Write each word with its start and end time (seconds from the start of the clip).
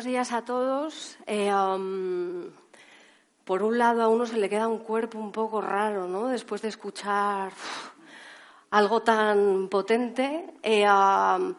Buenos 0.00 0.12
días 0.12 0.32
a 0.32 0.46
todos. 0.46 1.18
Eh, 1.26 1.52
um, 1.52 2.48
por 3.44 3.62
un 3.62 3.76
lado, 3.76 4.00
a 4.00 4.08
uno 4.08 4.24
se 4.24 4.38
le 4.38 4.48
queda 4.48 4.66
un 4.66 4.78
cuerpo 4.78 5.18
un 5.18 5.30
poco 5.30 5.60
raro, 5.60 6.08
¿no? 6.08 6.28
Después 6.28 6.62
de 6.62 6.68
escuchar 6.68 7.52
algo 8.70 9.02
tan 9.02 9.68
potente. 9.68 10.54
Eh, 10.62 10.88
um, 10.88 11.54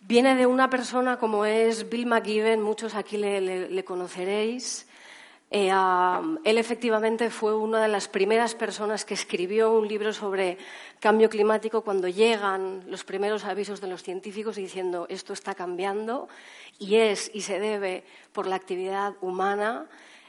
viene 0.00 0.34
de 0.34 0.46
una 0.46 0.68
persona 0.68 1.16
como 1.16 1.44
es 1.44 1.88
Bill 1.88 2.06
McGibbon, 2.06 2.60
muchos 2.60 2.96
aquí 2.96 3.16
le 3.18 3.84
conoceréis. 3.84 4.87
Eh, 5.50 5.72
um, 5.72 6.38
él 6.44 6.58
efectivamente 6.58 7.30
fue 7.30 7.54
una 7.54 7.80
de 7.80 7.88
las 7.88 8.06
primeras 8.06 8.54
personas 8.54 9.06
que 9.06 9.14
escribió 9.14 9.72
un 9.72 9.88
libro 9.88 10.12
sobre 10.12 10.58
cambio 11.00 11.30
climático 11.30 11.80
cuando 11.80 12.06
llegan 12.06 12.82
los 12.86 13.02
primeros 13.04 13.44
avisos 13.44 13.80
de 13.80 13.88
los 13.88 14.02
científicos 14.02 14.56
diciendo 14.56 15.06
esto 15.08 15.32
está 15.32 15.54
cambiando 15.54 16.28
y 16.78 16.96
es 16.96 17.30
y 17.32 17.40
se 17.40 17.60
debe 17.60 18.04
por 18.32 18.46
la 18.46 18.56
actividad 18.56 19.14
humana. 19.22 19.86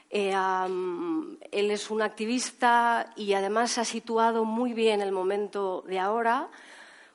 Eh, 0.10 0.34
um, 0.36 1.36
él 1.52 1.70
es 1.70 1.92
un 1.92 2.02
activista 2.02 3.12
y 3.18 3.34
además 3.34 3.78
ha 3.78 3.84
situado 3.84 4.46
muy 4.46 4.74
bien 4.74 5.02
el 5.02 5.12
momento 5.12 5.84
de 5.86 6.00
ahora 6.00 6.48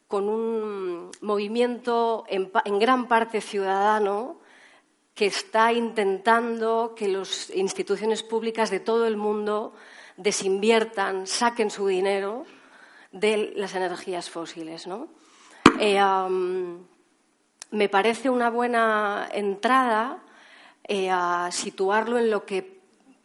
con 0.09 0.29
un 0.29 1.11
movimiento 1.23 2.25
en, 2.29 2.53
en 2.67 2.79
gran 2.79 3.09
parte 3.09 3.41
ciudadano 3.41 4.44
que 5.15 5.27
está 5.27 5.73
intentando 5.73 6.95
que 6.97 7.09
las 7.09 7.51
instituciones 7.51 8.23
públicas 8.23 8.70
de 8.70 8.81
todo 8.81 9.07
el 9.07 9.17
mundo 9.17 9.75
desinviertan, 10.17 11.27
saquen 11.27 11.70
su 11.70 11.87
dinero 11.87 12.45
de 13.12 13.53
las 13.57 13.75
energías 13.75 14.29
fósiles. 14.29 14.87
¿no? 14.87 15.09
Eh, 15.79 16.03
um, 16.03 16.85
me 17.70 17.89
parece 17.89 18.29
una 18.29 18.51
buena 18.51 19.29
entrada 19.33 20.19
eh, 20.83 21.11
a 21.11 21.48
situarlo 21.53 22.19
en 22.19 22.31
lo 22.31 22.45
que 22.45 22.81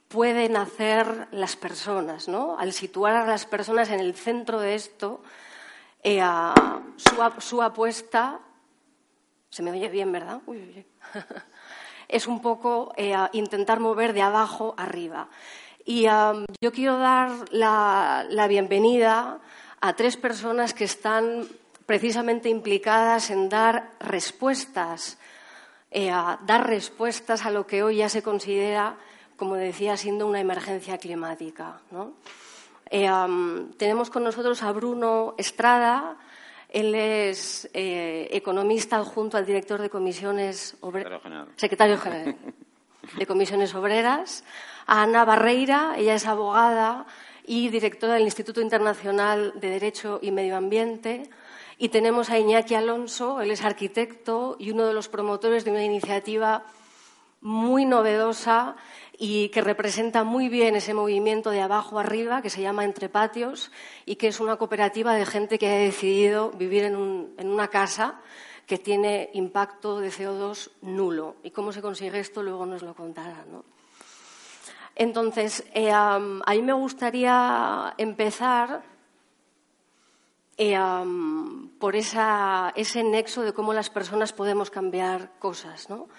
pueden 0.08 0.58
hacer 0.58 1.28
las 1.32 1.56
personas. 1.56 2.28
¿no? 2.28 2.58
Al 2.60 2.72
situar 2.72 3.16
a 3.16 3.26
las 3.26 3.48
personas 3.48 3.90
en 3.90 4.00
el 4.00 4.14
centro 4.14 4.60
de 4.60 4.76
esto, 4.76 5.23
eh, 6.04 6.22
su, 6.98 7.16
su, 7.40 7.62
apuesta. 7.64 8.40
Se 9.50 9.64
me 9.64 9.72
oye 9.72 9.90
bien, 9.90 10.12
¿verdad? 10.12 10.42
Uy, 10.45 10.58
uy. 10.58 10.86
es 12.10 12.28
un 12.28 12.42
poco 12.42 12.92
eh, 12.98 13.16
intentar 13.32 13.80
mover 13.80 14.14
de 14.14 14.22
abajo 14.22 14.74
arriba. 14.78 15.30
Y 15.86 16.04
yo 16.04 16.72
quiero 16.72 16.98
dar 16.98 17.32
la, 17.52 18.26
la, 18.30 18.48
bienvenida 18.48 19.40
a 19.82 19.94
tres 19.94 20.18
personas 20.18 20.74
que 20.74 20.84
están 20.84 21.48
precisamente 21.90 22.50
implicadas 22.50 23.32
en 23.32 23.50
dar 23.50 23.90
respuestas, 24.00 25.17
eh, 25.89 26.11
a 26.11 26.38
dar 26.45 26.67
respuestas 26.67 27.45
a 27.45 27.50
lo 27.50 27.66
que 27.66 27.82
hoy 27.82 27.98
ya 27.98 28.10
se 28.10 28.22
considera, 28.22 28.98
como 29.38 29.56
decía, 29.56 29.98
siendo 29.98 30.28
una 30.28 30.39
emergencia 30.39 31.00
climática. 31.00 31.80
¿no? 31.89 32.14
Eh, 32.92 33.10
tenemos 33.78 34.12
con 34.12 34.23
nosotros 34.23 34.62
a 34.62 34.72
Bruno 34.72 35.33
Estrada, 35.39 36.17
él 36.70 36.96
es 36.96 37.70
eh, 37.74 38.28
economista 38.32 38.98
adjunto 38.98 39.38
al 39.38 39.46
director 39.46 39.82
de 39.82 39.90
comisiones 39.90 40.78
obreras. 40.82 41.22
General. 41.22 41.48
Secretario 41.56 41.98
general 41.98 42.36
de 43.18 43.26
comisiones 43.26 43.74
obreras. 43.76 44.44
A 44.86 45.04
Ana 45.04 45.26
Barreira, 45.26 45.96
ella 45.98 46.16
es 46.16 46.26
abogada 46.26 47.06
y 47.46 47.70
directora 47.70 48.16
del 48.16 48.24
Instituto 48.24 48.62
Internacional 48.62 49.54
de 49.60 49.70
Derecho 49.70 50.20
y 50.22 50.32
Medio 50.32 50.58
Ambiente. 50.58 51.30
Y 51.78 51.90
tenemos 51.90 52.30
a 52.30 52.38
Iñaki 52.38 52.76
Alonso, 52.76 53.42
él 53.42 53.52
es 53.52 53.64
arquitecto 53.64 54.58
y 54.60 54.72
uno 54.72 54.86
de 54.86 54.94
los 54.94 55.08
promotores 55.08 55.64
de 55.64 55.72
una 55.72 55.84
iniciativa 55.84 56.66
muy 57.42 57.86
novedosa 57.86 58.76
y 59.17 59.50
que 59.50 59.61
representa 59.61 60.23
muy 60.23 60.50
bien 60.50 60.76
ese 60.76 60.94
movimiento 60.94 61.50
de 61.50 61.61
abajo 61.61 62.00
arriba 62.00 62.42
que 62.42 62.50
se 62.50 62.61
llama 62.61 62.86
Entre 62.86 63.10
Patios 63.10 63.72
y 64.05 64.16
que 64.16 64.27
es 64.27 64.39
una 64.39 64.58
cooperativa 64.58 65.14
de 65.14 65.26
gente 65.26 65.60
que 65.60 65.67
ha 65.67 65.77
decidido 65.77 66.52
vivir 66.52 66.83
en, 66.83 66.95
un, 66.95 67.33
en 67.38 67.50
una 67.50 67.67
casa 67.67 68.22
que 68.66 68.77
tiene 68.77 69.30
impacto 69.33 70.00
de 70.00 70.11
CO2 70.11 70.70
nulo. 70.82 71.38
¿Y 71.44 71.52
cómo 71.52 71.73
se 71.73 71.82
consigue 71.82 72.20
esto? 72.20 72.44
Luego 72.44 72.66
nos 72.66 72.83
lo 72.83 72.94
contarán. 72.94 73.64
Entonces, 74.95 75.64
eh, 75.73 75.92
a 75.92 76.20
mí 76.20 76.61
me 76.61 76.73
gustaría 76.73 77.94
empezar 77.98 78.83
eh, 80.61 80.77
por 81.80 81.95
ese 81.95 83.04
nexo 83.04 83.42
de 83.44 83.54
cómo 83.54 83.73
las 83.73 83.89
personas 83.89 84.33
podemos 84.33 84.70
cambiar 84.70 85.32
cosas. 85.39 85.89
¿no? 85.89 86.10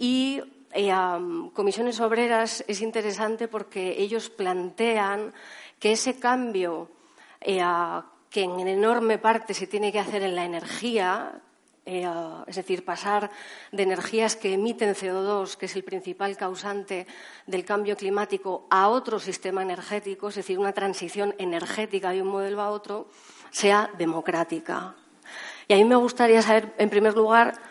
Y 0.00 0.40
eh, 0.72 0.92
comisiones 1.52 2.00
obreras 2.00 2.64
es 2.66 2.80
interesante 2.80 3.48
porque 3.48 4.00
ellos 4.00 4.30
plantean 4.30 5.34
que 5.78 5.92
ese 5.92 6.18
cambio 6.18 6.88
eh, 7.38 7.62
que 8.30 8.42
en 8.42 8.66
enorme 8.66 9.18
parte 9.18 9.52
se 9.52 9.66
tiene 9.66 9.92
que 9.92 9.98
hacer 9.98 10.22
en 10.22 10.34
la 10.34 10.46
energía, 10.46 11.42
eh, 11.84 12.08
es 12.46 12.56
decir, 12.56 12.82
pasar 12.82 13.30
de 13.72 13.82
energías 13.82 14.36
que 14.36 14.54
emiten 14.54 14.94
CO2, 14.94 15.56
que 15.56 15.66
es 15.66 15.76
el 15.76 15.84
principal 15.84 16.34
causante 16.38 17.06
del 17.46 17.66
cambio 17.66 17.94
climático, 17.94 18.66
a 18.70 18.88
otro 18.88 19.20
sistema 19.20 19.62
energético, 19.62 20.28
es 20.28 20.36
decir, 20.36 20.58
una 20.58 20.72
transición 20.72 21.34
energética 21.36 22.10
de 22.12 22.22
un 22.22 22.28
modelo 22.28 22.62
a 22.62 22.70
otro, 22.70 23.08
sea 23.50 23.90
democrática. 23.98 24.94
Y 25.68 25.74
a 25.74 25.76
mí 25.76 25.84
me 25.84 25.96
gustaría 25.96 26.40
saber, 26.40 26.72
en 26.78 26.88
primer 26.88 27.14
lugar, 27.14 27.69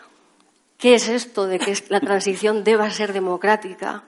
¿Qué 0.80 0.94
es 0.94 1.10
esto 1.10 1.46
de 1.46 1.58
que 1.58 1.74
la 1.90 2.00
transición 2.00 2.64
deba 2.64 2.88
ser 2.88 3.12
democrática? 3.12 4.02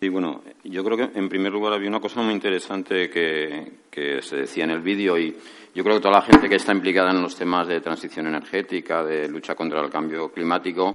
Sí, 0.00 0.08
bueno, 0.08 0.42
yo 0.64 0.82
creo 0.82 0.96
que 0.96 1.16
en 1.16 1.28
primer 1.28 1.52
lugar 1.52 1.74
había 1.74 1.88
una 1.88 2.00
cosa 2.00 2.22
muy 2.22 2.34
interesante 2.34 3.08
que, 3.08 4.20
se 4.20 4.36
decía 4.36 4.64
en 4.64 4.70
el 4.70 4.80
vídeo 4.80 5.16
y 5.16 5.36
yo 5.72 5.84
creo 5.84 5.96
que 5.96 6.02
toda 6.02 6.18
la 6.18 6.22
gente 6.22 6.48
que 6.48 6.56
está 6.56 6.72
implicada 6.72 7.10
en 7.10 7.22
los 7.22 7.36
temas 7.36 7.68
de 7.68 7.80
transición 7.80 8.26
energética, 8.26 9.04
de 9.04 9.28
lucha 9.28 9.54
contra 9.54 9.80
el 9.80 9.90
cambio 9.90 10.32
climático, 10.32 10.94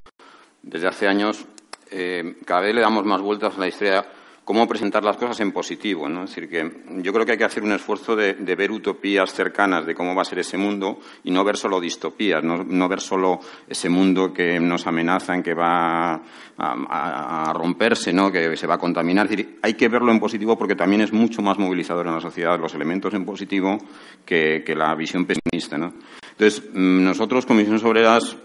desde 0.62 0.88
hace 0.88 1.08
años 1.08 1.46
eh, 1.90 2.36
cada 2.44 2.60
vez 2.60 2.74
le 2.74 2.82
damos 2.82 3.04
más 3.06 3.22
vueltas 3.22 3.56
a 3.56 3.60
la 3.60 3.68
historia 3.68 4.04
cómo 4.46 4.68
presentar 4.68 5.02
las 5.02 5.16
cosas 5.16 5.40
en 5.40 5.50
positivo. 5.50 6.08
¿no? 6.08 6.22
Es 6.22 6.30
decir, 6.30 6.48
que 6.48 7.02
yo 7.02 7.12
creo 7.12 7.26
que 7.26 7.32
hay 7.32 7.38
que 7.38 7.44
hacer 7.44 7.64
un 7.64 7.72
esfuerzo 7.72 8.14
de, 8.14 8.32
ver 8.34 8.70
utopías 8.70 9.34
cercanas 9.34 9.84
de 9.84 9.94
cómo 9.94 10.14
va 10.14 10.22
a 10.22 10.24
ser 10.24 10.38
ese 10.38 10.56
mundo 10.56 11.00
y 11.24 11.32
no 11.32 11.42
ver 11.42 11.56
solo 11.56 11.80
distopías, 11.80 12.44
no, 12.44 12.62
no 12.62 12.88
ver 12.88 13.00
solo 13.00 13.40
ese 13.68 13.88
mundo 13.88 14.32
que 14.32 14.60
nos 14.60 14.86
amenaza, 14.86 15.34
en 15.34 15.42
que 15.42 15.52
va 15.52 16.22
a, 16.58 17.52
romperse, 17.54 18.12
¿no? 18.12 18.30
que 18.30 18.56
se 18.56 18.68
va 18.68 18.76
a 18.76 18.78
contaminar. 18.78 19.26
Es 19.26 19.30
decir, 19.30 19.58
hay 19.62 19.74
que 19.74 19.88
verlo 19.88 20.12
en 20.12 20.20
positivo 20.20 20.56
porque 20.56 20.76
también 20.76 21.00
es 21.00 21.12
mucho 21.12 21.42
más 21.42 21.58
movilizador 21.58 22.06
en 22.06 22.14
la 22.14 22.20
sociedad 22.20 22.58
los 22.60 22.72
elementos 22.72 23.12
en 23.14 23.24
positivo 23.24 23.76
que, 24.24 24.62
que 24.64 24.76
la 24.76 24.94
visión 24.94 25.26
pesimista. 25.26 25.76
¿no? 25.76 25.92
Entonces, 26.30 26.62
mm, 26.72 27.02
nosotros, 27.02 27.46
Comisiones 27.46 27.82
Obreras, 27.82 28.36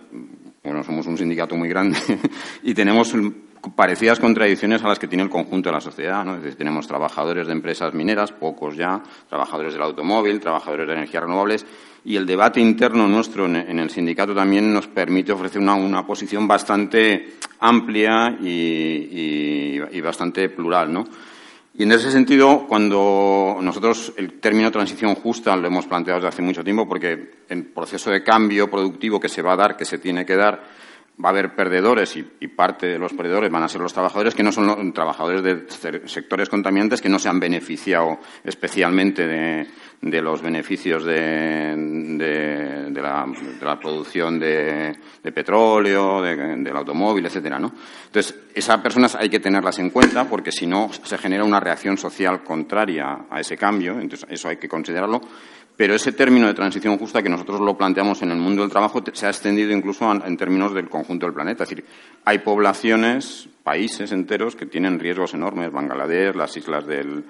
bueno, 0.63 0.83
somos 0.83 1.05
un 1.05 1.17
sindicato 1.17 1.55
muy 1.55 1.69
grande 1.69 1.99
y 2.63 2.73
tenemos 2.73 3.13
parecidas 3.75 4.19
contradicciones 4.19 4.83
a 4.83 4.87
las 4.87 4.99
que 4.99 5.07
tiene 5.07 5.23
el 5.23 5.29
conjunto 5.29 5.69
de 5.69 5.75
la 5.75 5.81
sociedad. 5.81 6.25
¿no? 6.25 6.35
Es 6.35 6.43
decir, 6.43 6.57
tenemos 6.57 6.87
trabajadores 6.87 7.47
de 7.47 7.53
empresas 7.53 7.93
mineras, 7.93 8.31
pocos 8.31 8.75
ya, 8.75 9.01
trabajadores 9.29 9.73
del 9.73 9.83
automóvil, 9.83 10.39
trabajadores 10.39 10.87
de 10.87 10.93
energías 10.93 11.23
renovables, 11.23 11.65
y 12.03 12.15
el 12.15 12.25
debate 12.25 12.59
interno 12.59 13.07
nuestro 13.07 13.45
en, 13.45 13.77
el 13.77 13.89
sindicato 13.91 14.33
también 14.33 14.73
nos 14.73 14.87
permite 14.87 15.31
ofrecer 15.31 15.61
una, 15.61 15.75
una 15.75 16.05
posición 16.05 16.47
bastante 16.47 17.35
amplia 17.59 18.37
y, 18.41 18.47
y, 18.49 19.81
y, 19.91 20.01
bastante 20.01 20.49
plural. 20.49 20.91
¿no? 20.91 21.05
Y 21.75 21.83
en 21.83 21.91
ese 21.91 22.11
sentido, 22.11 22.65
cuando 22.67 23.59
nosotros 23.61 24.13
el 24.17 24.39
término 24.39 24.71
transición 24.71 25.15
justa 25.15 25.55
lo 25.55 25.67
hemos 25.67 25.85
planteado 25.85 26.19
desde 26.19 26.29
hace 26.29 26.41
mucho 26.41 26.63
tiempo, 26.63 26.87
porque 26.87 27.43
el 27.47 27.65
proceso 27.65 28.09
de 28.09 28.23
cambio 28.23 28.69
productivo 28.69 29.19
que 29.19 29.29
se 29.29 29.41
va 29.41 29.53
a 29.53 29.57
dar, 29.57 29.77
que 29.77 29.85
se 29.85 29.99
tiene 29.99 30.25
que 30.25 30.35
dar, 30.35 30.63
va 31.23 31.29
a 31.29 31.31
haber 31.31 31.55
perdedores 31.55 32.15
y, 32.17 32.47
parte 32.47 32.87
de 32.87 32.99
los 32.99 33.13
perdedores 33.13 33.51
van 33.51 33.63
a 33.63 33.67
ser 33.67 33.81
los 33.81 33.93
trabajadores 33.93 34.35
que 34.35 34.43
no 34.43 34.51
son 34.51 34.67
los 34.67 34.93
trabajadores 34.93 35.43
de 35.43 35.65
sectores 36.07 36.49
contaminantes 36.49 37.01
que 37.01 37.09
no 37.09 37.17
se 37.17 37.29
han 37.29 37.39
beneficiado 37.39 38.19
especialmente 38.43 39.25
de, 39.27 40.21
los 40.21 40.41
beneficios 40.41 41.03
de, 41.03 42.19
la, 42.93 43.79
producción 43.79 44.39
de, 44.39 44.95
petróleo, 45.33 46.21
del 46.21 46.75
automóvil, 46.75 47.25
etcétera, 47.25 47.57
¿no? 47.57 47.71
Entonces, 48.05 48.35
esas 48.53 48.79
personas 48.81 49.15
hay 49.15 49.29
que 49.29 49.39
tenerlas 49.39 49.79
en 49.79 49.89
cuenta 49.89 50.25
porque 50.25 50.51
si 50.51 50.67
no 50.67 50.91
se 50.91 51.17
genera 51.17 51.43
una 51.43 51.59
reacción 51.59 51.97
social 51.97 52.43
contraria 52.43 53.25
a 53.29 53.39
ese 53.39 53.57
cambio, 53.57 53.99
entonces 53.99 54.27
eso 54.29 54.49
hay 54.49 54.57
que 54.57 54.67
considerarlo 54.67 55.21
pero 55.81 55.95
ese 55.95 56.11
término 56.11 56.45
de 56.45 56.53
transición 56.53 56.95
justa 56.99 57.23
que 57.23 57.29
nosotros 57.29 57.59
lo 57.59 57.75
planteamos 57.75 58.21
en 58.21 58.29
el 58.29 58.37
mundo 58.37 58.61
del 58.61 58.69
trabajo 58.69 59.01
se 59.13 59.25
ha 59.25 59.29
extendido 59.29 59.71
incluso 59.71 60.11
en 60.11 60.37
términos 60.37 60.75
del 60.75 60.87
conjunto 60.87 61.25
del 61.25 61.33
planeta. 61.33 61.63
Es 61.63 61.69
decir, 61.71 61.83
hay 62.23 62.37
poblaciones, 62.37 63.49
países 63.63 64.11
enteros 64.11 64.55
que 64.55 64.67
tienen 64.67 64.99
riesgos 64.99 65.33
enormes, 65.33 65.71
Bangladesh, 65.71 66.35
las 66.35 66.55
islas 66.55 66.85
del, 66.85 67.23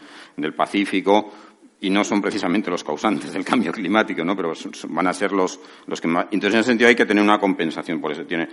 Pacífico, 0.53 1.31
y 1.79 1.89
no 1.89 2.03
son 2.03 2.21
precisamente 2.21 2.69
los 2.69 2.83
causantes 2.83 3.31
del 3.31 3.45
cambio 3.45 3.71
climático, 3.71 4.25
¿no? 4.25 4.35
Pero 4.35 4.51
van 4.89 5.07
a 5.07 5.13
ser 5.13 5.31
los, 5.31 5.57
los 5.87 6.01
que 6.01 6.09
más. 6.09 6.25
Entonces, 6.31 6.55
en 6.55 6.59
ese 6.59 6.69
sentido 6.71 6.89
hay 6.89 6.95
que 6.95 7.05
tener 7.05 7.23
una 7.23 7.39
compensación 7.39 8.01
por 8.01 8.11
eso. 8.11 8.25
Tiene. 8.25 8.49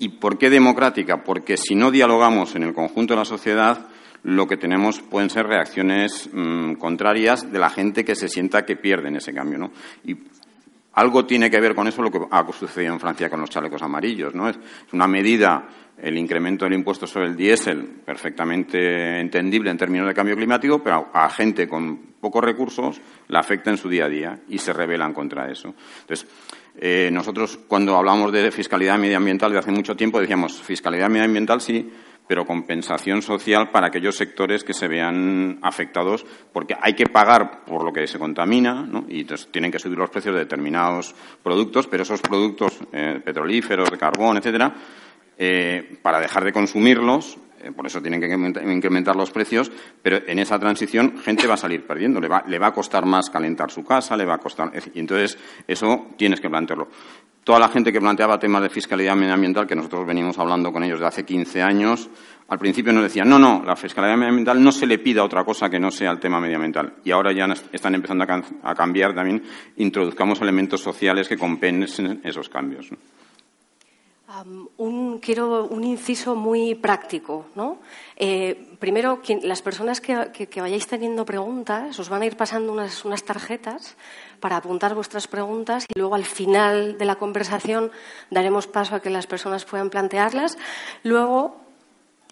¿Y 0.00 0.08
por 0.08 0.38
qué 0.38 0.50
democrática? 0.50 1.22
Porque 1.22 1.56
si 1.56 1.76
no 1.76 1.92
dialogamos 1.92 2.56
en 2.56 2.64
el 2.64 2.74
conjunto 2.74 3.14
de 3.14 3.20
la 3.20 3.24
sociedad, 3.24 3.86
lo 4.26 4.48
que 4.48 4.56
tenemos 4.56 5.00
pueden 5.00 5.30
ser 5.30 5.46
reacciones 5.46 6.28
mm, 6.32 6.74
contrarias 6.74 7.52
de 7.52 7.60
la 7.60 7.70
gente 7.70 8.04
que 8.04 8.16
se 8.16 8.28
sienta 8.28 8.66
que 8.66 8.74
pierde 8.74 9.06
en 9.06 9.16
ese 9.16 9.32
cambio, 9.32 9.56
¿no? 9.56 9.70
Y 10.04 10.16
algo 10.94 11.24
tiene 11.24 11.48
que 11.48 11.60
ver 11.60 11.76
con 11.76 11.86
eso 11.86 12.02
lo 12.02 12.10
que 12.10 12.18
ha 12.28 12.44
sucedido 12.52 12.92
en 12.92 12.98
Francia 12.98 13.30
con 13.30 13.40
los 13.40 13.50
chalecos 13.50 13.82
amarillos, 13.82 14.34
¿no? 14.34 14.48
Es 14.48 14.58
una 14.92 15.06
medida, 15.06 15.68
el 16.02 16.18
incremento 16.18 16.64
del 16.64 16.74
impuesto 16.74 17.06
sobre 17.06 17.28
el 17.28 17.36
diésel, 17.36 17.84
perfectamente 18.04 19.20
entendible 19.20 19.70
en 19.70 19.78
términos 19.78 20.08
de 20.08 20.14
cambio 20.14 20.34
climático, 20.34 20.82
pero 20.82 21.08
a 21.12 21.30
gente 21.30 21.68
con 21.68 21.96
pocos 22.20 22.42
recursos 22.42 23.00
la 23.28 23.38
afecta 23.38 23.70
en 23.70 23.76
su 23.76 23.88
día 23.88 24.06
a 24.06 24.08
día 24.08 24.40
y 24.48 24.58
se 24.58 24.72
rebelan 24.72 25.14
contra 25.14 25.48
eso. 25.48 25.72
Entonces, 26.00 26.26
eh, 26.78 27.10
nosotros 27.12 27.60
cuando 27.68 27.96
hablamos 27.96 28.32
de 28.32 28.50
fiscalidad 28.50 28.98
medioambiental 28.98 29.52
de 29.52 29.58
hace 29.58 29.70
mucho 29.70 29.94
tiempo 29.94 30.18
decíamos 30.18 30.60
fiscalidad 30.60 31.08
medioambiental 31.08 31.60
sí, 31.60 31.90
pero 32.26 32.46
compensación 32.46 33.22
social 33.22 33.70
para 33.70 33.88
aquellos 33.88 34.16
sectores 34.16 34.64
que 34.64 34.74
se 34.74 34.88
vean 34.88 35.58
afectados, 35.62 36.26
porque 36.52 36.76
hay 36.80 36.94
que 36.94 37.06
pagar 37.06 37.64
por 37.64 37.84
lo 37.84 37.92
que 37.92 38.06
se 38.06 38.18
contamina, 38.18 38.88
y 39.08 39.20
entonces 39.20 39.48
tienen 39.50 39.70
que 39.70 39.78
subir 39.78 39.98
los 39.98 40.10
precios 40.10 40.34
de 40.34 40.40
determinados 40.40 41.14
productos, 41.42 41.86
pero 41.86 42.02
esos 42.02 42.20
productos 42.20 42.78
eh, 42.92 43.20
petrolíferos, 43.24 43.90
de 43.90 43.98
carbón, 43.98 44.36
etcétera, 44.36 44.74
eh, 45.38 45.98
para 46.02 46.20
dejar 46.20 46.44
de 46.44 46.52
consumirlos, 46.52 47.38
por 47.72 47.86
eso 47.86 48.00
tienen 48.00 48.20
que 48.20 48.28
incrementar 48.72 49.16
los 49.16 49.30
precios, 49.30 49.70
pero 50.02 50.18
en 50.26 50.38
esa 50.38 50.58
transición 50.58 51.18
gente 51.18 51.46
va 51.46 51.54
a 51.54 51.58
salir 51.58 51.86
perdiendo, 51.86 52.20
le 52.20 52.28
va, 52.28 52.44
le 52.46 52.58
va 52.58 52.68
a 52.68 52.72
costar 52.72 53.06
más 53.06 53.30
calentar 53.30 53.70
su 53.70 53.84
casa, 53.84 54.16
le 54.16 54.24
va 54.24 54.34
a 54.34 54.38
costar, 54.38 54.70
y 54.94 55.00
entonces 55.00 55.38
eso 55.66 56.08
tienes 56.16 56.40
que 56.40 56.48
plantearlo 56.48 56.88
toda 57.46 57.60
la 57.60 57.68
gente 57.68 57.92
que 57.92 58.00
planteaba 58.00 58.40
temas 58.40 58.60
de 58.60 58.68
fiscalidad 58.68 59.14
medioambiental, 59.14 59.68
que 59.68 59.76
nosotros 59.76 60.04
venimos 60.04 60.36
hablando 60.36 60.72
con 60.72 60.82
ellos 60.82 60.98
de 60.98 61.06
hace 61.06 61.24
15 61.24 61.62
años, 61.62 62.10
al 62.48 62.58
principio 62.58 62.92
nos 62.92 63.04
decían, 63.04 63.28
no, 63.28 63.38
no, 63.38 63.62
la 63.64 63.76
fiscalidad 63.76 64.16
medioambiental 64.16 64.60
no 64.60 64.72
se 64.72 64.84
le 64.84 64.98
pida 64.98 65.22
otra 65.22 65.44
cosa 65.44 65.70
que 65.70 65.78
no 65.78 65.92
sea 65.92 66.10
el 66.10 66.18
tema 66.18 66.40
medioambiental. 66.40 66.94
Y 67.04 67.12
ahora 67.12 67.32
ya 67.32 67.46
están 67.70 67.94
empezando 67.94 68.24
a, 68.24 68.74
cambiar 68.74 69.14
también, 69.14 69.44
introduzcamos 69.76 70.40
elementos 70.40 70.80
sociales 70.80 71.28
que 71.28 71.38
compensen 71.38 72.20
esos 72.24 72.48
cambios 72.48 72.90
un, 74.76 75.18
quiero 75.18 75.66
un 75.66 75.84
inciso 75.84 76.34
muy 76.34 76.74
práctico. 76.74 77.46
¿no? 77.54 77.78
Eh, 78.16 78.74
primero, 78.78 79.20
las 79.42 79.62
personas 79.62 80.00
que, 80.00 80.48
vayáis 80.56 80.86
teniendo 80.86 81.24
preguntas, 81.24 81.98
os 81.98 82.08
van 82.08 82.22
a 82.22 82.26
ir 82.26 82.36
pasando 82.36 82.72
unas, 82.72 83.04
unas, 83.04 83.24
tarjetas 83.24 83.96
para 84.40 84.56
apuntar 84.56 84.94
vuestras 84.94 85.26
preguntas 85.26 85.86
y 85.88 85.98
luego 85.98 86.14
al 86.14 86.24
final 86.24 86.98
de 86.98 87.04
la 87.04 87.16
conversación 87.16 87.90
daremos 88.30 88.66
paso 88.66 88.96
a 88.96 89.00
que 89.00 89.10
las 89.10 89.26
personas 89.26 89.64
puedan 89.64 89.90
plantearlas. 89.90 90.58
Luego, 91.02 91.56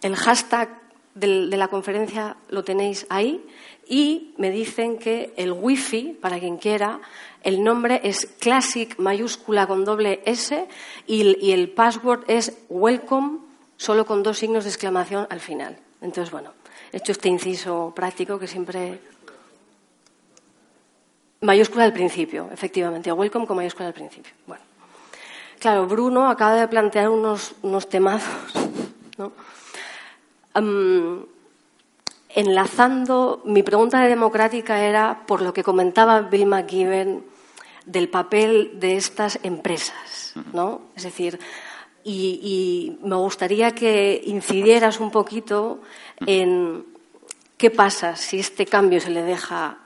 el 0.02 0.16
hashtag 0.16 0.82
de 1.14 1.56
la 1.56 1.68
conferencia 1.68 2.36
lo 2.48 2.64
tenéis 2.64 3.06
ahí 3.08 3.46
y 3.88 4.34
me 4.38 4.50
dicen 4.50 4.98
que 4.98 5.32
el 5.36 5.52
wifi, 5.52 6.16
para 6.20 6.38
quien 6.38 6.56
quiera, 6.56 7.00
el 7.42 7.62
nombre 7.62 8.00
es 8.04 8.26
Classic 8.38 8.98
mayúscula 8.98 9.66
con 9.66 9.84
doble 9.84 10.22
S 10.24 10.66
y 11.06 11.52
el, 11.52 11.70
password 11.70 12.24
es 12.28 12.56
Welcome 12.68 13.40
solo 13.76 14.06
con 14.06 14.22
dos 14.22 14.38
signos 14.38 14.64
de 14.64 14.70
exclamación 14.70 15.26
al 15.28 15.40
final. 15.40 15.76
Entonces, 16.00 16.30
bueno, 16.30 16.52
he 16.92 16.96
hecho 16.96 17.12
este 17.12 17.28
inciso 17.28 17.92
práctico 17.94 18.38
que 18.38 18.46
siempre. 18.46 19.00
Mayúscula 21.42 21.84
al 21.84 21.92
principio, 21.92 22.48
efectivamente. 22.50 23.12
Welcome 23.12 23.46
con 23.46 23.56
mayúscula 23.56 23.88
al 23.88 23.94
principio. 23.94 24.32
Bueno. 24.46 24.62
Claro, 25.58 25.86
Bruno 25.86 26.28
acaba 26.28 26.56
de 26.56 26.68
plantear 26.68 27.08
unos, 27.08 27.54
unos 27.62 27.88
temazos, 27.88 28.52
¿no? 29.18 29.32
Enlazando, 32.34 33.42
mi 33.44 33.62
pregunta 33.62 34.00
de 34.00 34.08
democrática 34.08 34.84
era 34.84 35.24
por 35.26 35.40
lo 35.40 35.52
que 35.52 35.62
comentaba 35.62 36.20
Bill 36.22 36.46
McGibbon 36.46 37.24
del 37.86 38.08
papel 38.08 38.80
de 38.80 38.96
estas 38.96 39.38
empresas, 39.42 40.34
¿no? 40.52 40.82
Es 40.96 41.04
decir, 41.04 41.38
y, 42.02 42.98
me 43.02 43.16
gustaría 43.16 43.74
que 43.74 44.20
incidieras 44.26 45.00
un 45.00 45.10
poquito 45.10 45.80
en 46.26 46.84
qué 47.56 47.70
pasa 47.70 48.16
si 48.16 48.40
este 48.40 48.66
cambio 48.66 49.00
se 49.00 49.10
le 49.10 49.22
deja 49.22 49.78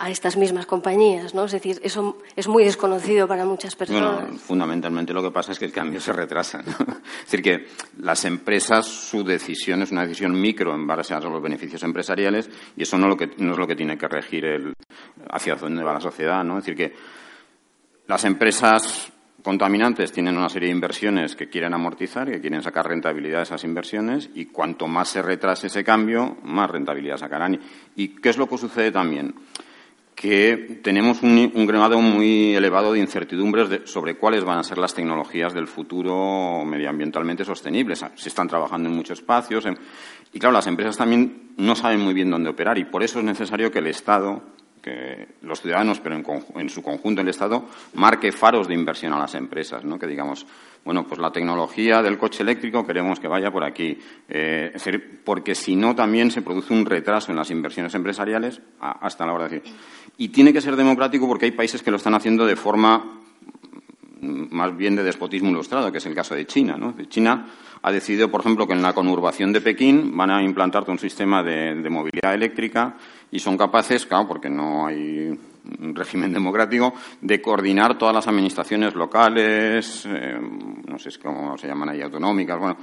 a 0.00 0.08
estas 0.08 0.38
mismas 0.38 0.64
compañías, 0.64 1.34
¿no? 1.34 1.44
Es 1.44 1.52
decir, 1.52 1.78
eso 1.82 2.16
es 2.34 2.48
muy 2.48 2.64
desconocido 2.64 3.28
para 3.28 3.44
muchas 3.44 3.76
personas. 3.76 4.40
fundamentalmente 4.40 5.12
lo 5.12 5.22
que 5.22 5.30
pasa 5.30 5.52
es 5.52 5.58
que 5.58 5.66
el 5.66 5.72
cambio 5.72 6.00
se 6.00 6.14
retrasa. 6.14 6.60
Es 7.20 7.30
decir, 7.30 7.42
que 7.42 7.66
las 7.98 8.24
empresas, 8.24 8.86
su 8.86 9.22
decisión 9.22 9.82
es 9.82 9.92
una 9.92 10.02
decisión 10.02 10.40
micro 10.40 10.74
en 10.74 10.86
base 10.86 11.12
a 11.12 11.20
los 11.20 11.42
beneficios 11.42 11.82
empresariales 11.82 12.48
y 12.76 12.82
eso 12.82 12.96
no, 12.96 13.08
lo 13.08 13.16
que, 13.16 13.30
no 13.38 13.52
es 13.52 13.58
lo 13.58 13.66
que 13.66 13.76
tiene 13.76 13.98
que 13.98 14.08
regir 14.08 14.46
el, 14.46 14.72
hacia 15.28 15.54
dónde 15.56 15.84
va 15.84 15.92
la 15.92 16.00
sociedad, 16.00 16.42
¿no? 16.42 16.58
Es 16.58 16.64
decir, 16.64 16.76
que 16.76 16.96
las 18.06 18.24
empresas 18.24 19.12
contaminantes 19.42 20.12
tienen 20.12 20.36
una 20.36 20.48
serie 20.48 20.68
de 20.68 20.74
inversiones 20.74 21.36
que 21.36 21.50
quieren 21.50 21.74
amortizar 21.74 22.26
y 22.28 22.32
que 22.32 22.40
quieren 22.40 22.62
sacar 22.62 22.88
rentabilidad 22.88 23.38
de 23.38 23.44
esas 23.44 23.64
inversiones 23.64 24.30
y 24.34 24.46
cuanto 24.46 24.86
más 24.88 25.10
se 25.10 25.20
retrase 25.20 25.66
ese 25.66 25.84
cambio, 25.84 26.38
más 26.42 26.70
rentabilidad 26.70 27.18
sacarán. 27.18 27.60
¿Y 27.96 28.08
qué 28.08 28.30
es 28.30 28.38
lo 28.38 28.48
que 28.48 28.56
sucede 28.56 28.90
también? 28.90 29.34
Que 30.20 30.80
tenemos 30.82 31.22
un, 31.22 31.66
grado 31.66 31.98
muy 31.98 32.54
elevado 32.54 32.92
de 32.92 32.98
incertidumbres 32.98 33.90
sobre 33.90 34.16
cuáles 34.16 34.44
van 34.44 34.58
a 34.58 34.62
ser 34.62 34.76
las 34.76 34.92
tecnologías 34.92 35.54
del 35.54 35.66
futuro 35.66 36.62
medioambientalmente 36.62 37.42
sostenibles. 37.42 38.04
Se 38.16 38.28
están 38.28 38.46
trabajando 38.46 38.90
en 38.90 38.96
muchos 38.96 39.20
espacios 39.20 39.64
y, 40.30 40.38
claro, 40.38 40.52
las 40.52 40.66
empresas 40.66 40.98
también 40.98 41.52
no 41.56 41.74
saben 41.74 42.00
muy 42.00 42.12
bien 42.12 42.30
dónde 42.30 42.50
operar 42.50 42.76
y 42.76 42.84
por 42.84 43.02
eso 43.02 43.20
es 43.20 43.24
necesario 43.24 43.70
que 43.70 43.78
el 43.78 43.86
Estado 43.86 44.42
que 44.82 45.28
los 45.40 45.62
ciudadanos, 45.62 46.00
pero 46.00 46.16
en, 46.56 46.68
su 46.68 46.82
conjunto 46.82 47.22
el 47.22 47.28
Estado, 47.28 47.64
marque 47.94 48.30
faros 48.30 48.68
de 48.68 48.74
inversión 48.74 49.14
a 49.14 49.18
las 49.18 49.34
empresas, 49.34 49.84
¿no? 49.84 49.98
Que 49.98 50.06
digamos, 50.06 50.46
bueno, 50.84 51.06
pues 51.06 51.20
la 51.20 51.30
tecnología 51.30 52.02
del 52.02 52.18
coche 52.18 52.42
eléctrico 52.42 52.86
queremos 52.86 53.20
que 53.20 53.28
vaya 53.28 53.50
por 53.50 53.64
aquí. 53.64 53.98
Eh, 54.28 54.72
porque 55.24 55.54
si 55.54 55.76
no 55.76 55.94
también 55.94 56.30
se 56.30 56.42
produce 56.42 56.72
un 56.72 56.86
retraso 56.86 57.30
en 57.30 57.36
las 57.36 57.50
inversiones 57.50 57.94
empresariales 57.94 58.60
hasta 58.80 59.26
la 59.26 59.32
hora 59.34 59.48
de 59.48 59.58
decir. 59.58 59.74
Y 60.16 60.28
tiene 60.28 60.52
que 60.52 60.60
ser 60.60 60.76
democrático 60.76 61.28
porque 61.28 61.46
hay 61.46 61.52
países 61.52 61.82
que 61.82 61.90
lo 61.90 61.98
están 61.98 62.14
haciendo 62.14 62.46
de 62.46 62.56
forma 62.56 63.20
más 64.22 64.76
bien 64.76 64.96
de 64.96 65.02
despotismo 65.02 65.50
ilustrado, 65.50 65.90
que 65.90 65.98
es 65.98 66.06
el 66.06 66.14
caso 66.14 66.34
de 66.34 66.46
China. 66.46 66.76
¿no? 66.76 66.94
China 67.08 67.46
ha 67.82 67.92
decidido, 67.92 68.30
por 68.30 68.40
ejemplo, 68.40 68.66
que 68.66 68.74
en 68.74 68.82
la 68.82 68.92
conurbación 68.92 69.52
de 69.52 69.60
Pekín 69.60 70.16
van 70.16 70.30
a 70.30 70.42
implantar 70.42 70.84
un 70.88 70.98
sistema 70.98 71.42
de, 71.42 71.74
movilidad 71.90 72.34
eléctrica 72.34 72.96
y 73.30 73.38
son 73.38 73.56
capaces, 73.56 74.06
claro, 74.06 74.28
porque 74.28 74.50
no 74.50 74.86
hay 74.86 75.38
un 75.80 75.94
régimen 75.94 76.32
democrático, 76.32 76.94
de 77.20 77.40
coordinar 77.40 77.98
todas 77.98 78.14
las 78.14 78.28
administraciones 78.28 78.94
locales, 78.94 80.06
eh, 80.06 80.38
no 80.86 80.98
sé 80.98 81.10
cómo 81.22 81.56
se 81.58 81.66
llaman 81.66 81.90
ahí, 81.90 82.02
autonómicas, 82.02 82.58
bueno, 82.58 82.76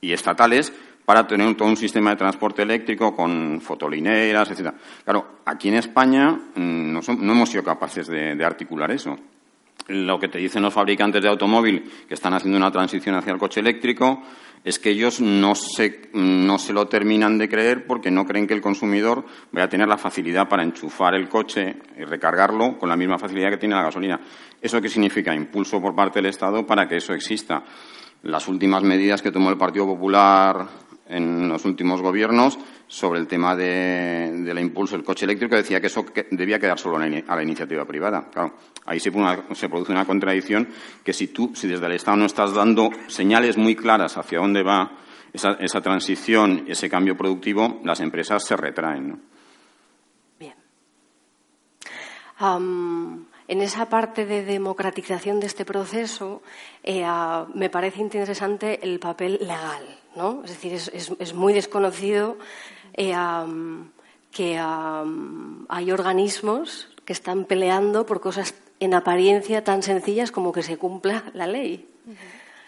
y 0.00 0.12
estatales, 0.12 0.72
para 1.04 1.26
tener 1.26 1.54
todo 1.56 1.68
un 1.68 1.76
sistema 1.76 2.10
de 2.10 2.16
transporte 2.16 2.62
eléctrico 2.62 3.14
con 3.14 3.60
fotolineras, 3.60 4.50
etcétera. 4.50 4.74
Claro, 5.04 5.38
aquí 5.44 5.68
en 5.68 5.74
España 5.74 6.30
mm, 6.32 6.92
no, 6.92 7.00
no 7.18 7.32
hemos 7.32 7.48
sido 7.48 7.64
capaces 7.64 8.06
de 8.06 8.44
articular 8.44 8.90
eso 8.90 9.16
lo 9.88 10.18
que 10.18 10.28
te 10.28 10.38
dicen 10.38 10.62
los 10.62 10.72
fabricantes 10.72 11.22
de 11.22 11.28
automóvil 11.28 11.82
que 12.06 12.14
están 12.14 12.34
haciendo 12.34 12.56
una 12.56 12.70
transición 12.70 13.16
hacia 13.16 13.32
el 13.32 13.38
coche 13.38 13.60
eléctrico 13.60 14.22
es 14.64 14.78
que 14.78 14.90
ellos 14.90 15.20
no 15.20 15.54
se, 15.54 16.10
no 16.12 16.58
se 16.58 16.72
lo 16.72 16.86
terminan 16.86 17.36
de 17.38 17.48
creer 17.48 17.86
porque 17.86 18.10
no 18.10 18.24
creen 18.24 18.46
que 18.46 18.54
el 18.54 18.60
consumidor 18.60 19.24
vaya 19.50 19.64
a 19.64 19.68
tener 19.68 19.88
la 19.88 19.98
facilidad 19.98 20.48
para 20.48 20.62
enchufar 20.62 21.14
el 21.14 21.28
coche 21.28 21.76
y 21.98 22.04
recargarlo 22.04 22.78
con 22.78 22.88
la 22.88 22.96
misma 22.96 23.18
facilidad 23.18 23.50
que 23.50 23.58
tiene 23.58 23.74
la 23.74 23.82
gasolina. 23.82 24.20
¿Eso 24.60 24.80
qué 24.80 24.88
significa? 24.88 25.34
Impulso 25.34 25.80
por 25.80 25.94
parte 25.94 26.20
del 26.20 26.26
Estado 26.26 26.64
para 26.64 26.88
que 26.88 26.96
eso 26.96 27.12
exista. 27.12 27.64
las 28.22 28.46
últimas 28.46 28.84
medidas 28.84 29.20
que 29.20 29.32
tomó 29.32 29.50
el 29.50 29.58
Partido 29.58 29.84
Popular 29.84 30.68
en 31.08 31.48
los 31.48 31.64
últimos 31.64 32.00
gobiernos 32.00 32.56
sobre 32.92 33.20
el 33.20 33.26
tema 33.26 33.56
de, 33.56 34.30
del 34.44 34.58
impulso 34.58 34.94
del 34.94 35.04
coche 35.04 35.24
eléctrico 35.24 35.56
decía 35.56 35.80
que 35.80 35.86
eso 35.86 36.04
debía 36.30 36.58
quedar 36.58 36.78
solo 36.78 36.98
a 36.98 37.36
la 37.36 37.42
iniciativa 37.42 37.86
privada. 37.86 38.28
Claro, 38.30 38.52
ahí 38.84 39.00
se, 39.00 39.10
produce 39.10 39.92
una 39.92 40.04
contradicción 40.04 40.68
que 41.02 41.14
si 41.14 41.28
tú, 41.28 41.52
si 41.54 41.68
desde 41.68 41.86
el 41.86 41.92
Estado 41.92 42.18
no 42.18 42.26
estás 42.26 42.52
dando 42.52 42.90
señales 43.06 43.56
muy 43.56 43.74
claras 43.74 44.18
hacia 44.18 44.40
dónde 44.40 44.62
va 44.62 44.92
esa, 45.32 45.52
esa 45.52 45.80
transición, 45.80 46.66
ese 46.68 46.90
cambio 46.90 47.16
productivo, 47.16 47.80
las 47.82 48.00
empresas 48.00 48.44
se 48.44 48.58
retraen. 48.58 49.22
Bien. 50.38 50.54
en 53.48 53.62
esa 53.62 53.88
parte 53.88 54.26
de 54.26 54.44
democratización 54.44 55.40
de 55.40 55.46
este 55.46 55.64
proceso, 55.64 56.42
eh, 56.82 57.06
me 57.54 57.70
parece 57.70 58.02
interesante 58.02 58.80
el 58.82 58.98
papel 58.98 59.38
legal. 59.40 59.98
¿no? 60.14 60.42
Es 60.44 60.50
decir, 60.50 60.74
es 60.74 61.32
muy 61.32 61.54
desconocido 61.54 62.36
eh, 62.94 63.14
que 64.30 64.58
hay 64.58 65.92
organismos 65.92 66.88
que 67.04 67.12
están 67.12 67.44
peleando 67.44 68.06
por 68.06 68.20
cosas 68.20 68.54
en 68.80 68.94
apariencia 68.94 69.62
tan 69.62 69.82
sencillas 69.82 70.32
como 70.32 70.52
que 70.52 70.62
se 70.62 70.76
cumpla 70.76 71.24
la 71.34 71.46
ley. 71.46 71.88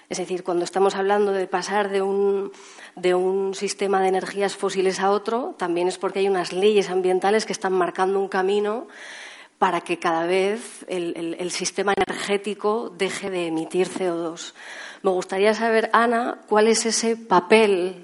Es 0.08 0.18
decir, 0.18 0.44
cuando 0.44 0.64
estamos 0.64 0.94
hablando 0.94 1.32
de 1.32 1.46
pasar 1.46 1.90
de 1.90 2.02
un, 2.02 2.52
de 2.94 3.14
un, 3.14 3.54
sistema 3.54 4.00
de 4.00 4.08
energías 4.08 4.54
fósiles 4.54 5.00
a 5.00 5.10
otro, 5.10 5.54
también 5.58 5.88
es 5.88 5.98
porque 5.98 6.20
hay 6.20 6.28
unas 6.28 6.52
leyes 6.52 6.90
ambientales 6.90 7.46
que 7.46 7.52
están 7.52 7.72
marcando 7.72 8.20
un 8.20 8.28
camino 8.28 8.86
para 9.58 9.80
que 9.80 9.98
cada 9.98 10.26
vez 10.26 10.84
el, 10.88 11.36
el 11.38 11.50
sistema 11.50 11.94
energético 11.96 12.90
deje 12.90 13.30
de 13.30 13.46
emitir 13.46 13.88
CO2. 13.88 14.52
Me 15.02 15.10
gustaría 15.10 15.54
saber, 15.54 15.90
Ana, 15.92 16.40
cuál 16.48 16.68
es 16.68 16.86
ese 16.86 17.16
papel 17.16 18.03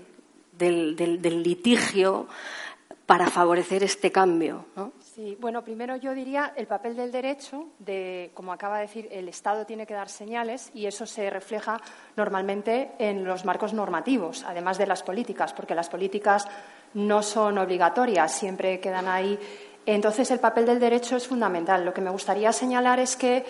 del, 0.61 1.43
litigio 1.43 2.29
para 3.07 3.27
favorecer 3.27 3.83
este 3.83 4.13
cambio. 4.13 4.67
Sí, 5.01 5.37
bueno, 5.41 5.65
primero 5.65 5.97
yo 5.97 6.15
diría 6.15 6.53
el 6.55 6.69
papel 6.69 6.95
del 6.95 7.11
derecho, 7.11 7.67
de, 7.81 8.31
como 8.35 8.53
acaba 8.53 8.77
de 8.77 8.83
decir, 8.83 9.09
el 9.11 9.29
Estado 9.29 9.67
tiene 9.67 9.85
que 9.85 9.95
dar 9.95 10.09
señales 10.09 10.71
y 10.75 10.87
eso 10.87 11.07
se 11.07 11.29
refleja 11.29 11.81
normalmente 12.17 12.93
en 12.99 13.25
los 13.25 13.45
marcos 13.45 13.73
normativos, 13.73 14.45
además 14.45 14.79
de 14.79 14.87
las 14.87 15.03
políticas, 15.03 15.53
porque 15.53 15.75
las 15.75 15.89
políticas 15.89 16.47
no 16.95 17.23
son 17.23 17.59
obligatorias, 17.59 18.33
siempre 18.33 18.79
quedan 18.79 19.09
ahí. 19.09 19.37
Entonces, 19.87 20.31
el 20.31 20.39
papel 20.39 20.67
del 20.67 20.79
derecho 20.79 21.17
es 21.17 21.27
fundamental. 21.27 21.85
Lo 21.85 21.93
que 21.93 22.01
me 22.01 22.11
gustaría 22.11 22.53
señalar 22.53 23.01
es 23.01 23.17
que 23.17 23.45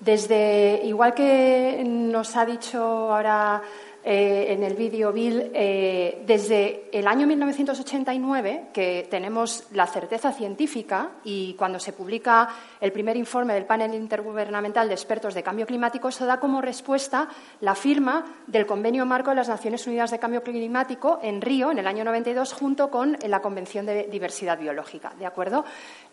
desde, 0.00 0.82
igual 0.84 1.14
que 1.14 1.82
nos 1.86 2.36
ha 2.36 2.44
dicho 2.44 2.80
ahora 2.82 3.62
eh, 4.08 4.52
en 4.52 4.62
el 4.62 4.74
vídeo 4.74 5.12
Bill, 5.12 5.50
eh, 5.52 6.22
desde 6.24 6.88
el 6.92 7.08
año 7.08 7.26
1989, 7.26 8.66
que 8.72 9.04
tenemos 9.10 9.64
la 9.72 9.88
certeza 9.88 10.30
científica 10.30 11.10
y 11.24 11.54
cuando 11.54 11.80
se 11.80 11.92
publica 11.92 12.48
el 12.80 12.92
primer 12.92 13.16
informe 13.16 13.54
del 13.54 13.64
panel 13.64 13.94
intergubernamental 13.94 14.86
de 14.86 14.94
expertos 14.94 15.34
de 15.34 15.42
cambio 15.42 15.66
climático, 15.66 16.06
eso 16.06 16.24
da 16.24 16.38
como 16.38 16.62
respuesta 16.62 17.28
la 17.62 17.74
firma 17.74 18.24
del 18.46 18.64
Convenio 18.64 19.04
Marco 19.06 19.30
de 19.30 19.36
las 19.36 19.48
Naciones 19.48 19.84
Unidas 19.88 20.12
de 20.12 20.20
Cambio 20.20 20.44
Climático 20.44 21.18
en 21.20 21.40
Río, 21.40 21.72
en 21.72 21.78
el 21.80 21.86
año 21.88 22.04
92, 22.04 22.52
junto 22.52 22.92
con 22.92 23.18
la 23.26 23.42
Convención 23.42 23.86
de 23.86 24.04
Diversidad 24.04 24.56
Biológica. 24.56 25.14
¿De 25.18 25.26
acuerdo? 25.26 25.64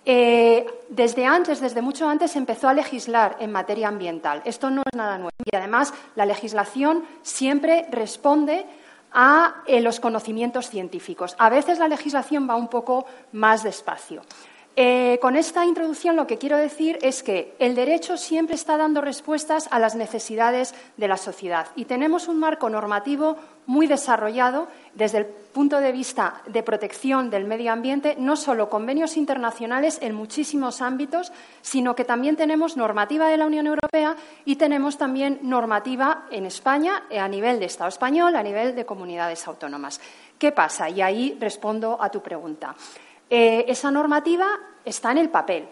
Eh, 0.05 0.65
desde 0.89 1.25
antes, 1.25 1.61
desde 1.61 1.81
mucho 1.81 2.07
antes, 2.07 2.31
se 2.31 2.37
empezó 2.37 2.67
a 2.67 2.73
legislar 2.73 3.37
en 3.39 3.51
materia 3.51 3.87
ambiental. 3.87 4.41
Esto 4.45 4.69
no 4.69 4.81
es 4.81 4.97
nada 4.97 5.17
nuevo. 5.17 5.31
Y 5.45 5.55
además, 5.55 5.93
la 6.15 6.25
legislación 6.25 7.05
siempre 7.21 7.87
responde 7.89 8.65
a 9.13 9.63
eh, 9.67 9.79
los 9.79 9.99
conocimientos 9.99 10.69
científicos. 10.69 11.35
A 11.37 11.49
veces 11.49 11.79
la 11.79 11.87
legislación 11.87 12.49
va 12.49 12.55
un 12.55 12.67
poco 12.67 13.05
más 13.31 13.63
despacio. 13.63 14.23
Eh, 14.75 15.19
con 15.21 15.35
esta 15.35 15.65
introducción 15.65 16.15
lo 16.15 16.25
que 16.25 16.39
quiero 16.39 16.57
decir 16.57 16.97
es 17.03 17.21
que 17.21 17.53
el 17.59 17.75
derecho 17.75 18.17
siempre 18.17 18.55
está 18.55 18.75
dando 18.75 19.01
respuestas 19.01 19.67
a 19.69 19.77
las 19.77 19.93
necesidades 19.93 20.73
de 20.97 21.07
la 21.07 21.17
sociedad 21.17 21.67
y 21.75 21.85
tenemos 21.85 22.27
un 22.27 22.39
marco 22.39 22.71
normativo 22.71 23.37
muy 23.67 23.85
desarrollado 23.85 24.67
desde 24.95 25.19
el 25.19 25.25
punto 25.27 25.79
de 25.79 25.91
vista 25.91 26.41
de 26.47 26.63
protección 26.63 27.29
del 27.29 27.45
medio 27.45 27.71
ambiente, 27.71 28.15
no 28.17 28.35
solo 28.35 28.71
convenios 28.71 29.15
internacionales 29.15 29.99
en 30.01 30.15
muchísimos 30.15 30.81
ámbitos, 30.81 31.31
sino 31.61 31.95
que 31.95 32.03
también 32.03 32.35
tenemos 32.35 32.75
normativa 32.75 33.27
de 33.27 33.37
la 33.37 33.45
Unión 33.45 33.67
Europea 33.67 34.15
y 34.43 34.55
tenemos 34.55 34.97
también 34.97 35.37
normativa 35.43 36.25
en 36.31 36.47
España 36.47 37.03
a 37.15 37.27
nivel 37.27 37.59
de 37.59 37.67
Estado 37.67 37.89
español, 37.89 38.35
a 38.35 38.41
nivel 38.41 38.75
de 38.75 38.87
comunidades 38.87 39.47
autónomas. 39.47 40.01
¿Qué 40.39 40.51
pasa? 40.51 40.89
Y 40.89 40.99
ahí 41.03 41.37
respondo 41.39 41.95
a 42.01 42.09
tu 42.09 42.23
pregunta. 42.23 42.75
Eh, 43.29 43.65
esa 43.67 43.91
normativa 43.91 44.47
está 44.85 45.11
en 45.11 45.17
el 45.17 45.29
papel, 45.29 45.67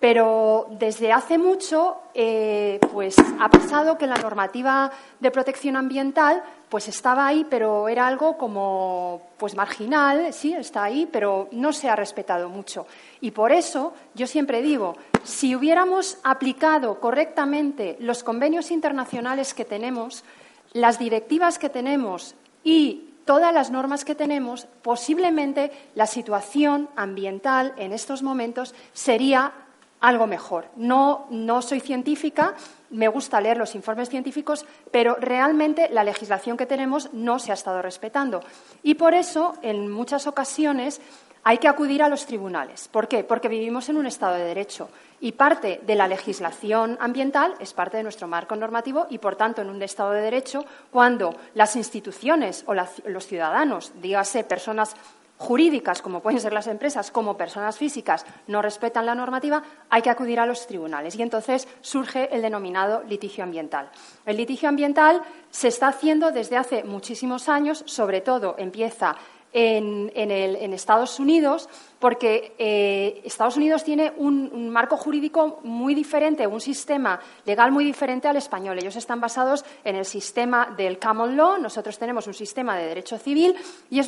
pero 0.00 0.66
desde 0.70 1.12
hace 1.12 1.38
mucho 1.38 2.02
eh, 2.12 2.78
pues 2.92 3.16
ha 3.40 3.48
pasado 3.48 3.96
que 3.96 4.06
la 4.06 4.16
normativa 4.16 4.90
de 5.20 5.30
protección 5.30 5.76
ambiental 5.76 6.42
pues 6.68 6.88
estaba 6.88 7.26
ahí, 7.26 7.46
pero 7.48 7.88
era 7.88 8.06
algo 8.06 8.36
como 8.36 9.22
pues 9.38 9.54
marginal, 9.54 10.32
sí, 10.32 10.52
está 10.52 10.84
ahí, 10.84 11.08
pero 11.10 11.48
no 11.52 11.72
se 11.72 11.88
ha 11.88 11.96
respetado 11.96 12.48
mucho. 12.48 12.86
Y 13.20 13.30
por 13.30 13.52
eso 13.52 13.94
yo 14.14 14.26
siempre 14.26 14.60
digo, 14.60 14.96
si 15.22 15.54
hubiéramos 15.54 16.18
aplicado 16.24 17.00
correctamente 17.00 17.96
los 18.00 18.24
convenios 18.24 18.70
internacionales 18.70 19.54
que 19.54 19.64
tenemos, 19.64 20.24
las 20.72 20.98
directivas 20.98 21.58
que 21.58 21.68
tenemos 21.68 22.34
y 22.64 23.13
todas 23.24 23.52
las 23.52 23.70
normas 23.70 24.04
que 24.04 24.14
tenemos, 24.14 24.66
posiblemente 24.82 25.70
la 25.94 26.06
situación 26.06 26.88
ambiental 26.96 27.72
en 27.76 27.92
estos 27.92 28.22
momentos 28.22 28.74
sería 28.92 29.52
algo 30.00 30.26
mejor. 30.26 30.66
No, 30.76 31.26
no 31.30 31.62
soy 31.62 31.80
científica, 31.80 32.54
me 32.90 33.08
gusta 33.08 33.40
leer 33.40 33.56
los 33.56 33.74
informes 33.74 34.10
científicos, 34.10 34.66
pero 34.90 35.16
realmente 35.18 35.88
la 35.90 36.04
legislación 36.04 36.58
que 36.58 36.66
tenemos 36.66 37.12
no 37.14 37.38
se 37.38 37.52
ha 37.52 37.54
estado 37.54 37.80
respetando. 37.80 38.40
Y 38.82 38.94
por 38.94 39.14
eso, 39.14 39.54
en 39.62 39.90
muchas 39.90 40.26
ocasiones, 40.26 41.00
hay 41.44 41.58
que 41.58 41.68
acudir 41.68 42.02
a 42.02 42.08
los 42.08 42.26
tribunales. 42.26 42.88
¿Por 42.88 43.06
qué? 43.06 43.22
Porque 43.22 43.48
vivimos 43.48 43.88
en 43.90 43.98
un 43.98 44.06
Estado 44.06 44.34
de 44.34 44.44
Derecho 44.44 44.88
y 45.20 45.32
parte 45.32 45.80
de 45.86 45.94
la 45.94 46.08
legislación 46.08 46.96
ambiental 47.00 47.54
es 47.60 47.72
parte 47.72 47.98
de 47.98 48.02
nuestro 48.02 48.26
marco 48.26 48.56
normativo 48.56 49.06
y, 49.10 49.18
por 49.18 49.36
tanto, 49.36 49.62
en 49.62 49.70
un 49.70 49.82
Estado 49.82 50.12
de 50.12 50.22
Derecho, 50.22 50.64
cuando 50.90 51.36
las 51.54 51.76
instituciones 51.76 52.64
o 52.66 52.74
los 52.74 53.26
ciudadanos, 53.26 53.92
dígase 54.00 54.44
personas 54.44 54.96
jurídicas, 55.36 56.00
como 56.00 56.20
pueden 56.20 56.40
ser 56.40 56.52
las 56.52 56.68
empresas, 56.68 57.10
como 57.10 57.36
personas 57.36 57.76
físicas, 57.76 58.24
no 58.46 58.62
respetan 58.62 59.04
la 59.04 59.14
normativa, 59.14 59.62
hay 59.90 60.00
que 60.00 60.10
acudir 60.10 60.40
a 60.40 60.46
los 60.46 60.66
tribunales. 60.66 61.16
Y 61.16 61.22
entonces 61.22 61.68
surge 61.80 62.34
el 62.34 62.40
denominado 62.40 63.02
litigio 63.02 63.44
ambiental. 63.44 63.90
El 64.24 64.36
litigio 64.36 64.68
ambiental 64.68 65.22
se 65.50 65.68
está 65.68 65.88
haciendo 65.88 66.30
desde 66.30 66.56
hace 66.56 66.84
muchísimos 66.84 67.48
años, 67.48 67.82
sobre 67.86 68.20
todo 68.20 68.54
empieza 68.58 69.16
en, 69.54 70.72
Estados 70.74 71.18
Unidos, 71.20 71.68
porque 72.04 72.54
eh, 72.58 73.22
Estados 73.24 73.56
Unidos 73.56 73.82
tiene 73.82 74.12
un, 74.18 74.68
marco 74.68 74.94
jurídico 74.94 75.60
muy 75.62 75.94
diferente, 75.94 76.46
un 76.46 76.60
sistema 76.60 77.18
legal 77.46 77.72
muy 77.72 77.82
diferente 77.82 78.28
al 78.28 78.36
español. 78.36 78.76
Ellos 78.78 78.96
están 78.96 79.22
basados 79.22 79.64
en 79.84 79.96
el 79.96 80.04
sistema 80.04 80.74
del 80.76 80.98
common 80.98 81.34
law, 81.34 81.58
nosotros 81.58 81.98
tenemos 81.98 82.26
un 82.26 82.34
sistema 82.34 82.76
de 82.76 82.88
derecho 82.88 83.16
civil 83.16 83.56
y 83.88 84.02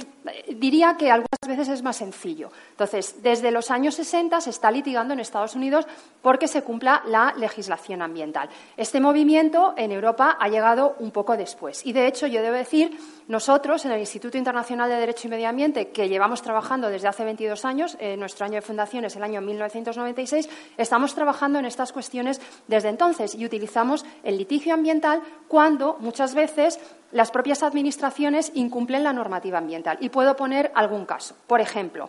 diría 0.56 0.94
que 0.98 1.10
algunas 1.10 1.40
veces 1.48 1.70
es 1.70 1.82
más 1.82 1.96
sencillo. 1.96 2.50
Entonces, 2.72 3.22
desde 3.22 3.50
los 3.50 3.70
años 3.70 3.94
60 3.94 4.42
se 4.42 4.50
está 4.50 4.70
litigando 4.70 5.14
en 5.14 5.20
Estados 5.20 5.54
Unidos 5.54 5.86
porque 6.20 6.48
se 6.48 6.60
cumpla 6.62 7.02
la 7.06 7.32
legislación 7.38 8.02
ambiental. 8.02 8.50
Este 8.76 9.00
movimiento 9.00 9.72
en 9.74 9.90
Europa 9.90 10.36
ha 10.38 10.48
llegado 10.48 10.96
un 10.98 11.12
poco 11.12 11.34
después 11.34 11.86
y, 11.86 11.94
de 11.94 12.08
hecho, 12.08 12.26
yo 12.26 12.42
debo 12.42 12.56
decir, 12.56 12.98
nosotros 13.28 13.86
en 13.86 13.92
el 13.92 14.00
Instituto 14.00 14.36
Internacional 14.36 14.90
de 14.90 14.96
Derecho 14.96 15.28
y 15.28 15.30
Medio 15.30 15.48
Ambiente, 15.48 15.88
que 15.88 16.10
llevamos 16.10 16.42
trabajando 16.42 16.90
desde 16.90 17.08
hace 17.08 17.24
22 17.24 17.64
años, 17.64 17.85
eh, 18.00 18.16
nuestro 18.16 18.46
año 18.46 18.56
de 18.56 18.62
fundación 18.62 19.04
es 19.04 19.14
el 19.16 19.22
año 19.22 19.40
1996, 19.40 20.48
estamos 20.76 21.14
trabajando 21.14 21.58
en 21.58 21.66
estas 21.66 21.92
cuestiones 21.92 22.40
desde 22.66 22.88
entonces 22.88 23.34
y 23.34 23.44
utilizamos 23.44 24.04
el 24.24 24.38
litigio 24.38 24.74
ambiental 24.74 25.22
cuando 25.46 25.96
muchas 26.00 26.34
veces 26.34 26.80
las 27.12 27.30
propias 27.30 27.62
administraciones 27.62 28.50
incumplen 28.54 29.04
la 29.04 29.12
normativa 29.12 29.58
ambiental. 29.58 29.98
Y 30.00 30.08
puedo 30.08 30.36
poner 30.36 30.72
algún 30.74 31.06
caso. 31.06 31.36
Por 31.46 31.60
ejemplo, 31.60 32.08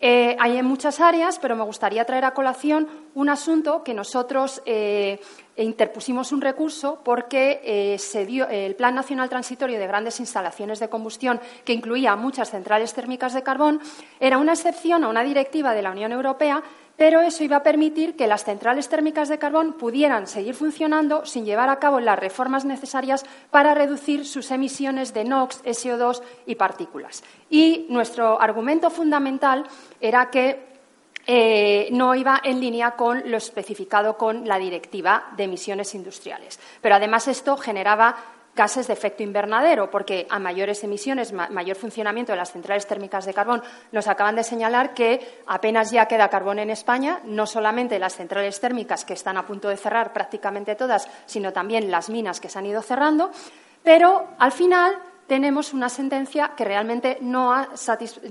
eh, 0.00 0.36
hay 0.38 0.58
en 0.58 0.66
muchas 0.66 1.00
áreas, 1.00 1.38
pero 1.38 1.56
me 1.56 1.64
gustaría 1.64 2.04
traer 2.04 2.26
a 2.26 2.34
colación 2.34 2.86
un 3.14 3.30
asunto 3.30 3.82
que 3.82 3.94
nosotros 3.94 4.62
eh, 4.66 5.20
interpusimos 5.56 6.32
un 6.32 6.42
recurso 6.42 7.00
porque 7.02 7.60
eh, 7.64 7.98
se 7.98 8.26
dio 8.26 8.46
el 8.48 8.74
Plan 8.74 8.94
Nacional 8.94 9.30
Transitorio 9.30 9.78
de 9.78 9.86
Grandes 9.86 10.20
Instalaciones 10.20 10.80
de 10.80 10.90
Combustión, 10.90 11.40
que 11.64 11.72
incluía 11.72 12.14
muchas 12.14 12.50
centrales 12.50 12.92
térmicas 12.92 13.32
de 13.32 13.42
carbón, 13.42 13.80
era 14.20 14.36
una 14.36 14.52
excepción 14.52 15.02
a 15.02 15.08
una 15.08 15.22
directiva 15.22 15.72
de 15.72 15.82
la 15.82 15.92
Unión 15.92 16.12
Europea, 16.12 16.62
pero 16.96 17.20
eso 17.20 17.44
iba 17.44 17.58
a 17.58 17.62
permitir 17.62 18.16
que 18.16 18.26
las 18.26 18.44
centrales 18.44 18.88
térmicas 18.88 19.28
de 19.28 19.38
carbón 19.38 19.74
pudieran 19.74 20.26
seguir 20.26 20.54
funcionando 20.54 21.24
sin 21.26 21.44
llevar 21.44 21.68
a 21.68 21.78
cabo 21.78 22.00
las 22.00 22.18
reformas 22.18 22.64
necesarias 22.64 23.24
para 23.50 23.74
reducir 23.74 24.26
sus 24.26 24.50
emisiones 24.50 25.12
de 25.12 25.24
NOx, 25.24 25.62
SO2 25.64 26.22
y 26.46 26.54
partículas. 26.54 27.22
Y 27.50 27.86
nuestro 27.90 28.40
argumento 28.40 28.90
fundamental 28.90 29.64
era 30.00 30.30
que 30.30 30.66
eh, 31.28 31.88
no 31.90 32.14
iba 32.14 32.40
en 32.42 32.60
línea 32.60 32.92
con 32.92 33.28
lo 33.28 33.36
especificado 33.36 34.16
con 34.16 34.46
la 34.46 34.58
Directiva 34.58 35.32
de 35.36 35.44
Emisiones 35.44 35.94
Industriales. 35.94 36.60
Pero 36.80 36.94
además 36.94 37.26
esto 37.26 37.56
generaba 37.56 38.16
gases 38.56 38.86
de 38.86 38.94
efecto 38.94 39.22
invernadero, 39.22 39.90
porque 39.90 40.26
a 40.30 40.38
mayores 40.38 40.82
emisiones, 40.82 41.32
mayor 41.32 41.76
funcionamiento 41.76 42.32
de 42.32 42.38
las 42.38 42.52
centrales 42.52 42.86
térmicas 42.86 43.26
de 43.26 43.34
carbón, 43.34 43.62
nos 43.92 44.08
acaban 44.08 44.34
de 44.34 44.42
señalar 44.42 44.94
que 44.94 45.20
apenas 45.46 45.90
ya 45.90 46.06
queda 46.06 46.30
carbón 46.30 46.58
en 46.58 46.70
España, 46.70 47.20
no 47.24 47.46
solamente 47.46 47.98
las 47.98 48.16
centrales 48.16 48.58
térmicas 48.58 49.04
que 49.04 49.12
están 49.12 49.36
a 49.36 49.46
punto 49.46 49.68
de 49.68 49.76
cerrar 49.76 50.12
prácticamente 50.12 50.74
todas, 50.74 51.06
sino 51.26 51.52
también 51.52 51.90
las 51.90 52.08
minas 52.08 52.40
que 52.40 52.48
se 52.48 52.58
han 52.58 52.66
ido 52.66 52.80
cerrando, 52.82 53.30
pero 53.84 54.28
al 54.38 54.52
final 54.52 54.98
tenemos 55.26 55.74
una 55.74 55.88
sentencia 55.88 56.52
que 56.56 56.64
realmente 56.64 57.18
no, 57.20 57.54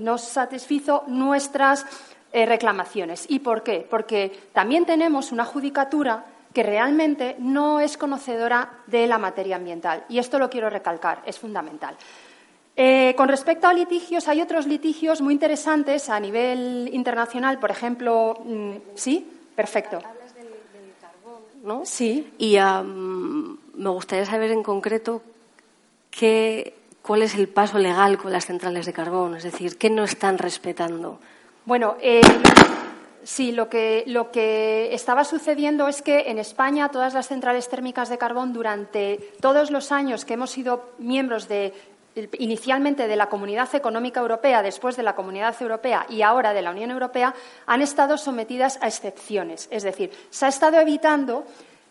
no 0.00 0.18
satisfizo 0.18 1.04
nuestras 1.06 1.86
eh, 2.32 2.46
reclamaciones. 2.46 3.26
¿Y 3.28 3.38
por 3.38 3.62
qué? 3.62 3.86
Porque 3.88 4.48
también 4.52 4.84
tenemos 4.86 5.30
una 5.30 5.44
judicatura 5.44 6.24
que 6.56 6.62
realmente 6.62 7.36
no 7.38 7.80
es 7.80 7.98
conocedora 7.98 8.78
de 8.86 9.06
la 9.06 9.18
materia 9.18 9.56
ambiental. 9.56 10.06
Y 10.08 10.18
esto 10.18 10.38
lo 10.38 10.48
quiero 10.48 10.70
recalcar, 10.70 11.22
es 11.26 11.38
fundamental. 11.38 11.94
Eh, 12.74 13.12
con 13.14 13.28
respecto 13.28 13.66
a 13.66 13.74
litigios, 13.74 14.26
hay 14.26 14.40
otros 14.40 14.66
litigios 14.66 15.20
muy 15.20 15.34
interesantes 15.34 16.08
a 16.08 16.18
nivel 16.18 16.88
internacional, 16.94 17.58
por 17.58 17.70
ejemplo, 17.70 18.38
mm, 18.42 18.72
¿sí? 18.94 19.30
Perfecto. 19.54 19.96
Hablas 19.98 20.34
del, 20.34 20.46
carbón, 20.98 21.42
¿no? 21.62 21.84
Sí. 21.84 22.32
Y 22.38 22.56
me 22.56 23.90
gustaría 23.90 24.24
saber 24.24 24.50
en 24.50 24.62
concreto 24.62 25.20
cuál 27.02 27.20
es 27.20 27.34
el 27.34 27.48
paso 27.48 27.78
legal 27.78 28.16
con 28.16 28.32
las 28.32 28.46
centrales 28.46 28.86
de 28.86 28.94
carbón, 28.94 29.36
es 29.36 29.42
decir, 29.42 29.76
qué 29.76 29.90
no 29.90 30.04
están 30.04 30.38
respetando. 30.38 31.18
Bueno, 31.66 31.96
eh, 32.00 32.22
sí, 33.26 33.52
lo 33.52 33.68
que, 33.68 34.04
lo 34.06 34.30
que 34.30 34.94
estaba 34.94 35.24
sucediendo 35.24 35.88
es 35.88 36.00
que 36.00 36.30
en 36.30 36.38
España 36.38 36.88
todas 36.90 37.12
las 37.12 37.28
centrales 37.28 37.68
térmicas 37.68 38.08
de 38.08 38.18
carbón 38.18 38.52
durante 38.52 39.32
todos 39.40 39.70
los 39.70 39.90
años 39.90 40.24
que 40.24 40.34
hemos 40.34 40.50
sido 40.50 40.94
miembros 40.98 41.48
de 41.48 41.74
inicialmente 42.38 43.08
de 43.08 43.16
la 43.16 43.28
Comunidad 43.28 43.74
Económica 43.74 44.20
Europea, 44.20 44.62
después 44.62 44.96
de 44.96 45.02
la 45.02 45.14
Comunidad 45.14 45.54
Europea 45.60 46.06
y 46.08 46.22
ahora 46.22 46.54
de 46.54 46.62
la 46.62 46.70
Unión 46.70 46.90
Europea, 46.90 47.34
han 47.66 47.82
estado 47.82 48.16
sometidas 48.16 48.78
a 48.80 48.86
excepciones. 48.86 49.68
Es 49.70 49.82
decir, 49.82 50.10
se 50.30 50.46
ha 50.46 50.48
estado 50.48 50.80
evitando 50.80 51.44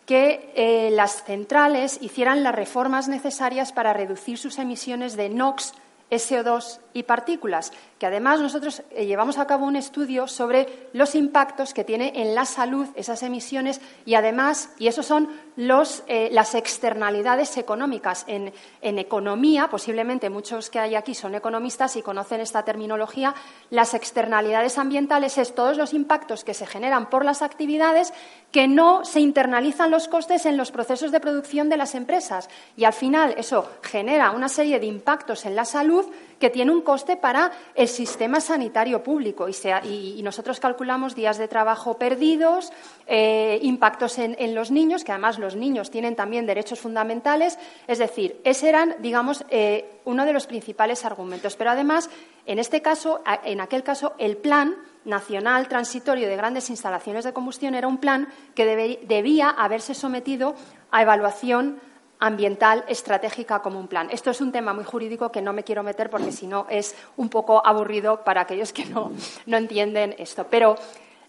que 0.04 0.52
eh, 0.54 0.90
las 0.92 1.24
centrales 1.24 1.98
hicieran 2.00 2.42
las 2.42 2.54
reformas 2.54 3.08
necesarias 3.08 3.72
para 3.72 3.92
reducir 3.92 4.38
sus 4.38 4.58
emisiones 4.58 5.16
de 5.16 5.28
NOx, 5.28 5.74
SO2 6.10 6.78
y 6.96 7.02
partículas, 7.02 7.72
que 7.98 8.06
además 8.06 8.40
nosotros 8.40 8.82
eh, 8.90 9.04
llevamos 9.04 9.36
a 9.36 9.46
cabo 9.46 9.66
un 9.66 9.76
estudio 9.76 10.26
sobre 10.26 10.88
los 10.94 11.14
impactos 11.14 11.74
que 11.74 11.84
tiene 11.84 12.10
en 12.16 12.34
la 12.34 12.46
salud 12.46 12.86
esas 12.94 13.22
emisiones 13.22 13.82
y 14.06 14.14
además, 14.14 14.70
y 14.78 14.86
eso 14.86 15.02
son 15.02 15.28
eh, 15.58 16.30
las 16.32 16.54
externalidades 16.54 17.58
económicas. 17.58 18.24
En, 18.28 18.50
en, 18.80 18.98
economía, 18.98 19.68
posiblemente 19.68 20.30
muchos 20.30 20.70
que 20.70 20.78
hay 20.78 20.94
aquí 20.94 21.14
son 21.14 21.34
economistas 21.34 21.96
y 21.96 22.02
conocen 22.02 22.40
esta 22.40 22.62
terminología, 22.62 23.34
las 23.68 23.92
externalidades 23.92 24.78
ambientales 24.78 25.36
es 25.36 25.54
todos 25.54 25.76
los 25.76 25.92
impactos 25.92 26.44
que 26.44 26.54
se 26.54 26.66
generan 26.66 27.10
por 27.10 27.26
las 27.26 27.42
actividades 27.42 28.14
que 28.52 28.68
no 28.68 29.04
se 29.04 29.20
internalizan 29.20 29.90
los 29.90 30.08
costes 30.08 30.46
en 30.46 30.56
los 30.56 30.72
procesos 30.72 31.12
de 31.12 31.20
producción 31.20 31.68
de 31.68 31.76
las 31.76 31.94
empresas. 31.94 32.48
Y 32.74 32.84
al 32.84 32.94
final 32.94 33.34
eso 33.36 33.68
genera 33.82 34.30
una 34.30 34.48
serie 34.48 34.80
de 34.80 34.86
impactos 34.86 35.44
en 35.44 35.54
la 35.56 35.66
salud 35.66 36.06
que 36.38 36.50
tiene 36.50 36.70
un 36.70 36.82
coste 36.82 37.16
para 37.16 37.52
el 37.74 37.88
sistema 37.88 38.40
sanitario 38.40 39.02
público. 39.02 39.48
Y, 39.48 40.22
nosotros 40.22 40.60
calculamos 40.60 41.14
días 41.14 41.38
de 41.38 41.48
trabajo 41.48 41.98
perdidos, 41.98 42.72
eh, 43.06 43.58
impactos 43.62 44.18
en, 44.18 44.54
los 44.54 44.70
niños, 44.70 45.04
que 45.04 45.12
además 45.12 45.38
los 45.38 45.54
niños 45.54 45.90
tienen 45.90 46.16
también 46.16 46.46
derechos 46.46 46.80
fundamentales. 46.80 47.58
Es 47.86 47.98
decir, 47.98 48.40
ese 48.44 48.68
eran, 48.68 48.96
digamos, 48.98 49.44
eh, 49.50 50.00
uno 50.04 50.24
de 50.24 50.32
los 50.32 50.46
principales 50.46 51.04
argumentos. 51.04 51.56
Pero 51.56 51.70
además, 51.70 52.10
en 52.44 52.58
este 52.58 52.82
caso, 52.82 53.22
en 53.44 53.60
aquel 53.60 53.82
caso, 53.82 54.14
el 54.18 54.36
plan 54.36 54.76
nacional 55.04 55.68
transitorio 55.68 56.28
de 56.28 56.36
grandes 56.36 56.68
instalaciones 56.68 57.24
de 57.24 57.32
combustión 57.32 57.74
era 57.74 57.86
un 57.86 57.98
plan 57.98 58.28
que 58.54 58.98
debía 59.06 59.50
haberse 59.50 59.94
sometido 59.94 60.54
a 60.90 61.02
evaluación 61.02 61.80
ambiental 62.18 62.84
estratégica 62.88 63.60
como 63.60 63.78
un 63.78 63.88
plan. 63.88 64.08
Esto 64.10 64.30
es 64.30 64.40
un 64.40 64.52
tema 64.52 64.72
muy 64.72 64.84
jurídico 64.84 65.30
que 65.30 65.42
no 65.42 65.52
me 65.52 65.64
quiero 65.64 65.82
meter 65.82 66.10
porque 66.10 66.32
si 66.32 66.46
no 66.46 66.66
es 66.70 66.94
un 67.16 67.28
poco 67.28 67.64
aburrido 67.64 68.24
para 68.24 68.42
aquellos 68.42 68.72
que 68.72 68.86
no, 68.86 69.12
entienden 69.46 70.14
esto. 70.18 70.46
Pero 70.48 70.76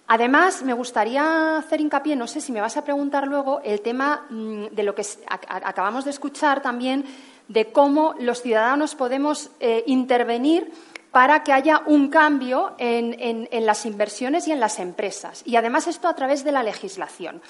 además 0.08 0.64
me 0.64 0.74
gustaría 0.74 1.58
hacer 1.58 1.82
hincapié, 1.82 2.16
no 2.16 2.28
sé 2.28 2.42
si 2.42 2.52
me 2.52 2.62
vas 2.62 2.78
a 2.78 2.84
preguntar 2.84 3.28
luego, 3.28 3.62
el 3.64 3.82
tema 3.82 4.26
mm, 4.30 4.68
de 4.72 4.84
lo 4.84 4.96
que 4.96 5.04
acabamos 5.28 6.06
de 6.06 6.12
escuchar 6.12 6.62
también, 6.62 7.06
de 7.48 7.72
cómo 7.72 8.14
los 8.20 8.42
ciudadanos 8.42 8.96
podemos 8.96 9.52
eh, 9.60 9.84
intervenir 9.88 10.72
para 11.12 11.44
que 11.44 11.54
haya 11.54 11.82
un 11.86 12.10
cambio 12.10 12.76
en 12.78 13.66
las 13.66 13.86
inversiones 13.86 14.48
y 14.48 14.52
en 14.52 14.60
las 14.60 14.78
empresas. 14.78 15.42
Y 15.46 15.56
además 15.56 15.88
esto 15.88 16.08
a 16.08 16.14
través 16.14 16.44
de 16.44 16.52
la 16.52 16.62
legislación. 16.62 17.42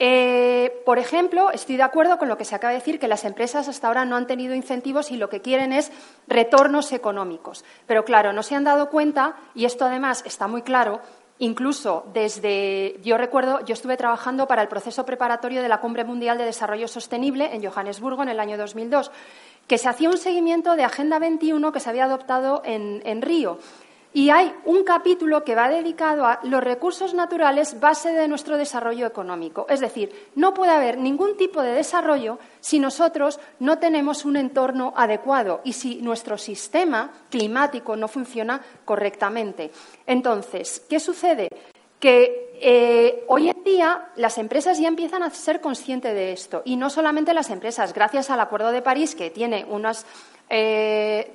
Eh, 0.00 0.82
por 0.84 0.98
ejemplo, 0.98 1.50
estoy 1.50 1.76
de 1.76 1.82
acuerdo 1.82 2.18
con 2.18 2.28
lo 2.28 2.38
que 2.38 2.44
se 2.44 2.54
acaba 2.54 2.72
de 2.72 2.78
decir, 2.78 3.00
que 3.00 3.08
las 3.08 3.24
empresas 3.24 3.68
hasta 3.68 3.88
ahora 3.88 4.04
no 4.04 4.16
han 4.16 4.26
tenido 4.26 4.54
incentivos 4.54 5.10
y 5.10 5.16
lo 5.16 5.28
que 5.28 5.40
quieren 5.40 5.72
es 5.72 5.90
retornos 6.28 6.92
económicos. 6.92 7.64
Pero 7.86 8.04
claro, 8.04 8.32
no 8.32 8.42
se 8.42 8.54
han 8.54 8.64
dado 8.64 8.90
cuenta, 8.90 9.36
y 9.54 9.64
esto 9.64 9.84
además 9.84 10.22
está 10.24 10.46
muy 10.46 10.62
claro, 10.62 11.00
incluso 11.40 12.06
desde, 12.12 13.00
yo 13.02 13.18
recuerdo, 13.18 13.64
yo 13.64 13.72
estuve 13.72 13.96
trabajando 13.96 14.46
para 14.46 14.62
el 14.62 14.68
proceso 14.68 15.04
preparatorio 15.04 15.62
de 15.62 15.68
la 15.68 15.80
Cumbre 15.80 16.04
Mundial 16.04 16.38
de 16.38 16.44
Desarrollo 16.44 16.86
Sostenible 16.86 17.54
en 17.54 17.64
Johannesburgo 17.64 18.22
en 18.22 18.28
el 18.28 18.40
año 18.40 18.56
2002, 18.56 19.10
que 19.66 19.78
se 19.78 19.88
hacía 19.88 20.10
un 20.10 20.18
seguimiento 20.18 20.76
de 20.76 20.84
Agenda 20.84 21.18
21 21.18 21.72
que 21.72 21.80
se 21.80 21.90
había 21.90 22.04
adoptado 22.04 22.62
en 22.64 23.22
Río. 23.22 23.58
Y 24.12 24.30
hay 24.30 24.54
un 24.64 24.84
capítulo 24.84 25.44
que 25.44 25.54
va 25.54 25.68
dedicado 25.68 26.24
a 26.24 26.40
los 26.42 26.64
recursos 26.64 27.12
naturales 27.12 27.78
base 27.78 28.12
de 28.12 28.26
nuestro 28.26 28.56
desarrollo 28.56 29.06
económico. 29.06 29.66
Es 29.68 29.80
decir, 29.80 30.30
no 30.34 30.54
puede 30.54 30.72
haber 30.72 30.96
ningún 30.96 31.36
tipo 31.36 31.62
de 31.62 31.72
desarrollo 31.72 32.38
si 32.60 32.78
nosotros 32.78 33.38
no 33.60 33.78
tenemos 33.78 34.24
un 34.24 34.36
entorno 34.36 34.94
adecuado 34.96 35.60
y 35.62 35.74
si 35.74 35.96
nuestro 35.96 36.38
sistema 36.38 37.10
climático 37.28 37.96
no 37.96 38.08
funciona 38.08 38.62
correctamente. 38.86 39.70
Entonces, 40.06 40.82
¿qué 40.88 41.00
sucede? 41.00 41.48
Que 42.00 42.48
eh, 42.60 43.24
hoy 43.28 43.50
en 43.50 43.62
día 43.62 44.08
las 44.16 44.38
empresas 44.38 44.78
ya 44.78 44.88
empiezan 44.88 45.22
a 45.22 45.30
ser 45.30 45.60
conscientes 45.60 46.14
de 46.14 46.32
esto. 46.32 46.62
Y 46.64 46.76
no 46.76 46.88
solamente 46.88 47.34
las 47.34 47.50
empresas, 47.50 47.92
gracias 47.92 48.30
al 48.30 48.40
Acuerdo 48.40 48.72
de 48.72 48.80
París, 48.80 49.14
que 49.14 49.30
tiene 49.30 49.66
unas 49.68 50.06
eh, 50.50 51.30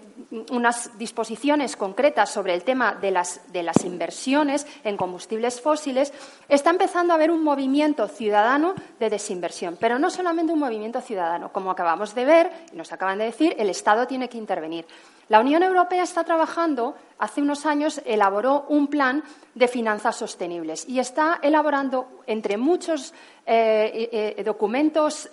unas 0.52 0.98
disposiciones 0.98 1.76
concretas 1.76 2.30
sobre 2.30 2.54
el 2.54 2.64
tema 2.64 2.94
de 2.96 3.12
las, 3.12 3.40
inversiones 3.84 4.68
en 4.84 4.98
combustibles 4.98 5.62
fósiles, 5.62 6.14
está 6.50 6.70
empezando 6.70 7.14
a 7.14 7.16
haber 7.16 7.32
un 7.32 7.44
movimiento 7.44 8.08
ciudadano 8.08 8.76
de 9.00 9.10
desinversión. 9.10 9.78
Pero 9.80 10.00
no 10.00 10.10
solamente 10.10 10.54
un 10.54 10.60
movimiento 10.60 11.02
ciudadano. 11.02 11.52
Como 11.52 11.72
acabamos 11.72 12.16
de 12.16 12.26
ver, 12.26 12.52
y 12.72 12.76
nos 12.76 12.92
acaban 12.92 13.18
de 13.18 13.26
decir, 13.26 13.56
el 13.58 13.70
Estado 13.70 14.08
tiene 14.08 14.30
que 14.30 14.38
intervenir. 14.38 14.86
La 15.30 15.40
Unión 15.40 15.64
Europea 15.64 16.04
está 16.04 16.24
trabajando, 16.26 16.96
hace 17.18 17.42
unos 17.42 17.66
años 17.66 18.02
elaboró 18.06 18.66
un 18.68 18.88
plan 18.88 19.24
de 19.56 19.68
finanzas 19.70 20.18
sostenibles 20.18 20.88
y 20.88 21.00
está 21.00 21.40
elaborando, 21.42 22.08
entre 22.28 22.58
muchos 22.58 23.14
eh, 23.46 24.10
eh, 24.12 24.36
eh, 24.38 24.44
documentos 24.44 25.30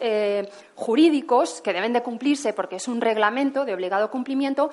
jurídicos 0.74 1.60
que 1.60 1.72
deben 1.72 1.92
de 1.92 2.02
cumplirse 2.02 2.52
porque 2.52 2.76
es 2.76 2.88
un 2.88 3.00
reglamento 3.00 3.64
de 3.64 3.74
obligado 3.74 4.10
cumplimiento, 4.10 4.69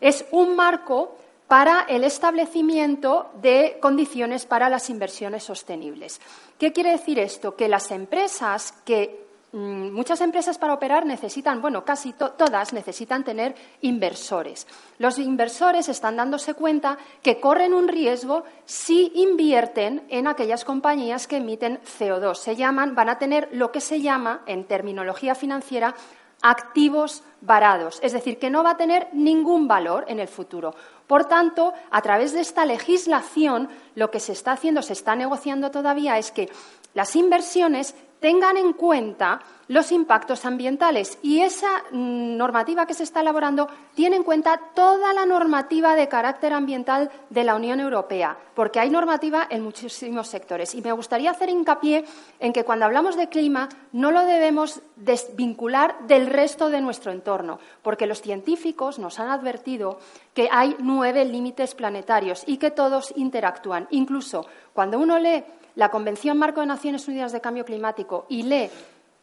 es 0.00 0.24
un 0.30 0.56
marco 0.56 1.16
para 1.48 1.86
el 1.88 2.04
establecimiento 2.04 3.30
de 3.40 3.78
condiciones 3.80 4.44
para 4.44 4.68
las 4.68 4.90
inversiones 4.90 5.42
sostenibles. 5.42 6.20
¿Qué 6.58 6.72
quiere 6.72 6.90
decir 6.90 7.18
esto? 7.18 7.56
Que 7.56 7.68
las 7.68 7.90
empresas 7.90 8.72
que 8.84 9.26
mm, 9.52 9.90
muchas 9.90 10.20
empresas 10.20 10.58
para 10.58 10.74
operar 10.74 11.06
necesitan, 11.06 11.62
bueno, 11.62 11.86
casi 11.86 12.12
todas 12.12 12.74
necesitan 12.74 13.24
tener 13.24 13.54
inversores. 13.80 14.66
Los 14.98 15.18
inversores 15.18 15.88
están 15.88 16.16
dándose 16.16 16.52
cuenta 16.52 16.98
que 17.22 17.40
corren 17.40 17.72
un 17.72 17.88
riesgo 17.88 18.44
si 18.66 19.10
invierten 19.14 20.04
en 20.10 20.26
aquellas 20.26 20.66
compañías 20.66 21.26
que 21.26 21.38
emiten 21.38 21.80
CO2. 21.98 22.34
Se 22.34 22.56
llaman, 22.56 22.94
van 22.94 23.08
a 23.08 23.18
tener 23.18 23.48
lo 23.52 23.72
que 23.72 23.80
se 23.80 24.02
llama, 24.02 24.42
en 24.44 24.64
terminología 24.64 25.34
financiera, 25.34 25.94
activos 26.42 27.22
varados, 27.40 28.00
es 28.02 28.12
decir, 28.12 28.38
que 28.38 28.50
no 28.50 28.62
va 28.62 28.70
a 28.70 28.76
tener 28.76 29.08
ningún 29.12 29.68
valor 29.68 30.04
en 30.08 30.20
el 30.20 30.28
futuro. 30.28 30.74
Por 31.06 31.24
tanto, 31.24 31.72
a 31.90 32.02
través 32.02 32.32
de 32.32 32.40
esta 32.40 32.64
legislación, 32.64 33.68
lo 33.94 34.10
que 34.10 34.20
se 34.20 34.32
está 34.32 34.52
haciendo, 34.52 34.82
se 34.82 34.92
está 34.92 35.16
negociando 35.16 35.70
todavía, 35.70 36.18
es 36.18 36.30
que 36.30 36.50
las 36.94 37.16
inversiones 37.16 37.94
tengan 38.20 38.56
en 38.56 38.72
cuenta 38.72 39.40
los 39.68 39.92
impactos 39.92 40.44
ambientales. 40.44 41.18
Y 41.22 41.40
esa 41.40 41.68
mm, 41.90 42.36
normativa 42.36 42.86
que 42.86 42.94
se 42.94 43.02
está 43.02 43.20
elaborando 43.20 43.68
tiene 43.94 44.16
en 44.16 44.22
cuenta 44.22 44.58
toda 44.74 45.12
la 45.12 45.26
normativa 45.26 45.94
de 45.94 46.08
carácter 46.08 46.52
ambiental 46.52 47.10
de 47.28 47.44
la 47.44 47.54
Unión 47.54 47.78
Europea, 47.78 48.36
porque 48.54 48.80
hay 48.80 48.90
normativa 48.90 49.46
en 49.50 49.62
muchísimos 49.62 50.28
sectores. 50.28 50.74
Y 50.74 50.82
me 50.82 50.92
gustaría 50.92 51.30
hacer 51.30 51.50
hincapié 51.50 52.04
en 52.40 52.52
que 52.52 52.64
cuando 52.64 52.86
hablamos 52.86 53.16
de 53.16 53.28
clima 53.28 53.68
no 53.92 54.10
lo 54.10 54.24
debemos 54.24 54.80
desvincular 54.96 55.96
del 56.06 56.26
resto 56.26 56.70
de 56.70 56.80
nuestro 56.80 57.12
entorno, 57.12 57.58
porque 57.82 58.06
los 58.06 58.22
científicos 58.22 58.98
nos 58.98 59.20
han 59.20 59.28
advertido 59.28 59.98
que 60.32 60.48
hay 60.50 60.76
nueve 60.78 61.24
límites 61.24 61.74
planetarios 61.74 62.42
y 62.46 62.56
que 62.56 62.70
todos 62.70 63.12
interactúan. 63.16 63.86
Incluso 63.90 64.46
cuando 64.72 64.98
uno 64.98 65.18
lee 65.18 65.44
la 65.78 65.92
Convención 65.92 66.36
Marco 66.36 66.60
de 66.60 66.66
Naciones 66.66 67.06
Unidas 67.06 67.30
de 67.30 67.40
Cambio 67.40 67.64
Climático 67.64 68.26
y 68.28 68.42
lee 68.42 68.68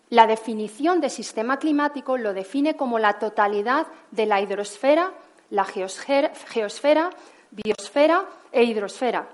la 0.09 0.25
definición 0.25 1.01
de 1.01 1.09
sistema 1.09 1.59
climático, 1.59 2.17
lo 2.17 2.33
define 2.33 2.77
como 2.77 2.97
la 2.97 3.19
totalidad 3.19 3.87
de 4.11 4.25
la 4.25 4.39
hidrosfera, 4.39 5.11
la 5.49 5.65
geosfera, 5.65 7.09
biosfera 7.51 8.25
e 8.53 8.63
hidrosfera 8.63 9.27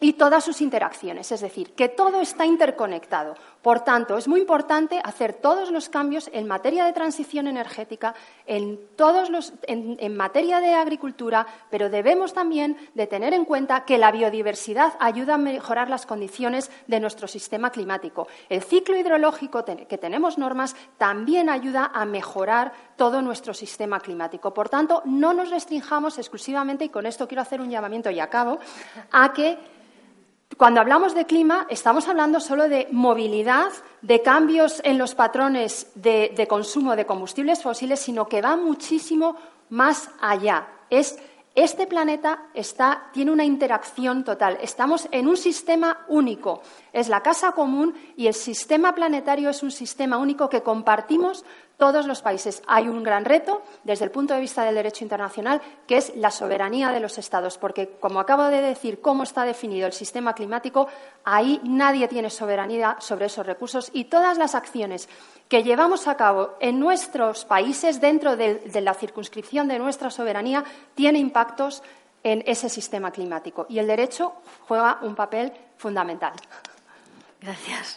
y 0.00 0.14
todas 0.14 0.42
sus 0.42 0.62
interacciones, 0.62 1.30
es 1.32 1.42
decir, 1.42 1.74
que 1.74 1.90
todo 1.90 2.22
está 2.22 2.46
interconectado. 2.46 3.34
Por 3.64 3.80
tanto, 3.80 4.18
es 4.18 4.28
muy 4.28 4.40
importante 4.40 5.00
hacer 5.02 5.32
todos 5.32 5.70
los 5.70 5.88
cambios 5.88 6.28
en 6.34 6.46
materia 6.46 6.84
de 6.84 6.92
transición 6.92 7.46
energética, 7.46 8.14
en, 8.44 8.78
todos 8.94 9.30
los, 9.30 9.54
en, 9.62 10.14
materia 10.14 10.60
de 10.60 10.74
agricultura, 10.74 11.46
pero 11.70 11.88
debemos 11.88 12.34
también 12.34 12.76
de 12.92 13.06
tener 13.06 13.32
en 13.32 13.46
cuenta 13.46 13.86
que 13.86 13.96
la 13.96 14.12
biodiversidad 14.12 14.92
ayuda 15.00 15.36
a 15.36 15.38
mejorar 15.38 15.88
las 15.88 16.04
condiciones 16.04 16.70
de 16.88 17.00
nuestro 17.00 17.26
sistema 17.26 17.70
climático. 17.70 18.28
El 18.50 18.62
ciclo 18.62 18.98
hidrológico 18.98 19.64
que 19.64 19.96
tenemos 19.96 20.36
normas 20.36 20.76
también 20.98 21.48
ayuda 21.48 21.90
a 21.94 22.04
mejorar 22.04 22.74
todo 22.96 23.22
nuestro 23.22 23.54
sistema 23.54 23.98
climático. 23.98 24.52
Por 24.52 24.68
tanto, 24.68 25.00
no 25.06 25.32
nos 25.32 25.48
restringamos 25.48 26.18
exclusivamente, 26.18 26.84
y 26.84 26.90
con 26.90 27.06
esto 27.06 27.26
quiero 27.26 27.40
hacer 27.40 27.62
un 27.62 27.70
llamamiento 27.70 28.10
y 28.10 28.20
acabo, 28.20 28.58
a 29.10 29.32
que 29.32 29.56
cuando 30.56 30.80
hablamos 30.80 31.14
de 31.14 31.26
clima, 31.26 31.66
estamos 31.70 32.08
hablando 32.08 32.40
solo 32.40 32.68
de 32.68 32.88
movilidad, 32.90 33.70
de 34.02 34.22
cambios 34.22 34.80
en 34.84 34.98
los 34.98 35.14
patrones 35.14 35.90
de, 35.94 36.46
consumo 36.48 36.96
de 36.96 37.06
combustibles 37.06 37.62
fósiles, 37.62 38.00
sino 38.00 38.28
que 38.28 38.42
va 38.42 38.56
muchísimo 38.56 39.36
más 39.70 40.10
allá. 40.20 40.68
Este 41.54 41.86
planeta 41.86 42.46
tiene 43.12 43.30
una 43.30 43.44
interacción 43.44 44.24
total. 44.24 44.58
Estamos 44.60 45.06
en 45.12 45.28
un 45.28 45.36
sistema 45.36 46.04
único. 46.08 46.62
Es 46.92 47.08
la 47.08 47.22
casa 47.22 47.52
común 47.52 47.94
y 48.16 48.26
el 48.26 48.34
sistema 48.34 48.94
planetario 48.94 49.50
es 49.50 49.62
un 49.62 49.70
sistema 49.70 50.18
único 50.18 50.48
que 50.48 50.62
compartimos 50.62 51.44
todos 51.76 52.06
los 52.06 52.22
países. 52.22 52.62
Hay 52.66 52.88
un 52.88 53.02
gran 53.02 53.24
reto 53.24 53.62
desde 53.82 54.04
el 54.04 54.10
punto 54.10 54.34
de 54.34 54.40
vista 54.40 54.64
del 54.64 54.74
derecho 54.74 55.04
internacional, 55.04 55.60
que 55.86 55.96
es 55.96 56.14
la 56.16 56.30
soberanía 56.30 56.90
de 56.92 57.00
los 57.00 57.18
Estados, 57.18 57.58
porque, 57.58 57.96
como 58.00 58.20
acabo 58.20 58.44
de 58.44 58.62
decir, 58.62 59.00
cómo 59.00 59.24
está 59.24 59.44
definido 59.44 59.86
el 59.86 59.92
sistema 59.92 60.34
climático, 60.34 60.88
ahí 61.24 61.60
nadie 61.64 62.08
tiene 62.08 62.30
soberanía 62.30 62.96
sobre 63.00 63.26
esos 63.26 63.46
recursos 63.46 63.90
y 63.92 64.04
todas 64.04 64.38
las 64.38 64.54
acciones 64.54 65.08
que 65.48 65.62
llevamos 65.62 66.08
a 66.08 66.16
cabo 66.16 66.54
en 66.60 66.78
nuestros 66.78 67.44
países, 67.44 68.00
dentro 68.00 68.36
de, 68.36 68.54
de 68.60 68.80
la 68.80 68.94
circunscripción 68.94 69.68
de 69.68 69.78
nuestra 69.78 70.10
soberanía, 70.10 70.64
tienen 70.94 71.30
impactos 71.44 71.82
en 72.22 72.42
ese 72.46 72.68
sistema 72.68 73.10
climático. 73.10 73.66
Y 73.68 73.78
el 73.78 73.86
derecho 73.86 74.32
juega 74.66 74.98
un 75.02 75.14
papel 75.14 75.52
fundamental. 75.76 76.32
Gracias. 77.40 77.96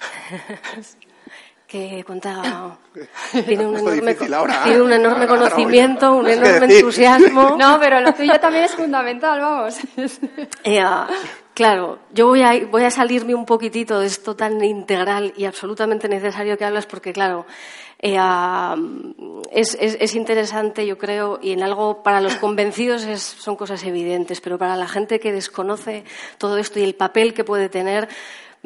que 1.67 2.03
cuenta 2.05 2.77
tiene 3.45 3.65
un 3.65 3.77
enorme, 3.77 4.15
tiene 4.15 4.81
un 4.81 4.93
enorme 4.93 5.27
conocimiento, 5.27 6.13
un 6.13 6.27
enorme 6.27 6.73
entusiasmo. 6.73 7.57
No, 7.57 7.77
pero 7.79 7.99
lo 7.99 8.13
tuyo 8.13 8.39
también 8.39 8.65
es 8.65 8.75
fundamental, 8.75 9.39
vamos. 9.39 9.77
Eh, 10.63 10.83
claro, 11.53 11.99
yo 12.13 12.27
voy 12.27 12.41
a, 12.41 12.65
voy 12.65 12.83
a 12.83 12.91
salirme 12.91 13.35
un 13.35 13.45
poquitito 13.45 13.99
de 13.99 14.07
esto 14.07 14.35
tan 14.35 14.63
integral 14.63 15.33
y 15.35 15.45
absolutamente 15.45 16.07
necesario 16.07 16.57
que 16.57 16.65
hablas, 16.65 16.85
porque 16.85 17.13
claro, 17.13 17.45
eh, 17.99 18.17
es, 19.51 19.77
es, 19.79 19.97
es, 19.99 20.15
interesante, 20.15 20.85
yo 20.85 20.97
creo, 20.97 21.39
y 21.41 21.51
en 21.51 21.63
algo 21.63 22.03
para 22.03 22.21
los 22.21 22.35
convencidos 22.35 23.03
es, 23.03 23.21
son 23.21 23.55
cosas 23.55 23.83
evidentes, 23.83 24.39
pero 24.39 24.57
para 24.57 24.75
la 24.75 24.87
gente 24.87 25.19
que 25.19 25.31
desconoce 25.31 26.03
todo 26.37 26.57
esto 26.57 26.79
y 26.79 26.83
el 26.83 26.95
papel 26.95 27.33
que 27.33 27.43
puede 27.43 27.69
tener, 27.69 28.07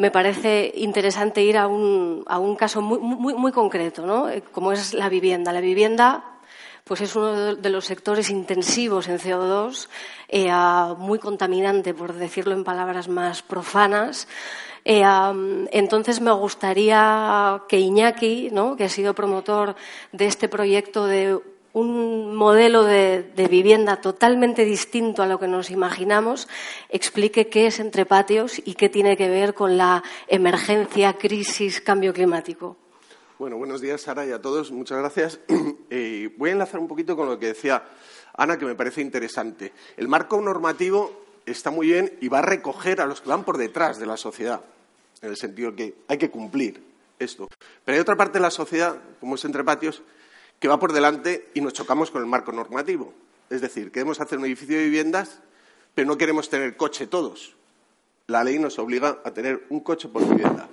me 0.02 0.10
parece 0.10 0.74
interesante 0.78 1.44
ir 1.44 1.60
a 1.60 1.68
un, 1.68 2.24
a 2.26 2.40
un 2.40 2.56
caso 2.56 2.82
muy, 2.82 2.98
muy, 2.98 3.36
muy 3.36 3.52
concreto, 3.52 4.04
¿no? 4.04 4.30
Eh, 4.30 4.42
como 4.52 4.72
es 4.72 4.96
la 4.96 5.10
vivienda. 5.10 5.54
La 5.54 5.62
vivienda 5.62 6.24
pues 6.84 7.02
es 7.02 7.16
uno 7.16 7.56
de 7.56 7.70
los 7.70 7.86
sectores 7.86 8.32
intensivos 8.32 9.08
en 9.08 9.20
CO2, 9.20 9.88
eh, 10.28 10.52
muy 10.98 11.20
contaminante, 11.20 11.94
por 11.94 12.14
decirlo 12.14 12.54
en 12.54 12.64
palabras 12.64 13.08
más 13.10 13.44
profanas. 13.44 14.28
Eh, 14.84 15.04
entonces 15.72 16.20
me 16.20 16.32
gustaría 16.32 17.62
que 17.70 17.80
Iñaki, 17.80 18.50
¿no? 18.52 18.76
que 18.76 18.86
ha 18.86 18.90
sido 18.90 19.14
promotor 19.14 19.76
de 20.12 20.26
este 20.26 20.50
proyecto 20.50 21.06
de 21.06 21.40
un 21.74 22.36
modelo 22.36 22.84
de, 22.84 23.32
vivienda 23.50 24.02
totalmente 24.02 24.66
distinto 24.66 25.24
a 25.24 25.28
lo 25.28 25.40
que 25.40 25.48
nos 25.48 25.70
imaginamos, 25.70 26.48
explique 26.90 27.48
qué 27.48 27.68
es 27.68 27.80
entre 27.80 28.06
patios 28.06 28.62
y 28.64 28.76
qué 28.76 28.90
tiene 28.90 29.18
que 29.18 29.30
ver 29.30 29.54
con 29.54 29.78
la 29.78 30.04
emergencia, 30.28 31.18
crisis, 31.18 31.82
cambio 31.82 32.14
climático. 32.14 32.78
Bueno, 33.40 33.58
buenos 33.58 33.82
días, 33.82 34.02
Sara, 34.02 34.26
y 34.26 34.32
a 34.32 34.42
todos. 34.42 34.72
Muchas 34.72 35.00
gracias. 35.00 35.40
Eh, 35.94 36.34
voy 36.38 36.52
a 36.52 36.54
enlazar 36.54 36.80
un 36.80 36.88
poquito 36.88 37.18
con 37.18 37.28
lo 37.28 37.38
que 37.38 37.48
decía 37.48 37.84
Ana, 38.38 38.58
que 38.58 38.66
me 38.66 38.76
parece 38.76 39.02
interesante. 39.02 39.74
El 39.98 40.08
marco 40.08 40.40
normativo 40.40 41.26
está 41.46 41.70
muy 41.70 41.88
bien 41.88 42.18
y 42.22 42.30
va 42.30 42.40
a 42.40 42.44
recoger 42.44 43.02
a 43.02 43.06
los 43.06 43.20
que 43.20 43.28
van 43.28 43.44
por 43.44 43.58
detrás 43.58 44.00
de 44.00 44.06
la 44.06 44.16
sociedad, 44.16 44.62
en 45.22 45.32
el 45.32 45.36
sentido 45.36 45.76
que 45.76 45.96
hay 46.08 46.18
que 46.18 46.30
cumplir 46.30 46.82
esto. 47.20 47.50
Pero 47.84 47.96
hay 47.96 48.00
otra 48.00 48.16
parte 48.16 48.38
de 48.38 48.44
la 48.44 48.52
sociedad, 48.52 48.96
como 49.20 49.36
es 49.36 49.44
entre 49.44 49.66
patios, 49.66 50.02
que 50.62 50.68
va 50.68 50.80
por 50.80 50.94
delante 50.94 51.50
y 51.56 51.62
nos 51.62 51.74
chocamos 51.74 52.12
con 52.12 52.22
el 52.22 52.28
marco 52.28 52.52
normativo. 52.52 53.14
Es 53.50 53.62
decir, 53.62 53.92
queremos 53.92 54.22
hacer 54.22 54.38
un 54.38 54.46
edificio 54.46 54.78
de 54.78 54.84
viviendas, 54.84 55.40
pero 55.96 56.08
no 56.08 56.18
queremos 56.18 56.50
tener 56.50 56.78
coche 56.78 57.08
todos. 57.08 57.56
La 58.28 58.44
ley 58.44 58.60
nos 58.60 58.78
obliga 58.78 59.20
a 59.26 59.32
tener 59.32 59.66
un 59.70 59.80
coche 59.80 60.08
por 60.08 60.22
vivienda. 60.22 60.70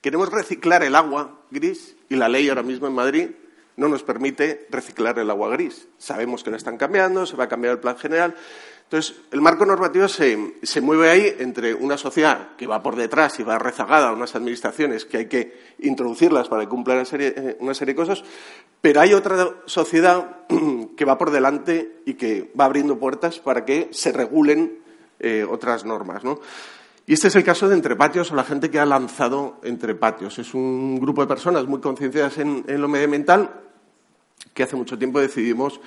Queremos 0.00 0.30
reciclar 0.30 0.84
el 0.84 0.94
agua 0.94 1.40
gris 1.50 1.96
y 2.08 2.14
la 2.14 2.28
ley 2.28 2.48
ahora 2.48 2.62
mismo 2.62 2.86
en 2.86 2.94
Madrid 2.94 3.30
no 3.76 3.88
nos 3.88 4.04
permite 4.04 4.68
reciclar 4.70 5.18
el 5.18 5.28
agua 5.28 5.50
gris. 5.50 5.88
Sabemos 5.98 6.44
que 6.44 6.50
lo 6.50 6.56
están 6.56 6.78
cambiando, 6.78 7.26
se 7.26 7.36
va 7.36 7.44
a 7.44 7.48
cambiar 7.48 7.74
el 7.74 7.80
plan 7.80 7.98
general, 7.98 8.36
entonces, 8.90 9.14
el 9.30 9.40
marco 9.40 9.64
normativo 9.64 10.08
se, 10.08 10.80
mueve 10.80 11.10
ahí 11.10 11.36
entre 11.38 11.72
una 11.72 11.96
sociedad 11.96 12.56
que 12.56 12.66
va 12.66 12.82
por 12.82 12.96
detrás 12.96 13.38
y 13.38 13.44
va 13.44 13.56
rezagada 13.56 14.08
a 14.08 14.12
unas 14.12 14.34
administraciones 14.34 15.04
que 15.04 15.18
hay 15.18 15.26
que 15.26 15.60
introducirlas 15.78 16.48
para 16.48 16.62
que 16.62 16.68
cumplan 16.68 16.96
una 16.96 17.04
serie, 17.04 17.32
eh, 17.36 17.86
de 17.86 17.94
cosas, 17.94 18.24
pero 18.80 19.00
hay 19.00 19.14
otra 19.14 19.48
sociedad 19.66 20.38
que 20.96 21.04
va 21.04 21.16
por 21.16 21.30
delante 21.30 22.00
y 22.04 22.14
que 22.14 22.50
va 22.58 22.64
abriendo 22.64 22.98
puertas 22.98 23.38
para 23.38 23.64
que 23.64 23.90
se 23.92 24.10
regulen 24.10 24.80
eh, 25.20 25.46
otras 25.48 25.84
normas. 25.84 26.24
Y 27.06 27.12
este 27.12 27.28
es 27.28 27.36
el 27.36 27.44
caso 27.44 27.68
de 27.68 27.76
Entrepatios 27.76 28.32
o 28.32 28.34
la 28.34 28.42
gente 28.42 28.72
que 28.72 28.80
ha 28.80 28.86
lanzado 28.86 29.60
Entrepatios. 29.62 30.36
Es 30.40 30.52
un 30.52 30.98
grupo 30.98 31.20
de 31.20 31.28
personas 31.28 31.64
muy 31.64 31.78
concienciadas 31.78 32.38
en, 32.38 32.64
en 32.66 32.80
lo 32.80 32.88
medioambiental 32.88 33.52
que 34.52 34.64
hace 34.64 34.74
mucho 34.74 34.98
tiempo 34.98 35.20
decidimos 35.20 35.80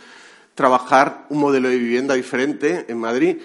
trabajar 0.56 1.26
un 1.30 1.40
modelo 1.40 1.70
de 1.70 1.78
vivienda 1.78 2.14
diferente 2.14 2.86
en 2.88 2.98
Madrid 3.00 3.38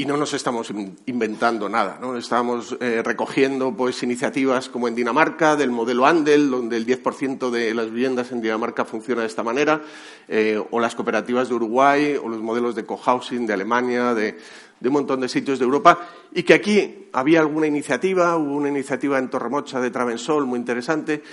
y 0.00 0.06
no 0.06 0.16
nos 0.16 0.32
estamos 0.32 0.72
inventando 1.06 1.68
nada. 1.68 1.98
¿no? 2.00 2.16
Estamos 2.16 2.76
eh, 2.80 3.02
recogiendo 3.04 3.74
pues, 3.76 4.00
iniciativas 4.04 4.68
como 4.68 4.86
en 4.86 4.94
Dinamarca, 4.94 5.56
del 5.56 5.72
modelo 5.72 6.06
Andel, 6.06 6.52
donde 6.52 6.76
el 6.76 6.86
10% 6.86 7.50
de 7.50 7.74
las 7.74 7.90
viviendas 7.90 8.30
en 8.30 8.40
Dinamarca 8.40 8.84
funciona 8.84 9.22
de 9.22 9.26
esta 9.26 9.42
manera, 9.42 9.82
eh, 10.28 10.62
o 10.70 10.78
las 10.78 10.94
cooperativas 10.94 11.48
de 11.48 11.56
Uruguay, 11.56 12.16
o 12.22 12.28
los 12.28 12.40
modelos 12.40 12.76
de 12.76 12.86
cohousing 12.86 13.44
de 13.44 13.54
Alemania, 13.54 14.14
de, 14.14 14.38
de, 14.78 14.88
un 14.88 14.94
montón 14.94 15.18
de 15.20 15.28
sitios 15.28 15.58
de 15.58 15.64
Europa, 15.64 15.98
y 16.32 16.44
que 16.44 16.54
aquí 16.54 17.08
había 17.12 17.40
alguna 17.40 17.66
iniciativa, 17.66 18.36
hubo 18.36 18.54
una 18.54 18.68
iniciativa 18.68 19.18
en 19.18 19.28
Torremocha 19.28 19.80
de 19.80 19.90
Travensol 19.90 20.46
muy 20.46 20.60
interesante, 20.60 21.24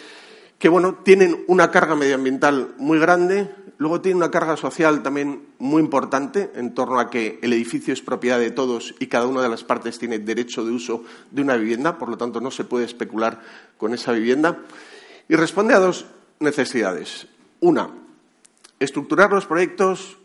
que 0.58 0.70
bueno, 0.70 0.96
tienen 1.04 1.44
una 1.46 1.70
carga 1.70 1.96
medioambiental 1.96 2.74
muy 2.80 2.98
grande, 2.98 3.48
luego 3.78 4.02
tienen 4.02 4.18
una 4.18 4.32
carga 4.32 4.58
social 4.58 5.04
también 5.04 5.48
muy 5.60 5.82
importante 5.82 6.52
en 6.56 6.74
torno 6.74 7.00
a 7.00 7.10
que 7.10 7.40
el 7.42 7.54
edificio 7.54 7.94
es 7.94 8.02
propiedad 8.02 8.40
de 8.40 8.52
todos 8.52 8.96
y 9.00 9.08
cada 9.08 9.28
una 9.28 9.42
de 9.42 9.50
las 9.50 9.64
partes 9.64 10.00
tiene 10.00 10.20
derecho 10.20 10.66
de 10.66 10.72
uso 10.72 11.04
de 11.32 11.42
una 11.42 11.56
vivienda, 11.56 11.98
por 11.98 12.10
lo 12.10 12.18
tanto 12.18 12.42
no 12.42 12.52
se 12.52 12.64
puede 12.64 12.86
especular 12.86 13.42
con 13.78 13.94
esa 13.94 14.12
vivienda. 14.12 14.60
Y 15.28 15.36
responde 15.36 15.74
a 15.74 15.80
dos 15.80 16.06
necesidades. 16.40 17.28
Una, 17.60 17.90
estructurar 18.80 19.32
los 19.32 19.46
proyectos 19.46 20.18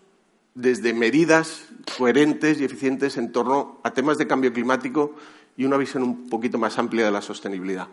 desde 0.55 0.93
medidas 0.93 1.69
coherentes 1.97 2.61
y 2.61 2.65
eficientes 2.65 3.17
en 3.17 3.33
torno 3.33 3.81
a 3.83 3.93
temas 3.93 4.19
de 4.19 4.27
cambio 4.27 4.53
climático 4.53 5.15
y 5.57 5.65
una 5.65 5.77
visión 5.77 6.03
un 6.03 6.29
poquito 6.29 6.59
más 6.59 6.79
amplia 6.79 7.05
de 7.05 7.11
la 7.11 7.23
sostenibilidad. 7.23 7.89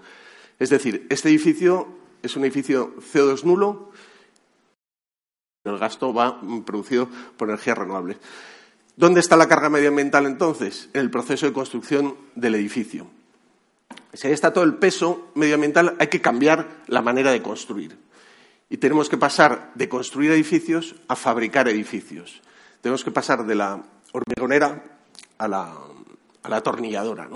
Es 0.60 0.70
decir, 0.70 1.06
este 1.10 1.30
edificio 1.30 1.88
es 2.24 2.36
un 2.36 2.44
edificio 2.44 2.96
CO2 3.14 3.44
nulo, 3.44 3.92
el 5.68 5.80
gasto 5.80 6.14
va 6.14 6.42
producido 6.66 7.10
por 7.38 7.50
energías 7.50 7.78
renovables. 7.78 8.18
¿Dónde 8.96 9.20
está 9.20 9.36
la 9.36 9.48
carga 9.48 9.70
medioambiental 9.70 10.26
entonces? 10.26 10.90
En 10.94 11.02
el 11.02 11.12
proceso 11.12 11.46
de 11.46 11.54
construcción 11.54 12.16
del 12.36 12.56
edificio. 12.56 13.08
Si 14.14 14.26
ahí 14.26 14.34
está 14.34 14.52
todo 14.52 14.64
el 14.64 14.76
peso 14.76 15.30
medioambiental, 15.36 15.96
hay 16.00 16.08
que 16.08 16.22
cambiar 16.22 16.68
la 16.88 17.04
manera 17.04 17.32
de 17.32 17.44
construir. 17.44 17.98
Y 18.70 18.78
tenemos 18.78 19.08
que 19.08 19.18
pasar 19.18 19.72
de 19.76 19.88
construir 19.88 20.32
edificios 20.32 20.96
a 21.08 21.16
fabricar 21.16 21.68
edificios. 21.68 22.42
Tenemos 22.82 23.04
que 23.04 23.12
pasar 23.12 23.46
de 23.46 23.56
la 23.56 23.84
hormigonera 24.12 24.84
a 25.38 25.48
la, 25.48 25.74
atornilladora. 26.44 27.30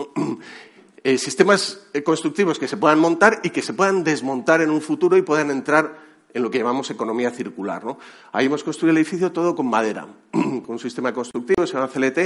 Eh, 1.04 1.18
sistemas 1.18 1.88
constructivos 2.06 2.60
que 2.60 2.68
se 2.68 2.78
puedan 2.78 3.00
montar 3.00 3.42
y 3.44 3.50
que 3.50 3.64
se 3.64 3.74
puedan 3.74 4.04
desmontar 4.04 4.62
en 4.62 4.70
un 4.70 4.82
futuro 4.82 5.18
y 5.18 5.24
puedan 5.24 5.50
entrar 5.50 5.98
en 6.34 6.44
lo 6.44 6.52
que 6.52 6.58
llamamos 6.58 6.90
economía 6.90 7.32
circular. 7.32 7.84
Ahí 8.32 8.46
hemos 8.46 8.64
construido 8.64 8.92
el 8.92 8.98
edificio 8.98 9.32
todo 9.32 9.56
con 9.56 9.68
madera, 9.68 10.08
con 10.32 10.66
un 10.68 10.80
sistema 10.80 11.14
constructivo, 11.14 11.66
se 11.66 11.74
llama 11.74 11.90
CLT, 11.90 12.20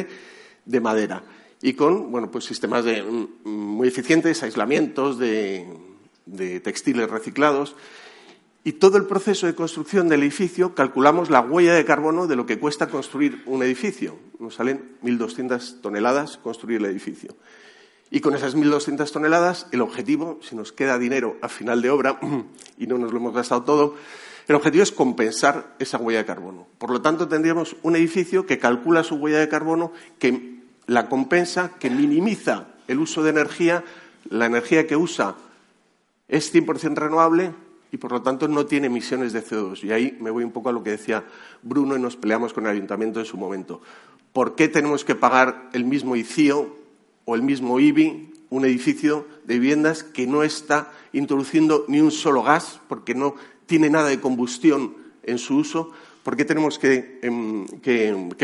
de 0.65 0.79
madera. 0.79 1.23
Y 1.61 1.73
con 1.73 2.11
bueno, 2.11 2.29
pues 2.29 2.45
sistemas 2.45 2.85
mm, 2.85 3.47
muy 3.49 3.87
eficientes, 3.87 4.43
aislamientos 4.43 5.17
de 5.17 6.59
textiles 6.63 7.09
reciclados. 7.09 7.75
Y 8.67 8.73
todo 8.73 8.97
el 8.97 9.05
proceso 9.05 9.45
de 9.45 9.53
construcción 9.53 10.09
del 10.09 10.23
edificio 10.23 10.73
calculamos 10.73 11.29
la 11.29 11.41
huella 11.41 11.75
de 11.75 11.85
carbono 11.85 12.25
de 12.25 12.35
lo 12.35 12.47
que 12.47 12.57
cuesta 12.57 12.89
construir 12.89 13.43
un 13.45 13.61
edificio. 13.61 14.17
Nos 14.39 14.55
salen 14.55 14.97
1.200 15.03 15.81
toneladas 15.81 16.37
construir 16.37 16.79
el 16.79 16.87
edificio. 16.87 17.35
Y 18.15 18.21
con 18.21 18.33
esas 18.33 18.55
1.200 18.55 19.11
toneladas, 19.11 19.67
el 19.73 19.81
objetivo, 19.81 20.39
si 20.41 20.55
nos 20.55 20.71
queda 20.71 20.97
dinero 20.97 21.35
a 21.41 21.49
final 21.49 21.81
de 21.81 21.89
obra 21.89 22.17
y 22.77 22.87
no 22.87 22.97
nos 22.97 23.11
lo 23.11 23.17
hemos 23.17 23.33
gastado 23.33 23.63
todo, 23.63 23.95
el 24.47 24.55
objetivo 24.55 24.83
es 24.83 24.93
compensar 24.93 25.75
esa 25.79 25.97
huella 25.97 26.19
de 26.19 26.25
carbono. 26.25 26.65
Por 26.77 26.91
lo 26.91 27.01
tanto, 27.01 27.27
tendríamos 27.27 27.75
un 27.83 27.97
edificio 27.97 28.45
que 28.45 28.57
calcula 28.57 29.03
su 29.03 29.15
huella 29.15 29.39
de 29.39 29.49
carbono, 29.49 29.91
que 30.17 30.61
la 30.87 31.09
compensa, 31.09 31.71
que 31.77 31.89
minimiza 31.89 32.67
el 32.87 32.99
uso 32.99 33.21
de 33.21 33.31
energía, 33.31 33.83
la 34.29 34.45
energía 34.45 34.87
que 34.87 34.95
usa 34.95 35.35
es 36.29 36.55
100% 36.55 36.95
renovable 36.95 37.51
y 37.91 37.97
por 37.97 38.13
lo 38.13 38.21
tanto 38.21 38.47
no 38.47 38.65
tiene 38.65 38.87
emisiones 38.87 39.33
de 39.33 39.43
CO2. 39.43 39.83
Y 39.83 39.91
ahí 39.91 40.17
me 40.21 40.31
voy 40.31 40.45
un 40.45 40.53
poco 40.53 40.69
a 40.69 40.71
lo 40.71 40.83
que 40.83 40.91
decía 40.91 41.25
Bruno 41.63 41.97
y 41.97 41.99
nos 41.99 42.15
peleamos 42.15 42.53
con 42.53 42.65
el 42.65 42.71
ayuntamiento 42.71 43.19
en 43.19 43.25
su 43.25 43.35
momento. 43.35 43.81
¿Por 44.31 44.55
qué 44.55 44.69
tenemos 44.69 45.03
que 45.03 45.15
pagar 45.15 45.69
el 45.73 45.83
mismo 45.83 46.15
ICIO 46.15 46.84
o 47.25 47.35
el 47.35 47.41
mismo 47.41 47.79
IBI 47.79 48.31
un 48.49 48.65
edificio 48.65 49.27
de 49.43 49.55
viviendas 49.55 50.03
que 50.03 50.27
no 50.27 50.43
está 50.43 50.91
introduciendo 51.13 51.85
ni 51.87 51.99
un 51.99 52.11
solo 52.11 52.43
gas 52.43 52.79
porque 52.87 53.15
no 53.15 53.35
tiene 53.65 53.89
nada 53.89 54.09
de 54.09 54.19
combustión 54.19 54.95
en 55.23 55.37
su 55.37 55.57
uso? 55.57 55.91
¿Por 56.23 56.35
qué 56.35 56.45
tenemos 56.45 56.79
que, 56.79 57.19
em, 57.21 57.65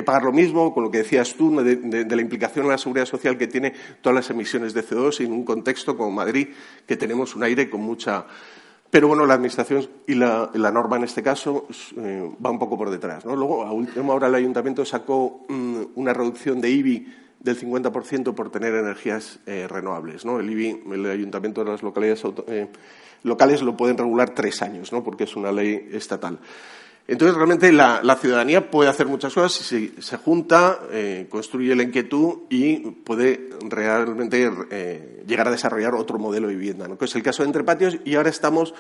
pagar 0.06 0.24
lo 0.24 0.32
mismo 0.32 0.74
con 0.74 0.84
lo 0.84 0.92
que 0.92 1.00
decías 1.00 1.34
tú 1.34 1.56
de, 1.62 2.06
la 2.08 2.22
implicación 2.22 2.66
en 2.66 2.72
la 2.72 2.78
seguridad 2.78 3.06
social 3.06 3.38
que 3.38 3.48
tiene 3.48 3.74
todas 4.02 4.16
las 4.16 4.30
emisiones 4.30 4.74
de 4.74 4.84
CO2 4.84 5.22
en 5.22 5.32
un 5.32 5.44
contexto 5.44 5.98
como 5.98 6.12
Madrid, 6.12 6.50
que 6.86 6.96
tenemos 6.96 7.36
un 7.36 7.44
aire 7.44 7.70
con 7.70 7.82
mucha 7.82 8.26
pero 8.92 9.08
bueno, 9.08 9.26
la 9.26 9.36
Administración 9.36 9.88
y 10.06 10.16
la, 10.16 10.52
norma 10.54 10.98
en 10.98 11.06
este 11.06 11.24
caso 11.24 11.66
eh, 11.96 12.30
va 12.46 12.52
un 12.52 12.60
poco 12.60 12.78
por 12.78 12.90
detrás. 12.90 13.24
Luego, 13.24 13.64
a 13.64 13.72
última 13.72 14.14
hora, 14.14 14.28
el 14.28 14.36
Ayuntamiento 14.36 14.84
sacó 14.84 15.46
mm, 15.48 15.84
una 15.96 16.14
reducción 16.14 16.60
de 16.60 16.72
IBI 16.72 17.08
del 17.42 17.60
50% 17.60 18.34
por 18.36 18.52
tener 18.52 18.74
energías 18.76 19.40
eh, 19.46 19.68
renovables. 19.68 20.24
El 20.26 20.50
IBI, 20.50 20.84
el 20.94 21.06
Ayuntamiento 21.08 21.64
de 21.64 21.72
las 21.72 21.84
localidades 21.84 22.24
eh, 22.48 22.68
locales 23.24 23.62
lo 23.62 23.76
pueden 23.76 23.98
regular 23.98 24.36
tres 24.36 24.62
años, 24.62 24.92
¿no? 24.92 25.04
porque 25.04 25.24
es 25.24 25.36
una 25.36 25.52
ley 25.52 25.90
estatal. 25.92 26.40
Entonces, 27.08 27.36
realmente 27.36 27.74
la, 27.74 28.18
ciudadanía 28.22 28.70
puede 28.70 28.90
hacer 28.90 29.08
muchas 29.08 29.34
cosas 29.34 29.52
si 29.54 29.96
se, 30.00 30.18
junta, 30.18 30.80
eh, 30.92 31.26
construye 31.30 31.76
la 31.76 31.84
inquietud 31.84 32.44
y 32.50 32.78
puede 32.78 33.50
realmente 33.68 34.50
llegar 35.26 35.48
a 35.48 35.52
desarrollar 35.52 35.96
otro 35.96 36.20
modelo 36.20 36.48
de 36.48 36.56
vivienda, 36.56 36.88
¿no? 36.88 36.98
que 36.98 37.06
es 37.06 37.16
el 37.16 37.24
caso 37.24 37.42
de 37.42 37.48
Entrepatios. 37.48 37.98
Y 38.06 38.16
ahora 38.16 38.30
estamos 38.30 38.76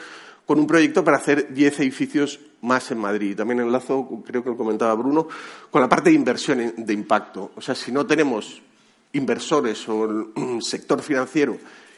con 0.45 0.59
un 0.59 0.67
proyecto 0.67 1.03
para 1.03 1.17
hacer 1.17 1.53
diez 1.53 1.79
edificios 1.79 2.39
más 2.61 2.91
en 2.91 2.99
Madrid. 2.99 3.35
También 3.35 3.59
enlazo, 3.59 4.23
creo 4.25 4.43
que 4.43 4.49
lo 4.49 4.57
comentaba 4.57 4.93
Bruno, 4.95 5.27
con 5.69 5.81
la 5.81 5.89
parte 5.89 6.09
de 6.09 6.15
inversión 6.15 6.73
de 6.77 6.93
impacto. 6.93 7.51
O 7.55 7.61
sea, 7.61 7.75
si 7.75 7.91
no 7.91 8.05
tenemos 8.05 8.61
inversores 9.13 9.87
o 9.89 10.05
el 10.05 10.61
sector 10.61 11.01
financiero 11.01 11.57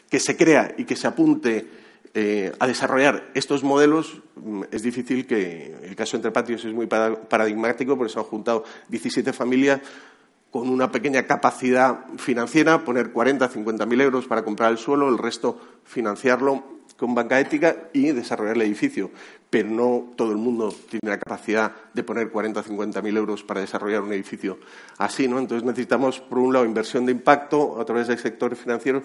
que 0.10 0.20
se 0.20 0.38
crea 0.38 0.76
y 0.78 0.86
que 0.86 0.96
se 0.96 1.08
apunte 1.08 1.68
eh, 2.14 2.52
a 2.60 2.68
desarrollar 2.68 3.32
estos 3.34 3.64
modelos 3.64 4.22
mm, 4.36 4.64
es 4.72 4.84
difícil 4.84 5.26
que 5.26 5.76
el 5.82 5.96
caso 5.96 6.16
entre 6.16 6.30
patios 6.30 6.64
es 6.64 6.74
muy 6.74 6.86
paradigmático 6.86 7.98
porque 7.98 8.14
se 8.14 8.20
han 8.20 8.26
juntado 8.26 8.64
17 8.90 9.34
familias 9.34 9.82
con 10.52 10.70
una 10.70 10.92
pequeña 10.92 11.26
capacidad 11.26 12.06
financiera, 12.18 12.86
poner 12.86 13.12
40, 13.12 13.50
50 13.50 13.86
mil 13.88 14.02
euros 14.02 14.28
para 14.28 14.44
comprar 14.44 14.72
el 14.72 14.78
suelo, 14.78 15.10
el 15.10 15.18
resto 15.18 15.60
financiarlo 15.84 16.83
con 17.04 17.14
banca 17.14 17.38
ética 17.38 17.90
y 17.92 18.14
desarrollar 18.14 18.56
el 18.56 18.62
edificio. 18.62 19.12
Pero 19.50 19.70
no 19.70 20.14
todo 20.16 20.32
el 20.32 20.38
mundo 20.38 20.74
tiene 20.90 21.10
la 21.10 21.18
capacidad 21.20 21.76
de 21.94 22.02
poner 22.02 22.30
40 22.30 22.62
o 22.62 22.64
50 22.64 23.02
mil 23.02 23.18
euros 23.18 23.44
para 23.44 23.60
desarrollar 23.60 24.04
un 24.04 24.14
edificio 24.14 24.58
así, 24.98 25.28
¿no? 25.28 25.38
Entonces 25.38 25.66
necesitamos, 25.66 26.22
por 26.22 26.40
un 26.40 26.54
lado, 26.54 26.64
inversión 26.64 27.06
de 27.06 27.12
impacto 27.12 27.78
a 27.78 27.84
través 27.84 28.08
del 28.08 28.20
sector 28.20 28.56
financiero 28.56 29.04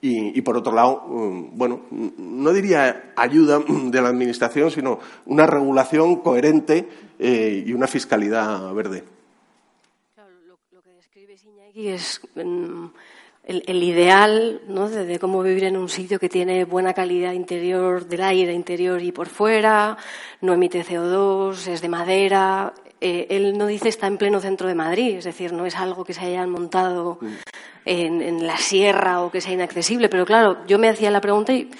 y, 0.00 0.40
por 0.42 0.58
otro 0.58 0.72
lado, 0.72 1.02
um, 1.06 1.58
bueno, 1.58 1.86
no 1.90 2.52
diría 2.52 3.14
ayuda 3.16 3.58
de 3.58 4.00
la 4.00 4.10
Administración, 4.10 4.70
sino 4.70 5.00
una 5.26 5.44
regulación 5.44 6.22
coherente 6.22 6.88
eh, 7.18 7.64
y 7.66 7.72
una 7.72 7.88
fiscalidad 7.88 8.72
verde. 8.74 9.02
Lo, 10.46 10.82
que 10.82 10.92
describe 10.92 11.34
Iñaki 11.34 11.88
es 11.88 12.20
mm, 12.36 12.86
el, 13.44 13.82
ideal 13.82 14.60
¿no? 14.68 14.88
de, 14.88 15.18
cómo 15.18 15.42
vivir 15.42 15.64
en 15.64 15.76
un 15.76 15.88
sitio 15.88 16.20
que 16.20 16.28
tiene 16.28 16.64
buena 16.64 16.94
calidad 16.94 17.32
interior 17.32 18.06
del 18.06 18.22
aire, 18.22 18.52
interior 18.52 19.02
y 19.02 19.12
por 19.12 19.28
fuera, 19.28 19.96
no 20.40 20.52
emite 20.52 20.84
CO2, 20.84 21.66
es 21.66 21.80
de 21.80 21.88
madera. 21.88 22.72
Eh, 23.00 23.26
él 23.30 23.56
no 23.56 23.66
dice 23.66 23.88
está 23.88 24.06
en 24.06 24.18
pleno 24.18 24.40
centro 24.40 24.68
de 24.68 24.74
Madrid, 24.74 25.16
es 25.16 25.24
decir, 25.24 25.52
no 25.52 25.64
es 25.64 25.74
algo 25.76 26.04
que 26.04 26.12
se 26.12 26.20
hayan 26.20 26.50
montado 26.50 27.18
mm. 27.20 27.34
en, 27.86 28.46
la 28.46 28.58
sierra 28.58 29.22
o 29.22 29.30
que 29.30 29.40
sea 29.40 29.54
inaccesible. 29.54 30.08
Pero 30.08 30.26
claro, 30.26 30.58
yo 30.66 30.78
me 30.78 30.88
hacía 30.88 31.10
la 31.10 31.20
pregunta 31.20 31.52
y, 31.52 31.70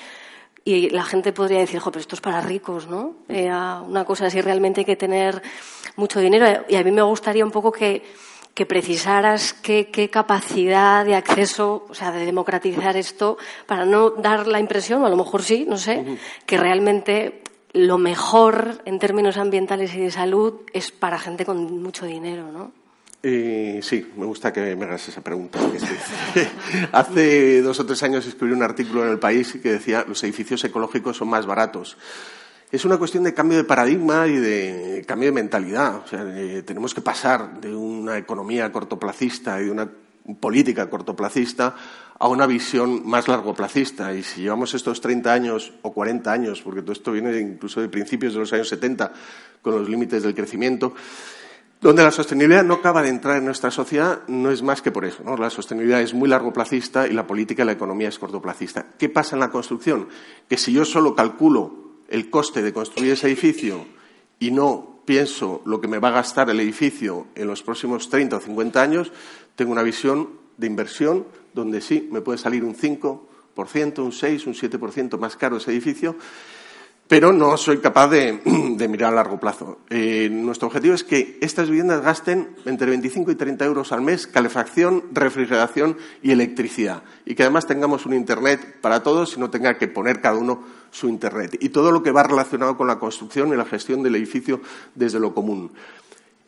la 0.90 1.04
gente 1.04 1.32
podría 1.32 1.58
decir, 1.58 1.80
jo, 1.80 1.90
pero 1.90 2.00
esto 2.00 2.14
es 2.14 2.20
para 2.20 2.40
ricos, 2.40 2.86
¿no? 2.86 3.16
Eh, 3.28 3.50
una 3.50 4.04
cosa 4.04 4.26
así 4.26 4.40
realmente 4.40 4.82
hay 4.82 4.84
que 4.84 4.94
tener 4.94 5.42
mucho 5.96 6.20
dinero. 6.20 6.64
Y 6.68 6.76
a 6.76 6.84
mí 6.84 6.92
me 6.92 7.02
gustaría 7.02 7.44
un 7.44 7.50
poco 7.50 7.72
que 7.72 8.04
que 8.54 8.66
precisaras 8.66 9.52
qué, 9.52 10.10
capacidad 10.10 11.04
de 11.04 11.14
acceso, 11.14 11.86
o 11.88 11.94
sea, 11.94 12.12
de 12.12 12.24
democratizar 12.24 12.96
esto, 12.96 13.38
para 13.66 13.84
no 13.84 14.10
dar 14.10 14.46
la 14.46 14.60
impresión, 14.60 15.02
o 15.02 15.06
a 15.06 15.10
lo 15.10 15.16
mejor 15.16 15.42
sí, 15.42 15.66
no 15.68 15.78
sé, 15.78 16.18
que 16.46 16.56
realmente 16.56 17.42
lo 17.72 17.98
mejor 17.98 18.82
en 18.84 18.98
términos 18.98 19.36
ambientales 19.36 19.94
y 19.94 20.00
de 20.00 20.10
salud 20.10 20.60
es 20.72 20.90
para 20.90 21.18
gente 21.18 21.44
con 21.44 21.82
mucho 21.82 22.06
dinero, 22.06 22.50
¿no? 22.52 22.72
Eh, 23.22 23.80
sí, 23.82 24.10
me 24.16 24.24
gusta 24.24 24.50
que 24.50 24.74
me 24.76 24.86
hagas 24.86 25.08
esa 25.08 25.20
pregunta. 25.20 25.58
Hace 26.92 27.60
dos 27.60 27.78
o 27.78 27.86
tres 27.86 28.02
años 28.02 28.26
escribí 28.26 28.52
un 28.52 28.62
artículo 28.62 29.04
en 29.04 29.10
El 29.10 29.18
País 29.18 29.58
que 29.62 29.72
decía 29.72 30.06
los 30.08 30.24
edificios 30.24 30.64
ecológicos 30.64 31.18
son 31.18 31.28
más 31.28 31.44
baratos 31.44 31.98
es 32.70 32.84
una 32.84 32.98
cuestión 32.98 33.24
de 33.24 33.34
cambio 33.34 33.58
de 33.58 33.64
paradigma 33.64 34.28
y 34.28 34.36
de 34.36 35.04
cambio 35.06 35.28
de 35.28 35.32
mentalidad. 35.32 35.96
O 36.04 36.06
sea, 36.06 36.24
eh, 36.26 36.62
tenemos 36.62 36.94
que 36.94 37.00
pasar 37.00 37.60
de 37.60 37.74
una 37.74 38.16
economía 38.16 38.70
cortoplacista 38.70 39.60
y 39.60 39.64
de 39.64 39.70
una 39.72 39.90
política 40.38 40.88
cortoplacista 40.88 41.74
a 42.16 42.28
una 42.28 42.46
visión 42.46 43.08
más 43.08 43.26
largoplacista. 43.26 44.14
Y 44.14 44.22
si 44.22 44.42
llevamos 44.42 44.74
estos 44.74 45.00
30 45.00 45.32
años 45.32 45.72
o 45.82 45.92
40 45.92 46.30
años, 46.30 46.62
porque 46.62 46.82
todo 46.82 46.92
esto 46.92 47.10
viene 47.10 47.36
incluso 47.40 47.80
de 47.80 47.88
principios 47.88 48.34
de 48.34 48.40
los 48.40 48.52
años 48.52 48.68
70 48.68 49.12
con 49.62 49.74
los 49.74 49.88
límites 49.88 50.22
del 50.22 50.34
crecimiento, 50.34 50.94
donde 51.80 52.04
la 52.04 52.10
sostenibilidad 52.10 52.62
no 52.62 52.74
acaba 52.74 53.02
de 53.02 53.08
entrar 53.08 53.38
en 53.38 53.46
nuestra 53.46 53.70
sociedad, 53.70 54.20
no 54.28 54.50
es 54.50 54.62
más 54.62 54.80
que 54.82 54.92
por 54.92 55.06
eso. 55.06 55.24
La 55.36 55.50
sostenibilidad 55.50 56.02
es 56.02 56.14
muy 56.14 56.28
largoplacista 56.28 57.08
y 57.08 57.14
la 57.14 57.26
política 57.26 57.62
y 57.62 57.66
la 57.66 57.72
economía 57.72 58.10
es 58.10 58.18
cortoplacista. 58.18 58.86
¿Qué 58.98 59.08
pasa 59.08 59.34
en 59.34 59.40
la 59.40 59.50
construcción? 59.50 60.08
Que 60.46 60.58
si 60.58 60.72
yo 60.72 60.84
solo 60.84 61.16
calculo 61.16 61.89
el 62.10 62.28
coste 62.28 62.62
de 62.62 62.72
construir 62.72 63.12
ese 63.12 63.28
edificio 63.28 63.86
y 64.38 64.50
no 64.50 65.00
pienso 65.04 65.62
lo 65.64 65.80
que 65.80 65.88
me 65.88 65.98
va 65.98 66.08
a 66.08 66.12
gastar 66.12 66.50
el 66.50 66.60
edificio 66.60 67.28
en 67.34 67.46
los 67.46 67.62
próximos 67.62 68.10
30 68.10 68.36
o 68.36 68.40
50 68.40 68.82
años, 68.82 69.12
tengo 69.56 69.72
una 69.72 69.82
visión 69.82 70.30
de 70.56 70.66
inversión 70.66 71.26
donde 71.54 71.80
sí 71.80 72.08
me 72.12 72.20
puede 72.20 72.38
salir 72.38 72.64
un 72.64 72.76
5%, 72.76 73.98
un 73.98 74.12
6, 74.12 74.46
un 74.46 74.54
7% 74.54 75.18
más 75.18 75.36
caro 75.36 75.56
ese 75.56 75.70
edificio 75.70 76.16
pero 77.10 77.32
no 77.32 77.56
soy 77.56 77.78
capaz 77.78 78.06
de, 78.06 78.38
mirar 78.88 79.12
a 79.12 79.16
largo 79.16 79.40
plazo. 79.40 79.80
Eh, 79.90 80.28
nuestro 80.30 80.68
objetivo 80.68 80.94
es 80.94 81.02
que 81.02 81.38
estas 81.40 81.68
viviendas 81.68 82.02
gasten 82.02 82.50
entre 82.66 82.88
25 82.88 83.32
y 83.32 83.34
30 83.34 83.64
euros 83.64 83.90
al 83.90 84.00
mes 84.00 84.28
calefacción, 84.28 85.02
refrigeración 85.10 85.96
y 86.22 86.30
electricidad. 86.30 87.02
Y 87.26 87.34
que 87.34 87.42
además 87.42 87.66
tengamos 87.66 88.06
un 88.06 88.14
Internet 88.14 88.76
para 88.80 89.02
todos 89.02 89.36
y 89.36 89.40
no 89.40 89.50
tenga 89.50 89.76
que 89.76 89.88
poner 89.88 90.20
cada 90.20 90.36
uno 90.36 90.62
su 90.92 91.08
Internet. 91.08 91.58
Y 91.60 91.70
todo 91.70 91.90
lo 91.90 92.04
que 92.04 92.12
va 92.12 92.22
relacionado 92.22 92.76
con 92.76 92.86
la 92.86 93.00
construcción 93.00 93.52
y 93.52 93.56
la 93.56 93.64
gestión 93.64 94.04
del 94.04 94.14
edificio 94.14 94.60
desde 94.94 95.18
lo 95.18 95.34
común. 95.34 95.72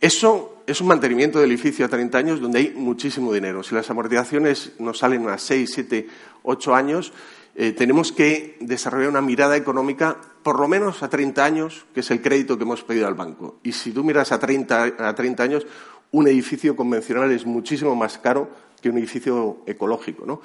Eso 0.00 0.62
es 0.68 0.80
un 0.80 0.86
mantenimiento 0.86 1.40
del 1.40 1.50
edificio 1.50 1.86
a 1.86 1.88
30 1.88 2.18
años 2.18 2.40
donde 2.40 2.60
hay 2.60 2.70
muchísimo 2.76 3.32
dinero. 3.32 3.64
Si 3.64 3.74
las 3.74 3.90
amortizaciones 3.90 4.74
nos 4.78 4.98
salen 4.98 5.28
a 5.28 5.38
6, 5.38 5.68
7, 5.74 6.08
8 6.44 6.74
años, 6.76 7.12
eh, 7.56 7.72
tenemos 7.72 8.12
que 8.12 8.56
desarrollar 8.60 9.10
una 9.10 9.20
mirada 9.20 9.56
económica 9.56 10.18
por 10.42 10.58
lo 10.58 10.68
menos 10.68 11.02
a 11.02 11.08
30 11.08 11.44
años, 11.44 11.86
que 11.94 12.00
es 12.00 12.10
el 12.10 12.20
crédito 12.20 12.56
que 12.56 12.64
hemos 12.64 12.82
pedido 12.82 13.06
al 13.06 13.14
banco. 13.14 13.58
Y 13.62 13.72
si 13.72 13.92
tú 13.92 14.04
miras 14.04 14.32
a 14.32 14.38
30, 14.38 14.84
a 14.98 15.14
30 15.14 15.42
años, 15.42 15.66
un 16.10 16.28
edificio 16.28 16.76
convencional 16.76 17.30
es 17.32 17.46
muchísimo 17.46 17.94
más 17.94 18.18
caro 18.18 18.50
que 18.80 18.90
un 18.90 18.98
edificio 18.98 19.58
ecológico. 19.66 20.26
¿no? 20.26 20.40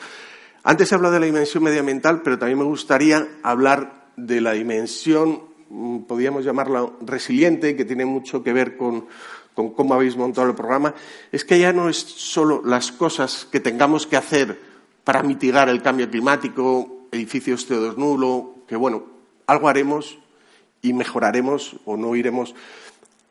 Antes 0.63 0.91
he 0.91 0.95
hablado 0.95 1.15
de 1.15 1.19
la 1.19 1.25
dimensión 1.25 1.63
medioambiental, 1.63 2.21
pero 2.21 2.38
también 2.38 2.60
me 2.60 2.65
gustaría 2.65 3.27
hablar 3.43 4.12
de 4.15 4.41
la 4.41 4.53
dimensión, 4.53 5.41
mm, 5.69 5.99
podríamos 5.99 6.45
llamarla 6.45 6.89
resiliente, 7.01 7.75
que 7.75 7.86
tiene 7.86 8.05
mucho 8.05 8.43
que 8.43 8.53
ver 8.53 8.77
con, 8.77 9.05
con 9.53 9.73
cómo 9.73 9.93
habéis 9.93 10.15
montado 10.15 10.47
el 10.47 10.55
programa. 10.55 10.93
Es 11.31 11.43
que 11.43 11.60
ya 11.60 11.73
no 11.73 11.89
es 11.89 11.97
solo 11.97 12.62
las 12.63 12.91
cosas 12.91 13.47
que 13.51 13.60
tengamos 13.60 14.07
que 14.07 14.17
hacer 14.17 14.60
para 15.03 15.23
mitigar 15.23 15.69
el 15.69 15.81
cambio 15.81 16.10
climático, 16.10 17.07
edificios 17.12 17.69
CO2 17.69 17.95
nulo, 17.95 18.55
que 18.67 18.75
bueno, 18.75 19.16
algo 19.47 19.69
haremos 19.69 20.19
y 20.81 20.93
mejoraremos 20.93 21.77
o 21.86 21.97
no 21.97 22.15
iremos 22.15 22.53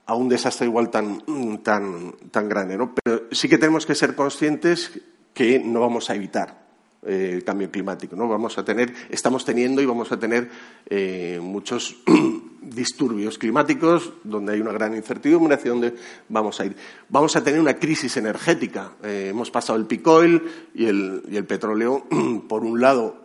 a 0.06 0.14
un 0.14 0.28
desastre 0.28 0.66
igual 0.66 0.90
tan, 0.90 1.22
tan, 1.62 2.12
tan 2.30 2.48
grande. 2.48 2.78
Pero 3.02 3.24
sí 3.30 3.48
que 3.48 3.58
tenemos 3.58 3.86
que 3.86 3.94
ser 3.94 4.14
conscientes 4.14 5.00
que 5.34 5.58
no 5.58 5.80
vamos 5.80 6.08
a 6.10 6.14
evitar 6.14 6.66
eh, 7.06 7.32
el 7.34 7.44
cambio 7.44 7.70
climático. 7.70 8.16
¿no? 8.16 8.26
Vamos 8.28 8.56
a 8.56 8.64
tener, 8.64 8.92
estamos 9.10 9.44
teniendo 9.44 9.82
y 9.82 9.86
vamos 9.86 10.10
a 10.10 10.18
tener 10.18 10.48
eh, 10.88 11.38
muchos 11.42 11.96
disturbios 12.62 13.36
climáticos 13.36 14.12
donde 14.24 14.54
hay 14.54 14.60
una 14.60 14.72
gran 14.72 14.94
incertidumbre 14.94 15.54
hacia 15.54 15.72
dónde 15.72 15.94
vamos 16.28 16.58
a 16.60 16.66
ir. 16.66 16.76
Vamos 17.08 17.36
a 17.36 17.44
tener 17.44 17.60
una 17.60 17.74
crisis 17.74 18.16
energética. 18.16 18.92
Eh, 19.02 19.28
hemos 19.30 19.50
pasado 19.50 19.78
el 19.78 19.86
pick 19.86 20.06
oil 20.06 20.42
y 20.74 20.86
el, 20.86 21.22
y 21.30 21.36
el 21.36 21.44
petróleo, 21.44 22.06
por 22.48 22.64
un 22.64 22.80
lado, 22.80 23.22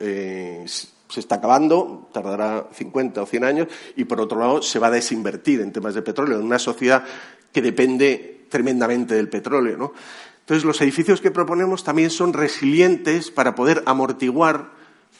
se 1.12 1.20
está 1.20 1.36
acabando, 1.36 2.10
tardará 2.14 2.68
50 2.74 3.22
o 3.22 3.26
100 3.26 3.44
años, 3.44 3.68
y 3.96 4.06
por 4.06 4.22
otro 4.22 4.40
lado 4.40 4.62
se 4.62 4.80
va 4.80 4.88
a 4.88 4.92
desinvertir 4.92 5.60
en 5.60 5.72
temas 5.72 5.94
de 5.94 6.02
petróleo, 6.02 6.40
en 6.40 6.46
una 6.46 6.60
sociedad 6.60 7.04
que 7.52 7.62
depende 7.62 8.46
tremendamente 8.50 9.14
del 9.16 9.28
petróleo. 9.28 9.78
¿no? 9.78 9.94
Entonces, 10.40 10.64
los 10.66 10.82
edificios 10.82 11.22
que 11.22 11.32
proponemos 11.32 11.84
también 11.84 12.10
son 12.10 12.34
resilientes 12.34 13.30
para 13.30 13.56
poder 13.56 13.84
amortiguar 13.86 14.72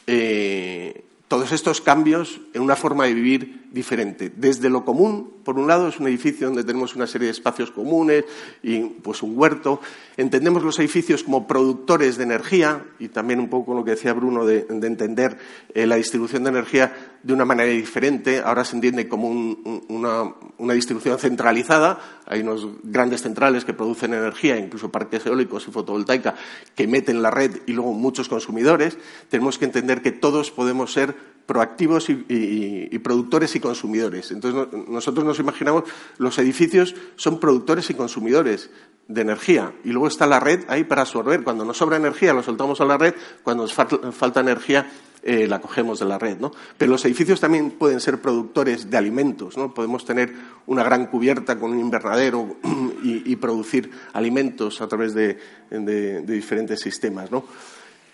eh, 0.06 1.04
todos 1.32 1.50
estos 1.52 1.80
cambios 1.80 2.42
en 2.52 2.60
una 2.60 2.76
forma 2.76 3.06
de 3.06 3.14
vivir 3.14 3.62
diferente. 3.72 4.30
Desde 4.36 4.68
lo 4.68 4.84
común, 4.84 5.32
por 5.44 5.58
un 5.58 5.66
lado, 5.66 5.88
es 5.88 5.98
un 5.98 6.06
edificio 6.06 6.46
donde 6.46 6.62
tenemos 6.62 6.94
una 6.94 7.06
serie 7.06 7.28
de 7.28 7.32
espacios 7.32 7.70
comunes 7.70 8.26
y 8.62 8.80
pues 8.80 9.22
un 9.22 9.32
huerto. 9.34 9.80
Entendemos 10.18 10.62
los 10.62 10.78
edificios 10.78 11.24
como 11.24 11.46
productores 11.46 12.18
de 12.18 12.24
energía 12.24 12.84
y 12.98 13.08
también 13.08 13.40
un 13.40 13.48
poco 13.48 13.72
lo 13.72 13.82
que 13.82 13.92
decía 13.92 14.12
Bruno 14.12 14.44
de, 14.44 14.66
entender 14.68 15.38
eh, 15.72 15.86
la 15.86 15.96
distribución 15.96 16.44
de 16.44 16.50
energía 16.50 17.11
de 17.22 17.32
una 17.32 17.44
manera 17.44 17.70
diferente. 17.70 18.40
Ahora 18.44 18.64
se 18.64 18.76
entiende 18.76 19.08
como 19.08 19.28
una, 19.28 20.32
una, 20.58 20.74
distribución 20.74 21.18
centralizada. 21.18 21.98
Hay 22.26 22.40
unos 22.40 22.66
grandes 22.82 23.22
centrales 23.22 23.64
que 23.64 23.74
producen 23.74 24.14
energía, 24.14 24.56
incluso 24.56 24.90
parques 24.90 25.26
eólicos 25.26 25.66
y 25.68 25.70
fotovoltaica, 25.70 26.34
que 26.74 26.86
meten 26.86 27.22
la 27.22 27.30
red 27.30 27.62
y 27.66 27.72
luego 27.72 27.92
muchos 27.92 28.28
consumidores. 28.28 28.98
Tenemos 29.28 29.58
que 29.58 29.66
entender 29.66 30.02
que 30.02 30.12
todos 30.12 30.50
podemos 30.50 30.92
ser 30.92 31.14
proactivos 31.46 32.08
y, 32.08 32.98
productores 32.98 33.54
y 33.56 33.60
consumidores. 33.60 34.30
Entonces, 34.30 34.68
nosotros 34.88 35.24
nos 35.24 35.38
imaginamos 35.38 35.84
los 36.18 36.38
edificios 36.38 36.94
son 37.16 37.40
productores 37.40 37.90
y 37.90 37.94
consumidores 37.94 38.70
de 39.08 39.20
energía 39.20 39.72
y 39.84 39.90
luego 39.90 40.06
está 40.06 40.26
la 40.26 40.40
red 40.40 40.64
ahí 40.68 40.84
para 40.84 41.02
absorber. 41.02 41.42
Cuando 41.42 41.64
nos 41.64 41.76
sobra 41.76 41.96
energía 41.96 42.32
lo 42.32 42.42
soltamos 42.42 42.80
a 42.80 42.84
la 42.84 42.96
red, 42.96 43.14
cuando 43.42 43.64
nos 43.64 43.74
falta, 43.74 44.40
energía 44.40 44.90
eh, 45.22 45.46
la 45.46 45.60
cogemos 45.60 46.00
de 46.00 46.06
la 46.06 46.18
red. 46.18 46.38
¿no? 46.38 46.52
Pero 46.76 46.92
los 46.92 47.04
edificios 47.04 47.40
también 47.40 47.70
pueden 47.72 48.00
ser 48.00 48.20
productores 48.20 48.90
de 48.90 48.96
alimentos. 48.96 49.56
¿no? 49.56 49.72
Podemos 49.72 50.04
tener 50.04 50.32
una 50.66 50.82
gran 50.82 51.06
cubierta 51.06 51.58
con 51.58 51.72
un 51.72 51.80
invernadero 51.80 52.56
y, 53.02 53.36
producir 53.36 53.90
alimentos 54.12 54.80
a 54.80 54.88
través 54.88 55.14
de, 55.14 55.38
de 55.70 56.20
diferentes 56.22 56.80
sistemas. 56.80 57.30
¿no? 57.30 57.44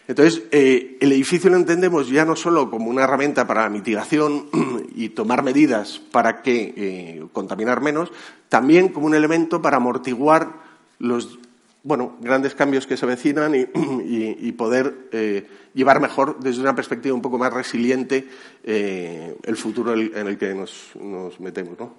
Entonces, 0.08 0.42
eh, 0.52 0.96
el 1.00 1.12
edificio 1.12 1.50
lo 1.50 1.56
entendemos 1.56 2.08
ya 2.08 2.24
no 2.24 2.34
solo 2.34 2.70
como 2.70 2.88
una 2.88 3.04
herramienta 3.04 3.46
para 3.46 3.68
mitigación 3.68 4.46
y 4.94 5.10
tomar 5.10 5.42
medidas 5.42 6.00
para 6.10 6.40
que 6.40 6.72
eh, 6.74 7.26
contaminar 7.34 7.82
menos, 7.82 8.10
también 8.48 8.88
como 8.88 9.06
un 9.06 9.14
elemento 9.14 9.60
para 9.60 9.76
amortiguar 9.76 10.54
los 10.98 11.38
bueno, 11.82 12.16
grandes 12.20 12.54
cambios 12.54 12.86
que 12.86 12.96
se 12.96 13.04
avecinan 13.04 13.54
y, 14.04 14.52
poder 14.52 15.08
eh, 15.12 15.46
llevar 15.74 16.00
mejor, 16.00 16.38
desde 16.40 16.60
una 16.60 16.74
perspectiva 16.74 17.14
un 17.14 17.22
poco 17.22 17.38
más 17.38 17.52
resiliente, 17.52 18.28
el 18.64 19.56
futuro 19.56 19.94
en 19.94 20.26
el 20.26 20.36
que 20.36 20.54
nos, 20.54 20.92
metemos. 21.40 21.78
¿no? 21.78 21.94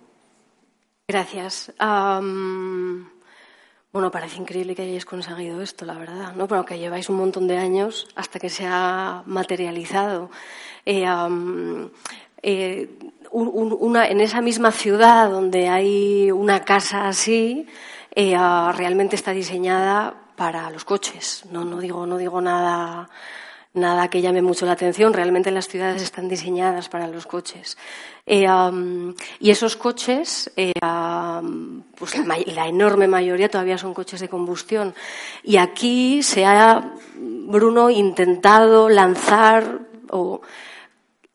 Gracias. 1.08 1.72
Bueno, 3.92 4.12
parece 4.12 4.38
increíble 4.38 4.76
que 4.76 4.84
hayáis 4.84 5.04
conseguido 5.04 5.64
esto, 5.64 5.84
la 5.84 5.98
verdad, 5.98 6.36
¿no? 6.36 6.48
Pero 6.48 6.64
que 6.64 6.78
lleváis 6.78 7.10
un 7.10 7.18
montón 7.18 7.48
de 7.48 7.58
años 7.58 8.08
hasta 8.16 8.38
que 8.38 8.50
se 8.50 8.68
ha 8.68 9.24
materializado. 9.26 10.30
Eh, 10.86 11.08
eh, 12.44 12.90
en 13.34 14.22
esa 14.22 14.42
misma 14.42 14.72
ciudad 14.72 15.32
donde 15.32 15.70
hay 15.70 16.30
una 16.30 16.64
casa 16.66 17.08
así, 17.08 17.66
eh, 18.16 18.36
realmente 18.76 19.16
está 19.16 19.32
diseñada 19.32 20.14
para 20.36 20.70
los 20.70 20.86
coches. 20.86 21.44
No, 21.52 21.66
no 21.66 21.80
digo, 21.80 22.06
no 22.06 22.18
digo 22.18 22.42
nada 22.42 23.10
nada 23.74 24.10
que 24.10 24.22
llame 24.22 24.42
mucho 24.42 24.66
la 24.66 24.74
atención. 24.74 25.14
Realmente 25.14 25.52
las 25.52 25.68
ciudades 25.68 26.02
están 26.02 26.28
diseñadas 26.28 26.90
para 26.90 27.08
los 27.08 27.26
coches. 27.26 27.78
Y 28.26 29.50
esos 29.50 29.76
coches, 29.76 30.52
pues 30.56 32.18
la, 32.26 32.68
enorme 32.68 33.08
mayoría 33.08 33.50
todavía 33.50 33.78
son 33.78 33.94
coches 33.94 34.20
de 34.20 34.30
combustión. 34.30 34.94
Y 35.44 35.58
aquí 35.58 36.24
se 36.24 36.46
ha, 36.46 36.94
Bruno, 37.16 37.90
intentado 37.90 38.90
lanzar 38.90 39.80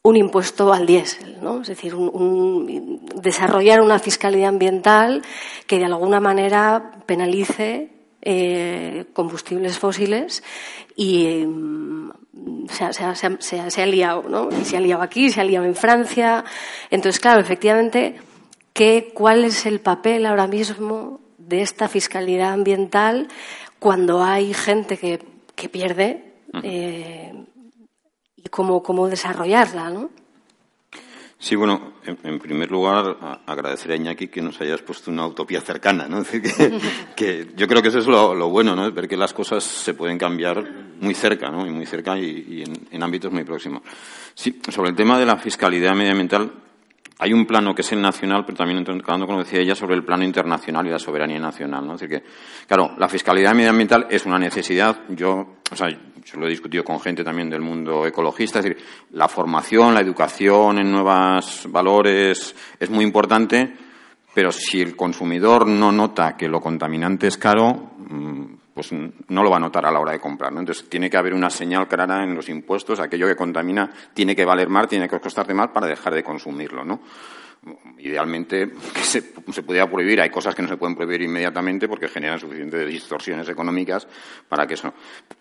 un 0.07 0.17
impuesto 0.17 0.71
al 0.71 0.85
diésel, 0.85 1.39
¿no? 1.41 1.63
Es 1.63 1.69
decir, 1.69 1.95
desarrollar 3.23 3.81
una 3.81 3.99
fiscalidad 3.99 4.51
ambiental 4.51 5.23
que 5.67 5.79
de 5.79 5.87
alguna 5.87 6.21
manera 6.21 7.01
penalice 7.07 7.89
eh, 8.21 9.07
combustibles 9.15 9.79
fósiles 9.79 10.45
y 10.95 11.47
se, 12.69 13.83
ha 13.83 13.87
liado, 13.87 14.25
¿no? 14.29 14.51
Y 14.51 14.67
se 14.67 14.77
ha 14.77 14.81
liado 14.81 15.01
aquí, 15.01 15.31
se 15.31 15.41
ha 15.41 15.45
liado 15.45 15.65
en 15.65 15.75
Francia. 15.75 16.45
Entonces, 16.91 17.19
claro, 17.19 17.41
efectivamente, 17.41 18.17
¿qué, 18.75 19.11
¿cuál 19.15 19.43
es 19.45 19.65
el 19.65 19.81
papel 19.81 20.27
ahora 20.27 20.47
mismo 20.47 21.21
de 21.39 21.63
esta 21.63 21.89
fiscalidad 21.89 22.53
ambiental 22.53 23.29
cuando 23.79 24.23
hay 24.23 24.53
gente 24.53 24.99
que, 24.99 25.21
que 25.55 25.71
pierde 25.71 26.35
eh, 26.63 27.33
y 28.45 28.49
cómo, 28.49 28.83
cómo 28.83 29.09
desarrollarla, 29.09 29.91
¿no? 29.91 30.11
Sí, 31.45 31.57
bueno, 31.57 31.93
en, 32.07 32.39
primer 32.39 32.71
lugar, 32.71 33.43
agradecer 33.45 33.93
a 33.93 33.97
Iñaki 33.97 34.29
que 34.29 34.41
nos 34.41 34.59
hayas 34.63 34.81
puesto 34.81 35.11
una 35.11 35.27
utopía 35.27 35.61
cercana, 35.61 36.09
¿no? 36.09 36.25
que, 37.17 37.53
yo 37.55 37.69
creo 37.69 37.83
que 37.83 37.89
eso 37.89 37.99
es 37.99 38.07
lo, 38.07 38.49
bueno, 38.49 38.75
¿no? 38.75 38.91
Ver 38.91 39.07
que 39.07 39.17
las 39.17 39.35
cosas 39.35 39.63
se 39.63 39.93
pueden 39.93 40.17
cambiar 40.17 40.65
muy 41.01 41.15
cerca, 41.15 41.51
¿no? 41.51 41.67
Y 41.67 41.71
muy 41.71 41.85
cerca 41.85 42.17
y, 42.19 42.65
en, 42.91 43.03
ámbitos 43.03 43.31
muy 43.31 43.45
próximos. 43.45 43.83
Sí, 44.35 44.59
sobre 44.71 44.89
el 44.89 44.97
tema 44.97 45.19
de 45.19 45.27
la 45.27 45.37
fiscalidad 45.37 45.95
medioambiental, 45.95 46.51
hay 47.19 47.33
un 47.33 47.47
plano 47.47 47.75
que 47.75 47.83
es 47.83 47.93
el 47.93 48.01
nacional, 48.01 48.45
pero 48.45 48.59
también 48.59 48.79
hablando, 48.79 49.27
como 49.27 49.39
decía 49.39 49.61
ella, 49.61 49.75
sobre 49.75 49.95
el 49.95 50.05
plano 50.05 50.25
internacional 50.25 50.87
y 50.87 50.91
la 50.91 50.99
soberanía 50.99 51.39
nacional. 51.39 51.87
¿no? 51.87 51.95
Es 51.95 52.01
decir, 52.01 52.21
que, 52.21 52.27
claro, 52.67 52.95
la 52.99 53.09
fiscalidad 53.09 53.55
medioambiental 53.55 54.07
es 54.11 54.27
una 54.27 54.39
necesidad. 54.39 55.03
Yo, 55.11 55.59
o 55.71 55.77
sea, 55.77 55.89
yo 55.91 56.41
lo 56.41 56.47
he 56.47 56.51
discutido 56.51 56.83
con 56.83 57.01
gente 57.01 57.23
también 57.23 57.49
del 57.49 57.61
mundo 57.61 58.05
ecologista. 58.05 58.59
Es 58.59 58.65
decir, 58.65 58.85
la 59.13 59.29
formación, 59.29 59.95
la 59.95 60.01
educación 60.01 60.79
en 60.79 60.91
nuevos 60.91 61.67
valores 61.69 62.55
es 62.81 62.91
muy 62.91 63.05
importante, 63.05 63.73
pero 64.35 64.51
si 64.51 64.81
el 64.81 64.97
consumidor 64.97 65.69
no 65.69 65.93
nota 65.93 66.37
que 66.37 66.49
lo 66.49 66.61
contaminante 66.61 67.29
es 67.29 67.39
caro, 67.39 67.93
mm, 68.09 68.45
pues 68.75 68.91
no 68.93 69.43
lo 69.43 69.51
va 69.51 69.57
a 69.57 69.61
notar 69.61 69.87
a 69.87 69.93
la 69.93 70.01
hora 70.01 70.13
de 70.13 70.19
comprar. 70.19 70.53
¿no? 70.53 70.59
Entonces, 70.59 70.89
tiene 70.89 71.09
que 71.09 71.17
haber 71.17 71.33
una 71.33 71.49
señal 71.49 71.87
clara 71.87 72.25
en 72.25 72.35
los 72.35 72.49
impuestos. 72.49 72.99
Aquello 72.99 73.29
que 73.29 73.37
contamina 73.37 73.91
tiene 74.13 74.35
que 74.35 74.45
valer 74.45 74.69
más, 74.69 74.89
tiene 74.89 75.09
que 75.09 75.21
costarte 75.21 75.55
más 75.55 75.69
para 75.69 75.87
dejar 75.87 76.13
de 76.13 76.25
consumirlo. 76.25 76.85
¿no? 76.85 77.01
Idealmente, 77.99 78.73
que 78.93 79.01
se, 79.01 79.33
se 79.53 79.63
pudiera 79.63 79.89
prohibir. 79.89 80.21
Hay 80.21 80.31
cosas 80.31 80.57
que 80.57 80.63
no 80.63 80.69
se 80.69 80.77
pueden 80.77 80.97
prohibir 80.97 81.23
inmediatamente 81.23 81.87
porque 81.87 82.09
generan 82.09 82.41
suficientes 82.41 82.89
distorsiones 82.89 83.49
económicas 83.49 84.09
para 84.49 84.67
que 84.67 84.75
eso. 84.75 84.93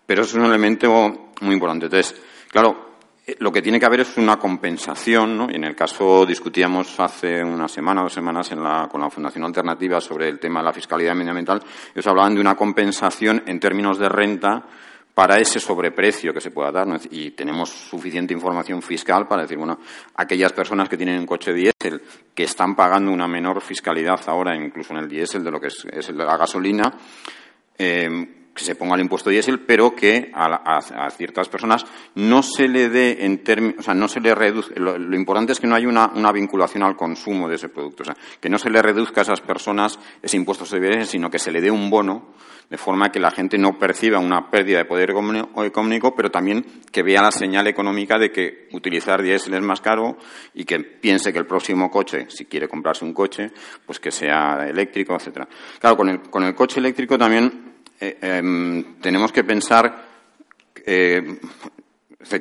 Pero 0.06 0.22
es 0.22 0.32
un 0.34 0.44
elemento 0.44 1.32
muy 1.40 1.54
importante. 1.54 1.86
Entonces, 1.86 2.14
claro, 2.50 2.93
lo 3.38 3.50
que 3.50 3.62
tiene 3.62 3.80
que 3.80 3.86
haber 3.86 4.00
es 4.00 4.18
una 4.18 4.38
compensación, 4.38 5.36
¿no? 5.36 5.50
Y 5.50 5.54
en 5.54 5.64
el 5.64 5.74
caso 5.74 6.26
discutíamos 6.26 7.00
hace 7.00 7.42
una 7.42 7.68
semana 7.68 8.02
o 8.02 8.04
dos 8.04 8.12
semanas 8.12 8.50
con 8.90 9.00
la 9.00 9.10
Fundación 9.10 9.44
Alternativa 9.44 10.00
sobre 10.00 10.28
el 10.28 10.38
tema 10.38 10.60
de 10.60 10.66
la 10.66 10.72
fiscalidad 10.72 11.14
medioambiental. 11.14 11.62
Ellos 11.94 12.06
hablaban 12.06 12.34
de 12.34 12.40
una 12.42 12.54
compensación 12.54 13.42
en 13.46 13.58
términos 13.58 13.98
de 13.98 14.10
renta 14.10 14.66
para 15.14 15.38
ese 15.38 15.58
sobreprecio 15.58 16.34
que 16.34 16.40
se 16.40 16.50
pueda 16.50 16.70
dar. 16.70 16.86
Y 17.10 17.30
tenemos 17.30 17.70
suficiente 17.70 18.34
información 18.34 18.82
fiscal 18.82 19.26
para 19.26 19.42
decir, 19.42 19.56
bueno, 19.56 19.78
aquellas 20.16 20.52
personas 20.52 20.88
que 20.88 20.98
tienen 20.98 21.20
un 21.20 21.26
coche 21.26 21.54
diésel 21.54 22.02
que 22.34 22.42
están 22.42 22.76
pagando 22.76 23.10
una 23.10 23.28
menor 23.28 23.62
fiscalidad 23.62 24.20
ahora, 24.26 24.54
incluso 24.54 24.92
en 24.92 24.98
el 24.98 25.08
diésel 25.08 25.42
de 25.42 25.50
lo 25.50 25.60
que 25.60 25.68
es, 25.68 26.06
de 26.08 26.12
la 26.12 26.36
gasolina, 26.36 26.92
eh, 27.78 28.43
que 28.54 28.62
se 28.62 28.76
ponga 28.76 28.94
el 28.94 29.00
impuesto 29.00 29.30
diésel, 29.30 29.60
pero 29.60 29.94
que 29.94 30.30
a, 30.32 30.80
ciertas 31.10 31.48
personas 31.48 31.84
no 32.14 32.42
se 32.42 32.68
le 32.68 32.88
dé 32.88 33.24
en 33.24 33.42
términos, 33.42 33.80
o 33.80 33.82
sea, 33.82 33.94
no 33.94 34.06
se 34.06 34.20
le 34.20 34.34
reduzca. 34.34 34.74
Lo, 34.78 35.16
importante 35.16 35.52
es 35.52 35.60
que 35.60 35.66
no 35.66 35.74
haya 35.74 35.88
una, 35.88 36.32
vinculación 36.32 36.84
al 36.84 36.96
consumo 36.96 37.48
de 37.48 37.56
ese 37.56 37.68
producto, 37.68 38.04
o 38.04 38.06
sea, 38.06 38.16
que 38.40 38.48
no 38.48 38.58
se 38.58 38.70
le 38.70 38.80
reduzca 38.80 39.20
a 39.20 39.24
esas 39.24 39.40
personas 39.40 39.98
ese 40.22 40.36
impuesto 40.36 40.64
sobre 40.64 41.04
sino 41.06 41.30
que 41.30 41.38
se 41.38 41.50
le 41.50 41.60
dé 41.60 41.70
un 41.70 41.90
bono 41.90 42.34
de 42.70 42.78
forma 42.78 43.10
que 43.10 43.20
la 43.20 43.30
gente 43.30 43.58
no 43.58 43.78
perciba 43.78 44.18
una 44.18 44.50
pérdida 44.50 44.78
de 44.78 44.84
poder 44.84 45.10
económico, 45.10 46.14
pero 46.14 46.30
también 46.30 46.64
que 46.90 47.02
vea 47.02 47.22
la 47.22 47.30
señal 47.30 47.66
económica 47.66 48.18
de 48.18 48.30
que 48.30 48.68
utilizar 48.72 49.22
diésel 49.22 49.54
es 49.54 49.62
más 49.62 49.80
caro 49.80 50.16
y 50.54 50.64
que 50.64 50.80
piense 50.80 51.32
que 51.32 51.38
el 51.38 51.46
próximo 51.46 51.90
coche, 51.90 52.26
si 52.28 52.46
quiere 52.46 52.68
comprarse 52.68 53.04
un 53.04 53.12
coche, 53.12 53.50
pues 53.84 54.00
que 54.00 54.10
sea 54.10 54.66
eléctrico, 54.66 55.14
etcétera. 55.14 55.48
Claro, 55.78 55.96
con 55.96 56.08
el, 56.08 56.20
con 56.22 56.44
el 56.44 56.54
coche 56.54 56.80
eléctrico 56.80 57.18
también 57.18 57.73
eh, 58.04 58.18
em, 58.20 59.00
tenemos 59.00 59.32
que 59.32 59.44
pensar 59.44 60.04
eh, 60.84 61.38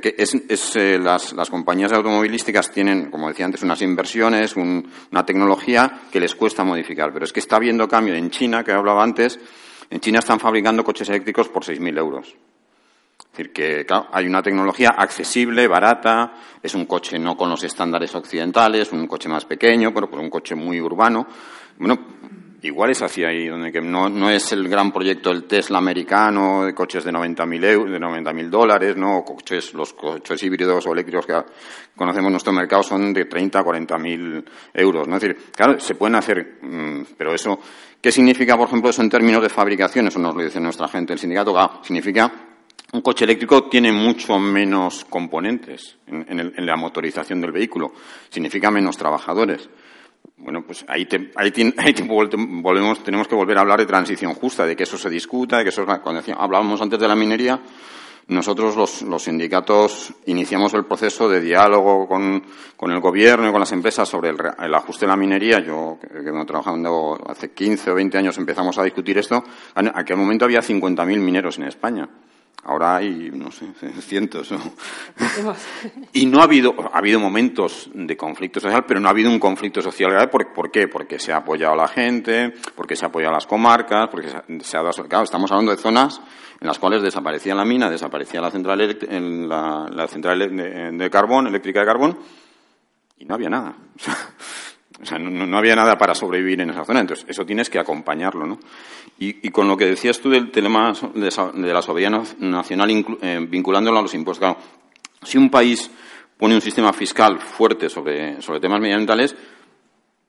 que 0.02 0.16
es, 0.18 0.76
eh, 0.76 1.00
las, 1.00 1.50
compañías 1.50 1.94
automovilísticas 1.94 2.70
tienen, 2.72 3.10
como 3.10 3.30
decía 3.30 3.46
antes, 3.46 3.64
unas 3.64 3.82
inversiones, 3.82 4.56
una 4.58 5.26
tecnología 5.26 6.02
que 6.12 6.20
les 6.20 6.36
cuesta 6.36 6.66
modificar. 6.66 7.14
Pero 7.14 7.24
es 7.24 7.32
que 7.32 7.40
está 7.40 7.58
habiendo 7.58 7.88
cambio 7.88 8.14
en 8.16 8.30
China, 8.30 8.64
que 8.64 8.74
hablaba 8.74 9.04
antes. 9.04 9.40
En 9.90 10.00
China 10.02 10.20
están 10.20 10.40
fabricando 10.40 10.84
coches 10.84 11.08
eléctricos 11.10 11.48
por 11.48 11.64
6.000 11.64 11.98
euros. 11.98 12.28
Es 12.28 13.38
decir, 13.38 13.54
que 13.54 13.86
hay 14.12 14.26
una 14.26 14.44
tecnología 14.44 14.90
accesible, 14.98 15.68
barata, 15.68 16.34
es 16.62 16.76
un 16.76 16.86
coche 16.86 17.18
no 17.18 17.38
con 17.38 17.50
los 17.50 17.64
estándares 17.64 18.14
occidentales, 18.16 18.92
un 18.92 19.08
coche 19.08 19.30
más 19.30 19.46
pequeño, 19.46 19.94
pero 19.94 20.10
por 20.10 20.20
un 20.20 20.30
coche 20.30 20.56
muy 20.56 20.80
urbano. 20.82 21.26
Bueno, 21.78 22.13
Igual 22.64 22.92
es 22.92 23.02
así 23.02 23.26
ahí, 23.26 23.50
donde 23.50 23.74
que 23.74 23.82
no, 23.82 24.08
no 24.08 24.30
es 24.30 24.54
el 24.54 24.70
gran 24.70 24.94
proyecto 24.94 25.32
el 25.32 25.44
Tesla 25.44 25.80
americano 25.80 26.64
de 26.64 26.74
coches 26.74 27.04
de 27.04 27.12
90.000 27.12 27.66
euros, 27.66 27.92
de 27.92 28.00
90.000 28.00 28.50
dólares, 28.50 28.96
no, 28.96 29.22
coches, 29.26 29.74
los 29.74 29.92
coches 29.92 30.42
híbridos 30.42 30.88
o 30.88 30.94
eléctricos 30.94 31.26
que 31.26 31.34
conocemos 31.94 32.28
en 32.28 32.32
nuestro 32.32 32.54
mercado 32.54 32.82
son 32.82 33.14
de 33.14 33.26
30 33.26 33.60
a 33.60 33.66
40.000 33.66 34.46
euros, 34.76 35.08
¿no? 35.10 35.18
Es 35.18 35.22
decir, 35.24 35.38
claro, 35.52 35.78
se 35.78 35.96
pueden 35.96 36.16
hacer, 36.16 36.60
mm, 36.62 37.02
pero 37.18 37.34
eso, 37.36 37.60
¿qué 38.02 38.14
significa, 38.14 38.56
por 38.56 38.70
ejemplo, 38.70 38.92
eso 38.92 39.02
en 39.02 39.10
términos 39.10 39.42
de 39.42 39.50
fabricación? 39.50 40.08
Eso 40.08 40.20
nos 40.20 40.34
lo 40.34 40.42
dice 40.42 40.62
nuestra 40.62 40.88
gente, 40.88 41.12
el 41.12 41.20
sindicato, 41.20 41.60
ah, 41.60 41.82
significa 41.84 42.32
un 42.94 43.02
coche 43.02 43.26
eléctrico 43.26 43.68
tiene 43.68 43.92
mucho 43.92 44.40
menos 44.40 45.04
componentes 45.10 45.98
en, 46.08 46.40
en 46.40 46.66
la 46.66 46.78
motorización 46.78 47.42
del 47.42 47.52
vehículo, 47.52 47.92
significa 48.30 48.72
menos 48.72 48.96
trabajadores. 48.96 49.68
Bueno, 50.38 50.64
pues 50.66 50.84
ahí, 50.88 51.08
volvemos, 52.08 53.04
tenemos 53.04 53.28
que 53.28 53.36
volver 53.36 53.58
a 53.58 53.62
hablar 53.62 53.80
de 53.80 53.86
transición 53.86 54.34
justa, 54.34 54.66
de 54.66 54.76
que 54.76 54.84
eso 54.84 54.98
se 54.98 55.10
discuta, 55.10 55.58
de 55.58 55.64
que 55.64 55.70
eso 55.70 55.86
cuando 55.86 56.22
hablábamos 56.38 56.82
antes 56.82 57.00
de 57.00 57.08
la 57.08 57.16
minería, 57.16 57.62
nosotros 58.28 59.04
los, 59.04 59.24
sindicatos 59.24 60.14
iniciamos 60.28 60.74
el 60.74 60.86
proceso 60.86 61.28
de 61.28 61.42
diálogo 61.42 62.08
con, 62.08 62.42
el 62.90 63.00
gobierno 63.02 63.50
y 63.50 63.52
con 63.52 63.60
las 63.60 63.72
empresas 63.74 64.08
sobre 64.08 64.30
el, 64.30 64.74
ajuste 64.74 65.06
de 65.06 65.10
la 65.10 65.18
minería. 65.18 65.60
Yo, 65.60 65.98
que 66.00 66.08
vengo 66.08 66.46
trabajando 66.46 67.20
hace 67.28 67.52
15 67.52 67.92
o 67.92 67.96
20 67.96 68.18
años, 68.18 68.38
empezamos 68.38 68.78
a 68.78 68.84
discutir 68.84 69.18
esto. 69.18 69.44
En 69.76 69.92
aquel 69.94 70.16
momento 70.16 70.46
había 70.46 70.62
50.000 70.62 71.06
mineros 71.20 71.58
en 71.58 71.66
España. 71.66 72.08
Ahora 72.66 72.96
hay, 72.96 73.30
no 73.34 73.52
sé, 73.52 73.68
cientos. 74.02 74.50
y 76.14 76.26
no 76.26 76.40
ha 76.40 76.44
habido, 76.44 76.74
ha 76.94 76.98
habido 76.98 77.20
momentos 77.20 77.90
de 77.94 78.16
conflicto 78.16 78.60
social, 78.60 78.86
pero 78.88 79.00
no 79.00 79.08
ha 79.08 79.12
habido 79.12 79.30
un 79.30 79.40
conflicto 79.40 79.82
social 79.82 80.12
grave. 80.12 80.28
¿Por, 80.28 80.72
qué? 80.72 80.88
Porque 80.88 81.20
se 81.20 81.34
ha 81.34 81.38
apoyado 81.38 81.74
a 81.74 81.78
la 81.78 81.88
gente, 81.88 82.54
porque 82.76 82.96
se 82.96 83.06
ha 83.06 83.10
apoyado 83.10 83.32
a 83.34 83.38
las 83.38 83.48
comarcas, 83.48 84.08
porque 84.10 84.30
se 84.30 84.78
ha, 84.78 84.82
dado. 84.82 85.24
estamos 85.24 85.52
hablando 85.52 85.72
de 85.72 85.78
zonas 85.78 86.22
en 86.62 86.68
las 86.68 86.80
cuales 86.80 87.02
desaparecía 87.02 87.54
la 87.54 87.66
mina, 87.66 87.90
desaparecía 87.90 88.40
la 88.40 88.50
central, 88.50 88.98
la, 89.50 89.90
la 89.92 90.08
central 90.08 90.40
de, 90.40 90.92
de, 90.94 91.10
carbón, 91.10 91.48
eléctrica 91.48 91.82
de 91.82 91.86
carbón, 91.86 92.18
y 93.18 93.26
no 93.26 93.36
había 93.36 93.50
nada. 93.50 93.76
O 95.04 95.06
sea, 95.06 95.20
no, 95.20 95.58
había 95.58 95.76
nada 95.76 95.98
para 95.98 96.16
sobrevivir 96.16 96.62
en 96.62 96.70
esa 96.70 96.86
zona. 96.86 97.02
Entonces, 97.02 97.26
eso 97.28 97.46
tienes 97.46 97.70
que 97.70 97.78
acompañarlo, 97.78 98.46
¿no? 98.46 98.60
Y, 99.20 99.50
con 99.52 99.68
lo 99.68 99.78
que 99.78 99.86
decías 99.86 100.20
tú 100.20 100.30
del 100.30 100.52
tema 100.52 100.94
de, 101.14 101.74
la 101.74 101.82
soberanía 101.82 102.24
nacional 102.40 103.06
eh, 103.22 103.46
vinculándolo 103.48 104.00
a 104.00 104.02
los 104.02 104.14
impuestos. 104.14 104.58
Si 105.22 105.38
un 105.38 105.50
país 105.50 105.90
pone 106.38 106.56
un 106.56 106.62
sistema 106.62 106.92
fiscal 106.92 107.40
fuerte 107.40 107.90
sobre, 107.90 108.42
sobre 108.42 108.60
temas 108.60 108.82
medioambientales, 108.82 109.36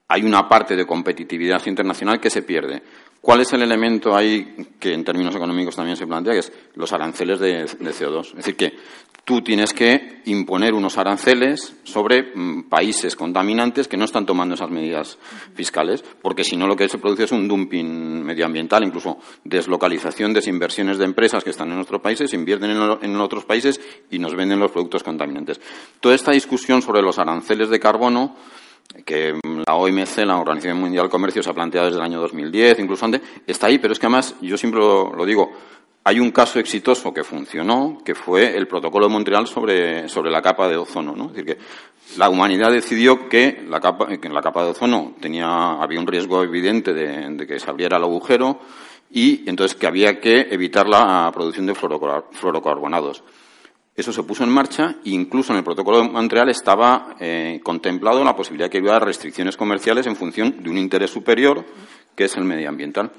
hay 0.08 0.22
una 0.22 0.48
parte 0.48 0.76
de 0.76 0.86
competitividad 0.86 1.64
internacional 1.66 2.20
que 2.20 2.30
se 2.30 2.42
pierde. 2.42 2.82
¿Cuál 3.20 3.40
es 3.40 3.50
el 3.54 3.62
elemento 3.62 4.14
ahí 4.14 4.54
que 4.78 4.92
en 4.92 5.02
términos 5.02 5.34
económicos 5.34 5.74
también 5.74 5.96
se 5.96 6.06
plantea? 6.06 6.34
Que 6.34 6.40
es 6.40 6.52
los 6.74 6.92
aranceles 6.92 7.40
de, 7.40 7.64
CO2. 7.64 8.26
Es 8.26 8.34
decir, 8.34 8.54
que 8.54 8.74
tú 9.24 9.40
tienes 9.40 9.72
que 9.72 10.20
imponer 10.26 10.74
unos 10.74 10.98
aranceles 10.98 11.74
sobre 11.84 12.34
mm, 12.34 12.64
países 12.64 13.16
contaminantes 13.16 13.88
que 13.88 13.96
no 13.96 14.04
están 14.04 14.26
tomando 14.26 14.56
esas 14.56 14.70
medidas 14.70 15.16
fiscales, 15.54 16.04
porque 16.20 16.44
si 16.44 16.54
no 16.58 16.66
lo 16.66 16.76
que 16.76 16.86
se 16.86 16.98
produce 16.98 17.24
es 17.24 17.32
un 17.32 17.48
dumping 17.48 18.22
medioambiental, 18.22 18.84
incluso 18.84 19.16
deslocalización, 19.42 20.34
desinversiones 20.34 20.98
de 20.98 21.06
empresas 21.06 21.42
que 21.42 21.50
están 21.50 21.70
en 21.70 21.76
nuestros 21.76 22.02
países, 22.02 22.34
invierten 22.34 22.72
en 22.72 23.16
otros 23.16 23.46
países 23.46 23.80
y 24.10 24.18
nos 24.18 24.34
venden 24.34 24.60
los 24.60 24.70
productos 24.70 25.02
contaminantes. 25.02 25.62
Toda 25.98 26.14
esta 26.14 26.32
discusión 26.32 26.82
sobre 26.82 27.00
los 27.00 27.18
aranceles 27.18 27.70
de 27.70 27.80
carbono 27.80 28.36
que 29.04 29.38
la 29.66 29.74
OMC, 29.74 30.18
la 30.18 30.38
Organización 30.38 30.78
Mundial 30.78 31.04
del 31.04 31.10
Comercio, 31.10 31.42
se 31.42 31.50
ha 31.50 31.54
planteado 31.54 31.86
desde 31.86 31.98
el 31.98 32.04
año 32.04 32.20
2010, 32.20 32.78
incluso 32.78 33.04
antes, 33.04 33.22
está 33.46 33.66
ahí, 33.66 33.78
pero 33.78 33.92
es 33.92 33.98
que 33.98 34.06
además, 34.06 34.36
yo 34.40 34.56
siempre 34.56 34.80
lo, 34.80 35.24
digo, 35.26 35.52
hay 36.04 36.20
un 36.20 36.30
caso 36.30 36.58
exitoso 36.58 37.12
que 37.12 37.24
funcionó, 37.24 37.98
que 38.04 38.14
fue 38.14 38.56
el 38.56 38.68
protocolo 38.68 39.06
de 39.06 39.12
Montreal 39.12 39.46
sobre, 39.46 40.08
sobre 40.08 40.30
la 40.30 40.42
capa 40.42 40.68
de 40.68 40.76
ozono. 40.76 41.16
¿no? 41.16 41.26
Es 41.26 41.32
decir, 41.32 41.46
que 41.46 41.58
la 42.18 42.28
humanidad 42.28 42.70
decidió 42.70 43.28
que 43.28 43.64
la 43.68 43.80
capa, 43.80 44.06
que 44.06 44.28
la 44.28 44.42
capa 44.42 44.64
de 44.64 44.70
ozono 44.70 45.14
tenía, 45.18 45.72
había 45.72 45.98
un 45.98 46.06
riesgo 46.06 46.42
evidente 46.42 46.92
de, 46.92 47.30
de 47.30 47.46
que 47.46 47.58
se 47.58 47.70
abriera 47.70 47.96
el 47.96 48.04
agujero 48.04 48.60
y 49.10 49.48
entonces 49.48 49.76
que 49.76 49.86
había 49.86 50.20
que 50.20 50.48
evitar 50.50 50.88
la 50.88 51.30
producción 51.32 51.66
de 51.66 51.74
fluorocarbonados. 51.74 53.22
Eso 53.96 54.12
se 54.12 54.24
puso 54.24 54.42
en 54.42 54.50
marcha 54.50 54.96
e 55.04 55.10
incluso 55.10 55.52
en 55.52 55.58
el 55.58 55.64
protocolo 55.64 55.98
de 56.02 56.08
Montreal 56.08 56.48
estaba 56.48 57.14
eh, 57.20 57.60
contemplado 57.62 58.24
la 58.24 58.34
posibilidad 58.34 58.66
de 58.66 58.70
que 58.70 58.80
hubiera 58.80 58.98
restricciones 58.98 59.56
comerciales 59.56 60.06
en 60.06 60.16
función 60.16 60.62
de 60.62 60.68
un 60.68 60.78
interés 60.78 61.10
superior, 61.10 61.64
que 62.16 62.24
es 62.24 62.36
el 62.36 62.44
medioambiental. 62.44 63.12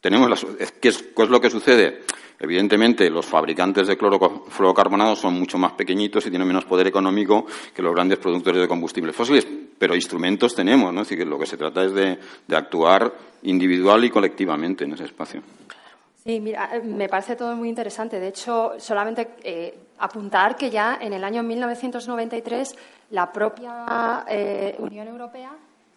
Tenemos 0.00 0.46
¿qué, 0.80 0.88
es, 0.88 1.04
lo 1.16 1.40
que 1.40 1.50
sucede? 1.50 2.02
Evidentemente, 2.38 3.10
los 3.10 3.26
fabricantes 3.26 3.88
de 3.88 3.98
clorofluorocarbonados 3.98 5.18
son 5.18 5.34
mucho 5.34 5.58
más 5.58 5.72
pequeñitos 5.72 6.24
y 6.24 6.30
tienen 6.30 6.46
menos 6.46 6.64
poder 6.64 6.86
económico 6.86 7.44
que 7.74 7.82
los 7.82 7.92
grandes 7.92 8.18
productores 8.18 8.62
de 8.62 8.68
combustibles 8.68 9.14
fósiles, 9.14 9.46
pero 9.76 9.94
instrumentos 9.94 10.54
tenemos, 10.54 10.94
¿no? 10.94 11.00
Decir, 11.00 11.18
que 11.18 11.24
lo 11.26 11.38
que 11.38 11.46
se 11.46 11.56
trata 11.56 11.84
es 11.84 11.92
de 11.92 12.16
actuar 12.56 13.12
individual 13.42 14.04
y 14.04 14.10
colectivamente 14.10 14.84
en 14.84 14.92
ese 14.92 15.04
espacio. 15.04 15.42
Sí, 16.22 16.38
mira, 16.38 16.68
eh, 16.72 16.80
me 16.80 17.08
parece 17.08 17.34
todo 17.34 17.56
muy 17.56 17.68
interesante. 17.68 18.20
De 18.20 18.28
hecho, 18.28 18.74
solamente 18.78 19.36
eh, 19.42 19.78
apuntar 19.98 20.54
que 20.54 20.70
ya 20.70 20.98
en 21.00 21.12
el 21.12 21.24
año 21.24 21.42
1993 21.42 22.76
la 23.10 23.32
propia 23.32 24.24
eh, 24.28 24.76
Unión 24.78 25.08
Europea 25.08 25.52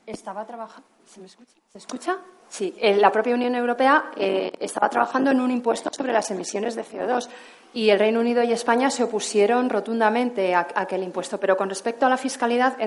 estaba 0.05 0.45
trabajando. 0.45 0.88
¿Se 1.05 1.19
me 1.19 1.26
escucha? 1.26 1.53
¿Se 1.71 1.78
escucha? 1.78 2.17
Sí, 2.47 2.76
la 2.82 3.11
propia 3.11 3.34
Unión 3.34 3.55
Europea 3.55 4.11
estaba 4.15 4.88
trabajando 4.88 5.32
en 5.32 5.41
un 5.41 5.49
impuesto 5.49 5.89
sobre 5.91 6.13
las 6.13 6.30
emisiones 6.30 6.76
de 6.76 6.84
CO2 6.84 7.28
y 7.74 7.89
el 7.89 7.99
Reino 7.99 8.19
Unido 8.19 8.43
y 8.43 8.51
España 8.51 8.89
se 8.89 9.03
opusieron 9.03 9.69
rotundamente 9.69 10.53
a, 10.53 10.67
aquel 10.76 11.03
impuesto. 11.03 11.39
Pero 11.39 11.57
con 11.57 11.69
respecto 11.69 12.05
a 12.05 12.09
la 12.09 12.17
fiscalidad, 12.17 12.78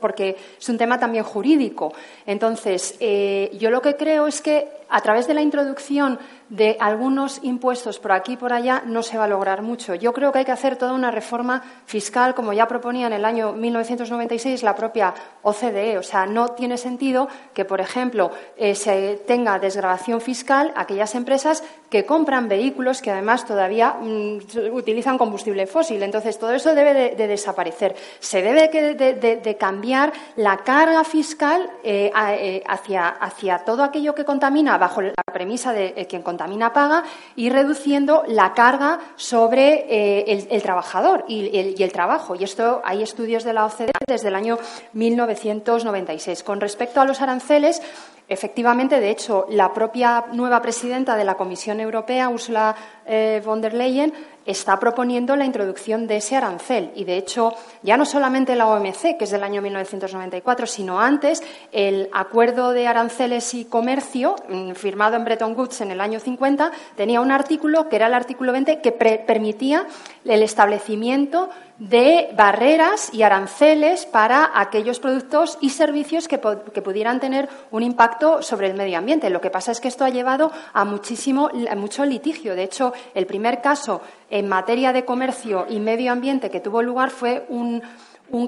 porque 0.00 0.36
es 0.58 0.68
un 0.68 0.78
tema 0.78 0.98
también 0.98 1.24
jurídico. 1.24 1.92
Entonces, 2.26 2.98
yo 2.98 3.70
lo 3.70 3.82
que 3.82 3.96
creo 3.96 4.26
es 4.26 4.40
que 4.40 4.68
a 4.88 5.00
través 5.00 5.26
de 5.26 5.34
la 5.34 5.42
introducción 5.42 6.18
de 6.48 6.76
algunos 6.80 7.40
impuestos 7.42 7.98
por 7.98 8.12
aquí 8.12 8.32
y 8.32 8.36
por 8.36 8.52
allá 8.52 8.82
no 8.86 9.02
se 9.02 9.18
va 9.18 9.24
a 9.24 9.28
lograr 9.28 9.60
mucho. 9.60 9.94
Yo 9.94 10.12
creo 10.14 10.32
que 10.32 10.38
hay 10.38 10.44
que 10.44 10.52
hacer 10.52 10.76
toda 10.76 10.94
una 10.94 11.10
reforma 11.10 11.62
fiscal, 11.84 12.34
como 12.34 12.54
ya 12.54 12.66
proponía 12.66 13.06
en 13.06 13.12
el 13.12 13.24
año 13.24 13.52
1996 13.52 14.62
la 14.62 14.74
propia 14.74 15.14
OCDE. 15.42 15.98
O 15.98 16.02
sea, 16.02 16.26
no 16.26 16.48
tiene 16.48 16.78
sentido 16.78 17.28
que, 17.52 17.64
por 17.66 17.80
ejemplo, 17.80 18.30
eh, 18.56 18.74
se 18.74 19.20
tenga 19.26 19.58
desgrabación 19.58 20.20
fiscal 20.20 20.72
aquellas 20.74 21.14
empresas 21.14 21.62
que 21.90 22.04
compran 22.04 22.48
vehículos 22.48 23.00
que 23.00 23.10
además 23.10 23.46
todavía 23.46 23.96
mm, 24.00 24.38
utilizan 24.72 25.16
combustible 25.16 25.66
fósil. 25.66 26.02
Entonces, 26.02 26.38
todo 26.38 26.52
eso 26.52 26.74
debe 26.74 27.14
de, 27.16 27.26
desaparecer. 27.26 27.96
Se 28.20 28.42
debe 28.42 28.68
de, 28.68 29.56
cambiar 29.58 30.12
la 30.36 30.58
carga 30.58 31.04
fiscal 31.04 31.70
eh, 31.82 32.10
eh, 32.14 32.62
hacia, 32.66 33.08
hacia 33.08 33.58
todo 33.60 33.82
aquello 33.82 34.14
que 34.14 34.24
contamina 34.24 34.76
bajo 34.78 35.02
la 35.02 35.14
premisa 35.32 35.72
de 35.72 35.94
que 35.94 36.06
quien 36.06 36.22
contamina 36.22 36.72
paga 36.72 37.04
y 37.36 37.50
reduciendo 37.50 38.22
la 38.26 38.52
carga 38.54 39.00
sobre 39.16 39.86
eh, 39.88 40.46
el, 40.50 40.62
trabajador 40.62 41.24
y 41.28 41.82
el, 41.82 41.92
trabajo. 41.92 42.34
Y 42.34 42.44
esto 42.44 42.82
hay 42.84 43.02
estudios 43.02 43.44
de 43.44 43.52
la 43.52 43.64
OCDE 43.64 43.92
desde 44.06 44.28
el 44.28 44.34
año 44.34 44.58
1996. 44.92 46.42
Con 46.42 46.60
respecto 46.60 47.00
a 47.00 47.04
los 47.04 47.20
aranceles, 47.20 47.82
Efectivamente, 48.28 49.00
de 49.00 49.10
hecho, 49.10 49.46
la 49.48 49.72
propia 49.72 50.26
nueva 50.32 50.60
presidenta 50.60 51.16
de 51.16 51.24
la 51.24 51.36
Comisión 51.36 51.80
Europea, 51.80 52.28
Ursula 52.28 52.76
eh, 53.06 53.40
von 53.42 53.62
der 53.62 53.72
Leyen, 53.72 54.12
está 54.44 54.78
proponiendo 54.78 55.36
la 55.36 55.46
introducción 55.46 56.06
de 56.06 56.16
ese 56.16 56.36
arancel. 56.36 56.90
Y, 56.94 57.04
de 57.04 57.16
hecho, 57.16 57.54
ya 57.82 57.96
no 57.96 58.04
solamente 58.04 58.54
la 58.54 58.66
OMC, 58.66 59.16
que 59.18 59.24
es 59.24 59.30
del 59.30 59.44
año 59.44 59.62
1994, 59.62 60.66
sino 60.66 61.00
antes, 61.00 61.42
el 61.72 62.08
Acuerdo 62.12 62.72
de 62.72 62.86
Aranceles 62.86 63.52
y 63.54 63.64
Comercio, 63.64 64.36
mm, 64.48 64.72
firmado 64.72 65.16
en 65.16 65.24
Bretton 65.24 65.54
Woods 65.56 65.80
en 65.80 65.90
el 65.90 66.00
año 66.00 66.20
50, 66.20 66.70
tenía 66.96 67.20
un 67.20 67.30
artículo, 67.30 67.88
que 67.88 67.96
era 67.96 68.08
el 68.08 68.14
artículo 68.14 68.52
20, 68.52 68.80
que 68.80 68.92
permitía 68.92 69.86
el 70.24 70.42
establecimiento 70.42 71.50
de 71.78 72.30
barreras 72.36 73.12
y 73.14 73.22
aranceles 73.22 74.04
para 74.04 74.50
aquellos 74.54 74.98
productos 74.98 75.58
y 75.60 75.70
servicios 75.70 76.26
que, 76.26 76.38
pudieran 76.38 77.20
tener 77.20 77.48
un 77.70 77.82
impacto 77.82 78.42
sobre 78.42 78.66
el 78.66 78.74
medio 78.74 78.98
ambiente. 78.98 79.30
Lo 79.30 79.40
que 79.40 79.50
pasa 79.50 79.70
es 79.70 79.80
que 79.80 79.88
esto 79.88 80.04
ha 80.04 80.10
llevado 80.10 80.50
a 80.72 80.84
muchísimo, 80.84 81.50
mucho 81.76 82.04
litigio. 82.04 82.56
De 82.56 82.64
hecho, 82.64 82.92
el 83.14 83.26
primer 83.26 83.62
caso 83.62 84.00
en 84.28 84.48
materia 84.48 84.92
de 84.92 85.04
comercio 85.04 85.66
y 85.68 85.78
medio 85.78 86.12
ambiente 86.12 86.50
que 86.50 86.60
tuvo 86.60 86.82
lugar 86.82 87.10
fue 87.10 87.46
un, 87.48 87.82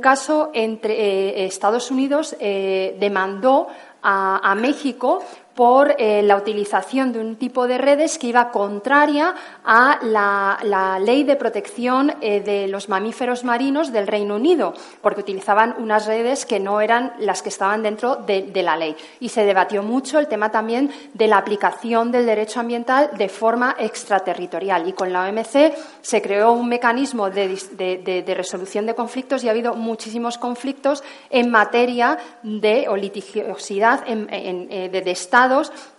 caso 0.01 0.51
entre 0.53 0.93
eh, 0.93 1.45
Estados 1.47 1.91
Unidos 1.91 2.37
eh, 2.41 2.97
demandó 2.99 3.68
a, 4.03 4.55
México 4.55 5.22
por 5.61 5.95
eh, 5.99 6.23
la 6.23 6.37
utilización 6.37 7.13
de 7.13 7.21
un 7.21 7.37
tipo 7.37 7.67
de 7.67 7.77
redes 7.77 8.17
que 8.17 8.29
iba 8.29 8.51
contraria 8.51 9.35
a 9.63 9.99
la, 10.01 10.99
ley 10.99 11.23
de 11.23 11.37
protección 11.37 12.15
eh, 12.23 12.41
de 12.41 12.67
los 12.67 12.89
mamíferos 12.89 13.45
marinos 13.45 13.93
del 13.93 14.07
Reino 14.07 14.37
Unido, 14.37 14.73
porque 15.03 15.21
utilizaban 15.21 15.75
unas 15.77 16.07
redes 16.07 16.47
que 16.47 16.59
no 16.59 16.81
eran 16.81 17.13
las 17.19 17.43
que 17.43 17.51
estaban 17.51 17.83
dentro 17.83 18.17
de, 18.17 18.51
la 18.63 18.75
ley. 18.79 18.97
Y 19.21 19.29
se 19.29 19.45
debatió 19.45 19.83
mucho 19.83 20.19
el 20.19 20.29
tema 20.29 20.51
también 20.51 20.91
de 21.13 21.29
la 21.29 21.37
aplicación 21.37 22.11
del 22.11 22.25
derecho 22.25 22.61
ambiental 22.61 23.11
de 23.19 23.29
forma 23.29 23.77
extraterritorial. 23.79 24.89
Y 24.89 24.95
con 24.95 25.13
la 25.13 25.29
OMC 25.29 25.75
se 26.01 26.23
creó 26.23 26.53
un 26.53 26.71
mecanismo 26.71 27.29
de, 27.29 28.35
resolución 28.35 28.87
de 28.87 28.95
conflictos 28.95 29.45
y 29.45 29.49
ha 29.49 29.51
habido 29.51 29.75
muchísimos 29.75 30.39
conflictos 30.39 31.05
en 31.29 31.51
materia 31.51 32.17
de 32.43 32.87
litigiosidad 32.97 34.05
eh, 34.07 34.89
de 34.91 35.11
Estado 35.11 35.50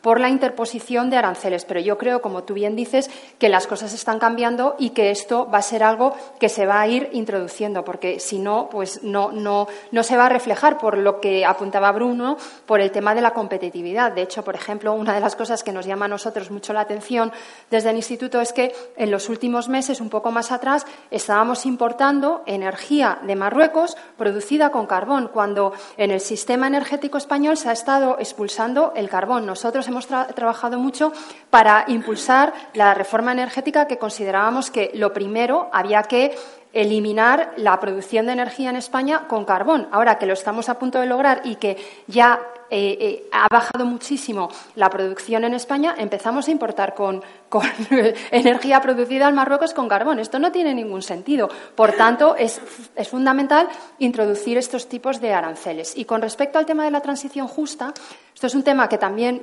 por 0.02 0.20
la 0.20 0.30
interposición 0.30 1.10
de 1.10 1.18
aranceles. 1.18 1.66
Pero 1.66 1.80
yo 1.80 1.97
creo, 1.97 2.22
como 2.22 2.43
tú 2.43 2.54
bien 2.54 2.76
dices, 2.76 3.10
que 3.38 3.49
las 3.49 3.68
cosas 3.68 3.93
están 3.93 4.20
cambiando 4.20 4.76
y 4.80 4.91
que 4.91 5.12
esto 5.12 5.49
va 5.49 5.60
a 5.60 5.62
ser 5.62 5.84
algo 5.84 6.16
que 6.39 6.49
se 6.49 6.66
va 6.66 6.82
a 6.82 6.88
ir 6.88 7.10
introduciendo, 7.14 7.84
porque 7.84 8.20
si 8.20 8.39
no, 8.39 8.70
pues 8.70 9.04
no, 9.04 9.32
no, 9.32 9.68
no 9.91 10.04
se 10.04 10.18
va 10.18 10.26
a 10.26 10.30
reflejar 10.30 10.78
por 10.78 10.97
lo 10.97 11.20
que 11.20 11.45
apuntaba 11.45 11.91
Bruno, 11.91 12.38
por 12.66 12.82
el 12.82 12.91
tema 12.91 13.14
de 13.16 13.22
la 13.22 13.32
competitividad. 13.32 14.12
De 14.12 14.22
hecho, 14.22 14.43
por 14.43 14.56
ejemplo, 14.56 14.93
una 14.93 15.14
de 15.14 15.20
las 15.20 15.36
cosas 15.36 15.64
que 15.64 15.72
nos 15.72 15.86
llama 15.86 16.06
a 16.06 16.10
nosotros 16.10 16.52
mucho 16.52 16.74
la 16.74 16.82
atención 16.82 17.32
desde 17.70 17.89
el 17.89 17.95
Instituto 17.97 18.41
es 18.41 18.54
que 18.54 18.74
en 18.95 19.12
los 19.12 19.30
últimos 19.30 19.70
meses, 19.70 20.02
un 20.02 20.10
poco 20.10 20.32
más 20.32 20.52
atrás, 20.52 20.86
estábamos 21.10 21.66
importando 21.66 22.43
energía 22.45 23.20
de 23.24 23.36
Marruecos 23.36 23.97
producida 24.18 24.72
con 24.72 24.86
carbón, 24.86 25.30
cuando 25.34 25.74
en 25.97 26.12
el 26.12 26.20
sistema 26.20 26.68
energético 26.68 27.18
español 27.18 27.58
se 27.58 27.70
ha 27.70 27.74
estado 27.74 28.18
expulsando 28.20 28.93
el 28.95 29.10
carbón. 29.10 29.30
Nosotros 29.39 29.88
hemos 29.88 30.07
trabajado 30.07 30.77
mucho 30.77 31.13
para 31.49 31.86
impulsar 31.88 32.53
la 32.73 32.93
reforma 32.93 33.32
energética 33.32 33.88
que 33.88 33.97
considerábamos 33.97 34.71
que 34.71 34.91
lo 34.95 35.13
primero 35.13 35.69
había 35.71 36.03
que 36.03 36.36
eliminar 36.74 37.53
la 37.57 37.80
producción 37.80 38.26
de 38.26 38.34
energía 38.34 38.69
en 38.69 38.76
España 38.76 39.28
con 39.28 39.45
carbón. 39.45 39.88
Ahora 39.91 40.17
que 40.17 40.26
lo 40.26 40.34
estamos 40.34 40.69
a 40.69 40.80
punto 40.80 40.99
de 40.99 41.07
lograr 41.07 41.41
y 41.43 41.55
que 41.55 41.78
ya 42.07 42.39
eh, 42.74 42.97
eh, 43.01 43.30
ha 43.34 43.47
bajado 43.51 43.86
muchísimo 43.86 44.49
la 44.76 44.89
producción 44.89 45.43
en 45.43 45.53
España, 45.53 45.93
empezamos 45.97 46.47
a 46.47 46.51
importar 46.51 46.95
con, 46.95 47.22
energía 48.32 48.80
producida 48.82 49.28
en 49.28 49.36
Marruecos 49.36 49.74
con 49.74 49.89
carbón. 49.89 50.19
Esto 50.19 50.39
no 50.39 50.53
tiene 50.53 50.74
ningún 50.74 51.01
sentido. 51.01 51.49
Por 51.76 51.91
tanto, 51.91 52.38
es, 52.38 52.61
fundamental 53.09 53.67
introducir 53.99 54.57
estos 54.57 54.88
tipos 54.88 55.19
de 55.19 55.34
aranceles. 55.34 55.97
Y 55.97 56.05
con 56.05 56.22
respecto 56.22 56.59
al 56.59 56.65
tema 56.65 56.86
de 56.86 56.91
la 56.91 57.01
transición 57.01 57.49
justa, 57.49 57.93
esto 58.34 58.47
es 58.47 58.55
un 58.55 58.63
tema 58.63 58.88
que 58.88 58.97
también 58.97 59.41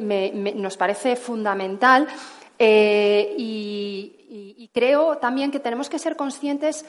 nos 0.56 0.78
parece 0.78 1.14
fundamental 1.14 2.06
eh, 2.58 3.34
y 3.36 4.70
creo 4.72 5.18
también 5.18 5.50
que 5.50 5.60
tenemos 5.60 5.88
que 5.88 5.98
ser 5.98 6.16
conscientes 6.16 6.86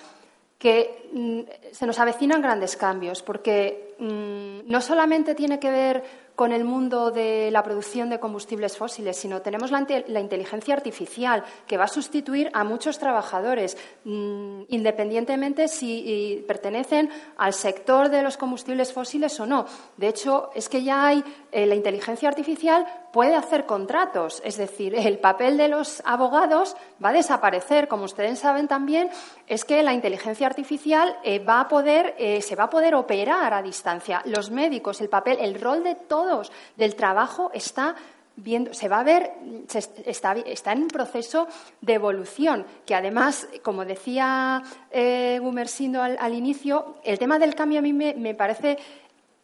que 0.59 1.09
mm, 1.13 1.71
se 1.71 1.87
nos 1.87 1.97
avecinan 1.99 2.41
grandes 2.41 2.75
cambios, 2.75 3.23
porque 3.23 3.95
mm, 3.97 4.69
no 4.69 4.81
solamente 4.81 5.33
tiene 5.33 5.57
que 5.57 5.71
ver 5.71 6.03
con 6.35 6.53
el 6.53 6.63
mundo 6.63 7.11
de 7.11 7.49
la 7.51 7.63
producción 7.63 8.09
de 8.09 8.19
combustibles 8.19 8.77
fósiles, 8.77 9.17
sino 9.17 9.41
tenemos 9.41 9.71
la, 9.71 10.19
inteligencia 10.21 10.73
artificial 10.73 11.43
que 11.67 11.75
va 11.75 11.83
a 11.83 11.89
sustituir 11.89 12.49
a 12.53 12.63
muchos 12.63 12.97
trabajadores, 12.97 13.77
mm, 14.05 14.63
independientemente 14.69 15.67
si 15.67 16.45
pertenecen 16.47 17.09
al 17.35 17.53
sector 17.53 18.07
de 18.07 18.21
los 18.21 18.37
combustibles 18.37 18.93
fósiles 18.93 19.37
o 19.39 19.45
no. 19.45 19.65
De 19.97 20.07
hecho, 20.07 20.51
es 20.55 20.69
que 20.69 20.83
ya 20.83 21.07
hay 21.07 21.23
eh, 21.51 21.65
la 21.65 21.75
inteligencia 21.75 22.29
artificial 22.29 22.85
puede 23.11 23.35
hacer 23.35 23.65
contratos, 23.65 24.41
es 24.45 24.57
decir, 24.57 24.95
el 24.95 25.19
papel 25.19 25.57
de 25.57 25.67
los 25.67 26.01
abogados 26.05 26.75
va 27.03 27.09
a 27.09 27.13
desaparecer. 27.13 27.87
Como 27.87 28.05
ustedes 28.05 28.39
saben 28.39 28.67
también, 28.67 29.09
es 29.47 29.65
que 29.65 29.83
la 29.83 29.93
inteligencia 29.93 30.47
artificial 30.47 31.17
eh, 31.23 31.39
va 31.39 31.61
a 31.61 31.67
poder, 31.67 32.15
eh, 32.17 32.41
se 32.41 32.55
va 32.55 32.65
a 32.65 32.69
poder 32.69 32.95
operar 32.95 33.53
a 33.53 33.61
distancia. 33.61 34.21
Los 34.25 34.51
médicos, 34.51 35.01
el 35.01 35.09
papel, 35.09 35.37
el 35.39 35.59
rol 35.59 35.83
de 35.83 35.95
todos 35.95 36.51
del 36.75 36.95
trabajo 36.95 37.51
está 37.53 37.95
viendo, 38.43 38.73
se 38.73 38.87
va 38.87 38.99
a 38.99 39.03
ver, 39.03 39.31
está, 40.05 40.71
en 40.71 40.83
un 40.83 40.87
proceso 40.87 41.47
de 41.81 41.93
evolución, 41.93 42.65
que 42.85 42.95
además, 42.95 43.47
como 43.63 43.85
decía 43.85 44.61
eh, 44.91 45.39
Gumersindo 45.41 46.01
al, 46.01 46.33
inicio, 46.33 46.95
el 47.03 47.19
tema 47.19 47.39
del 47.39 47.55
cambio 47.55 47.79
a 47.79 47.81
mí 47.81 47.93
me, 47.93 48.35
parece 48.35 48.77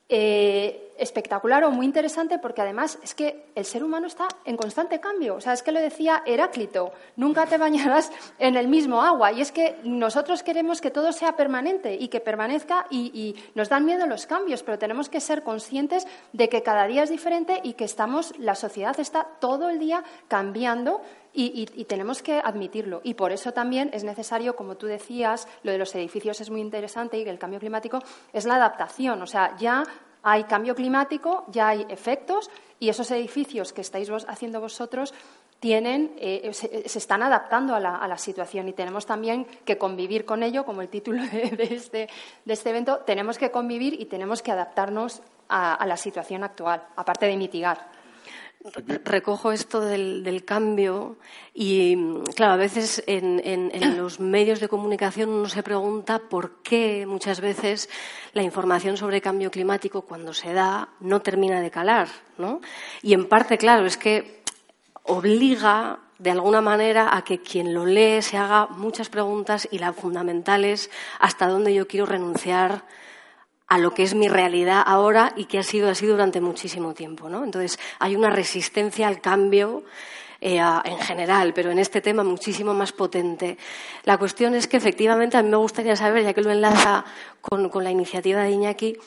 eh, 0.08 0.85
espectacular 0.98 1.64
o 1.64 1.72
muy 1.72 1.86
interesante 1.86 2.40
porque 2.40 2.62
además 2.62 3.00
es 3.04 3.16
que 3.16 3.46
el 3.56 3.66
ser 3.66 3.84
humano 3.84 4.08
está 4.08 4.28
en 4.46 4.58
constante 4.58 5.00
cambio. 5.00 5.36
O 5.36 5.42
sea, 5.42 5.54
es 5.54 5.64
que 5.64 5.72
lo 5.72 5.80
decía 5.80 6.24
Heráclito, 6.26 6.94
nunca 7.16 7.46
te 7.46 7.58
bañarás 7.58 8.12
en 8.40 8.56
el 8.56 8.68
mismo 8.68 9.02
agua. 9.02 9.32
Y 9.32 9.42
es 9.42 9.52
que 9.52 9.78
nosotros 9.84 10.44
queremos 10.44 10.82
que 10.82 10.92
todo 10.92 11.12
sea 11.12 11.36
permanente 11.36 11.96
y 11.96 12.08
que 12.08 12.20
permanezca 12.20 12.88
y, 12.90 13.36
nos 13.56 13.70
dan 13.70 13.86
miedo 13.86 14.06
los 14.08 14.26
cambios, 14.26 14.64
pero 14.64 14.78
tenemos 14.78 15.10
que 15.10 15.20
ser 15.20 15.44
conscientes 15.44 16.08
de 16.34 16.50
que 16.50 16.64
cada 16.64 16.88
día 16.88 17.04
es 17.04 17.10
diferente 17.10 17.60
y 17.64 17.74
que 17.74 17.86
estamos, 17.86 18.34
la 18.38 18.56
sociedad 18.56 19.00
está 19.00 19.26
todo 19.40 19.70
el 19.70 19.80
día 19.80 20.04
cambiando 20.28 21.02
y, 21.34 21.68
y, 21.76 21.86
tenemos 21.86 22.22
que 22.22 22.40
admitirlo. 22.40 23.02
Y 23.04 23.16
por 23.16 23.32
eso 23.32 23.52
también 23.52 23.90
es 23.94 24.04
necesario, 24.04 24.56
como 24.56 24.76
tú 24.76 24.88
decías, 24.88 25.48
lo 25.64 25.72
de 25.72 25.78
los 25.78 25.94
edificios 25.96 26.40
es 26.40 26.50
muy 26.50 26.62
interesante 26.62 27.18
y 27.18 27.28
el 27.28 27.38
cambio 27.38 27.60
climático 27.60 28.00
es 28.32 28.46
la 28.46 28.56
adaptación. 28.56 29.22
O 29.22 29.28
sea, 29.28 29.56
ya 29.58 29.84
hay 30.28 30.46
cambio 30.46 30.74
climático, 30.74 31.46
ya 31.50 31.68
hay 31.70 31.86
efectos 31.88 32.50
y 32.80 32.90
esos 32.90 33.12
edificios 33.12 33.72
que 33.72 33.82
estáis 33.82 34.10
haciendo 34.28 34.60
vosotros 34.60 35.14
tienen, 35.60 36.14
eh, 36.18 36.50
se, 36.52 36.98
están 36.98 37.22
adaptando 37.22 37.76
a 37.76 37.80
la, 37.80 38.18
situación 38.18 38.68
y 38.68 38.74
tenemos 38.74 39.06
también 39.06 39.46
que 39.66 39.78
convivir 39.78 40.26
con 40.26 40.42
ello, 40.42 40.66
como 40.66 40.82
el 40.82 40.90
título 40.90 41.22
de, 41.32 41.68
este, 41.70 42.10
de 42.44 42.54
este, 42.54 42.70
evento, 42.72 43.02
tenemos 43.06 43.38
que 43.38 43.52
convivir 43.52 44.02
y 44.02 44.06
tenemos 44.06 44.42
que 44.42 44.52
adaptarnos 44.52 45.22
a, 45.48 45.86
la 45.86 45.96
situación 45.96 46.44
actual, 46.44 46.84
aparte 46.96 47.28
de 47.28 47.38
mitigar. 47.38 47.88
Recojo 49.04 49.52
esto 49.52 49.80
del, 49.80 50.44
cambio 50.44 51.18
y, 51.54 51.96
claro, 52.36 52.54
a 52.54 52.58
veces 52.58 53.04
en, 53.06 53.40
en, 53.44 53.98
los 53.98 54.20
medios 54.20 54.60
de 54.60 54.68
comunicación 54.68 55.30
uno 55.30 55.48
se 55.48 55.62
pregunta 55.62 56.18
por 56.18 56.64
qué 56.64 57.06
muchas 57.06 57.42
veces 57.42 57.90
la 58.34 58.42
información 58.42 58.98
sobre 58.98 59.22
cambio 59.22 59.52
climático, 59.52 60.02
cuando 60.02 60.34
se 60.34 60.54
da, 60.54 60.90
no 61.00 61.22
termina 61.22 61.62
de 61.62 61.70
calar, 61.70 62.08
¿no? 62.40 62.60
Y 63.04 63.14
en 63.14 63.30
parte, 63.30 63.60
claro, 63.60 63.86
es 63.86 63.98
que 63.98 64.42
obliga 65.04 66.00
de 66.18 66.32
alguna 66.32 66.62
manera 66.62 67.16
a 67.16 67.24
que 67.24 67.42
quien 67.42 67.72
lo 67.72 67.86
lee 67.86 68.24
se 68.24 68.38
haga 68.38 68.66
muchas 68.68 69.10
preguntas 69.10 69.68
y 69.70 69.78
la 69.78 69.94
fundamental 69.94 70.66
es 70.66 70.90
hasta 71.20 71.48
dónde 71.48 71.72
yo 71.74 71.88
quiero 71.88 72.08
renunciar 72.08 72.84
a 73.68 73.78
lo 73.78 73.94
que 73.94 74.04
es 74.04 74.14
mi 74.14 74.28
realidad 74.28 74.84
ahora 74.86 75.34
y 75.36 75.46
que 75.46 75.60
ha 75.60 75.64
sido 75.64 75.90
así 75.90 76.06
durante 76.06 76.42
muchísimo 76.42 76.94
tiempo. 76.94 77.30
¿no? 77.30 77.44
Entonces, 77.44 77.80
hay 78.00 78.16
una 78.16 78.30
resistencia 78.30 79.08
al 79.08 79.22
cambio 79.22 79.84
eh, 80.42 80.60
en 80.84 81.00
general, 81.00 81.54
pero 81.54 81.72
en 81.72 81.80
este 81.80 82.02
tema 82.02 82.24
muchísimo 82.24 82.74
más 82.74 82.92
potente. 82.92 83.58
La 84.04 84.18
cuestión 84.18 84.54
es 84.54 84.68
que, 84.68 84.78
efectivamente, 84.78 85.38
a 85.38 85.42
mí 85.42 85.50
me 85.50 85.58
gustaría 85.58 85.96
saber, 85.96 86.24
ya 86.24 86.34
que 86.34 86.42
lo 86.42 86.52
enlaza 86.52 87.06
con, 87.42 87.72
la 87.84 87.90
iniciativa 87.90 88.44
de 88.44 88.52
Iñaki, 88.52 88.98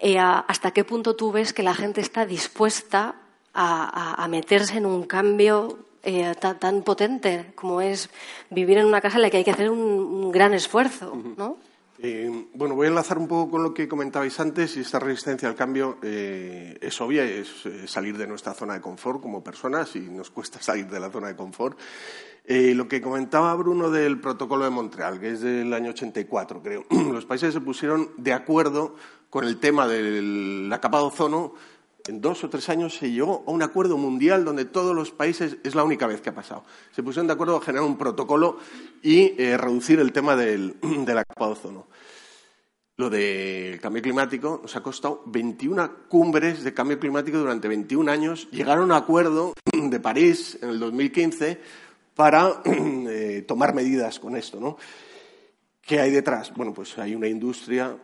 eh, 0.00 0.18
hasta 0.18 0.72
qué 0.72 0.82
punto 0.84 1.14
tú 1.14 1.30
ves 1.30 1.52
que 1.52 1.62
la 1.62 1.74
gente 1.74 2.00
está 2.00 2.26
dispuesta 2.26 3.14
a, 3.54 4.26
meterse 4.28 4.78
en 4.78 4.86
un 4.86 5.04
cambio 5.04 5.78
eh, 6.02 6.34
tan, 6.34 6.82
potente 6.82 7.52
como 7.54 7.80
es 7.80 8.08
vivir 8.48 8.78
en 8.78 8.86
una 8.86 9.00
casa 9.00 9.16
en 9.16 9.22
la 9.22 9.30
que 9.30 9.38
hay 9.38 9.44
que 9.44 9.50
hacer 9.50 9.70
un, 9.70 10.32
gran 10.32 10.54
esfuerzo, 10.54 11.14
¿no? 11.36 11.56
Eh, 12.02 12.46
bueno, 12.54 12.74
voy 12.74 12.86
a 12.86 12.88
enlazar 12.88 13.18
un 13.18 13.28
poco 13.28 13.50
con 13.50 13.62
lo 13.62 13.74
que 13.74 13.86
comentabais 13.86 14.40
antes 14.40 14.74
y 14.78 14.80
esta 14.80 14.98
resistencia 14.98 15.46
al 15.50 15.54
cambio 15.54 15.98
eh, 16.02 16.78
es 16.80 16.98
obvia, 17.02 17.24
es 17.24 17.50
salir 17.84 18.16
de 18.16 18.26
nuestra 18.26 18.54
zona 18.54 18.72
de 18.72 18.80
confort 18.80 19.20
como 19.20 19.44
personas 19.44 19.94
y 19.96 20.00
nos 20.00 20.30
cuesta 20.30 20.58
salir 20.62 20.86
de 20.86 20.98
la 20.98 21.10
zona 21.10 21.28
de 21.28 21.36
confort. 21.36 21.78
lo 22.48 22.88
que 22.88 23.02
comentaba 23.02 23.54
Bruno 23.54 23.90
del 23.90 24.18
protocolo 24.18 24.64
de 24.64 24.70
Montreal, 24.70 25.20
que 25.20 25.32
es 25.32 25.42
del 25.42 25.74
año 25.74 25.90
84, 25.90 26.62
creo, 26.62 26.86
los 27.12 27.26
países 27.26 27.52
se 27.52 27.60
pusieron 27.60 28.10
de 28.16 28.32
acuerdo 28.32 28.96
con 29.28 29.44
el 29.44 29.58
tema 29.58 29.86
de 29.86 30.22
la 30.22 30.80
ozono 30.82 31.52
en 32.10 32.20
dos 32.20 32.44
o 32.44 32.50
tres 32.50 32.68
años 32.68 32.96
se 32.96 33.10
llegó 33.10 33.44
a 33.46 33.50
un 33.50 33.62
acuerdo 33.62 33.96
mundial 33.96 34.44
donde 34.44 34.64
todos 34.64 34.94
los 34.94 35.12
países, 35.12 35.56
es 35.62 35.74
la 35.74 35.84
única 35.84 36.06
vez 36.06 36.20
que 36.20 36.30
ha 36.30 36.34
pasado, 36.34 36.64
se 36.90 37.02
pusieron 37.02 37.28
de 37.28 37.32
acuerdo 37.32 37.56
a 37.56 37.62
generar 37.62 37.86
un 37.86 37.96
protocolo 37.96 38.58
y 39.02 39.40
eh, 39.40 39.56
reducir 39.56 40.00
el 40.00 40.12
tema 40.12 40.36
del, 40.36 40.76
de 40.82 41.14
la 41.14 41.24
capa 41.24 41.46
de 41.46 41.52
ozono. 41.52 41.86
Lo 42.96 43.08
del 43.08 43.80
cambio 43.80 44.02
climático 44.02 44.58
nos 44.60 44.76
ha 44.76 44.82
costado 44.82 45.22
21 45.24 46.08
cumbres 46.08 46.62
de 46.62 46.74
cambio 46.74 46.98
climático 46.98 47.38
durante 47.38 47.66
21 47.66 48.10
años. 48.10 48.46
Llegaron 48.50 48.82
a 48.82 48.96
un 48.96 49.02
acuerdo 49.02 49.54
de 49.72 50.00
París 50.00 50.58
en 50.60 50.68
el 50.68 50.78
2015 50.80 51.60
para 52.14 52.60
eh, 52.66 53.44
tomar 53.48 53.72
medidas 53.72 54.20
con 54.20 54.36
esto. 54.36 54.60
¿no? 54.60 54.76
¿Qué 55.80 55.98
hay 55.98 56.10
detrás? 56.10 56.52
Bueno, 56.54 56.74
pues 56.74 56.98
hay 56.98 57.14
una 57.14 57.26
industria 57.26 57.96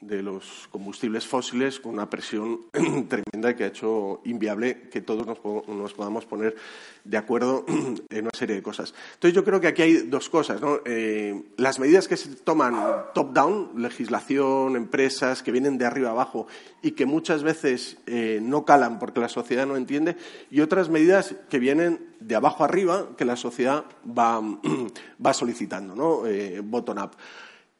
de 0.00 0.22
los 0.22 0.68
combustibles 0.70 1.26
fósiles 1.26 1.78
con 1.78 1.92
una 1.92 2.08
presión 2.08 2.60
tremenda 3.08 3.54
que 3.54 3.64
ha 3.64 3.66
hecho 3.66 4.22
inviable 4.24 4.88
que 4.88 5.02
todos 5.02 5.26
nos, 5.26 5.92
podamos 5.92 6.24
poner 6.24 6.56
de 7.04 7.16
acuerdo 7.16 7.64
en 8.08 8.22
una 8.22 8.30
serie 8.32 8.56
de 8.56 8.62
cosas. 8.62 8.94
Entonces, 9.14 9.34
yo 9.34 9.44
creo 9.44 9.60
que 9.60 9.66
aquí 9.68 9.82
hay 9.82 9.96
dos 9.98 10.30
cosas. 10.30 10.60
Eh, 10.86 11.42
las 11.58 11.78
medidas 11.78 12.08
que 12.08 12.16
se 12.16 12.34
toman 12.36 12.74
top-down, 13.14 13.72
legislación, 13.76 14.76
empresas 14.76 15.42
que 15.42 15.52
vienen 15.52 15.76
de 15.76 15.84
arriba 15.84 16.10
abajo 16.10 16.46
y 16.82 16.92
que 16.92 17.04
muchas 17.04 17.42
veces 17.42 17.98
eh, 18.06 18.40
no 18.42 18.64
calan 18.64 18.98
porque 18.98 19.20
la 19.20 19.28
sociedad 19.28 19.66
no 19.66 19.76
entiende, 19.76 20.16
y 20.50 20.60
otras 20.60 20.88
medidas 20.88 21.34
que 21.50 21.58
vienen 21.58 22.08
de 22.20 22.36
abajo 22.36 22.64
arriba 22.64 23.08
que 23.18 23.24
la 23.24 23.36
sociedad 23.36 23.84
va, 24.06 24.40
solicitando, 25.34 25.94
¿no? 25.94 26.26
Eh, 26.26 26.60
bottom-up. 26.64 27.12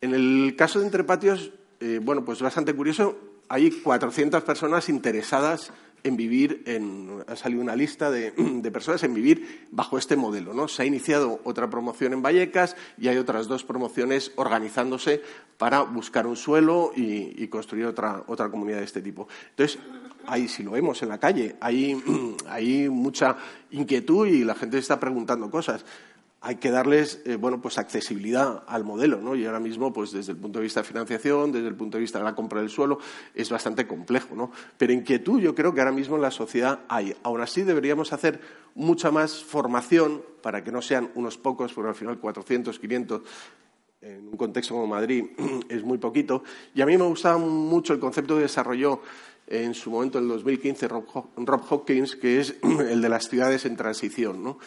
En 0.03 0.15
el 0.15 0.55
caso 0.57 0.79
de 0.79 0.87
Entrepatios, 0.87 1.53
eh, 1.81 1.99
bueno, 2.03 2.25
pues 2.25 2.41
bastante 2.43 2.75
curioso. 2.75 3.17
Hay 3.49 3.71
400 3.71 4.45
personas 4.45 4.89
interesadas 4.89 5.73
en 6.05 6.17
vivir, 6.17 6.63
en, 6.67 7.25
ha 7.27 7.37
salido 7.37 7.63
una 7.63 7.77
lista 7.77 8.11
de, 8.11 8.31
personas 8.71 9.03
en 9.03 9.15
vivir 9.15 9.67
bajo 9.71 9.99
este 9.99 10.17
modelo. 10.17 10.55
¿no? 10.55 10.69
Se 10.69 10.83
ha 10.83 10.87
iniciado 10.87 11.41
otra 11.45 11.69
promoción 11.69 12.13
en 12.13 12.23
Vallecas 12.23 12.77
y 12.99 13.09
hay 13.09 13.17
otras 13.17 13.49
dos 13.49 13.65
promociones 13.65 14.33
organizándose 14.37 15.23
para 15.59 15.83
buscar 15.83 16.27
un 16.27 16.37
suelo 16.37 16.93
y, 16.95 17.47
construir 17.49 17.87
otra, 17.87 18.23
otra 18.27 18.51
comunidad 18.51 18.79
de 18.79 18.85
este 18.85 19.03
tipo. 19.03 19.29
Entonces, 19.51 19.79
ahí 20.27 20.49
si 20.49 20.63
lo 20.63 20.73
vemos 20.73 21.03
en 21.03 21.09
la 21.09 21.19
calle, 21.19 21.57
hay, 21.61 22.01
hay 22.49 22.89
mucha 22.89 23.37
inquietud 23.71 24.27
y 24.27 24.45
la 24.45 24.55
gente 24.55 24.79
está 24.79 25.01
preguntando 25.01 25.51
cosas 25.51 25.85
hay 26.43 26.57
que 26.57 26.71
darles 26.71 27.21
eh, 27.27 27.37
bueno, 27.37 27.61
pues 27.61 27.77
accesibilidad 27.77 28.65
al 28.67 28.85
modelo, 28.85 29.21
¿no? 29.21 29.35
Y 29.35 29.45
ahora 29.45 29.61
mismo, 29.61 29.93
pues 29.93 30.13
desde 30.13 30.33
el 30.33 30.39
punto 30.39 30.59
de 30.59 30.65
vista 30.65 30.81
de 30.81 30.89
financiación, 30.89 31.53
desde 31.53 31.69
el 31.69 31.75
punto 31.75 31.99
de 31.99 32.03
vista 32.03 32.19
de 32.19 32.25
la 32.25 32.35
compra 32.35 32.61
del 32.61 32.71
suelo, 32.71 32.99
es 33.35 33.51
bastante 33.51 33.87
complejo, 33.87 34.35
¿no? 34.35 34.51
Pero 34.79 34.93
inquietud 34.93 35.41
yo 35.41 35.55
creo 35.55 35.75
que 35.75 35.81
ahora 35.81 35.93
mismo 35.93 36.17
en 36.17 36.23
la 36.23 36.31
sociedad 36.31 36.81
hay. 36.89 37.15
Aún 37.23 37.43
así 37.43 37.63
deberíamos 37.63 38.13
hacer 38.15 38.41
mucha 38.75 39.11
más 39.11 39.45
formación 39.45 40.23
para 40.43 40.65
que 40.65 40.73
no 40.73 40.81
sean 40.81 41.11
unos 41.15 41.37
pocos, 41.37 41.75
porque 41.75 41.91
al 41.91 41.95
final 41.95 42.19
400, 42.19 42.79
500 42.79 43.23
en 44.01 44.29
un 44.29 44.37
contexto 44.39 44.75
como 44.75 44.87
Madrid 44.87 45.27
es 45.69 45.85
muy 45.85 45.99
poquito. 45.99 46.43
Y 46.75 46.81
a 46.81 46.87
mí 46.87 46.97
me 46.97 47.05
gustaba 47.05 47.37
mucho 47.37 47.93
el 47.93 48.01
concepto 48.01 48.37
que 48.37 48.43
desarrolló 48.43 49.03
en 49.47 49.75
su 49.75 49.91
momento, 49.91 50.19
en 50.19 50.25
el 50.25 50.31
2015, 50.31 50.89
Rob, 50.89 51.63
Hopkins, 51.69 52.17
que 52.17 52.41
es 52.41 52.55
el 52.63 53.03
de 53.03 53.09
las 53.11 53.29
ciudades 53.29 53.67
en 53.67 53.77
transición, 53.77 54.43
¿no? 54.43 54.59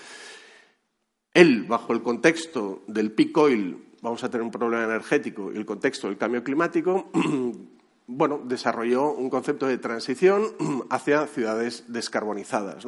Él, 1.33 1.63
bajo 1.63 1.93
el 1.93 2.03
contexto 2.03 2.83
del 2.85 3.11
peak 3.11 3.35
oil, 3.37 3.83
vamos 4.01 4.23
a 4.23 4.29
tener 4.29 4.43
un 4.43 4.51
problema 4.51 4.83
energético, 4.83 5.51
y 5.51 5.57
el 5.57 5.65
contexto 5.65 6.07
del 6.07 6.17
cambio 6.17 6.43
climático, 6.43 7.09
bueno, 8.07 8.41
desarrolló 8.43 9.11
un 9.13 9.31
concepto 9.31 9.65
de 9.65 9.79
transición 9.79 10.43
hacia 10.91 11.25
ciudades 11.25 11.85
descarbonizadas. 11.87 12.85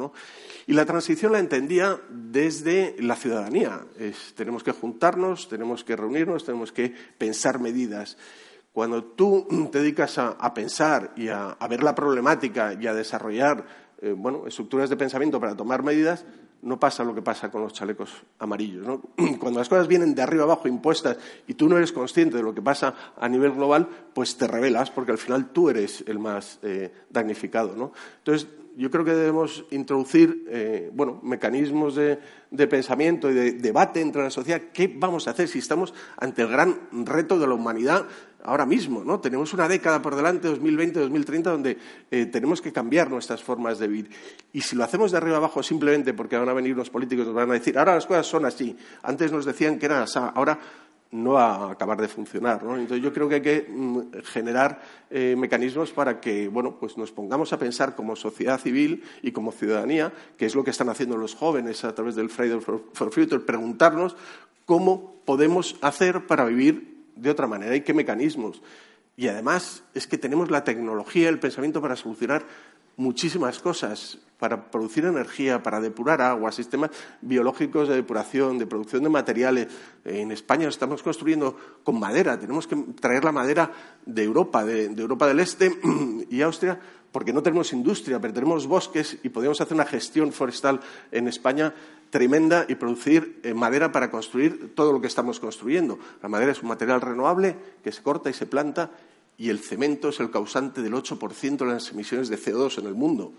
Y 0.68 0.74
la 0.74 0.84
transición 0.84 1.32
la 1.32 1.40
entendía 1.40 2.00
desde 2.08 2.94
la 3.00 3.16
ciudadanía. 3.16 3.80
tenemos 4.36 4.62
que 4.62 4.72
juntarnos, 4.72 5.48
tenemos 5.48 5.82
que 5.82 5.96
reunirnos, 5.96 6.44
tenemos 6.44 6.70
que 6.70 6.94
pensar 7.18 7.58
medidas. 7.58 8.16
Cuando 8.72 9.02
tú 9.02 9.48
te 9.72 9.80
dedicas 9.80 10.18
a, 10.18 10.54
pensar 10.54 11.12
y 11.16 11.28
a, 11.28 11.56
ver 11.68 11.82
la 11.82 11.96
problemática 11.96 12.74
y 12.80 12.86
a 12.86 12.94
desarrollar 12.94 13.66
eh, 14.02 14.14
bueno, 14.16 14.46
estructuras 14.46 14.88
de 14.88 14.96
pensamiento 14.96 15.40
para 15.40 15.56
tomar 15.56 15.82
medidas, 15.82 16.26
no 16.66 16.80
pasa 16.80 17.04
lo 17.04 17.14
que 17.14 17.22
pasa 17.22 17.50
con 17.50 17.62
los 17.62 17.72
chalecos 17.72 18.10
amarillos. 18.40 18.84
¿no? 18.84 19.00
Cuando 19.38 19.60
las 19.60 19.68
cosas 19.68 19.86
vienen 19.86 20.14
de 20.14 20.22
arriba 20.22 20.42
abajo 20.42 20.66
impuestas 20.66 21.16
y 21.46 21.54
tú 21.54 21.68
no 21.68 21.76
eres 21.76 21.92
consciente 21.92 22.36
de 22.36 22.42
lo 22.42 22.52
que 22.52 22.60
pasa 22.60 22.94
a 23.16 23.28
nivel 23.28 23.52
global, 23.52 23.88
pues 24.12 24.36
te 24.36 24.48
revelas 24.48 24.90
porque 24.90 25.12
al 25.12 25.18
final 25.18 25.50
tú 25.50 25.70
eres 25.70 26.04
el 26.08 26.18
más 26.18 26.58
eh, 26.62 26.92
damnificado. 27.08 27.76
¿no? 27.76 27.92
Entonces, 28.18 28.48
yo 28.76 28.90
creo 28.90 29.04
que 29.04 29.14
debemos 29.14 29.64
introducir 29.70 30.44
eh, 30.50 30.90
bueno, 30.92 31.18
mecanismos 31.22 31.94
de, 31.94 32.18
pensamiento 32.50 33.30
y 33.30 33.34
de 33.34 33.52
debate 33.52 34.00
entre 34.02 34.22
la 34.22 34.30
sociedad. 34.30 34.60
¿Qué 34.72 34.92
vamos 34.94 35.26
a 35.26 35.30
hacer 35.30 35.48
si 35.48 35.60
estamos 35.60 35.94
ante 36.18 36.42
el 36.42 36.48
gran 36.48 36.80
reto 36.90 37.38
de 37.38 37.46
la 37.46 37.54
humanidad 37.54 38.06
ahora 38.44 38.66
mismo? 38.66 39.04
¿no? 39.04 39.20
Tenemos 39.20 39.52
una 39.54 39.68
década 39.68 40.00
por 40.00 40.14
delante, 40.14 40.48
2020, 40.48 41.00
2030, 41.00 41.50
donde 41.50 41.78
eh, 42.10 42.26
tenemos 42.26 42.60
que 42.60 42.72
cambiar 42.72 43.10
nuestras 43.10 43.42
formas 43.42 43.78
de 43.78 43.88
vivir. 43.88 44.10
Y 44.52 44.60
si 44.60 44.76
lo 44.76 44.84
hacemos 44.84 45.12
de 45.12 45.18
arriba 45.18 45.36
abajo 45.36 45.62
simplemente 45.62 46.14
porque 46.14 46.36
van 46.36 46.48
a 46.48 46.52
venir 46.52 46.76
los 46.76 46.90
políticos 46.90 47.24
y 47.24 47.26
nos 47.26 47.34
van 47.34 47.50
a 47.50 47.54
decir, 47.54 47.78
ahora 47.78 47.94
las 47.94 48.06
cosas 48.06 48.26
son 48.26 48.44
así, 48.44 48.76
antes 49.02 49.32
nos 49.32 49.44
decían 49.44 49.78
que 49.78 49.86
eran 49.86 50.02
así, 50.02 50.18
ahora 50.18 50.58
no 51.12 51.32
va 51.32 51.54
a 51.54 51.70
acabar 51.72 52.00
de 52.00 52.08
funcionar. 52.08 52.62
¿no? 52.62 52.76
Entonces 52.76 53.02
yo 53.02 53.12
creo 53.12 53.28
que 53.28 53.36
hay 53.36 53.42
que 53.42 53.66
mm, 53.68 54.00
generar 54.24 54.80
eh, 55.10 55.34
mecanismos 55.36 55.92
para 55.92 56.20
que 56.20 56.48
bueno, 56.48 56.78
pues 56.78 56.96
nos 56.96 57.12
pongamos 57.12 57.52
a 57.52 57.58
pensar 57.58 57.94
como 57.94 58.16
sociedad 58.16 58.60
civil 58.60 59.04
y 59.22 59.32
como 59.32 59.52
ciudadanía, 59.52 60.12
que 60.36 60.46
es 60.46 60.54
lo 60.54 60.64
que 60.64 60.70
están 60.70 60.88
haciendo 60.88 61.16
los 61.16 61.34
jóvenes 61.34 61.84
a 61.84 61.94
través 61.94 62.14
del 62.16 62.30
Friday 62.30 62.60
for, 62.60 62.82
Future, 62.92 63.40
preguntarnos 63.40 64.16
cómo 64.64 65.20
podemos 65.24 65.76
hacer 65.80 66.26
para 66.26 66.44
vivir 66.44 66.95
de 67.16 67.30
otra 67.30 67.46
manera 67.46 67.74
y 67.74 67.80
qué 67.80 67.94
mecanismos. 67.94 68.62
Y 69.16 69.28
además 69.28 69.82
es 69.94 70.06
que 70.06 70.18
tenemos 70.18 70.50
la 70.50 70.62
tecnología, 70.62 71.28
el 71.28 71.40
pensamiento 71.40 71.80
para 71.80 71.96
solucionar 71.96 72.46
muchísimas 72.96 73.58
cosas 73.58 74.18
para 74.38 74.70
producir 74.70 75.04
energía, 75.04 75.62
para 75.62 75.80
depurar 75.80 76.20
agua, 76.20 76.52
sistemas 76.52 76.90
biológicos 77.22 77.88
de 77.88 77.94
depuración, 77.94 78.58
de 78.58 78.66
producción 78.66 79.02
de 79.02 79.08
materiales. 79.08 79.68
En 80.04 80.30
España 80.30 80.68
estamos 80.68 81.02
construyendo 81.02 81.56
con 81.82 81.98
madera, 81.98 82.38
tenemos 82.38 82.66
que 82.66 82.76
traer 83.00 83.24
la 83.24 83.32
madera 83.32 83.72
de 84.04 84.22
Europa, 84.22 84.64
de, 84.64 84.86
Europa 84.86 85.26
del 85.26 85.40
Este 85.40 85.72
y 86.30 86.42
Austria, 86.42 86.78
porque 87.12 87.32
no 87.32 87.42
tenemos 87.42 87.72
industria, 87.72 88.20
pero 88.20 88.34
tenemos 88.34 88.66
bosques 88.66 89.18
y 89.22 89.30
podemos 89.30 89.60
hacer 89.60 89.74
una 89.74 89.86
gestión 89.86 90.32
forestal 90.32 90.80
en 91.10 91.28
España 91.28 91.72
tremenda 92.10 92.66
y 92.68 92.76
producir 92.76 93.40
eh, 93.42 93.54
madera 93.54 93.92
para 93.92 94.10
construir 94.10 94.74
todo 94.74 94.92
lo 94.92 95.00
que 95.00 95.06
estamos 95.06 95.40
construyendo. 95.40 95.98
La 96.22 96.28
madera 96.28 96.52
es 96.52 96.62
un 96.62 96.68
material 96.68 97.00
renovable 97.00 97.56
que 97.82 97.92
se 97.92 98.02
corta 98.02 98.30
y 98.30 98.34
se 98.34 98.46
planta 98.46 98.90
y 99.38 99.50
el 99.50 99.58
cemento 99.58 100.08
es 100.08 100.20
el 100.20 100.30
causante 100.30 100.82
del 100.82 100.94
8% 100.94 101.56
de 101.58 101.66
las 101.66 101.90
emisiones 101.90 102.28
de 102.28 102.38
CO2 102.38 102.78
en 102.78 102.86
el 102.86 102.94
mundo. 102.94 103.32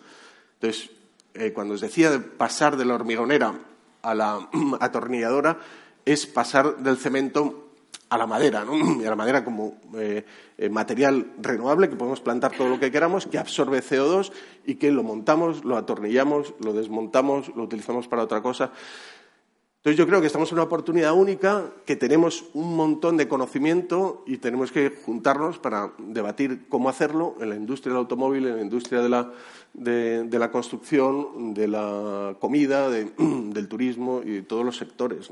Entonces, 0.56 0.92
eh, 1.34 1.54
cuando 1.54 1.74
os 1.74 1.82
decía 1.82 2.12
de 2.12 2.20
pasar 2.20 2.78
de 2.78 2.86
la 2.86 2.96
hormigonera 2.96 3.54
a 4.02 4.16
la 4.16 4.50
atornilladora, 4.80 5.60
es 6.06 6.26
pasar 6.26 6.78
del 6.78 6.98
cemento 6.98 7.67
a 8.10 8.18
la 8.18 8.28
madera, 8.28 8.64
¿no? 8.66 8.76
y 9.02 9.06
a 9.06 9.10
la 9.10 9.16
madera 9.16 9.44
como 9.44 9.76
eh, 9.96 10.26
eh, 10.58 10.70
material 10.70 11.34
renovable 11.40 11.90
que 11.90 11.96
podemos 11.96 12.22
plantar 12.22 12.52
todo 12.56 12.70
lo 12.70 12.80
que 12.80 12.92
queramos, 12.92 13.26
que 13.26 13.38
absorbe 13.38 13.82
CO2 13.82 14.32
y 14.66 14.76
que 14.76 14.92
lo 14.92 15.04
montamos, 15.04 15.66
lo 15.66 15.78
atornillamos, 15.78 16.54
lo 16.60 16.74
desmontamos, 16.74 17.50
lo 17.56 17.64
utilizamos 17.64 18.08
para 18.08 18.24
otra 18.24 18.42
cosa. 18.42 18.72
Entonces 19.78 20.00
yo 20.00 20.08
creo 20.08 20.20
que 20.20 20.28
estamos 20.28 20.52
en 20.52 20.56
una 20.56 20.64
oportunidad 20.64 21.14
única, 21.14 21.72
que 21.86 21.96
tenemos 21.96 22.46
un 22.54 22.76
montón 22.76 23.16
de 23.16 23.28
conocimiento 23.28 24.24
y 24.26 24.38
tenemos 24.38 24.72
que 24.72 24.90
juntarnos 24.90 25.60
para 25.60 25.94
debatir 26.00 26.68
cómo 26.68 26.90
hacerlo 26.90 27.36
en 27.40 27.50
la 27.50 27.56
industria 27.56 27.94
del 27.94 28.00
automóvil, 28.00 28.48
en 28.48 28.56
la 28.58 28.62
industria 28.64 29.02
de 29.02 29.08
la, 29.08 29.32
de, 29.74 30.28
la 30.40 30.52
construcción, 30.52 31.54
de 31.54 31.68
la 31.68 32.36
comida, 32.40 32.90
del 32.90 33.68
turismo 33.70 34.22
y 34.26 34.42
todos 34.42 34.66
los 34.66 34.76
sectores. 34.76 35.30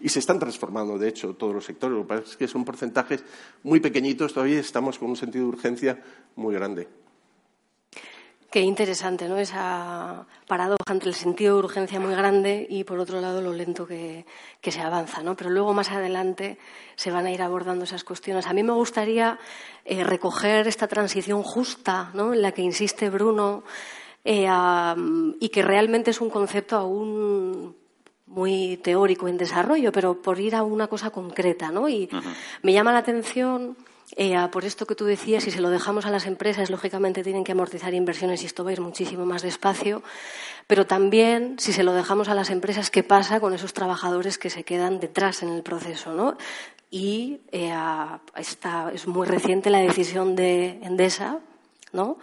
Y, 0.00 0.08
se 0.08 0.18
están 0.18 0.40
transformando, 0.40 0.98
de 0.98 1.08
hecho, 1.08 1.34
todos 1.34 1.54
los 1.54 1.64
sectores. 1.64 1.96
Lo 1.96 2.02
que 2.02 2.08
pasa 2.08 2.22
es 2.28 2.36
que 2.36 2.48
son 2.48 2.64
porcentajes 2.64 3.24
muy 3.62 3.80
pequeñitos, 3.80 4.34
todavía 4.34 4.58
estamos 4.58 4.98
con 4.98 5.10
un 5.10 5.16
sentido 5.16 5.44
de 5.44 5.50
urgencia 5.52 6.02
muy 6.34 6.54
grande. 6.54 6.99
Qué 8.50 8.62
interesante, 8.62 9.28
¿no? 9.28 9.38
Esa 9.38 10.26
paradoja 10.48 10.90
entre 10.90 11.08
el 11.08 11.14
sentido 11.14 11.54
de 11.54 11.64
urgencia 11.66 12.00
muy 12.00 12.16
grande 12.16 12.66
y, 12.68 12.82
por 12.82 12.98
otro 12.98 13.20
lado, 13.20 13.40
lo 13.40 13.52
lento 13.52 13.86
que, 13.86 14.24
se 14.60 14.80
avanza, 14.80 15.22
¿no? 15.22 15.36
Pero 15.36 15.50
luego, 15.50 15.72
más 15.72 15.92
adelante, 15.92 16.58
se 16.96 17.12
van 17.12 17.26
a 17.26 17.30
ir 17.30 17.42
abordando 17.42 17.84
esas 17.84 18.02
cuestiones. 18.02 18.48
A 18.48 18.52
mí 18.52 18.64
me 18.64 18.72
gustaría 18.72 19.38
eh, 19.84 20.02
recoger 20.02 20.66
esta 20.66 20.88
transición 20.88 21.44
justa, 21.44 22.10
¿no? 22.12 22.34
En 22.34 22.42
la 22.42 22.50
que 22.50 22.62
insiste 22.62 23.08
Bruno 23.08 23.62
eh, 24.24 24.48
y 25.38 25.48
que 25.50 25.62
realmente 25.62 26.10
es 26.10 26.20
un 26.20 26.30
concepto 26.30 26.76
aún 26.76 27.76
muy 28.26 28.78
teórico 28.78 29.28
en 29.28 29.38
desarrollo, 29.38 29.92
pero 29.92 30.20
por 30.20 30.40
ir 30.40 30.56
a 30.56 30.64
una 30.64 30.88
cosa 30.88 31.10
concreta, 31.10 31.70
¿no? 31.70 31.88
Y 31.88 32.08
me 32.62 32.72
llama 32.72 32.92
la 32.92 32.98
atención 32.98 33.76
eh, 34.16 34.36
por 34.50 34.64
esto 34.64 34.86
que 34.86 34.94
tú 34.94 35.04
decías, 35.04 35.44
si 35.44 35.50
se 35.50 35.60
lo 35.60 35.70
dejamos 35.70 36.06
a 36.06 36.10
las 36.10 36.26
empresas, 36.26 36.70
lógicamente 36.70 37.22
tienen 37.22 37.44
que 37.44 37.52
amortizar 37.52 37.94
inversiones 37.94 38.42
y 38.42 38.46
esto 38.46 38.64
va 38.64 38.70
a 38.70 38.72
ir 38.72 38.80
muchísimo 38.80 39.24
más 39.24 39.42
despacio. 39.42 40.02
Pero 40.66 40.86
también, 40.86 41.56
si 41.58 41.72
se 41.72 41.82
lo 41.82 41.92
dejamos 41.92 42.28
a 42.28 42.34
las 42.34 42.50
empresas, 42.50 42.90
¿qué 42.90 43.02
pasa 43.02 43.40
con 43.40 43.54
esos 43.54 43.72
trabajadores 43.72 44.38
que 44.38 44.50
se 44.50 44.64
quedan 44.64 45.00
detrás 45.00 45.42
en 45.42 45.50
el 45.50 45.62
proceso? 45.62 46.12
¿no? 46.12 46.36
Y 46.90 47.40
eh, 47.52 47.72
es 48.92 49.06
muy 49.06 49.26
reciente 49.26 49.70
la 49.70 49.78
decisión 49.78 50.34
de 50.34 50.80
Endesa, 50.82 51.38
¿no? 51.92 52.18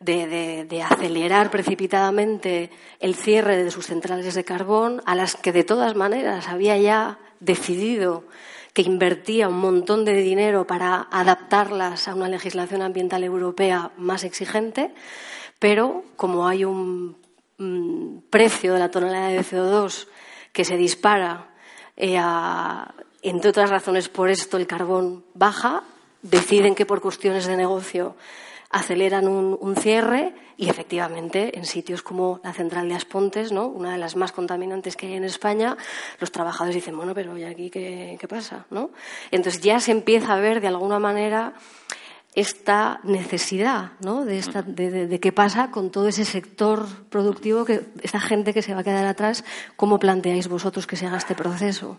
De, 0.00 0.84
acelerar 0.84 1.50
precipitadamente 1.50 2.70
el 3.00 3.14
cierre 3.14 3.62
de 3.62 3.70
sus 3.70 3.86
centrales 3.86 4.34
de 4.34 4.44
carbón, 4.44 5.02
a 5.06 5.14
las 5.14 5.34
que 5.34 5.52
de 5.52 5.64
todas 5.64 5.96
maneras 5.96 6.48
había 6.48 6.76
ya 6.76 7.18
decidido 7.40 8.24
que 8.74 8.82
invertía 8.82 9.48
un 9.48 9.58
montón 9.58 10.04
de 10.04 10.14
dinero 10.14 10.66
para 10.66 11.08
adaptarlas 11.10 12.08
a 12.08 12.14
una 12.14 12.28
legislación 12.28 12.82
ambiental 12.82 13.24
europea 13.24 13.92
más 13.96 14.24
exigente, 14.24 14.92
pero 15.58 16.04
como 16.16 16.46
hay 16.46 16.64
un 16.66 17.16
precio 18.28 18.74
de 18.74 18.80
la 18.80 18.90
tonelada 18.90 19.28
de 19.28 19.40
CO2 19.40 20.06
que 20.52 20.64
se 20.64 20.76
dispara, 20.76 21.48
eh, 21.96 22.20
entre 23.22 23.50
otras 23.50 23.70
razones 23.70 24.08
por 24.08 24.28
esto 24.28 24.56
el 24.56 24.66
carbón 24.66 25.24
baja, 25.34 25.82
deciden 26.22 26.74
que 26.74 26.86
por 26.86 27.00
cuestiones 27.00 27.46
de 27.46 27.56
negocio 27.56 28.16
aceleran 28.74 29.28
un, 29.28 29.76
cierre 29.76 30.34
y 30.56 30.68
efectivamente 30.68 31.56
en 31.56 31.64
sitios 31.64 32.02
como 32.02 32.40
la 32.42 32.52
central 32.52 32.88
de 32.88 32.96
Aspontes, 32.96 33.52
¿no? 33.52 33.68
una 33.68 33.92
de 33.92 33.98
las 33.98 34.16
más 34.16 34.32
contaminantes 34.32 34.96
que 34.96 35.06
hay 35.06 35.14
en 35.14 35.22
España, 35.22 35.76
los 36.18 36.32
trabajadores 36.32 36.74
dicen, 36.74 36.96
bueno, 36.96 37.14
pero 37.14 37.38
¿y 37.38 37.44
aquí 37.44 37.70
qué, 37.70 38.18
pasa? 38.28 38.66
¿no? 38.70 38.90
Entonces 39.30 39.62
ya 39.62 39.78
se 39.78 39.92
empieza 39.92 40.34
a 40.34 40.40
ver 40.40 40.60
de 40.60 40.66
alguna 40.66 40.98
manera 40.98 41.54
esta 42.34 42.98
necesidad 43.04 43.92
¿no? 44.00 44.24
de, 44.24 44.38
esta, 44.38 44.62
de, 44.62 45.20
qué 45.20 45.30
pasa 45.30 45.70
con 45.70 45.90
todo 45.90 46.08
ese 46.08 46.24
sector 46.24 46.84
productivo, 47.10 47.64
que 47.64 47.86
esta 48.02 48.18
gente 48.18 48.52
que 48.52 48.62
se 48.62 48.74
va 48.74 48.80
a 48.80 48.84
quedar 48.84 49.06
atrás, 49.06 49.44
¿cómo 49.76 50.00
planteáis 50.00 50.48
vosotros 50.48 50.88
que 50.88 50.96
se 50.96 51.06
haga 51.06 51.18
este 51.18 51.36
proceso? 51.36 51.96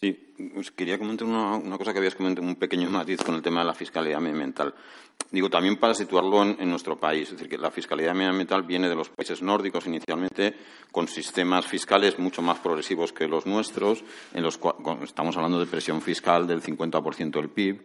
Sí, 0.00 0.12
pues 0.54 0.70
quería 0.70 0.96
comentar 0.96 1.26
una, 1.26 1.76
cosa 1.76 1.92
que 1.92 1.98
habías 1.98 2.14
comentado, 2.14 2.46
un 2.46 2.54
pequeño 2.54 2.88
matiz 2.88 3.20
con 3.20 3.34
el 3.34 3.42
tema 3.42 3.62
de 3.62 3.66
la 3.66 3.74
fiscalidad 3.74 4.20
medioambiental. 4.20 4.72
Digo, 5.32 5.50
también 5.50 5.76
para 5.76 5.92
situarlo 5.92 6.40
en, 6.44 6.70
nuestro 6.70 7.00
país, 7.00 7.24
es 7.24 7.32
decir, 7.32 7.48
que 7.48 7.58
la 7.58 7.72
fiscalidad 7.72 8.14
medioambiental 8.14 8.62
viene 8.62 8.88
de 8.88 8.94
los 8.94 9.08
países 9.08 9.42
nórdicos 9.42 9.88
inicialmente, 9.88 10.54
con 10.92 11.08
sistemas 11.08 11.66
fiscales 11.66 12.16
mucho 12.20 12.42
más 12.42 12.60
progresivos 12.60 13.12
que 13.12 13.26
los 13.26 13.44
nuestros, 13.44 14.04
en 14.32 14.44
los 14.44 14.56
cuales 14.56 15.02
estamos 15.02 15.36
hablando 15.36 15.58
de 15.58 15.66
presión 15.66 16.00
fiscal 16.00 16.46
del 16.46 16.62
50% 16.62 17.30
del 17.32 17.48
PIB. 17.48 17.82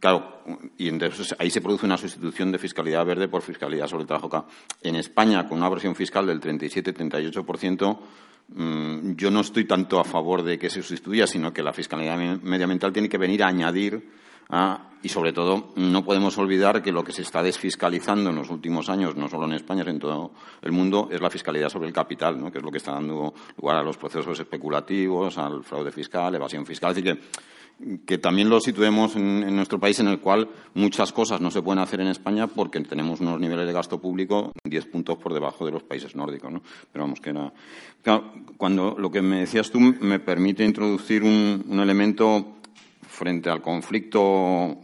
Claro, 0.00 0.42
y 0.78 0.88
entonces 0.88 1.36
ahí 1.38 1.50
se 1.50 1.60
produce 1.60 1.84
una 1.84 1.98
sustitución 1.98 2.50
de 2.50 2.58
fiscalidad 2.58 3.04
verde 3.04 3.28
por 3.28 3.42
fiscalidad 3.42 3.88
sobre 3.88 4.06
trabajo. 4.06 4.46
En 4.80 4.96
España, 4.96 5.46
con 5.46 5.58
una 5.58 5.70
presión 5.70 5.94
fiscal 5.94 6.26
del 6.26 6.40
37-38%, 6.40 7.98
Mm, 7.98 8.31
yo 8.48 9.30
no 9.30 9.40
estoy 9.40 9.64
tanto 9.64 9.98
a 9.98 10.04
favor 10.04 10.42
de 10.42 10.58
que 10.58 10.68
se 10.68 10.82
sustituya, 10.82 11.26
sino 11.26 11.52
que 11.52 11.62
la 11.62 11.72
fiscalidad 11.72 12.18
medioambiental 12.42 12.92
tiene 12.92 13.08
que 13.08 13.18
venir 13.18 13.42
a 13.42 13.48
añadir 13.48 14.02
y 15.02 15.08
sobre 15.08 15.32
todo 15.32 15.72
no 15.76 16.04
podemos 16.04 16.38
olvidar 16.38 16.82
que 16.82 16.92
lo 16.92 17.02
que 17.02 17.12
se 17.12 17.22
está 17.22 17.42
desfiscalizando 17.42 18.30
en 18.30 18.36
los 18.36 18.50
últimos 18.50 18.88
años, 18.88 19.16
no 19.16 19.28
solo 19.28 19.46
en 19.46 19.54
España, 19.54 19.82
sino 19.82 19.92
en 19.92 19.98
todo 19.98 20.30
el 20.62 20.72
mundo, 20.72 21.08
es 21.10 21.20
la 21.20 21.30
fiscalidad 21.30 21.68
sobre 21.68 21.88
el 21.88 21.92
capital, 21.92 22.38
¿no? 22.38 22.52
que 22.52 22.58
es 22.58 22.64
lo 22.64 22.70
que 22.70 22.78
está 22.78 22.92
dando 22.92 23.34
lugar 23.60 23.76
a 23.78 23.82
los 23.82 23.96
procesos 23.96 24.38
especulativos, 24.38 25.38
al 25.38 25.64
fraude 25.64 25.90
fiscal, 25.90 26.34
evasión 26.34 26.64
fiscal. 26.64 26.94
Decir, 26.94 27.14
que 27.14 27.20
que 28.06 28.18
también 28.18 28.48
lo 28.48 28.60
situemos 28.60 29.16
en, 29.16 29.54
nuestro 29.54 29.80
país 29.80 29.98
en 30.00 30.08
el 30.08 30.20
cual 30.20 30.48
muchas 30.74 31.12
cosas 31.12 31.40
no 31.40 31.50
se 31.50 31.62
pueden 31.62 31.80
hacer 31.80 32.00
en 32.00 32.08
España 32.08 32.46
porque 32.46 32.80
tenemos 32.80 33.20
unos 33.20 33.40
niveles 33.40 33.66
de 33.66 33.72
gasto 33.72 34.00
público 34.00 34.52
diez 34.64 34.86
puntos 34.86 35.18
por 35.18 35.34
debajo 35.34 35.66
de 35.66 35.72
los 35.72 35.82
países 35.82 36.14
nórdicos, 36.14 36.52
¿no? 36.52 36.62
Pero 36.92 37.04
vamos, 37.04 37.20
que 37.20 37.30
era... 37.30 37.52
cuando 38.56 38.94
lo 38.98 39.10
que 39.10 39.22
me 39.22 39.40
decías 39.40 39.70
tú 39.70 39.80
me 39.80 40.20
permite 40.20 40.64
introducir 40.64 41.22
un, 41.22 41.64
elemento 41.80 42.58
frente 43.22 43.48
al 43.48 43.62
conflicto 43.62 44.76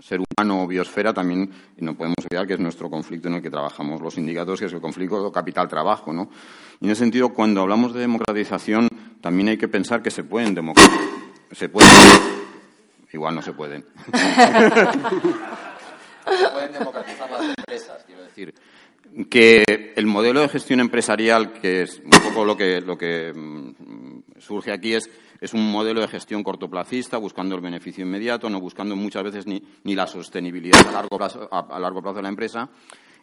ser 0.00 0.20
humano 0.20 0.62
o 0.62 0.66
biosfera 0.66 1.12
también 1.12 1.50
no 1.76 1.94
podemos 1.94 2.16
olvidar 2.24 2.46
que 2.46 2.54
es 2.54 2.60
nuestro 2.60 2.88
conflicto 2.88 3.28
en 3.28 3.34
el 3.34 3.42
que 3.42 3.50
trabajamos 3.50 4.00
los 4.00 4.14
sindicatos, 4.14 4.58
que 4.58 4.64
es 4.64 4.72
el 4.72 4.80
conflicto 4.80 5.30
capital-trabajo. 5.30 6.10
¿no? 6.14 6.30
Y 6.80 6.86
en 6.86 6.92
ese 6.92 7.00
sentido, 7.00 7.28
cuando 7.34 7.60
hablamos 7.60 7.92
de 7.92 8.00
democratización, 8.00 8.88
también 9.20 9.48
hay 9.48 9.58
que 9.58 9.68
pensar 9.68 10.00
que 10.00 10.10
se 10.10 10.24
pueden 10.24 10.54
democratizar 10.54 11.18
se 11.52 11.68
pueden. 11.68 11.90
Igual 13.12 13.34
no 13.34 13.42
se 13.42 13.52
pueden. 13.52 13.84
se 14.14 14.20
pueden 16.52 16.72
democratizar 16.72 17.30
las 17.30 17.42
empresas, 17.42 18.02
quiero 18.06 18.22
decir. 18.22 18.54
Que 19.28 19.92
el 19.96 20.06
modelo 20.06 20.40
de 20.40 20.48
gestión 20.48 20.80
empresarial, 20.80 21.52
que 21.52 21.82
es 21.82 22.00
un 22.02 22.10
poco 22.10 22.44
lo 22.44 22.56
que, 22.56 22.80
lo 22.80 22.96
que 22.96 23.32
mm, 23.34 24.38
surge 24.38 24.72
aquí, 24.72 24.94
es, 24.94 25.10
es 25.40 25.54
un 25.54 25.70
modelo 25.70 26.00
de 26.00 26.08
gestión 26.08 26.42
cortoplacista, 26.42 27.16
buscando 27.16 27.54
el 27.54 27.60
beneficio 27.60 28.04
inmediato, 28.04 28.50
no 28.50 28.60
buscando 28.60 28.96
muchas 28.96 29.22
veces 29.22 29.46
ni, 29.46 29.62
la 29.94 30.06
sostenibilidad 30.06 30.86
a 30.88 30.92
largo, 30.92 31.16
plazo, 31.16 32.14
de 32.14 32.22
la 32.22 32.28
empresa. 32.28 32.68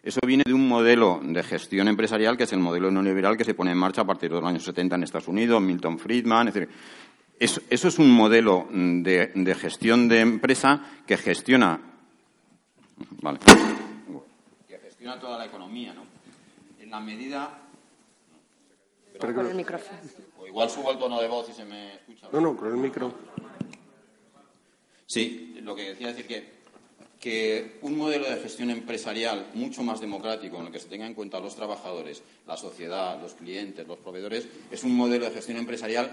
Eso 0.02 0.20
viene 0.24 0.44
de 0.46 0.54
un 0.54 0.68
modelo 0.68 1.20
de 1.22 1.42
gestión 1.42 1.88
empresarial 1.88 2.36
que 2.36 2.44
es 2.44 2.52
el 2.52 2.60
modelo 2.60 2.90
neoliberal 2.90 3.36
que 3.36 3.44
se 3.44 3.54
pone 3.54 3.72
en 3.72 3.78
marcha 3.78 4.02
a 4.02 4.06
partir 4.06 4.30
de 4.30 4.40
los 4.40 4.48
años 4.48 4.62
70 4.62 4.94
en 4.94 5.02
Estados 5.02 5.28
Unidos, 5.28 5.60
Milton 5.60 5.98
Friedman, 5.98 6.48
es 6.48 6.54
decir, 6.54 6.68
eso, 7.38 7.60
es 7.68 7.98
un 7.98 8.10
modelo 8.10 8.66
de, 8.70 9.56
gestión 9.60 10.08
de 10.08 10.20
empresa 10.20 10.82
que 11.06 11.18
gestiona. 11.18 11.78
Vale. 13.20 13.38
Que 14.66 14.78
gestiona 14.78 15.20
toda 15.20 15.38
la 15.38 15.44
economía, 15.44 15.92
¿no? 15.92 16.02
En 16.80 16.90
la 16.90 17.00
medida. 17.00 17.65
Pero 19.18 19.34
con 19.34 19.46
el 19.46 19.54
micrófono. 19.54 19.98
O 20.38 20.46
igual 20.46 20.70
subo 20.70 20.90
el 20.92 20.98
tono 20.98 21.20
de 21.20 21.28
voz 21.28 21.48
y 21.48 21.52
se 21.52 21.64
me 21.64 21.94
escucha. 21.94 22.28
No, 22.32 22.40
no, 22.40 22.56
con 22.56 22.68
el 22.68 22.76
micro. 22.76 23.12
Sí, 25.06 25.58
lo 25.62 25.74
que 25.76 25.90
decía 25.90 26.10
es 26.10 26.16
decir 26.16 26.26
que, 26.26 26.56
que 27.20 27.78
un 27.82 27.96
modelo 27.96 28.28
de 28.28 28.36
gestión 28.36 28.70
empresarial 28.70 29.50
mucho 29.54 29.82
más 29.82 30.00
democrático, 30.00 30.58
en 30.58 30.66
el 30.66 30.72
que 30.72 30.80
se 30.80 30.88
tenga 30.88 31.06
en 31.06 31.14
cuenta 31.14 31.38
los 31.38 31.54
trabajadores, 31.54 32.22
la 32.46 32.56
sociedad, 32.56 33.20
los 33.20 33.34
clientes, 33.34 33.86
los 33.86 33.98
proveedores, 33.98 34.48
es 34.70 34.82
un 34.82 34.96
modelo 34.96 35.26
de 35.26 35.30
gestión 35.30 35.58
empresarial 35.58 36.10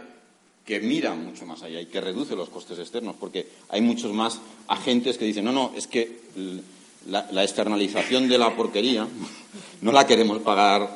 que 0.65 0.79
mira 0.79 1.13
mucho 1.13 1.45
más 1.45 1.61
allá 1.63 1.81
y 1.81 1.87
que 1.87 1.99
reduce 1.99 2.35
los 2.35 2.49
costes 2.49 2.79
externos, 2.79 3.15
porque 3.19 3.47
hay 3.69 3.81
muchos 3.81 4.13
más 4.13 4.39
agentes 4.67 5.17
que 5.17 5.25
dicen, 5.25 5.45
no, 5.45 5.51
no, 5.51 5.71
es 5.75 5.87
que 5.87 6.19
la, 7.07 7.43
externalización 7.43 8.29
de 8.29 8.37
la 8.37 8.55
porquería 8.55 9.07
no 9.81 9.91
la 9.91 10.07
queremos 10.07 10.39
pagar 10.39 10.95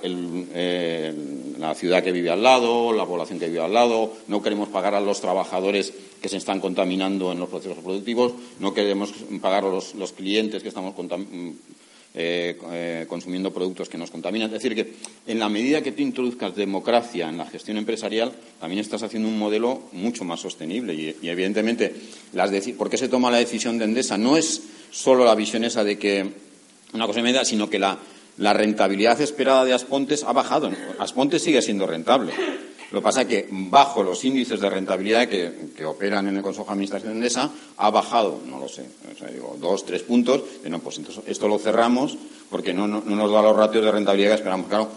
la 1.57 1.73
ciudad 1.75 2.03
que 2.03 2.11
vive 2.11 2.29
al 2.29 2.43
lado, 2.43 2.93
la 2.93 3.05
población 3.05 3.39
que 3.39 3.47
vive 3.47 3.61
al 3.61 3.73
lado, 3.73 4.13
no 4.27 4.41
queremos 4.41 4.69
pagar 4.69 4.95
a 4.95 5.01
los 5.01 5.21
trabajadores 5.21 5.93
que 6.21 6.29
se 6.29 6.37
están 6.37 6.59
contaminando 6.59 7.31
en 7.31 7.39
los 7.39 7.49
procesos 7.49 7.77
productivos, 7.77 8.33
no 8.59 8.73
queremos 8.73 9.13
pagar 9.41 9.65
a 9.65 9.69
los, 9.69 9.93
clientes 10.15 10.61
que 10.61 10.69
estamos 10.69 10.93
eh, 12.19 12.57
eh, 12.71 13.05
consumiendo 13.07 13.53
productos 13.53 13.89
que 13.89 13.97
nos 13.97 14.09
contaminan. 14.09 14.47
Es 14.47 14.63
decir, 14.63 14.73
que 14.73 14.93
en 15.27 15.39
la 15.39 15.49
medida 15.49 15.83
que 15.83 15.91
tú 15.91 16.01
introduzcas 16.01 16.55
democracia 16.55 17.29
en 17.29 17.37
la 17.37 17.45
gestión 17.45 17.77
empresarial, 17.77 18.31
también 18.59 18.79
estás 18.79 19.03
haciendo 19.03 19.29
un 19.29 19.37
modelo 19.37 19.83
mucho 19.91 20.23
más 20.23 20.39
sostenible. 20.39 20.93
Y, 20.95 21.27
evidentemente, 21.27 21.93
las 22.33 22.49
¿por 22.77 22.89
qué 22.89 22.97
se 22.97 23.09
toma 23.09 23.29
la 23.29 23.37
decisión 23.37 23.77
de 23.77 23.85
Endesa? 23.85 24.17
No 24.17 24.35
es 24.35 24.63
solo 24.89 25.25
la 25.25 25.35
visión 25.35 25.63
esa 25.63 25.83
de 25.83 25.99
que 25.99 26.25
una 26.93 27.05
cosa 27.05 27.21
media, 27.21 27.45
sino 27.45 27.69
que 27.69 27.77
la, 27.77 27.99
la 28.37 28.53
rentabilidad 28.53 29.19
esperada 29.21 29.65
de 29.65 29.73
Aspontes 29.73 30.23
ha 30.23 30.33
bajado. 30.33 30.71
Aspontes 30.99 31.43
sigue 31.43 31.61
siendo 31.61 31.87
rentable. 31.87 32.33
Lo 32.91 32.99
que 32.99 33.03
pasa 33.03 33.23
es 33.23 33.27
que 33.27 33.47
bajo 33.51 34.01
los 34.01 34.23
índices 34.23 34.61
de 34.61 34.69
rentabilidad 34.69 35.27
que, 35.27 35.85
operan 35.85 36.27
en 36.27 36.37
el 36.37 36.43
Consejo 36.43 36.65
de 36.67 36.71
Administración 36.71 37.11
de 37.11 37.17
Endesa 37.17 37.51
ha 37.77 37.89
bajado, 37.89 38.39
no 38.45 38.59
lo 38.59 38.69
sé, 38.69 38.85
digo, 39.33 39.57
dos, 39.59 39.85
tres 39.85 40.03
puntos. 40.03 40.41
no, 40.69 40.79
pues 40.79 40.97
entonces 40.97 41.23
esto 41.27 41.47
lo 41.47 41.59
cerramos 41.59 42.17
porque 42.49 42.73
no, 42.73 42.87
nos 42.87 43.31
da 43.31 43.41
los 43.41 43.55
ratios 43.55 43.83
de 43.83 43.91
rentabilidad 43.91 44.31
que 44.31 44.35
esperamos. 44.35 44.67
Claro, 44.67 44.89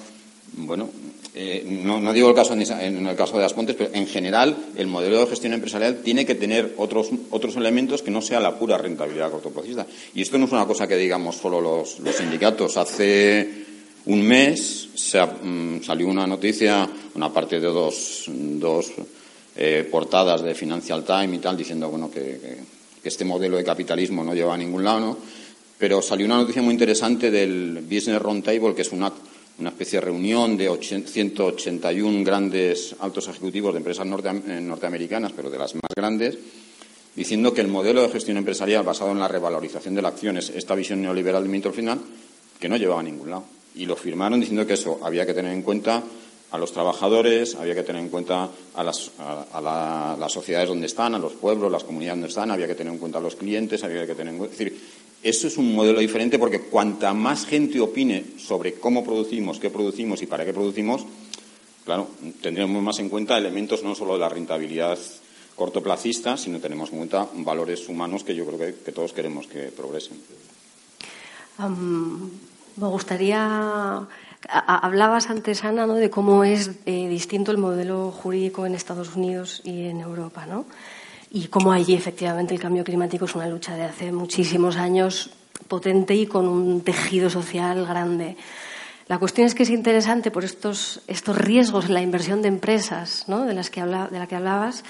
bueno, 0.53 0.89
eh, 1.35 1.65
no, 1.67 2.13
digo 2.13 2.29
el 2.29 2.35
caso 2.35 2.55
en, 2.55 3.07
el 3.07 3.17
caso 3.17 3.39
de 3.39 3.45
Aspontes, 3.45 3.77
pero 3.77 3.91
en 3.95 4.07
general 4.07 4.57
el 4.77 4.89
modelo 4.89 5.21
de 5.21 5.27
gestión 5.27 5.53
empresarial 5.53 6.01
tiene 6.03 6.27
que 6.27 6.35
tener 6.35 6.75
otros, 6.77 7.11
otros 7.31 7.57
elementos 7.57 8.03
que 8.03 8.11
no 8.11 8.21
sea 8.21 8.41
la 8.41 8.59
pura 8.59 8.77
rentabilidad 8.77 9.31
cortoplacista. 9.31 9.87
Y 10.15 10.23
esto 10.23 10.39
no 10.39 10.47
es 10.47 10.53
una 10.53 10.67
cosa 10.67 10.89
que 10.89 10.97
digamos 10.97 11.37
solo 11.37 11.61
los, 11.61 12.01
los 12.01 12.17
sindicatos. 12.17 12.77
Hace 12.77 13.49
un 14.07 14.23
mes 14.23 14.89
mm, 15.43 15.83
salió 15.83 16.09
una 16.09 16.27
noticia, 16.27 16.89
una 17.15 17.33
parte 17.33 17.61
de 17.61 17.69
dos, 17.69 18.25
dos 18.29 18.93
eh, 19.57 19.87
portadas 19.91 20.43
de 20.43 20.55
Financial 20.55 21.05
Times 21.05 21.35
y 21.35 21.39
tal, 21.39 21.57
diciendo 21.57 21.89
bueno, 21.91 22.11
que, 22.11 22.59
este 23.03 23.25
modelo 23.25 23.57
de 23.57 23.65
capitalismo 23.65 24.23
no 24.23 24.35
lleva 24.35 24.55
a 24.55 24.59
ningún 24.59 24.85
lado, 24.85 25.17
pero 25.79 26.03
salió 26.03 26.27
una 26.27 26.37
noticia 26.37 26.61
muy 26.61 26.73
interesante 26.73 27.31
del 27.31 27.81
Business 27.83 28.21
Roundtable, 28.21 28.75
que 28.75 28.83
es 28.83 28.93
una, 28.93 29.13
una 29.61 29.71
especie 29.71 30.01
de 30.01 30.07
reunión 30.07 30.57
de 30.57 30.77
181 30.81 32.25
grandes 32.25 32.97
altos 32.99 33.29
ejecutivos 33.29 33.75
de 33.75 33.79
empresas 33.79 34.07
eh, 34.07 34.61
norteamericanas, 34.61 35.33
pero 35.37 35.51
de 35.51 35.59
las 35.59 35.75
más 35.75 35.91
grandes, 35.95 36.39
diciendo 37.15 37.53
que 37.53 37.61
el 37.61 37.69
modelo 37.69 38.03
de 38.03 38.09
gestión 38.09 38.39
empresarial 38.39 38.85
basado 38.85 39.13
en 39.13 39.21
la 39.21 39.29
revalorización 39.29 39.95
de 39.95 40.03
las 40.03 40.15
acciones, 40.15 40.51
esta 40.51 40.75
visión 40.75 41.03
neoliberal 41.03 41.51
de 41.51 41.73
final, 41.73 42.01
que 42.59 42.69
no 42.69 42.77
llevaba 42.77 43.01
a 43.01 43.05
ningún 43.05 43.31
lado 43.31 43.45
y 43.75 43.87
lo 43.87 43.97
firmaron 43.97 44.41
diciendo 44.41 44.67
que 44.67 44.75
eso 44.75 44.99
había 45.03 45.25
que 45.25 45.35
tener 45.35 45.53
en 45.53 45.63
cuenta 45.63 46.03
a 46.51 46.59
los 46.59 46.73
trabajadores, 46.73 47.55
había 47.55 47.75
que 47.75 47.83
tener 47.83 48.03
en 48.03 48.09
cuenta 48.09 48.49
a 48.75 48.83
las, 48.83 49.13
a, 49.19 50.17
las 50.19 50.33
sociedades 50.33 50.69
donde 50.69 50.87
están, 50.87 51.15
a 51.15 51.19
los 51.19 51.33
pueblos, 51.35 51.71
las 51.71 51.85
comunidades 51.85 52.17
donde 52.17 52.29
están, 52.29 52.51
había 52.51 52.67
que 52.67 52.75
tener 52.75 52.93
en 52.93 52.99
cuenta 52.99 53.19
a 53.19 53.21
los 53.21 53.37
clientes, 53.37 53.85
había 53.85 54.07
que 54.07 54.15
tener 54.15 54.35
en 54.35 54.39
cuenta. 54.39 54.55
Es 54.55 54.73
eso 55.23 55.47
es 55.47 55.59
un 55.59 55.75
modelo 55.75 56.01
diferente 56.01 56.39
porque 56.39 56.61
cuanta 56.61 57.13
más 57.13 57.47
gente 57.47 57.81
opine 57.81 58.25
sobre 58.39 58.75
cómo 58.75 59.05
producimos, 59.05 59.59
qué 59.59 59.71
producimos 59.71 60.23
y 60.23 60.27
para 60.27 60.45
qué 60.45 60.53
producimos, 60.53 61.05
claro, 61.85 62.09
tendremos 62.41 62.83
más 62.83 62.99
en 62.99 63.09
cuenta 63.09 63.37
elementos 63.37 63.83
no 63.83 63.95
solo 63.95 64.15
de 64.15 64.21
la 64.21 64.29
rentabilidad 64.29 64.99
cortoplacista, 65.57 66.37
sino 66.37 66.59
tenemos 66.59 66.91
en 66.91 66.99
cuenta 66.99 67.29
valores 67.35 67.89
humanos 67.89 68.25
que 68.25 68.35
yo 68.35 68.47
creo 68.47 68.59
que, 68.59 68.93
todos 68.93 69.13
queremos 69.13 69.47
que 69.47 69.65
progresen. 69.69 70.17
Me 71.59 72.87
gustaría. 72.87 74.09
Hablabas 74.49 75.29
antes, 75.29 75.65
Ana, 75.65 75.87
¿no? 75.87 75.97
de 75.97 76.09
cómo 76.09 76.45
es 76.45 76.71
eh, 76.87 77.09
distinto 77.09 77.51
el 77.51 77.59
modelo 77.59 78.11
jurídico 78.11 78.65
en 78.65 78.75
Estados 78.75 79.15
Unidos 79.15 79.61
y 79.65 79.85
en 79.89 80.01
Europa, 80.01 80.47
¿no? 80.47 80.65
Y 81.31 81.47
cómo 81.47 81.73
allí, 81.73 81.95
efectivamente, 81.95 82.55
el 82.55 82.61
cambio 82.61 82.83
climático 82.83 83.25
es 83.25 83.35
una 83.35 83.47
lucha 83.47 83.77
de 83.77 83.85
hace 83.85 84.11
muchísimos 84.11 84.77
años 84.77 85.31
potente 85.69 86.15
y 86.15 86.27
con 86.27 86.49
un 86.49 86.81
tejido 86.81 87.31
social 87.31 87.87
grande. 87.87 88.37
La 89.07 89.19
cuestión 89.19 89.47
es 89.47 89.55
que 89.55 89.63
es 89.63 89.71
interesante 89.71 90.31
por 90.31 90.45
estos, 90.45 91.03
estos 91.07 91.37
riesgos 91.37 91.87
en 91.87 91.95
la 91.95 92.03
inversión 92.03 92.43
de 92.43 92.49
empresas, 92.49 93.25
¿no? 93.29 93.45
de, 93.45 93.55
las 93.55 93.71
que 93.71 93.81
habla, 93.81 94.09
de 94.09 94.19
la 94.19 94.27
que 94.27 94.37
hablabas, 94.37 94.85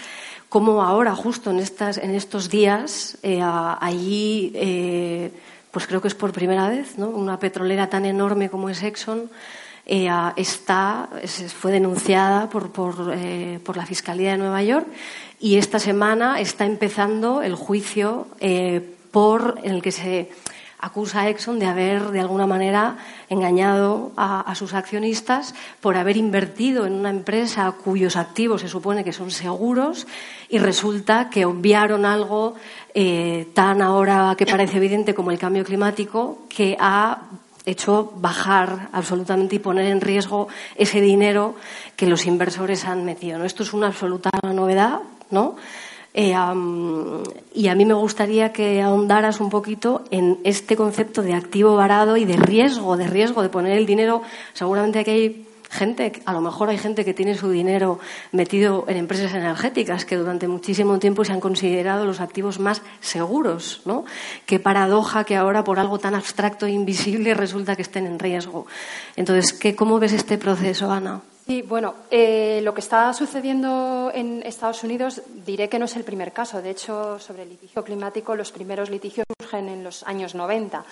cómo 0.49 0.83
ahora, 0.83 1.15
justo 1.15 1.51
en, 1.51 1.59
estas, 1.59 1.99
en 1.99 2.15
estos 2.15 2.51
días, 2.51 3.19
eh, 3.23 3.41
allí. 3.43 4.53
Eh, 4.55 5.33
pues 5.71 5.87
creo 5.87 6.03
que 6.03 6.09
es 6.09 6.17
por 6.17 6.33
primera 6.33 6.69
vez, 6.69 6.99
¿no? 6.99 7.09
Una 7.09 7.39
petrolera 7.39 7.89
tan 7.89 8.05
enorme 8.05 8.51
como 8.51 8.69
es 8.69 8.83
Exxon 8.83 9.31
eh, 9.87 10.11
está, 10.35 11.09
fue 11.57 11.71
denunciada 11.71 12.51
por, 12.51 12.73
por, 12.73 13.15
por, 13.63 13.77
la 13.77 13.87
Fiscalía 13.87 14.33
de 14.33 14.39
Nueva 14.39 14.65
York 14.65 14.89
y 15.41 15.57
esta 15.57 15.79
semana 15.79 16.39
está 16.39 16.67
empezando 16.67 17.41
el 17.43 17.55
juicio 17.55 18.27
eh, 18.41 18.95
por, 19.11 19.59
el 19.65 19.81
que 19.81 19.91
se 19.91 20.31
acusa 20.79 21.23
a 21.23 21.29
Exxon 21.29 21.59
de 21.59 21.67
haber, 21.67 22.11
de 22.11 22.21
alguna 22.21 22.47
manera, 22.47 22.99
engañado 23.29 24.13
a, 24.17 24.55
sus 24.55 24.75
accionistas 24.75 25.55
por 25.81 25.97
haber 25.97 26.17
invertido 26.17 26.87
en 26.87 26.93
una 26.93 27.11
empresa 27.11 27.73
cuyos 27.73 28.17
activos 28.17 28.61
se 28.61 28.69
supone 28.69 29.05
que 29.05 29.13
son 29.13 29.31
seguros 29.31 30.07
y 30.49 30.59
resulta 30.59 31.31
que 31.31 31.45
obviaron 31.45 32.05
algo 32.05 32.55
eh, 32.95 33.49
tan 33.55 33.83
ahora 33.83 34.35
que 34.37 34.47
parece 34.47 34.77
evidente 34.77 35.15
como 35.15 35.31
el 35.31 35.39
cambio 35.39 35.65
climático 35.65 36.47
que 36.49 36.77
ha 36.79 37.23
hecho 37.67 38.13
bajar 38.17 38.89
absolutamente 38.93 39.57
y 39.57 39.59
poner 39.59 39.87
en 39.87 40.01
riesgo 40.01 40.49
ese 40.77 41.01
dinero 41.01 41.57
que 41.97 42.07
los 42.07 42.27
inversores 42.27 42.85
han 42.87 43.05
metido. 43.05 43.45
Esto 43.45 43.63
es 43.63 43.75
una 43.75 43.89
absoluta 43.89 44.31
novedad, 44.43 45.01
¿no? 45.31 45.57
Eh, 46.13 46.35
y 47.55 47.69
a 47.69 47.75
mí 47.75 47.85
me 47.85 47.95
gustaría 47.95 48.53
que 48.53 48.83
ahondaras 48.83 49.41
un 49.41 49.49
poquito 49.49 50.05
en 50.11 50.39
este 50.43 50.77
concepto 50.77 51.23
de 51.23 51.35
activo 51.35 51.77
varado 51.77 52.17
y 52.17 52.25
de 52.25 52.37
riesgo, 52.37 52.97
de 52.97 53.07
riesgo 53.07 53.43
de 53.43 53.49
poner 53.49 53.79
el 53.79 53.87
dinero. 53.87 54.23
Seguramente 54.53 54.99
aquí 54.99 55.11
hay 55.11 55.47
gente, 55.71 56.21
a 56.25 56.33
lo 56.33 56.41
mejor 56.41 56.69
hay 56.69 56.79
gente 56.79 57.05
que 57.05 57.15
tiene 57.15 57.37
su 57.37 57.49
dinero 57.49 58.01
metido 58.33 58.85
en 58.89 58.97
empresas 58.97 59.33
energéticas 59.33 60.05
que 60.05 60.17
durante 60.17 60.49
muchísimo 60.49 60.99
tiempo 60.99 61.25
se 61.25 61.33
han 61.33 61.41
considerado 61.41 62.05
los 62.05 62.21
activos 62.21 62.59
más 62.59 62.83
seguros, 63.01 63.83
¿no? 63.85 64.05
Qué 64.47 64.59
paradoja 64.59 65.23
que 65.23 65.37
ahora 65.37 65.63
por 65.63 65.79
algo 65.79 66.01
tan 66.01 66.17
abstracto 66.17 66.67
e 66.67 66.71
invisible 66.71 67.35
resulta 67.35 67.77
que 67.77 67.83
estén 67.83 68.07
en 68.07 68.19
riesgo. 68.19 68.67
Entonces, 69.15 69.53
¿qué, 69.53 69.77
¿cómo 69.77 70.01
ves 70.01 70.13
este 70.13 70.39
proceso, 70.39 70.91
Ana? 70.91 71.23
Sí, 71.47 71.63
bueno, 71.63 71.95
eh, 72.11 72.61
lo 72.63 72.75
que 72.75 72.81
está 72.81 73.13
sucediendo 73.13 74.11
en 74.15 74.43
Estados 74.45 74.85
Unidos 74.85 75.23
diré 75.45 75.69
que 75.69 75.79
no 75.79 75.87
es 75.87 75.97
el 75.97 76.05
primer 76.05 76.33
caso. 76.33 76.63
De 76.63 76.71
hecho, 76.71 77.19
sobre 77.19 77.43
el 77.43 77.49
litigio 77.49 77.83
climático, 77.83 78.37
los 78.37 78.53
primeros 78.53 78.91
litigios 78.91 79.27
surgen 79.41 79.69
en 79.69 79.83
los 79.83 80.03
años 80.05 80.35
90. 80.35 80.85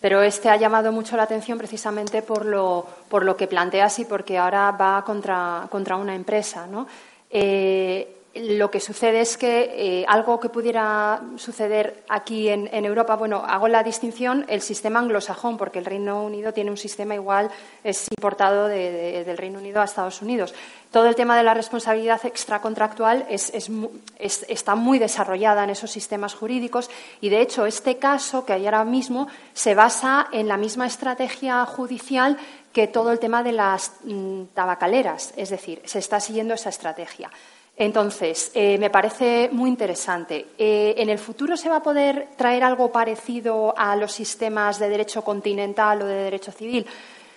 Pero 0.00 0.22
este 0.22 0.48
ha 0.48 0.56
llamado 0.56 0.92
mucho 0.92 1.16
la 1.16 1.24
atención 1.24 1.58
precisamente 1.58 2.22
por 2.22 2.46
lo, 2.46 2.86
por 3.08 3.24
lo 3.24 3.36
que 3.36 3.48
planteas 3.48 3.98
y 3.98 4.04
porque 4.04 4.38
ahora 4.38 4.70
va 4.70 5.04
contra, 5.04 5.66
contra 5.70 5.96
una 5.96 6.14
empresa. 6.14 6.66
¿no? 6.66 6.86
Eh, 7.30 8.17
lo 8.40 8.70
que 8.70 8.80
sucede 8.80 9.20
es 9.20 9.36
que 9.36 10.00
eh, 10.00 10.04
algo 10.08 10.38
que 10.40 10.48
pudiera 10.48 11.20
suceder 11.36 12.04
aquí 12.08 12.48
en, 12.48 12.68
Europa, 12.84 13.16
bueno, 13.16 13.42
hago 13.46 13.68
la 13.68 13.82
distinción, 13.82 14.44
el 14.48 14.62
sistema 14.62 15.00
anglosajón, 15.00 15.56
porque 15.56 15.78
el 15.78 15.84
Reino 15.84 16.24
Unido 16.24 16.52
tiene 16.52 16.70
un 16.70 16.76
sistema 16.76 17.14
igual, 17.14 17.50
es 17.84 18.06
importado 18.16 18.68
del 18.68 19.36
Reino 19.36 19.58
Unido 19.58 19.80
a 19.80 19.84
Estados 19.84 20.22
Unidos. 20.22 20.54
Todo 20.90 21.06
el 21.06 21.14
tema 21.14 21.36
de 21.36 21.42
la 21.42 21.54
responsabilidad 21.54 22.24
extracontractual 22.24 23.26
está 23.28 24.74
muy 24.74 24.98
desarrollada 24.98 25.64
en 25.64 25.70
esos 25.70 25.90
sistemas 25.90 26.34
jurídicos 26.34 26.90
y, 27.20 27.28
de 27.28 27.40
hecho, 27.40 27.66
este 27.66 27.98
caso 27.98 28.44
que 28.44 28.54
hay 28.54 28.64
ahora 28.64 28.84
mismo 28.84 29.28
se 29.52 29.74
basa 29.74 30.28
en 30.32 30.48
la 30.48 30.56
misma 30.56 30.86
estrategia 30.86 31.64
judicial 31.66 32.38
que 32.72 32.86
todo 32.86 33.12
el 33.12 33.18
tema 33.18 33.42
de 33.42 33.52
las 33.52 33.92
mm, 34.04 34.44
tabacaleras, 34.54 35.32
es 35.36 35.50
decir, 35.50 35.82
se 35.84 35.98
está 35.98 36.20
siguiendo 36.20 36.54
esa 36.54 36.68
estrategia. 36.68 37.30
Entonces, 37.78 38.50
eh, 38.54 38.76
me 38.76 38.90
parece 38.90 39.50
muy 39.52 39.70
interesante. 39.70 40.46
Eh, 40.58 40.96
¿En 40.98 41.08
el 41.10 41.18
futuro 41.18 41.56
se 41.56 41.68
va 41.68 41.76
a 41.76 41.82
poder 41.82 42.30
traer 42.36 42.64
algo 42.64 42.90
parecido 42.90 43.72
a 43.78 43.94
los 43.94 44.10
sistemas 44.10 44.80
de 44.80 44.88
derecho 44.88 45.22
continental 45.22 46.02
o 46.02 46.06
de 46.06 46.24
derecho 46.24 46.50
civil? 46.50 46.84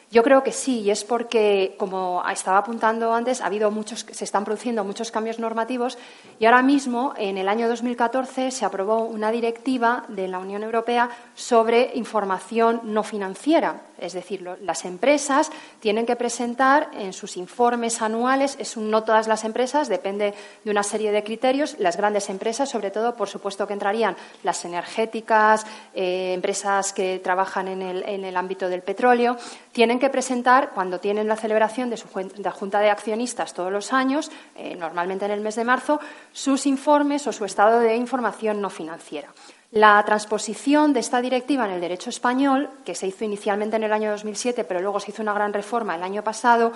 Yo 0.10 0.24
creo 0.24 0.44
que 0.44 0.52
sí, 0.52 0.82
y 0.82 0.90
es 0.92 1.06
porque, 1.06 1.76
como 1.78 2.22
estaba 2.30 2.58
apuntando 2.58 3.14
antes, 3.14 3.40
ha 3.40 3.46
habido 3.46 3.72
muchos, 3.72 4.06
se 4.12 4.26
están 4.26 4.44
produciendo 4.44 4.84
muchos 4.84 5.10
cambios 5.10 5.40
normativos 5.40 5.98
y 6.38 6.46
ahora 6.46 6.62
mismo, 6.64 7.14
en 7.16 7.38
el 7.38 7.48
año 7.48 7.70
2014, 7.70 8.52
se 8.52 8.66
aprobó 8.66 9.06
una 9.06 9.32
directiva 9.32 10.04
de 10.10 10.28
la 10.28 10.40
Unión 10.40 10.64
Europea 10.64 11.10
sobre 11.34 11.92
información 11.94 12.82
no 12.84 13.04
financiera. 13.04 13.84
Es 14.02 14.14
decir, 14.14 14.42
las 14.42 14.84
empresas 14.84 15.52
tienen 15.80 16.06
que 16.06 16.16
presentar 16.16 16.90
en 16.94 17.14
sus 17.14 17.38
informes 17.38 18.02
anuales, 18.02 18.58
es 18.60 18.76
no 18.76 19.04
todas 19.04 19.28
las 19.28 19.44
empresas, 19.44 19.88
depende 19.88 20.34
de 20.64 20.72
una 20.72 20.84
serie 20.84 21.12
de 21.12 21.24
criterios, 21.24 21.76
las 21.78 21.98
grandes 21.98 22.30
empresas, 22.30 22.68
sobre 22.68 22.90
todo, 22.90 23.16
por 23.16 23.30
supuesto 23.30 23.68
que 23.68 23.74
entrarían 23.74 24.16
las 24.44 24.66
energéticas, 24.66 25.66
eh, 25.94 26.34
empresas 26.34 26.94
que 26.94 27.20
trabajan 27.20 27.68
en 27.68 27.82
el, 27.82 28.36
ámbito 28.36 28.70
del 28.70 28.82
petróleo, 28.82 29.38
tienen 29.72 30.00
que 30.00 30.10
presentar, 30.10 30.72
cuando 30.74 31.00
tienen 31.00 31.28
la 31.28 31.36
celebración 31.36 31.90
de 31.90 31.98
su 31.98 32.08
junta 32.08 32.80
de 32.80 32.90
accionistas 32.90 33.54
todos 33.54 33.72
los 33.72 33.94
años, 33.94 34.32
eh, 34.56 34.76
normalmente 34.76 35.26
en 35.26 35.32
el 35.32 35.42
mes 35.42 35.56
de 35.56 35.64
marzo, 35.64 36.00
sus 36.34 36.66
informes 36.66 37.28
o 37.28 37.32
su 37.32 37.46
estado 37.46 37.80
de 37.80 37.96
información 37.96 38.62
no 38.62 38.70
financiera. 38.70 39.30
La 39.72 40.04
transposición 40.04 40.92
de 40.92 41.00
esta 41.00 41.22
directiva 41.22 41.66
en 41.66 41.72
el 41.72 41.80
derecho 41.80 42.10
español, 42.10 42.70
que 42.84 42.94
se 42.94 43.08
hizo 43.08 43.24
inicialmente 43.24 43.78
en 43.78 43.84
el 43.84 43.94
año 43.94 44.12
2007, 44.12 44.66
pero 44.66 44.82
luego 44.82 45.00
se 45.00 45.12
hizo 45.12 45.22
una 45.22 45.34
gran 45.34 45.54
reforma 45.54 45.96
el 45.96 46.04
año 46.04 46.26
pasado, 46.26 46.74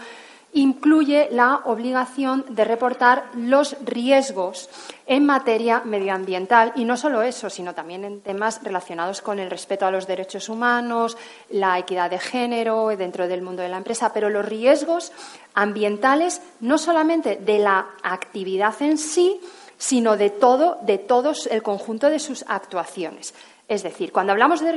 incluye 0.53 1.27
la 1.29 1.57
obligación 1.65 2.45
de 2.47 2.63
reportar 2.63 3.25
los 3.35 3.75
riesgos 3.83 4.69
en 5.05 5.25
materia 5.25 5.81
medioambiental 5.83 6.71
y 6.77 6.85
no 6.85 6.95
solo 6.95 7.21
eso, 7.21 7.49
sino 7.49 7.75
también 7.75 8.05
en 8.05 8.21
temas 8.21 8.63
relacionados 8.63 9.21
con 9.21 9.39
el 9.39 9.49
respeto 9.49 9.85
a 9.85 9.91
los 9.91 10.07
derechos 10.07 10.47
humanos, 10.47 11.17
la 11.49 11.77
equidad 11.77 12.09
de 12.09 12.19
género 12.19 12.87
dentro 12.95 13.27
del 13.27 13.41
mundo 13.41 13.61
de 13.61 13.67
la 13.67 13.77
empresa, 13.77 14.13
pero 14.13 14.29
los 14.29 14.45
riesgos 14.45 15.11
ambientales 15.53 16.41
no 16.61 16.77
solamente 16.77 17.35
de 17.35 17.59
la 17.59 17.87
actividad 18.03 18.81
en 18.81 18.97
sí, 18.97 19.41
sino 19.85 20.17
de 20.17 20.31
todo, 20.31 20.79
de 20.81 20.97
todos 20.97 21.45
el 21.45 21.61
conjunto 21.61 22.09
de 22.09 22.17
sus 22.17 22.43
actuaciones. 22.47 23.35
Es 23.67 23.83
decir, 23.83 24.11
cuando 24.11 24.31
hablamos 24.31 24.59
de, 24.59 24.71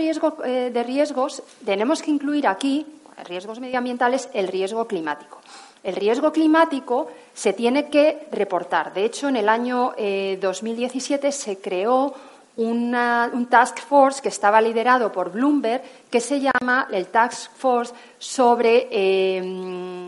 eh, 0.45 0.71
de 0.71 0.83
riesgos, 0.83 1.43
tenemos 1.65 2.03
que 2.03 2.11
incluir 2.11 2.47
aquí, 2.47 2.85
riesgos 3.25 3.59
medioambientales, 3.59 4.29
el 4.35 4.49
riesgo 4.49 4.87
climático. 4.87 5.41
El 5.83 5.97
riesgo 5.97 6.31
climático 6.31 7.09
se 7.33 7.55
tiene 7.55 7.89
que 7.89 8.29
reportar. 8.33 8.93
De 8.93 9.07
hecho, 9.07 9.31
en 9.31 9.37
el 9.37 9.49
año 9.49 9.95
2017 9.97 11.29
eh, 11.29 11.33
se 11.33 11.57
creó 11.57 12.15
un 12.59 13.47
task 13.49 13.79
force 13.79 14.21
que 14.21 14.29
estaba 14.29 14.61
liderado 14.61 15.11
por 15.11 15.33
Bloomberg, 15.33 15.81
que 16.11 16.21
se 16.21 16.39
llama 16.39 16.87
el 16.93 17.07
Task 17.07 17.51
Force 17.57 17.95
sobre 18.19 18.89
eh, 18.91 20.07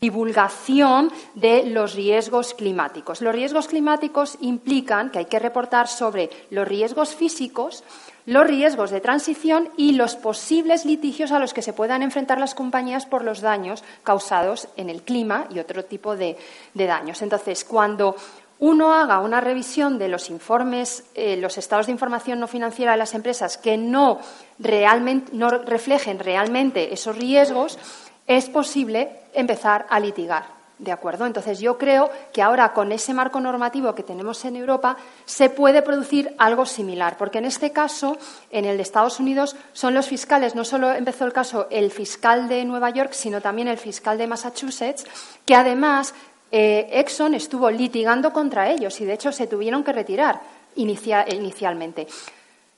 divulgación 0.00 1.10
de 1.34 1.64
los 1.64 1.94
riesgos 1.94 2.54
climáticos. 2.54 3.20
Los 3.20 3.34
riesgos 3.34 3.68
climáticos 3.68 4.36
implican 4.40 5.10
que 5.10 5.20
hay 5.20 5.24
que 5.24 5.38
reportar 5.38 5.88
sobre 5.88 6.30
los 6.50 6.68
riesgos 6.68 7.14
físicos, 7.14 7.82
los 8.26 8.46
riesgos 8.46 8.90
de 8.90 9.00
transición 9.00 9.70
y 9.76 9.92
los 9.92 10.16
posibles 10.16 10.84
litigios 10.84 11.32
a 11.32 11.38
los 11.38 11.54
que 11.54 11.62
se 11.62 11.72
puedan 11.72 12.02
enfrentar 12.02 12.38
las 12.38 12.54
compañías 12.54 13.06
por 13.06 13.24
los 13.24 13.40
daños 13.40 13.84
causados 14.02 14.68
en 14.76 14.90
el 14.90 15.02
clima 15.02 15.46
y 15.50 15.60
otro 15.60 15.84
tipo 15.84 16.16
de, 16.16 16.36
daños. 16.74 17.22
Entonces, 17.22 17.64
cuando 17.64 18.16
uno 18.58 18.94
haga 18.94 19.20
una 19.20 19.40
revisión 19.40 19.98
de 19.98 20.08
los 20.08 20.30
informes, 20.30 21.04
eh, 21.14 21.36
los 21.36 21.56
estados 21.58 21.86
de 21.86 21.92
información 21.92 22.40
no 22.40 22.48
financiera 22.48 22.92
de 22.92 22.98
las 22.98 23.14
empresas 23.14 23.58
que 23.58 23.76
no, 23.76 24.18
realmente, 24.58 25.30
no 25.34 25.50
reflejen 25.50 26.18
realmente 26.18 26.92
esos 26.92 27.16
riesgos, 27.16 27.78
es 28.26 28.48
posible 28.48 29.10
empezar 29.32 29.86
a 29.88 30.00
litigar. 30.00 30.56
¿De 30.78 30.92
acuerdo? 30.92 31.24
Entonces, 31.24 31.58
yo 31.58 31.78
creo 31.78 32.10
que 32.34 32.42
ahora, 32.42 32.74
con 32.74 32.92
ese 32.92 33.14
marco 33.14 33.40
normativo 33.40 33.94
que 33.94 34.02
tenemos 34.02 34.44
en 34.44 34.56
Europa, 34.56 34.98
se 35.24 35.48
puede 35.48 35.80
producir 35.80 36.34
algo 36.36 36.66
similar, 36.66 37.16
porque 37.16 37.38
en 37.38 37.46
este 37.46 37.72
caso, 37.72 38.18
en 38.50 38.66
el 38.66 38.76
de 38.76 38.82
Estados 38.82 39.18
Unidos, 39.18 39.56
son 39.72 39.94
los 39.94 40.06
fiscales, 40.06 40.54
no 40.54 40.66
solo 40.66 40.92
empezó 40.92 41.24
el 41.24 41.32
caso 41.32 41.66
el 41.70 41.90
fiscal 41.90 42.46
de 42.46 42.62
Nueva 42.66 42.90
York, 42.90 43.12
sino 43.12 43.40
también 43.40 43.68
el 43.68 43.78
fiscal 43.78 44.18
de 44.18 44.26
Massachusetts, 44.26 45.06
que 45.46 45.54
además 45.54 46.12
eh, 46.52 46.90
Exxon 46.92 47.32
estuvo 47.32 47.70
litigando 47.70 48.34
contra 48.34 48.70
ellos 48.70 49.00
y, 49.00 49.06
de 49.06 49.14
hecho, 49.14 49.32
se 49.32 49.46
tuvieron 49.46 49.82
que 49.82 49.94
retirar 49.94 50.40
inicialmente. 50.74 52.06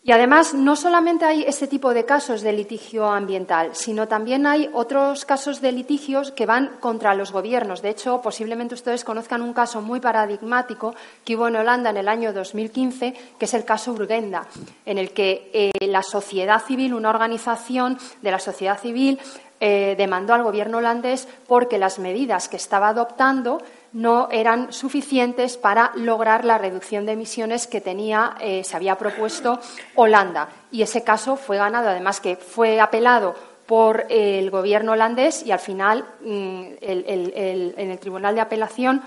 Y 0.01 0.13
además, 0.13 0.55
no 0.55 0.77
solamente 0.77 1.25
hay 1.25 1.43
este 1.43 1.67
tipo 1.67 1.93
de 1.93 2.05
casos 2.05 2.41
de 2.43 2.53
litigio 2.53 3.07
ambiental, 3.07 3.71
sino 3.75 4.07
también 4.07 4.47
hay 4.47 4.71
otros 4.73 5.25
casos 5.25 5.61
de 5.61 5.73
litigios 5.73 6.31
que 6.31 6.47
van 6.47 6.77
contra 6.81 7.15
los 7.15 7.33
gobiernos. 7.33 7.83
De 7.83 7.91
hecho, 7.91 8.23
posiblemente 8.23 8.75
ustedes 8.75 9.05
conozcan 9.05 9.43
un 9.43 9.53
caso 9.53 9.83
muy 9.83 10.01
paradigmático 10.01 10.95
que 11.25 11.37
hubo 11.37 11.49
en 11.49 11.57
Holanda 11.57 11.91
en 11.91 11.97
el 11.97 12.09
año 12.09 12.33
2015, 12.33 13.15
que 13.39 13.45
es 13.45 13.55
el 13.55 13.65
caso 13.65 13.93
Urgenda, 13.93 14.47
en 14.87 14.99
el 14.99 15.11
que 15.11 15.51
eh, 15.53 15.87
la 15.87 16.03
sociedad 16.03 16.63
civil, 16.65 16.95
una 16.95 17.11
organización 17.11 17.99
de 18.23 18.31
la 18.31 18.39
sociedad 18.39 18.79
civil, 18.79 19.19
eh, 19.61 19.97
demandó 19.99 20.35
al 20.35 20.45
gobierno 20.45 20.79
holandés 20.79 21.27
porque 21.49 21.79
las 21.79 21.99
medidas 21.99 22.49
que 22.49 22.57
estaba 22.57 22.91
adoptando 22.91 23.61
no 23.93 24.29
eran 24.31 24.73
suficientes 24.73 25.57
para 25.57 25.93
lograr 25.95 26.45
la 26.45 26.59
reducción 26.59 27.07
de 27.07 27.13
emisiones 27.13 27.67
que 27.67 27.81
tenía, 27.81 28.35
eh, 28.41 28.63
se 28.65 28.77
había 28.77 28.97
propuesto 28.97 29.61
Holanda. 29.95 30.49
Y 30.71 30.83
ese 30.83 31.03
caso 31.05 31.37
fue 31.37 31.57
ganado, 31.57 31.89
además 31.89 32.21
que 32.21 32.37
fue 32.37 32.81
apelado 32.81 33.35
por 33.67 34.07
el 34.09 34.51
gobierno 34.51 34.93
holandés 34.93 35.45
y 35.45 35.53
al 35.53 35.59
final 35.59 36.05
mm, 36.23 36.63
en 36.81 37.91
el 37.91 37.99
Tribunal 37.99 38.35
de 38.35 38.41
Apelación 38.41 39.03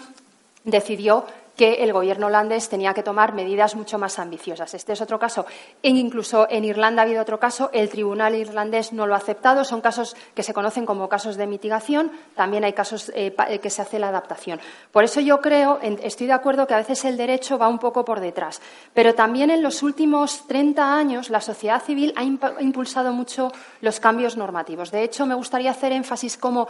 decidió 0.63 1.25
que 1.55 1.83
el 1.83 1.93
gobierno 1.93 2.27
holandés 2.27 2.69
tenía 2.69 2.93
que 2.93 3.03
tomar 3.03 3.33
medidas 3.33 3.75
mucho 3.75 3.97
más 3.97 4.19
ambiciosas. 4.19 4.73
Este 4.73 4.93
es 4.93 5.01
otro 5.01 5.19
caso. 5.19 5.45
E 5.83 5.89
incluso 5.89 6.47
en 6.49 6.65
Irlanda 6.65 7.01
ha 7.01 7.05
habido 7.05 7.21
otro 7.21 7.39
caso. 7.39 7.69
El 7.73 7.89
tribunal 7.89 8.35
irlandés 8.35 8.93
no 8.93 9.05
lo 9.05 9.13
ha 9.13 9.17
aceptado. 9.17 9.63
Son 9.63 9.81
casos 9.81 10.15
que 10.33 10.43
se 10.43 10.53
conocen 10.53 10.85
como 10.85 11.09
casos 11.09 11.35
de 11.35 11.47
mitigación. 11.47 12.11
También 12.35 12.63
hay 12.63 12.73
casos 12.73 13.11
eh, 13.15 13.35
que 13.61 13.69
se 13.69 13.81
hace 13.81 13.99
la 13.99 14.09
adaptación. 14.09 14.59
Por 14.91 15.03
eso 15.03 15.19
yo 15.19 15.41
creo, 15.41 15.79
estoy 15.81 16.27
de 16.27 16.33
acuerdo 16.33 16.67
que 16.67 16.73
a 16.73 16.77
veces 16.77 17.05
el 17.05 17.17
derecho 17.17 17.57
va 17.57 17.67
un 17.67 17.79
poco 17.79 18.05
por 18.05 18.19
detrás. 18.19 18.61
Pero 18.93 19.13
también 19.13 19.51
en 19.51 19.61
los 19.61 19.83
últimos 19.83 20.47
30 20.47 20.95
años 20.95 21.29
la 21.29 21.41
sociedad 21.41 21.81
civil 21.81 22.13
ha 22.15 22.23
impulsado 22.23 23.13
mucho 23.13 23.51
los 23.81 23.99
cambios 23.99 24.37
normativos. 24.37 24.91
De 24.91 25.03
hecho, 25.03 25.25
me 25.25 25.35
gustaría 25.35 25.71
hacer 25.71 25.91
énfasis 25.91 26.37
como 26.37 26.67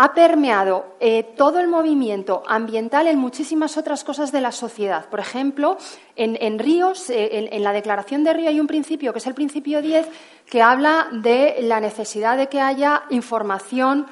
ha 0.00 0.14
permeado 0.14 0.94
eh, 1.00 1.24
todo 1.36 1.58
el 1.58 1.66
movimiento 1.66 2.44
ambiental 2.46 3.08
en 3.08 3.18
muchísimas 3.18 3.76
otras 3.76 4.04
cosas 4.04 4.30
de 4.30 4.40
la 4.40 4.52
sociedad. 4.52 5.06
Por 5.06 5.18
ejemplo, 5.18 5.76
en, 6.14 6.58
Ríos, 6.60 7.10
eh, 7.10 7.48
en, 7.50 7.64
la 7.64 7.72
Declaración 7.72 8.22
de 8.22 8.32
Río 8.32 8.48
hay 8.48 8.60
un 8.60 8.68
principio, 8.68 9.12
que 9.12 9.18
es 9.18 9.26
el 9.26 9.34
principio 9.34 9.82
10, 9.82 10.06
que 10.46 10.62
habla 10.62 11.08
de 11.10 11.56
la 11.62 11.80
necesidad 11.80 12.36
de 12.36 12.46
que 12.46 12.60
haya 12.60 13.02
información 13.10 14.06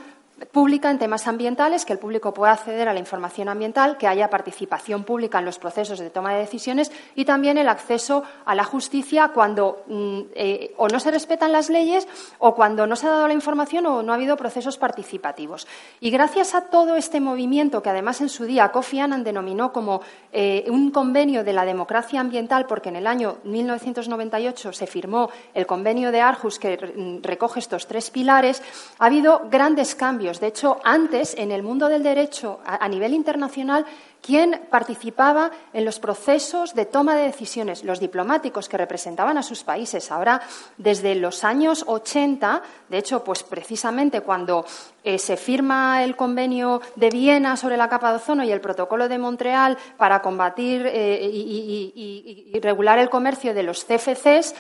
pública 0.53 0.91
en 0.91 0.99
temas 0.99 1.27
ambientales, 1.29 1.87
que 1.87 1.95
el 1.95 1.99
público 1.99 2.35
pueda 2.35 2.53
acceder 2.53 2.89
a 2.89 2.93
la 2.93 3.01
información 3.01 3.49
ambiental, 3.49 3.97
que 3.97 4.07
haya 4.07 4.29
participación 4.29 5.05
pública 5.05 5.39
en 5.39 5.47
los 5.47 5.59
procesos 5.59 5.99
de 5.99 6.11
toma 6.11 6.35
de 6.35 6.41
decisiones 6.41 6.93
y 7.15 7.25
también 7.25 7.57
el 7.57 7.71
acceso 7.71 8.23
a 8.45 8.55
la 8.55 8.65
justicia 8.65 9.29
cuando 9.29 9.85
mm, 9.87 10.21
eh, 10.35 10.75
o 10.77 10.89
no 10.89 11.01
se 11.01 11.11
respetan 11.11 11.53
las 11.53 11.71
leyes 11.71 12.07
o 12.39 12.55
cuando 12.55 12.87
no 12.87 12.97
se 12.97 13.07
ha 13.07 13.11
dado 13.11 13.29
la 13.29 13.33
información 13.33 13.87
o 13.87 14.03
no 14.03 14.13
ha 14.13 14.17
habido 14.17 14.37
procesos 14.37 14.77
participativos. 14.77 15.67
Y 16.01 16.11
gracias 16.11 16.55
a 16.55 16.67
todo 16.67 16.97
este 16.97 17.19
movimiento, 17.19 17.83
que 17.83 17.91
además 17.91 18.21
en 18.21 18.29
su 18.29 18.45
día 18.45 18.71
Kofi 18.73 19.01
Annan 19.01 19.25
denominó 19.25 19.73
como 19.73 20.03
eh, 20.33 20.67
un 20.69 20.91
convenio 20.91 21.45
de 21.45 21.55
la 21.55 21.65
democracia 21.65 22.21
ambiental, 22.21 22.67
porque 22.67 22.91
en 22.91 22.97
el 22.97 23.07
año 23.07 23.39
1998 23.45 24.73
se 24.75 24.87
firmó 24.87 25.31
el 25.55 25.67
convenio 25.67 26.13
de 26.13 26.21
Arhus 26.21 26.59
que 26.59 26.77
mm, 26.77 27.23
recoge 27.23 27.61
estos 27.61 27.87
tres 27.87 28.11
pilares, 28.11 28.63
ha 28.99 29.07
habido 29.07 29.43
grandes 29.51 29.95
cambios 29.95 30.26
de 30.33 30.49
hecho, 30.49 30.81
antes, 30.85 31.35
en 31.39 31.53
el 31.53 31.63
mundo 31.63 31.89
del 31.89 32.03
derecho, 32.03 32.61
a, 32.65 32.89
nivel 32.89 33.15
internacional, 33.15 33.87
¿quién 34.21 34.67
participaba 34.71 35.51
en 35.73 35.85
los 35.85 36.01
procesos 36.01 36.75
de 36.75 36.85
toma 36.85 37.15
de 37.15 37.23
decisiones? 37.23 37.85
Los 37.85 38.01
diplomáticos 38.01 38.69
que 38.69 38.77
representaban 38.77 39.39
a 39.39 39.43
sus 39.43 39.63
países. 39.63 40.11
Ahora, 40.11 40.43
desde 40.77 41.15
los 41.15 41.45
años 41.45 41.85
80, 41.87 42.63
de 42.89 42.99
hecho, 42.99 43.23
pues 43.23 43.45
precisamente 43.45 44.21
cuando 44.23 44.67
eh, 45.05 45.19
se 45.19 45.37
firma 45.37 46.03
el 46.03 46.17
convenio 46.17 46.83
de 46.97 47.11
Viena 47.11 47.57
sobre 47.57 47.77
la 47.77 47.89
capa 47.89 48.11
de 48.11 48.17
ozono 48.17 48.43
y 48.43 48.51
el 48.51 48.61
protocolo 48.61 49.09
de 49.09 49.19
Montreal 49.19 49.79
para 49.97 50.21
combatir 50.23 50.85
eh, 50.87 51.31
y 51.33 52.59
regular 52.61 52.99
el 52.99 53.09
comercio 53.09 53.55
de 53.55 53.63
los 53.63 53.85
CFCs, 53.85 54.55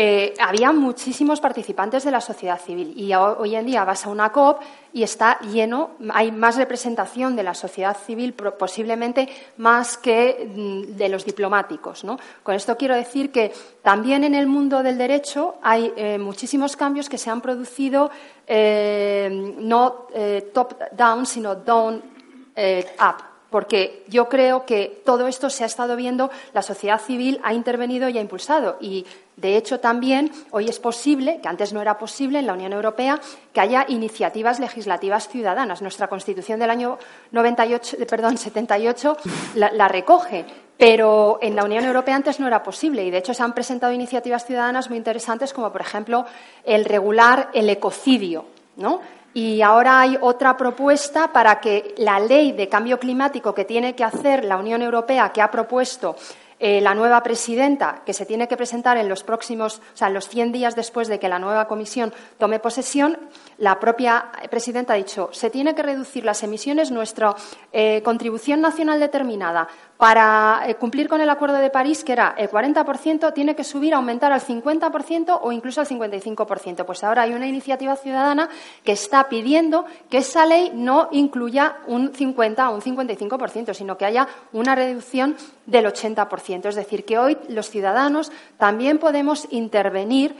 eh, 0.00 0.32
había 0.38 0.70
muchísimos 0.70 1.40
participantes 1.40 2.04
de 2.04 2.12
la 2.12 2.20
sociedad 2.20 2.60
civil 2.60 2.92
y 2.96 3.12
hoy 3.14 3.56
en 3.56 3.66
día 3.66 3.82
vas 3.82 4.06
a 4.06 4.10
una 4.10 4.30
COP 4.30 4.60
y 4.92 5.02
está 5.02 5.40
lleno, 5.40 5.90
hay 6.10 6.30
más 6.30 6.54
representación 6.54 7.34
de 7.34 7.42
la 7.42 7.52
sociedad 7.52 7.96
civil, 7.96 8.32
posiblemente 8.32 9.28
más 9.56 9.96
que 9.96 10.48
mm, 10.54 10.96
de 10.96 11.08
los 11.08 11.24
diplomáticos. 11.24 12.06
Con 12.44 12.54
esto 12.54 12.76
quiero 12.76 12.94
decir 12.94 13.32
que 13.32 13.52
también 13.82 14.22
en 14.22 14.36
el 14.36 14.46
mundo 14.46 14.84
del 14.84 14.98
derecho 14.98 15.56
hay 15.62 15.92
eh, 15.96 16.16
muchísimos 16.16 16.76
cambios 16.76 17.08
que 17.08 17.18
se 17.18 17.30
han 17.30 17.40
producido 17.40 18.08
eh, 18.46 19.28
no 19.58 20.06
top-down, 20.54 21.26
sino 21.26 21.56
down-up 21.56 23.27
porque 23.50 24.04
yo 24.08 24.28
creo 24.28 24.66
que 24.66 25.02
todo 25.04 25.26
esto 25.26 25.48
se 25.50 25.64
ha 25.64 25.66
estado 25.66 25.96
viendo, 25.96 26.30
la 26.52 26.62
sociedad 26.62 27.00
civil 27.00 27.40
ha 27.42 27.54
intervenido 27.54 28.08
y 28.08 28.18
ha 28.18 28.20
impulsado. 28.20 28.76
Y, 28.80 29.06
de 29.36 29.56
hecho, 29.56 29.80
también 29.80 30.30
hoy 30.50 30.68
es 30.68 30.78
posible, 30.78 31.40
que 31.40 31.48
antes 31.48 31.72
no 31.72 31.80
era 31.80 31.98
posible 31.98 32.40
en 32.40 32.46
la 32.46 32.52
Unión 32.52 32.72
Europea, 32.72 33.20
que 33.52 33.60
haya 33.60 33.86
iniciativas 33.88 34.60
legislativas 34.60 35.28
ciudadanas. 35.28 35.80
Nuestra 35.80 36.08
Constitución 36.08 36.58
del 36.58 36.70
año 36.70 36.98
98, 37.30 37.96
perdón, 38.08 38.36
78 38.36 39.16
la, 39.54 39.70
la 39.72 39.88
recoge. 39.88 40.44
Pero 40.76 41.40
en 41.42 41.56
la 41.56 41.64
Unión 41.64 41.84
Europea 41.84 42.14
antes 42.14 42.38
no 42.38 42.46
era 42.46 42.62
posible 42.62 43.04
y, 43.04 43.10
de 43.10 43.18
hecho, 43.18 43.34
se 43.34 43.42
han 43.42 43.52
presentado 43.52 43.92
iniciativas 43.92 44.44
ciudadanas 44.44 44.88
muy 44.88 44.96
interesantes, 44.96 45.52
como, 45.52 45.72
por 45.72 45.80
ejemplo, 45.80 46.24
el 46.64 46.84
regular 46.84 47.50
el 47.52 47.68
ecocidio, 47.68 48.44
¿no? 48.76 49.00
Y 49.38 49.62
ahora 49.62 50.00
hay 50.00 50.18
otra 50.20 50.56
propuesta 50.56 51.32
para 51.32 51.60
que 51.60 51.94
la 51.98 52.18
ley 52.18 52.50
de 52.50 52.68
cambio 52.68 52.98
climático 52.98 53.54
que 53.54 53.64
tiene 53.64 53.94
que 53.94 54.02
hacer 54.02 54.44
la 54.44 54.56
Unión 54.56 54.82
Europea, 54.82 55.30
que 55.30 55.40
ha 55.40 55.48
propuesto 55.48 56.16
eh, 56.58 56.80
la 56.80 56.92
nueva 56.92 57.22
presidenta, 57.22 58.02
que 58.04 58.12
se 58.12 58.26
tiene 58.26 58.48
que 58.48 58.56
presentar 58.56 58.96
en 58.96 59.08
los 59.08 59.22
próximos, 59.22 59.80
o 59.94 59.96
sea, 59.96 60.08
en 60.08 60.14
los 60.14 60.28
100 60.28 60.50
días 60.50 60.74
después 60.74 61.06
de 61.06 61.20
que 61.20 61.28
la 61.28 61.38
nueva 61.38 61.68
comisión 61.68 62.12
tome 62.36 62.58
posesión, 62.58 63.16
la 63.58 63.78
propia 63.78 64.26
presidenta 64.50 64.94
ha 64.94 64.96
dicho 64.96 65.28
se 65.30 65.50
tiene 65.50 65.76
que 65.76 65.84
reducir 65.84 66.24
las 66.24 66.42
emisiones, 66.42 66.90
nuestra 66.90 67.36
eh, 67.72 68.02
contribución 68.02 68.60
nacional 68.60 68.98
determinada 68.98 69.68
para 69.98 70.62
eh, 70.66 70.76
cumplir 70.76 71.08
con 71.08 71.20
el 71.20 71.28
Acuerdo 71.28 71.56
de 71.58 71.70
París, 71.70 72.04
que 72.04 72.12
era 72.12 72.34
el 72.38 72.48
40%, 72.48 73.34
tiene 73.34 73.56
que 73.56 73.64
subir, 73.64 73.92
aumentar 73.92 74.32
al 74.32 74.40
50% 74.40 75.40
o 75.42 75.50
incluso 75.50 75.80
al 75.80 75.88
55%. 75.88 76.86
Pues 76.86 77.02
ahora 77.02 77.22
hay 77.22 77.34
una 77.34 77.48
iniciativa 77.48 77.96
ciudadana 77.96 78.48
que 78.84 78.92
está 78.92 79.28
pidiendo 79.28 79.84
que 80.08 80.18
esa 80.18 80.46
ley 80.46 80.70
no 80.72 81.08
incluya 81.10 81.78
un 81.88 82.14
50 82.14 82.70
o 82.70 82.74
un 82.76 82.80
55%, 82.80 83.74
sino 83.74 83.98
que 83.98 84.04
haya 84.04 84.28
una 84.52 84.76
reducción 84.76 85.36
del 85.66 85.86
80%. 85.86 86.66
Es 86.66 86.76
decir, 86.76 87.04
que 87.04 87.18
hoy 87.18 87.36
los 87.48 87.68
ciudadanos 87.68 88.30
también 88.56 88.98
podemos 88.98 89.48
intervenir 89.50 90.36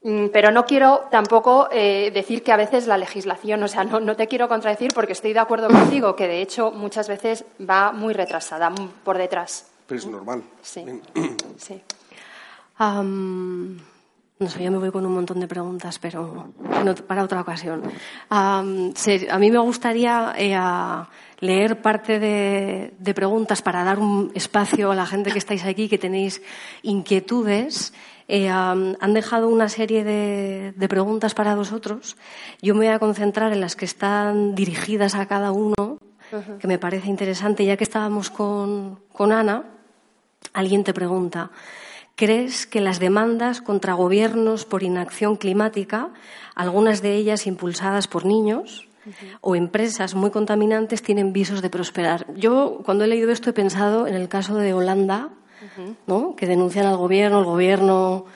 pero 0.00 0.52
no 0.52 0.64
quiero 0.64 1.08
tampoco 1.10 1.68
eh, 1.72 2.12
decir 2.12 2.42
que 2.42 2.52
a 2.52 2.56
veces 2.56 2.86
la 2.86 2.96
legislación, 2.96 3.62
o 3.62 3.68
sea, 3.68 3.82
no, 3.84 4.16
te 4.16 4.28
quiero 4.28 4.48
contradecir 4.48 4.92
porque 4.94 5.12
estoy 5.12 5.32
de 5.32 5.40
acuerdo 5.40 5.68
contigo 5.68 6.14
que 6.14 6.28
de 6.28 6.40
hecho 6.40 6.70
muchas 6.70 7.08
veces 7.08 7.44
va 7.68 7.92
muy 7.92 8.14
retrasada 8.14 8.72
por 9.02 9.18
detrás. 9.18 9.66
Pero 9.86 9.98
es 9.98 10.06
normal. 10.06 10.42
Sí. 10.62 10.84
sí. 11.56 11.82
no 12.78 14.48
sé, 14.48 14.62
yo 14.62 14.70
me 14.70 14.78
voy 14.78 14.92
con 14.92 15.04
un 15.04 15.14
montón 15.14 15.40
de 15.40 15.48
preguntas, 15.48 15.98
pero 15.98 16.52
para 17.08 17.24
otra 17.24 17.40
ocasión. 17.40 17.82
a 18.30 18.62
mí 18.62 19.50
me 19.50 19.58
gustaría 19.58 20.32
eh, 20.38 20.56
leer 21.40 21.82
parte 21.82 22.20
de, 22.20 22.94
de, 22.96 23.14
preguntas 23.14 23.62
para 23.62 23.82
dar 23.82 23.98
un 23.98 24.30
espacio 24.34 24.92
a 24.92 24.94
la 24.94 25.06
gente 25.06 25.32
que 25.32 25.38
estáis 25.38 25.64
aquí, 25.64 25.88
que 25.88 25.98
tenéis 25.98 26.40
inquietudes. 26.82 27.92
Eh, 28.28 28.50
han 28.50 29.14
dejado 29.14 29.48
una 29.48 29.70
serie 29.70 30.04
de, 30.04 30.88
preguntas 30.88 31.34
para 31.34 31.54
vosotros. 31.54 32.16
Yo 32.60 32.74
me 32.74 32.80
voy 32.80 32.94
a 32.94 32.98
concentrar 32.98 33.52
en 33.52 33.60
las 33.60 33.74
que 33.74 33.86
están 33.86 34.54
dirigidas 34.54 35.14
a 35.14 35.26
cada 35.26 35.50
uno, 35.50 35.98
que 36.60 36.68
me 36.68 36.78
parece 36.78 37.08
interesante. 37.08 37.64
Ya 37.64 37.78
que 37.78 37.84
estábamos 37.84 38.28
con, 38.28 39.00
con 39.12 39.32
Ana, 39.32 39.64
alguien 40.52 40.84
te 40.84 40.92
pregunta, 40.92 41.50
¿crees 42.16 42.66
que 42.66 42.82
las 42.82 42.98
demandas 42.98 43.62
contra 43.62 43.94
gobiernos 43.94 44.66
por 44.66 44.82
inacción 44.82 45.36
climática, 45.36 46.10
algunas 46.54 47.00
de 47.00 47.14
ellas 47.14 47.46
impulsadas 47.46 48.08
por 48.08 48.26
niños, 48.26 48.88
o 49.40 49.56
empresas 49.56 50.14
muy 50.14 50.30
contaminantes 50.30 51.02
tienen 51.02 51.32
visos 51.32 51.62
de 51.62 51.70
prosperar. 51.70 52.26
Yo, 52.34 52.82
cuando 52.84 53.04
he 53.04 53.06
leído 53.06 53.30
esto, 53.30 53.48
he 53.48 53.54
pensado 53.54 54.06
en 54.06 54.14
el 54.14 54.28
caso 54.28 54.56
de 54.56 54.74
Holanda, 54.74 55.30
¿no? 56.06 56.34
que 56.36 56.46
denuncian 56.46 56.86
al 56.86 56.96
gobierno, 56.96 57.40
el 57.40 57.44
gobierno 57.44 58.26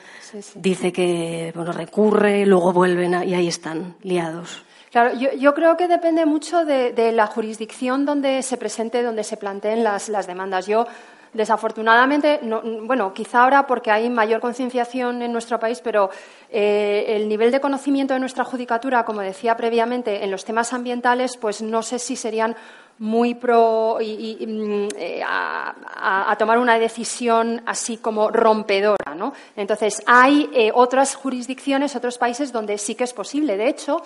dice 0.55 0.91
que 0.91 1.51
bueno, 1.55 1.71
recurre, 1.71 2.45
luego 2.45 2.73
vuelven 2.73 3.23
y 3.27 3.33
ahí 3.33 3.47
están, 3.47 3.95
liados. 4.01 4.63
Claro, 4.91 5.15
yo, 5.15 5.53
creo 5.55 5.75
que 5.75 5.87
depende 5.87 6.25
mucho 6.25 6.65
de, 6.65 7.11
la 7.11 7.25
jurisdicción 7.25 8.05
donde 8.05 8.43
se 8.43 8.57
presente, 8.57 9.01
donde 9.01 9.23
se 9.23 9.37
planteen 9.37 9.83
las, 9.83 10.07
las 10.07 10.27
demandas. 10.27 10.67
Yo 10.67 10.85
Desafortunadamente, 11.33 12.39
bueno, 12.83 13.11
quizá 13.11 13.43
ahora 13.43 13.65
porque 13.65 13.89
hay 13.89 14.07
mayor 14.07 14.39
concienciación 14.39 15.23
en 15.23 15.31
nuestro 15.31 15.59
país, 15.59 15.81
pero 15.81 16.11
eh, 16.51 17.05
el 17.07 17.27
nivel 17.27 17.51
de 17.51 17.59
conocimiento 17.59 18.13
de 18.13 18.19
nuestra 18.19 18.43
judicatura, 18.43 19.03
como 19.03 19.21
decía 19.21 19.57
previamente, 19.57 20.23
en 20.23 20.29
los 20.29 20.45
temas 20.45 20.73
ambientales, 20.73 21.35
pues 21.37 21.63
no 21.63 21.81
sé 21.81 21.97
si 21.97 22.15
serían 22.15 22.55
muy 22.99 23.35
pro 23.35 23.97
y, 24.01 24.45
mm, 24.45 24.87
eh, 24.97 25.21
a, 25.25 26.35
tomar 26.37 26.57
una 26.57 26.79
decisión 26.79 27.61
así 27.65 27.97
como 27.97 28.29
rompedora, 28.29 29.15
¿no? 29.15 29.33
Entonces 29.55 30.01
hay 30.05 30.49
eh, 30.53 30.71
otras 30.73 31.15
jurisdicciones, 31.15 31.95
otros 31.95 32.17
países 32.17 32.51
donde 32.51 32.77
sí 32.77 32.95
que 32.95 33.03
es 33.03 33.13
posible. 33.13 33.55
De 33.55 33.69
hecho, 33.69 34.01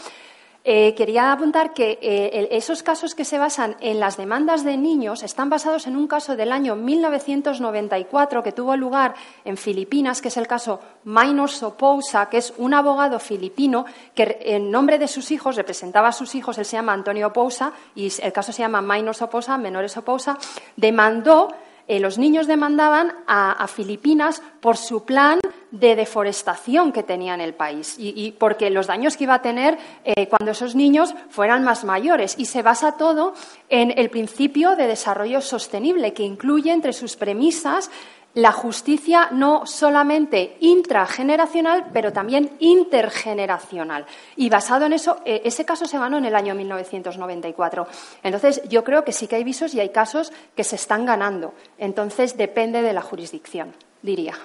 eh, 0.70 0.94
quería 0.96 1.32
apuntar 1.32 1.74
que 1.74 1.98
eh, 2.02 2.50
esos 2.52 2.84
casos 2.84 3.16
que 3.16 3.24
se 3.24 3.38
basan 3.38 3.78
en 3.80 4.02
las 4.02 4.18
demandas 4.18 4.66
de 4.66 4.76
niños 4.76 5.24
están 5.24 5.50
basados 5.50 5.88
en 5.88 5.96
un 5.96 6.08
caso 6.08 6.36
del 6.36 6.52
año 6.52 6.76
1994 6.76 8.44
que 8.44 8.52
tuvo 8.52 8.76
lugar 8.76 9.16
en 9.46 9.56
Filipinas, 9.56 10.22
que 10.22 10.28
es 10.28 10.36
el 10.36 10.46
caso 10.46 10.82
Minor 11.06 11.50
Sopousa, 11.50 12.28
que 12.28 12.40
es 12.40 12.54
un 12.58 12.74
abogado 12.74 13.18
filipino 13.18 13.86
que 14.14 14.40
en 14.42 14.70
nombre 14.70 15.00
de 15.00 15.08
sus 15.08 15.32
hijos 15.32 15.56
representaba 15.56 16.10
a 16.10 16.12
sus 16.12 16.36
hijos, 16.36 16.58
él 16.58 16.66
se 16.66 16.76
llama 16.76 16.92
Antonio 16.92 17.32
Pousa 17.32 17.72
y 17.96 18.12
el 18.22 18.34
caso 18.34 18.52
se 18.52 18.62
llama 18.62 18.82
Minor 18.82 19.16
Sopousa, 19.16 19.58
Menores 19.58 19.94
Sopousa, 19.94 20.38
demandó 20.76 21.48
eh, 21.88 22.00
los 22.00 22.18
niños 22.18 22.48
demandaban 22.48 23.14
a, 23.28 23.68
Filipinas 23.68 24.42
por 24.62 24.78
su 24.78 25.06
plan 25.06 25.40
de 25.72 25.96
deforestación 25.96 26.92
que 26.92 27.04
tenía 27.04 27.34
en 27.34 27.42
el 27.42 27.54
país 27.54 27.96
y, 27.98 28.32
porque 28.32 28.70
los 28.70 28.88
daños 28.88 29.18
que 29.18 29.26
iba 29.26 29.36
a 29.36 29.42
tener 29.42 29.78
eh, 30.04 30.28
cuando 30.28 30.52
esos 30.52 30.76
niños 30.76 31.14
fueran 31.30 31.64
más 31.64 31.84
mayores. 31.84 32.36
Y 32.38 32.46
se 32.46 32.62
basa 32.62 32.94
todo 32.94 33.34
en 33.70 33.94
el 33.98 34.10
principio 34.10 34.76
de 34.76 34.88
desarrollo 34.88 35.42
sostenible, 35.42 36.14
que 36.14 36.24
incluye 36.24 36.72
entre 36.72 36.94
sus 36.94 37.16
premisas 37.16 37.92
la 38.38 38.52
justicia 38.52 39.30
no 39.32 39.66
solamente 39.66 40.58
intrageneracional, 40.60 41.88
pero 41.92 42.14
también 42.14 42.52
intergeneracional. 42.60 44.06
Y 44.36 44.48
basado 44.50 44.86
en 44.86 44.94
eso, 44.94 45.18
eh, 45.26 45.42
ese 45.44 45.66
caso 45.66 45.88
se 45.88 45.98
ganó 45.98 46.20
en 46.20 46.26
el 46.26 46.36
año 46.36 46.54
1994. 46.54 47.88
Entonces, 48.22 48.62
yo 48.70 48.84
creo 48.84 49.04
que 49.04 49.12
sí 49.12 49.26
que 49.26 49.38
hay 49.38 49.44
visos 49.44 49.74
y 49.74 49.80
hay 49.80 49.90
casos 49.90 50.32
que 50.56 50.64
se 50.64 50.76
están 50.76 51.04
ganando. 51.08 51.56
Entonces, 51.80 52.38
depende 52.38 52.84
de 52.84 52.94
la 52.94 53.02
jurisdicción, 53.02 53.74
diría. 54.04 54.36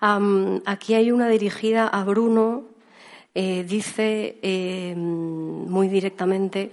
aquí 0.00 0.94
hay 0.94 1.10
una 1.10 1.28
dirigida 1.28 1.88
a 1.88 2.04
Bruno. 2.04 2.62
Eh, 3.34 3.66
dice 3.68 4.38
eh, 4.40 4.94
muy 4.96 5.88
directamente, 5.88 6.72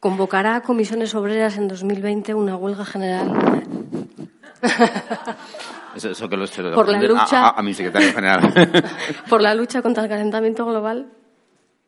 convocará 0.00 0.56
a 0.56 0.62
comisiones 0.62 1.14
obreras 1.14 1.58
en 1.58 1.68
2020 1.68 2.32
una 2.32 2.56
huelga 2.56 2.86
general 2.86 3.60
eso, 5.94 6.28
que 6.28 6.36
lo 6.36 6.46
por 6.74 6.88
la 6.88 7.02
lucha, 7.02 7.50
a, 7.50 7.62
mi 7.62 7.74
secretario 7.74 8.12
general. 8.12 8.52
por 9.28 9.40
la 9.42 9.54
lucha 9.54 9.82
contra 9.82 10.04
el 10.04 10.08
calentamiento 10.08 10.64
global. 10.64 11.10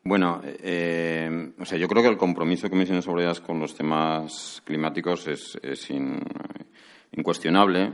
Bueno, 0.05 0.41
eh, 0.43 1.53
o 1.57 1.65
sea, 1.65 1.77
yo 1.77 1.87
creo 1.87 2.03
que 2.03 2.09
el 2.09 2.17
compromiso 2.17 2.63
de 2.63 2.71
Comisiones 2.71 3.07
Obreras 3.07 3.39
con 3.39 3.59
los 3.59 3.73
temas 3.73 4.61
climáticos 4.65 5.27
es, 5.27 5.89
incuestionable, 7.13 7.93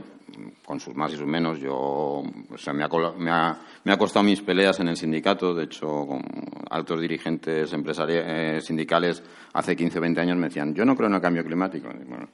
con 0.64 0.80
sus 0.80 0.94
más 0.96 1.12
y 1.12 1.16
sus 1.16 1.26
menos. 1.26 1.60
Yo, 1.60 1.74
o 1.76 2.58
sea, 2.58 2.72
me 2.72 2.82
ha, 2.82 2.88
me, 3.16 3.30
ha, 3.30 3.60
me 3.84 3.92
ha, 3.92 3.96
costado 3.96 4.24
mis 4.24 4.42
peleas 4.42 4.80
en 4.80 4.88
el 4.88 4.96
sindicato. 4.96 5.54
De 5.54 5.64
hecho, 5.64 5.86
con 5.86 6.20
altos 6.68 7.00
dirigentes 7.00 7.72
empresariales, 7.72 8.58
eh, 8.58 8.60
sindicales 8.60 9.22
hace 9.52 9.76
15 9.76 9.98
o 9.98 10.00
20 10.00 10.20
años 10.20 10.36
me 10.36 10.48
decían, 10.48 10.74
yo 10.74 10.84
no 10.84 10.96
creo 10.96 11.08
en 11.08 11.14
el 11.14 11.20
cambio 11.20 11.44
climático. 11.44 11.90
Bueno, 12.08 12.28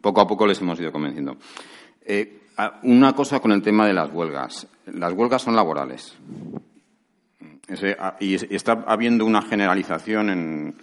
poco 0.00 0.20
a 0.20 0.26
poco 0.26 0.46
les 0.46 0.60
hemos 0.60 0.78
ido 0.80 0.92
convenciendo. 0.92 1.36
Eh, 2.04 2.40
una 2.82 3.14
cosa 3.14 3.40
con 3.40 3.52
el 3.52 3.62
tema 3.62 3.86
de 3.86 3.94
las 3.94 4.12
huelgas. 4.12 4.66
Las 4.86 5.12
huelgas 5.12 5.42
son 5.42 5.56
laborales. 5.56 6.16
y 8.20 8.54
está 8.54 8.84
habiendo 8.86 9.24
una 9.24 9.42
generalización 9.42 10.30
en, 10.30 10.76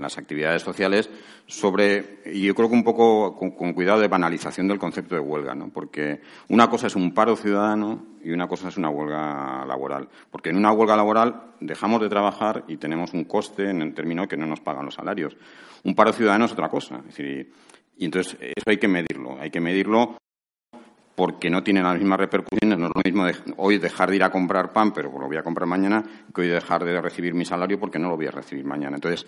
las 0.00 0.16
actividades 0.16 0.62
sociales 0.62 1.10
sobre, 1.46 2.20
y 2.26 2.42
yo 2.46 2.54
creo 2.54 2.68
que 2.68 2.74
un 2.74 2.84
poco 2.84 3.36
con, 3.36 3.74
cuidado 3.74 4.00
de 4.00 4.08
banalización 4.08 4.68
del 4.68 4.78
concepto 4.78 5.16
de 5.16 5.20
huelga, 5.20 5.54
¿no? 5.54 5.68
Porque 5.68 6.22
una 6.48 6.70
cosa 6.70 6.86
es 6.86 6.96
un 6.96 7.12
paro 7.12 7.36
ciudadano 7.36 8.06
y 8.22 8.30
una 8.30 8.46
cosa 8.48 8.68
es 8.68 8.76
una 8.78 8.88
huelga 8.88 9.66
laboral. 9.66 10.08
Porque 10.30 10.50
en 10.50 10.56
una 10.56 10.72
huelga 10.72 10.96
laboral 10.96 11.42
dejamos 11.60 12.00
de 12.00 12.08
trabajar 12.08 12.64
y 12.68 12.76
tenemos 12.76 13.12
un 13.12 13.24
coste 13.24 13.68
en 13.68 13.82
el 13.82 13.92
término 13.92 14.26
que 14.26 14.36
no 14.36 14.46
nos 14.46 14.60
pagan 14.60 14.86
los 14.86 14.94
salarios. 14.94 15.36
Un 15.84 15.94
paro 15.94 16.12
ciudadano 16.12 16.44
es 16.46 16.52
otra 16.52 16.68
cosa. 16.68 17.00
y 17.18 18.04
entonces 18.04 18.36
eso 18.40 18.64
hay 18.66 18.78
que 18.78 18.88
medirlo. 18.88 19.38
Hay 19.40 19.50
que 19.50 19.60
medirlo 19.60 20.16
porque 21.20 21.50
no 21.50 21.62
tiene 21.62 21.82
las 21.82 21.98
mismas 21.98 22.18
repercusiones. 22.18 22.78
No 22.78 22.86
es 22.86 22.92
lo 22.94 23.02
mismo 23.04 23.26
hoy 23.58 23.76
dejar 23.76 24.08
de 24.08 24.16
ir 24.16 24.24
a 24.24 24.30
comprar 24.30 24.72
pan, 24.72 24.90
pero 24.90 25.12
lo 25.12 25.26
voy 25.26 25.36
a 25.36 25.42
comprar 25.42 25.68
mañana, 25.68 26.02
que 26.34 26.40
hoy 26.40 26.48
dejar 26.48 26.82
de 26.82 26.98
recibir 26.98 27.34
mi 27.34 27.44
salario 27.44 27.78
porque 27.78 27.98
no 27.98 28.08
lo 28.08 28.16
voy 28.16 28.26
a 28.26 28.30
recibir 28.30 28.64
mañana. 28.64 28.96
Entonces, 28.96 29.26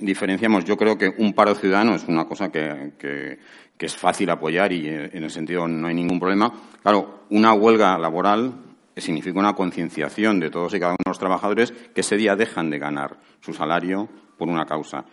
diferenciamos. 0.00 0.64
Yo 0.64 0.78
creo 0.78 0.96
que 0.96 1.14
un 1.18 1.34
paro 1.34 1.54
ciudadano 1.54 1.96
es 1.96 2.04
una 2.08 2.24
cosa 2.24 2.50
que, 2.50 2.92
que, 2.98 3.38
es 3.78 3.94
fácil 3.94 4.30
apoyar 4.30 4.72
y 4.72 4.88
en 4.88 5.22
el 5.22 5.30
sentido 5.30 5.68
no 5.68 5.86
hay 5.86 5.94
ningún 5.94 6.18
problema. 6.18 6.50
Claro, 6.82 7.26
una 7.28 7.52
huelga 7.52 7.98
laboral 7.98 8.54
significa 8.96 9.38
una 9.38 9.52
concienciación 9.52 10.40
de 10.40 10.48
todos 10.48 10.72
y 10.72 10.80
cada 10.80 10.92
uno 10.92 11.02
de 11.04 11.10
los 11.10 11.18
trabajadores 11.18 11.72
que 11.72 12.00
ese 12.00 12.16
día 12.16 12.36
dejan 12.36 12.70
de 12.70 12.78
ganar 12.78 13.18
su 13.40 13.52
salario 13.52 14.08
por 14.38 14.48
una 14.48 14.64
causa. 14.64 15.04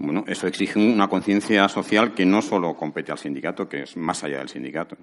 Bueno, 0.00 0.24
eso 0.26 0.46
exige 0.46 0.78
una 0.78 1.08
conciencia 1.08 1.68
social 1.68 2.14
que 2.14 2.24
no 2.24 2.40
solo 2.40 2.74
compete 2.74 3.12
al 3.12 3.18
sindicato, 3.18 3.68
que 3.68 3.82
es 3.82 3.98
más 3.98 4.24
allá 4.24 4.38
del 4.38 4.48
sindicato. 4.48 4.96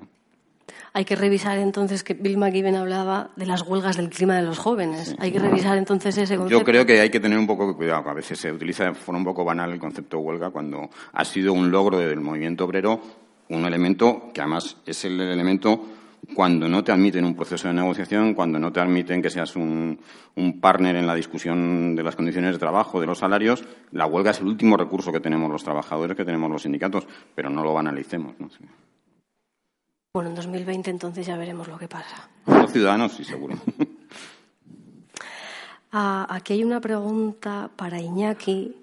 Hay 0.91 1.05
que 1.05 1.15
revisar 1.15 1.59
entonces 1.59 2.03
que 2.03 2.15
Bill 2.15 2.37
McGibbon 2.37 2.73
hablaba 2.73 3.29
de 3.35 3.45
las 3.45 3.61
huelgas 3.61 3.97
del 3.97 4.09
clima 4.09 4.35
de 4.37 4.41
los 4.41 4.57
jóvenes. 4.57 5.15
Hay 5.19 5.31
que 5.31 5.37
revisar 5.37 5.77
entonces 5.77 6.17
ese 6.17 6.35
concepto. 6.35 6.59
Yo 6.59 6.65
creo 6.65 6.83
que 6.87 6.99
hay 6.99 7.11
que 7.11 7.19
tener 7.19 7.37
un 7.37 7.45
poco 7.45 7.67
de 7.67 7.75
cuidado. 7.75 8.09
A 8.09 8.15
veces 8.15 8.39
se 8.39 8.51
utiliza 8.51 8.85
de 8.85 8.95
forma 8.95 9.19
un 9.19 9.25
poco 9.25 9.45
banal 9.45 9.71
el 9.71 9.79
concepto 9.79 10.17
de 10.17 10.23
huelga 10.23 10.49
cuando 10.49 10.89
ha 11.13 11.23
sido 11.23 11.53
un 11.53 11.69
logro 11.69 11.99
del 11.99 12.19
movimiento 12.19 12.65
obrero, 12.65 12.99
un 13.49 13.65
elemento 13.65 14.31
que 14.33 14.41
además 14.41 14.77
es 14.87 15.05
el 15.05 15.21
elemento 15.21 15.79
cuando 16.35 16.67
no 16.67 16.83
te 16.83 16.91
admiten 16.91 17.25
un 17.25 17.35
proceso 17.35 17.67
de 17.67 17.73
negociación, 17.73 18.33
cuando 18.33 18.59
no 18.59 18.71
te 18.71 18.79
admiten 18.79 19.21
que 19.21 19.29
seas 19.29 19.55
un, 19.55 19.99
partner 20.61 20.95
en 20.95 21.07
la 21.07 21.15
discusión 21.15 21.95
de 21.95 22.03
las 22.03 22.15
condiciones 22.15 22.53
de 22.53 22.59
trabajo, 22.59 22.99
de 22.99 23.07
los 23.07 23.19
salarios, 23.19 23.63
la 23.91 24.05
huelga 24.05 24.31
es 24.31 24.39
el 24.39 24.47
último 24.47 24.77
recurso 24.77 25.11
que 25.11 25.19
tenemos 25.19 25.49
los 25.49 25.63
trabajadores, 25.63 26.15
que 26.17 26.25
tenemos 26.25 26.49
los 26.49 26.63
sindicatos, 26.63 27.07
pero 27.33 27.49
no 27.49 27.63
lo 27.63 27.73
banalicemos. 27.73 28.35
Bueno, 30.13 30.29
en 30.29 30.35
2020 30.35 30.89
entonces 30.89 31.25
ya 31.25 31.37
veremos 31.37 31.67
lo 31.67 31.77
que 31.77 31.87
pasa. 31.87 32.29
Los 32.45 32.71
ciudadanos, 32.71 33.13
sí, 33.13 33.23
seguro. 33.23 33.55
Ah, 35.89 36.27
aquí 36.29 36.51
hay 36.51 36.65
una 36.65 36.81
pregunta 36.81 37.71
para 37.77 38.01
Iñaki. 38.01 38.75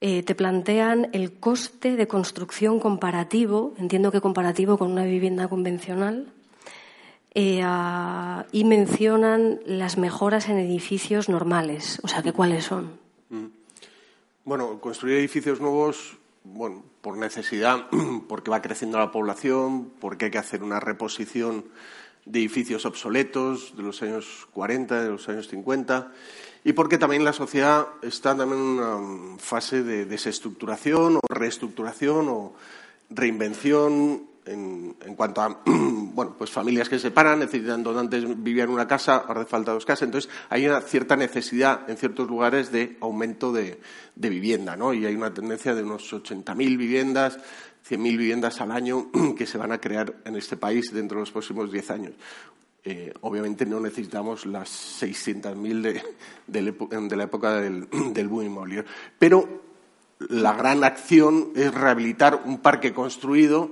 Eh, 0.00 0.24
te 0.24 0.34
plantean 0.34 1.08
el 1.12 1.38
coste 1.38 1.96
de 1.96 2.08
construcción 2.08 2.80
comparativo, 2.80 3.74
entiendo 3.78 4.10
que 4.10 4.20
comparativo 4.20 4.78
con 4.78 4.90
una 4.90 5.04
vivienda 5.04 5.46
convencional, 5.48 6.32
eh, 7.40 8.44
y 8.50 8.64
mencionan 8.64 9.60
las 9.64 9.96
mejoras 9.96 10.48
en 10.48 10.58
edificios 10.58 11.28
normales. 11.28 12.00
O 12.02 12.08
sea, 12.08 12.20
¿qué 12.20 12.32
cuáles 12.32 12.64
son? 12.64 12.98
Mm. 13.30 13.46
Bueno, 14.44 14.80
construir 14.80 15.18
edificios 15.18 15.60
nuevos, 15.60 16.16
bueno, 16.42 16.82
por 17.00 17.16
necesidad, 17.16 17.86
porque 18.28 18.50
va 18.50 18.60
creciendo 18.60 18.98
la 18.98 19.12
población, 19.12 19.92
porque 20.00 20.24
hay 20.24 20.30
que 20.32 20.38
hacer 20.38 20.64
una 20.64 20.80
reposición 20.80 21.64
de 22.24 22.40
edificios 22.40 22.84
obsoletos 22.84 23.76
de 23.76 23.84
los 23.84 24.02
años 24.02 24.48
40, 24.52 25.04
de 25.04 25.08
los 25.08 25.28
años 25.28 25.46
50, 25.46 26.10
y 26.64 26.72
porque 26.72 26.98
también 26.98 27.24
la 27.24 27.32
sociedad 27.32 27.86
está 28.02 28.36
también 28.36 28.60
en 28.60 28.66
una 28.66 29.38
fase 29.38 29.84
de 29.84 30.06
desestructuración 30.06 31.18
o 31.18 31.20
reestructuración 31.28 32.28
o 32.30 32.54
reinvención 33.10 34.24
en, 34.48 35.14
cuanto 35.16 35.42
a 35.42 35.60
bueno, 35.66 36.34
pues 36.36 36.50
familias 36.50 36.88
que 36.88 36.96
se 36.96 37.08
separan, 37.08 37.38
necesitan 37.38 37.82
donde 37.82 38.00
antes 38.00 38.42
vivían 38.42 38.70
una 38.70 38.86
casa, 38.86 39.16
ahora 39.16 39.42
hace 39.42 39.50
falta 39.50 39.72
dos 39.72 39.84
casas. 39.84 40.04
Entonces, 40.04 40.30
hay 40.48 40.66
una 40.66 40.80
cierta 40.80 41.16
necesidad 41.16 41.88
en 41.88 41.96
ciertos 41.96 42.28
lugares 42.28 42.72
de 42.72 42.96
aumento 43.00 43.52
de, 43.52 43.78
vivienda, 44.16 44.76
¿no? 44.76 44.92
Y 44.92 45.06
hay 45.06 45.14
una 45.14 45.32
tendencia 45.32 45.74
de 45.74 45.82
unos 45.82 46.12
80.000 46.12 46.56
viviendas, 46.76 47.38
100.000 47.88 47.98
viviendas 48.02 48.60
al 48.60 48.72
año 48.72 49.10
que 49.36 49.46
se 49.46 49.58
van 49.58 49.72
a 49.72 49.80
crear 49.80 50.14
en 50.24 50.36
este 50.36 50.56
país 50.56 50.92
dentro 50.92 51.16
de 51.18 51.22
los 51.22 51.30
próximos 51.30 51.70
10 51.70 51.90
años. 51.90 52.12
Eh, 52.84 53.12
obviamente 53.20 53.66
no 53.66 53.80
necesitamos 53.80 54.46
las 54.46 55.02
600.000 55.02 55.82
de, 55.82 56.02
de, 56.46 57.16
la 57.16 57.24
época 57.24 57.60
del, 57.60 57.88
del 58.12 58.28
boom 58.28 58.46
inmobiliario. 58.46 58.88
Pero 59.18 59.68
la 60.28 60.52
gran 60.54 60.82
acción 60.84 61.52
es 61.54 61.72
rehabilitar 61.72 62.42
un 62.44 62.58
parque 62.58 62.92
construido 62.92 63.70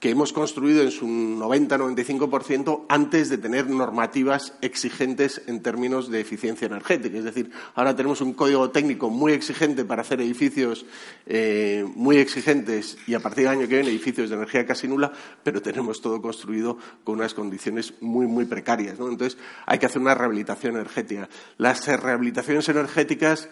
que 0.00 0.10
hemos 0.10 0.32
construido 0.32 0.82
en 0.82 0.92
su 0.92 1.06
90-95% 1.06 2.86
antes 2.88 3.28
de 3.28 3.38
tener 3.38 3.68
normativas 3.68 4.54
exigentes 4.60 5.42
en 5.46 5.60
términos 5.60 6.08
de 6.08 6.20
eficiencia 6.20 6.66
energética. 6.66 7.18
Es 7.18 7.24
decir, 7.24 7.50
ahora 7.74 7.96
tenemos 7.96 8.20
un 8.20 8.32
código 8.32 8.70
técnico 8.70 9.10
muy 9.10 9.32
exigente 9.32 9.84
para 9.84 10.02
hacer 10.02 10.20
edificios 10.20 10.86
eh, 11.26 11.84
muy 11.96 12.18
exigentes 12.18 12.96
y 13.08 13.14
a 13.14 13.20
partir 13.20 13.44
del 13.44 13.58
año 13.58 13.68
que 13.68 13.74
viene 13.74 13.90
edificios 13.90 14.30
de 14.30 14.36
energía 14.36 14.64
casi 14.64 14.86
nula, 14.86 15.12
pero 15.42 15.60
tenemos 15.60 16.00
todo 16.00 16.22
construido 16.22 16.78
con 17.02 17.16
unas 17.16 17.34
condiciones 17.34 17.94
muy, 18.00 18.26
muy 18.26 18.44
precarias. 18.44 18.98
Entonces, 19.00 19.36
hay 19.66 19.78
que 19.78 19.86
hacer 19.86 20.00
una 20.00 20.14
rehabilitación 20.14 20.76
energética. 20.76 21.28
Las 21.56 21.86
rehabilitaciones 21.86 22.68
energéticas 22.68 23.48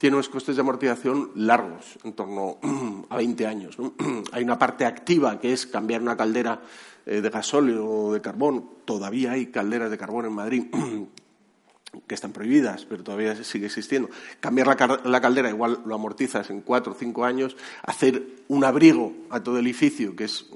tiene 0.00 0.16
unos 0.16 0.30
costes 0.30 0.56
de 0.56 0.62
amortización 0.62 1.30
largos, 1.34 1.98
en 2.04 2.14
torno 2.14 2.56
a 3.10 3.16
20 3.18 3.46
años. 3.46 3.76
Hay 4.32 4.42
una 4.42 4.58
parte 4.58 4.86
activa 4.86 5.38
que 5.38 5.52
es 5.52 5.66
cambiar 5.66 6.00
una 6.00 6.16
caldera 6.16 6.62
eh, 7.04 7.20
de 7.20 7.28
gasóleo 7.28 7.86
o 7.86 8.12
de 8.14 8.22
carbón. 8.22 8.64
Todavía 8.86 9.32
hay 9.32 9.48
calderas 9.48 9.90
de 9.90 9.98
carbón 9.98 10.24
en 10.24 10.32
Madrid 10.32 10.64
que 12.06 12.14
están 12.14 12.32
prohibidas, 12.32 12.86
pero 12.86 13.04
todavía 13.04 13.44
sigue 13.44 13.66
existiendo. 13.66 14.08
Cambiar 14.40 14.68
la, 15.04 15.20
caldera 15.20 15.50
igual 15.50 15.82
lo 15.84 15.94
amortizas 15.94 16.48
en 16.48 16.62
cuatro 16.62 16.92
o 16.92 16.96
cinco 16.96 17.26
años. 17.26 17.54
Hacer 17.82 18.24
un 18.48 18.64
abrigo 18.64 19.12
a 19.28 19.42
todo 19.42 19.58
el 19.58 19.66
edificio, 19.66 20.16
que 20.16 20.24
es 20.24 20.46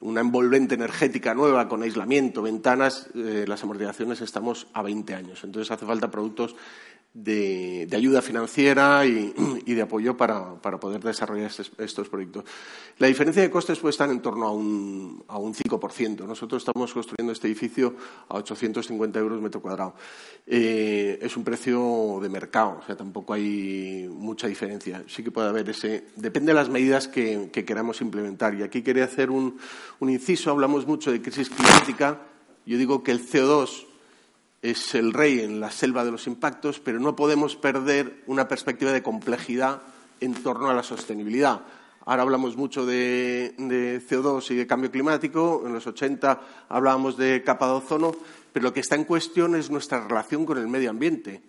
una 0.00 0.20
envolvente 0.20 0.74
energética 0.74 1.34
nueva 1.34 1.68
con 1.68 1.82
aislamiento, 1.82 2.40
ventanas, 2.40 3.10
eh, 3.14 3.44
las 3.46 3.62
amortizaciones 3.62 4.22
estamos 4.22 4.68
a 4.72 4.82
20 4.82 5.14
años. 5.14 5.44
Entonces 5.44 5.70
hace 5.70 5.84
falta 5.84 6.10
productos 6.10 6.56
de, 7.12 7.88
ayuda 7.92 8.22
financiera 8.22 9.04
y, 9.04 9.32
de 9.74 9.82
apoyo 9.82 10.16
para, 10.16 10.60
poder 10.60 11.02
desarrollar 11.02 11.50
estos, 11.78 12.08
proyectos. 12.08 12.44
La 12.98 13.08
diferencia 13.08 13.42
de 13.42 13.50
costes 13.50 13.78
puede 13.78 13.90
estar 13.90 14.10
en 14.10 14.20
torno 14.20 14.46
a 14.46 14.52
un, 14.52 15.24
a 15.28 15.38
un 15.38 15.54
5%. 15.54 16.26
Nosotros 16.26 16.62
estamos 16.62 16.92
construyendo 16.92 17.32
este 17.32 17.48
edificio 17.48 17.94
a 18.28 18.36
850 18.36 19.18
euros 19.18 19.40
metro 19.40 19.60
cuadrado. 19.60 19.94
Eh, 20.46 21.18
es 21.20 21.36
un 21.36 21.44
precio 21.44 22.18
de 22.22 22.28
mercado, 22.28 22.78
o 22.80 22.86
sea, 22.86 22.96
tampoco 22.96 23.34
hay 23.34 24.08
mucha 24.10 24.46
diferencia. 24.46 25.02
Sí 25.08 25.24
que 25.24 25.30
puede 25.30 25.48
haber 25.48 25.68
ese. 25.68 26.06
Depende 26.16 26.52
de 26.52 26.54
las 26.54 26.68
medidas 26.68 27.08
que, 27.08 27.50
queramos 27.50 28.00
implementar. 28.00 28.54
Y 28.54 28.62
aquí 28.62 28.82
quería 28.82 29.04
hacer 29.04 29.30
un, 29.30 29.58
un 29.98 30.10
inciso. 30.10 30.50
Hablamos 30.50 30.86
mucho 30.86 31.12
de 31.12 31.20
crisis 31.20 31.50
climática. 31.50 32.22
Yo 32.66 32.78
digo 32.78 33.02
que 33.02 33.10
el 33.10 33.20
CO2 33.20 33.89
es 34.62 34.94
el 34.94 35.12
rey 35.12 35.40
en 35.40 35.60
la 35.60 35.70
selva 35.70 36.04
de 36.04 36.10
los 36.10 36.26
impactos, 36.26 36.80
pero 36.80 37.00
no 37.00 37.16
podemos 37.16 37.56
perder 37.56 38.22
una 38.26 38.48
perspectiva 38.48 38.92
de 38.92 39.02
complejidad 39.02 39.82
en 40.20 40.34
torno 40.34 40.68
a 40.68 40.74
la 40.74 40.82
sostenibilidad. 40.82 41.62
Ahora 42.04 42.22
hablamos 42.22 42.56
mucho 42.56 42.84
de, 42.86 43.54
CO2 43.58 44.50
y 44.50 44.56
de 44.56 44.66
cambio 44.66 44.90
climático, 44.90 45.62
en 45.66 45.72
los 45.72 45.86
80 45.86 46.40
hablábamos 46.68 47.16
de 47.16 47.42
capa 47.42 47.66
de 47.66 47.72
ozono, 47.72 48.12
pero 48.52 48.64
lo 48.64 48.72
que 48.72 48.80
está 48.80 48.96
en 48.96 49.04
cuestión 49.04 49.54
es 49.54 49.70
nuestra 49.70 50.06
relación 50.06 50.44
con 50.44 50.58
el 50.58 50.68
medio 50.68 50.90
ambiente 50.90 51.42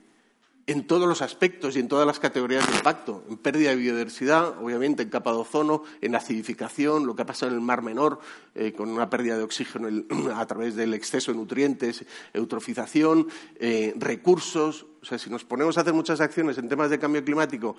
en 0.71 0.87
todos 0.87 1.07
los 1.07 1.21
aspectos 1.21 1.75
y 1.75 1.79
en 1.79 1.89
todas 1.89 2.07
las 2.07 2.19
categorías 2.19 2.65
de 2.65 2.77
impacto, 2.77 3.25
en 3.29 3.35
pérdida 3.35 3.71
de 3.71 3.75
biodiversidad, 3.75 4.57
obviamente 4.63 5.03
en 5.03 5.09
capa 5.09 5.31
de 5.31 5.39
ozono, 5.39 5.83
en 5.99 6.15
acidificación, 6.15 7.05
lo 7.05 7.13
que 7.13 7.23
ha 7.23 7.25
pasado 7.25 7.51
en 7.51 7.57
el 7.57 7.61
Mar 7.61 7.81
Menor, 7.81 8.19
eh, 8.55 8.71
con 8.71 8.89
una 8.89 9.09
pérdida 9.09 9.37
de 9.37 9.43
oxígeno 9.43 9.89
a 10.35 10.45
través 10.45 10.75
del 10.75 10.93
exceso 10.93 11.33
de 11.33 11.37
nutrientes, 11.37 12.05
eutrofización, 12.33 13.27
eh, 13.59 13.93
recursos. 13.97 14.85
O 15.01 15.05
sea, 15.05 15.17
si 15.17 15.29
nos 15.29 15.43
ponemos 15.43 15.77
a 15.77 15.81
hacer 15.81 15.93
muchas 15.93 16.21
acciones 16.21 16.57
en 16.57 16.69
temas 16.69 16.89
de 16.89 16.99
cambio 16.99 17.23
climático, 17.25 17.75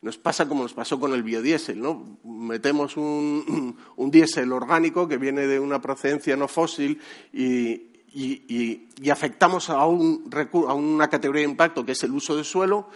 nos 0.00 0.18
pasa 0.18 0.48
como 0.48 0.64
nos 0.64 0.74
pasó 0.74 0.98
con 0.98 1.12
el 1.12 1.22
biodiesel, 1.22 1.80
¿no? 1.80 2.18
Metemos 2.24 2.96
un, 2.96 3.76
un 3.96 4.10
diésel 4.10 4.50
orgánico 4.50 5.06
que 5.06 5.16
viene 5.16 5.46
de 5.46 5.60
una 5.60 5.80
procedencia 5.80 6.36
no 6.36 6.48
fósil 6.48 7.00
y, 7.32 7.91
y, 8.14 9.10
afectamos 9.10 9.70
a, 9.70 9.86
una 9.86 11.08
categoría 11.08 11.42
de 11.42 11.50
impacto 11.50 11.84
que 11.84 11.92
es 11.92 12.02
el 12.02 12.12
uso 12.12 12.36
de 12.36 12.44
suelo, 12.44 12.88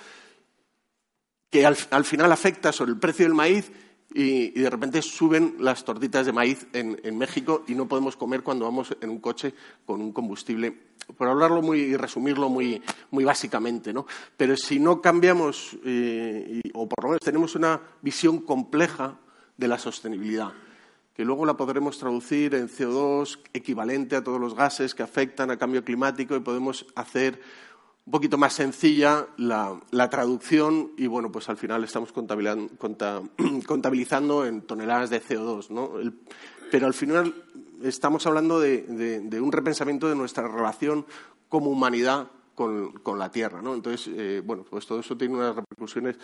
que 1.50 1.64
al, 1.64 2.04
final 2.04 2.32
afecta 2.32 2.72
sobre 2.72 2.92
el 2.92 2.98
precio 2.98 3.24
del 3.24 3.34
maíz 3.34 3.70
y, 4.12 4.50
de 4.50 4.70
repente 4.70 5.02
suben 5.02 5.56
las 5.58 5.84
tortitas 5.84 6.26
de 6.26 6.32
maíz 6.32 6.66
en, 6.72 7.18
México 7.18 7.64
y 7.66 7.74
no 7.74 7.86
podemos 7.86 8.16
comer 8.16 8.42
cuando 8.42 8.64
vamos 8.64 8.96
en 9.00 9.10
un 9.10 9.20
coche 9.20 9.54
con 9.84 10.00
un 10.00 10.12
combustible. 10.12 10.86
Por 11.16 11.28
hablarlo 11.28 11.62
muy 11.62 11.78
y 11.80 11.96
resumirlo 11.96 12.48
muy, 12.48 12.82
básicamente, 13.10 13.92
¿no? 13.92 14.06
Pero 14.36 14.56
si 14.56 14.80
no 14.80 15.00
cambiamos, 15.00 15.76
eh, 15.84 16.60
o 16.74 16.88
por 16.88 17.04
lo 17.04 17.10
menos 17.10 17.22
tenemos 17.22 17.54
una 17.54 17.80
visión 18.02 18.40
compleja 18.40 19.16
de 19.56 19.68
la 19.68 19.78
sostenibilidad, 19.78 20.52
que 21.16 21.24
luego 21.24 21.46
la 21.46 21.56
podremos 21.56 21.98
traducir 21.98 22.54
en 22.54 22.68
CO2 22.68 23.38
equivalente 23.54 24.16
a 24.16 24.22
todos 24.22 24.38
los 24.38 24.54
gases 24.54 24.94
que 24.94 25.02
afectan 25.02 25.50
al 25.50 25.56
cambio 25.56 25.82
climático 25.82 26.36
y 26.36 26.40
podemos 26.40 26.84
hacer 26.94 27.40
un 28.04 28.12
poquito 28.12 28.36
más 28.36 28.52
sencilla 28.52 29.26
la, 29.38 29.80
traducción 30.10 30.92
y 30.98 31.06
bueno, 31.06 31.32
pues 31.32 31.48
al 31.48 31.56
final 31.56 31.82
estamos 31.84 32.12
contabilizando 33.66 34.44
en 34.44 34.60
toneladas 34.60 35.08
de 35.08 35.22
CO2, 35.22 35.70
¿no? 35.70 35.92
pero 36.70 36.86
al 36.86 36.94
final 36.94 37.34
estamos 37.82 38.26
hablando 38.26 38.60
de, 38.60 39.40
un 39.40 39.52
repensamiento 39.52 40.10
de 40.10 40.16
nuestra 40.16 40.46
relación 40.46 41.06
como 41.48 41.70
humanidad 41.70 42.28
con, 42.54 42.92
la 43.18 43.30
Tierra. 43.30 43.62
¿no? 43.62 43.72
Entonces, 43.72 44.12
eh, 44.14 44.42
bueno, 44.44 44.66
pues 44.68 44.86
todo 44.86 45.00
eso 45.00 45.16
tiene 45.16 45.34
unas 45.34 45.56
repercusiones 45.56 46.16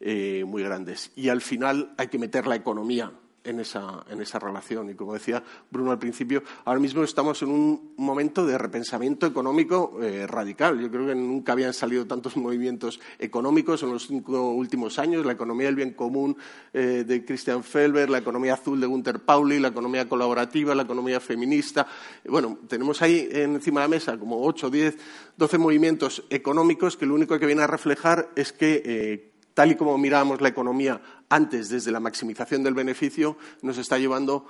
eh, 0.00 0.42
muy 0.46 0.62
grandes. 0.62 1.12
Y 1.16 1.28
al 1.28 1.42
final 1.42 1.92
hay 1.98 2.08
que 2.08 2.18
meter 2.18 2.46
la 2.46 2.56
economía 2.56 3.12
en 3.44 3.60
esa, 3.60 4.04
en 4.08 4.20
esa 4.20 4.38
relación. 4.38 4.90
Y 4.90 4.94
como 4.94 5.14
decía 5.14 5.42
Bruno 5.70 5.90
al 5.90 5.98
principio, 5.98 6.42
ahora 6.64 6.80
mismo 6.80 7.02
estamos 7.02 7.42
en 7.42 7.50
un 7.50 7.94
momento 7.96 8.46
de 8.46 8.58
repensamiento 8.58 9.26
económico 9.26 9.98
eh, 10.02 10.26
radical. 10.26 10.80
Yo 10.80 10.90
creo 10.90 11.06
que 11.06 11.14
nunca 11.14 11.52
habían 11.52 11.74
salido 11.74 12.06
tantos 12.06 12.36
movimientos 12.38 13.00
económicos 13.18 13.82
en 13.82 13.90
los 13.90 14.06
cinco 14.06 14.50
últimos 14.50 14.98
años. 14.98 15.26
La 15.26 15.32
economía 15.32 15.66
del 15.66 15.76
bien 15.76 15.92
común 15.92 16.36
eh, 16.72 17.04
de 17.06 17.24
Christian 17.24 17.62
Felber, 17.64 18.10
la 18.10 18.18
economía 18.18 18.54
azul 18.54 18.80
de 18.80 18.86
Gunther 18.86 19.20
Pauli, 19.20 19.58
la 19.58 19.68
economía 19.68 20.08
colaborativa, 20.08 20.74
la 20.74 20.82
economía 20.82 21.20
feminista. 21.20 21.86
Bueno, 22.24 22.58
tenemos 22.68 23.02
ahí 23.02 23.28
encima 23.32 23.80
de 23.80 23.84
la 23.84 23.88
mesa 23.88 24.18
como 24.18 24.44
ocho, 24.44 24.70
diez, 24.70 24.96
doce 25.36 25.58
movimientos 25.58 26.24
económicos 26.30 26.96
que 26.96 27.06
lo 27.06 27.14
único 27.14 27.38
que 27.38 27.46
viene 27.46 27.62
a 27.62 27.66
reflejar 27.66 28.30
es 28.36 28.52
que 28.52 28.82
eh, 28.84 29.31
tal 29.54 29.72
y 29.72 29.76
como 29.76 29.96
mirábamos 29.98 30.40
la 30.40 30.48
economía 30.48 31.00
antes 31.28 31.68
desde 31.68 31.90
la 31.90 32.00
maximización 32.00 32.62
del 32.62 32.74
beneficio, 32.74 33.36
nos 33.62 33.78
está 33.78 33.98
llevando 33.98 34.46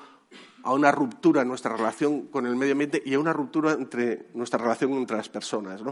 a 0.64 0.72
una 0.72 0.92
ruptura 0.92 1.42
en 1.42 1.48
nuestra 1.48 1.76
relación 1.76 2.28
con 2.28 2.46
el 2.46 2.56
medio 2.56 2.72
ambiente 2.72 3.02
y 3.04 3.14
a 3.14 3.18
una 3.18 3.32
ruptura 3.32 3.72
entre 3.72 4.28
nuestra 4.34 4.58
relación 4.58 4.92
entre 4.92 5.16
las 5.16 5.28
personas. 5.28 5.82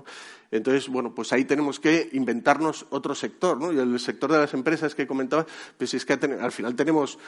Entonces, 0.50 0.88
bueno, 0.88 1.14
pues 1.14 1.32
ahí 1.32 1.44
tenemos 1.44 1.80
que 1.80 2.08
inventarnos 2.12 2.86
otro 2.90 3.14
sector, 3.14 3.60
¿no? 3.60 3.72
Y 3.72 3.78
el 3.78 3.98
sector 3.98 4.30
de 4.30 4.38
las 4.38 4.54
empresas 4.54 4.94
que 4.94 5.06
comentaba, 5.06 5.44
pues 5.76 5.94
es 5.94 6.06
que 6.06 6.12
al 6.12 6.52
final 6.52 6.76
tenemos 6.76 7.18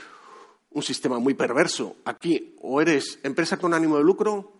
un 0.71 0.83
sistema 0.83 1.19
muy 1.19 1.35
perverso. 1.35 1.97
Aquí 2.05 2.57
o 2.63 2.81
eres 2.81 3.19
empresa 3.25 3.57
con 3.57 3.75
ánimo 3.75 3.99
de 3.99 4.05
lucro 4.05 4.53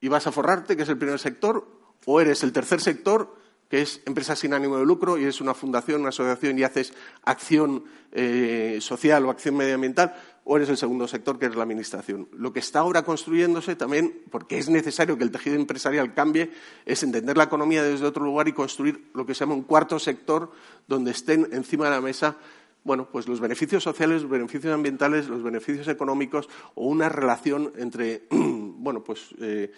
y 0.00 0.08
vas 0.08 0.26
a 0.26 0.32
forrarte, 0.32 0.76
que 0.76 0.82
es 0.82 0.88
el 0.88 0.98
primer 0.98 1.18
sector, 1.18 1.66
o 2.04 2.20
eres 2.20 2.42
el 2.42 2.52
tercer 2.52 2.80
sector 2.80 3.41
que 3.72 3.80
es 3.80 4.02
empresa 4.04 4.36
sin 4.36 4.52
ánimo 4.52 4.76
de 4.76 4.84
lucro 4.84 5.16
y 5.16 5.24
es 5.24 5.40
una 5.40 5.54
fundación, 5.54 6.02
una 6.02 6.10
asociación 6.10 6.58
y 6.58 6.62
haces 6.62 6.92
acción 7.24 7.84
eh, 8.12 8.76
social 8.82 9.24
o 9.24 9.30
acción 9.30 9.56
medioambiental, 9.56 10.14
o 10.44 10.58
eres 10.58 10.68
el 10.68 10.76
segundo 10.76 11.08
sector, 11.08 11.38
que 11.38 11.46
es 11.46 11.56
la 11.56 11.62
administración. 11.62 12.28
Lo 12.32 12.52
que 12.52 12.58
está 12.58 12.80
ahora 12.80 13.02
construyéndose 13.02 13.74
también, 13.74 14.24
porque 14.30 14.58
es 14.58 14.68
necesario 14.68 15.16
que 15.16 15.24
el 15.24 15.30
tejido 15.30 15.56
empresarial 15.56 16.12
cambie, 16.12 16.50
es 16.84 17.02
entender 17.02 17.38
la 17.38 17.44
economía 17.44 17.82
desde 17.82 18.04
otro 18.04 18.22
lugar 18.22 18.46
y 18.46 18.52
construir 18.52 19.08
lo 19.14 19.24
que 19.24 19.32
se 19.32 19.40
llama 19.40 19.54
un 19.54 19.62
cuarto 19.62 19.98
sector 19.98 20.52
donde 20.86 21.12
estén 21.12 21.48
encima 21.50 21.86
de 21.86 21.92
la 21.92 22.02
mesa 22.02 22.36
bueno, 22.84 23.08
pues 23.10 23.26
los 23.26 23.40
beneficios 23.40 23.82
sociales, 23.82 24.20
los 24.20 24.30
beneficios 24.30 24.74
ambientales, 24.74 25.28
los 25.28 25.42
beneficios 25.42 25.88
económicos 25.88 26.50
o 26.74 26.88
una 26.88 27.08
relación 27.08 27.72
entre, 27.78 28.24
bueno, 28.30 29.02
pues 29.02 29.28
eh, 29.40 29.72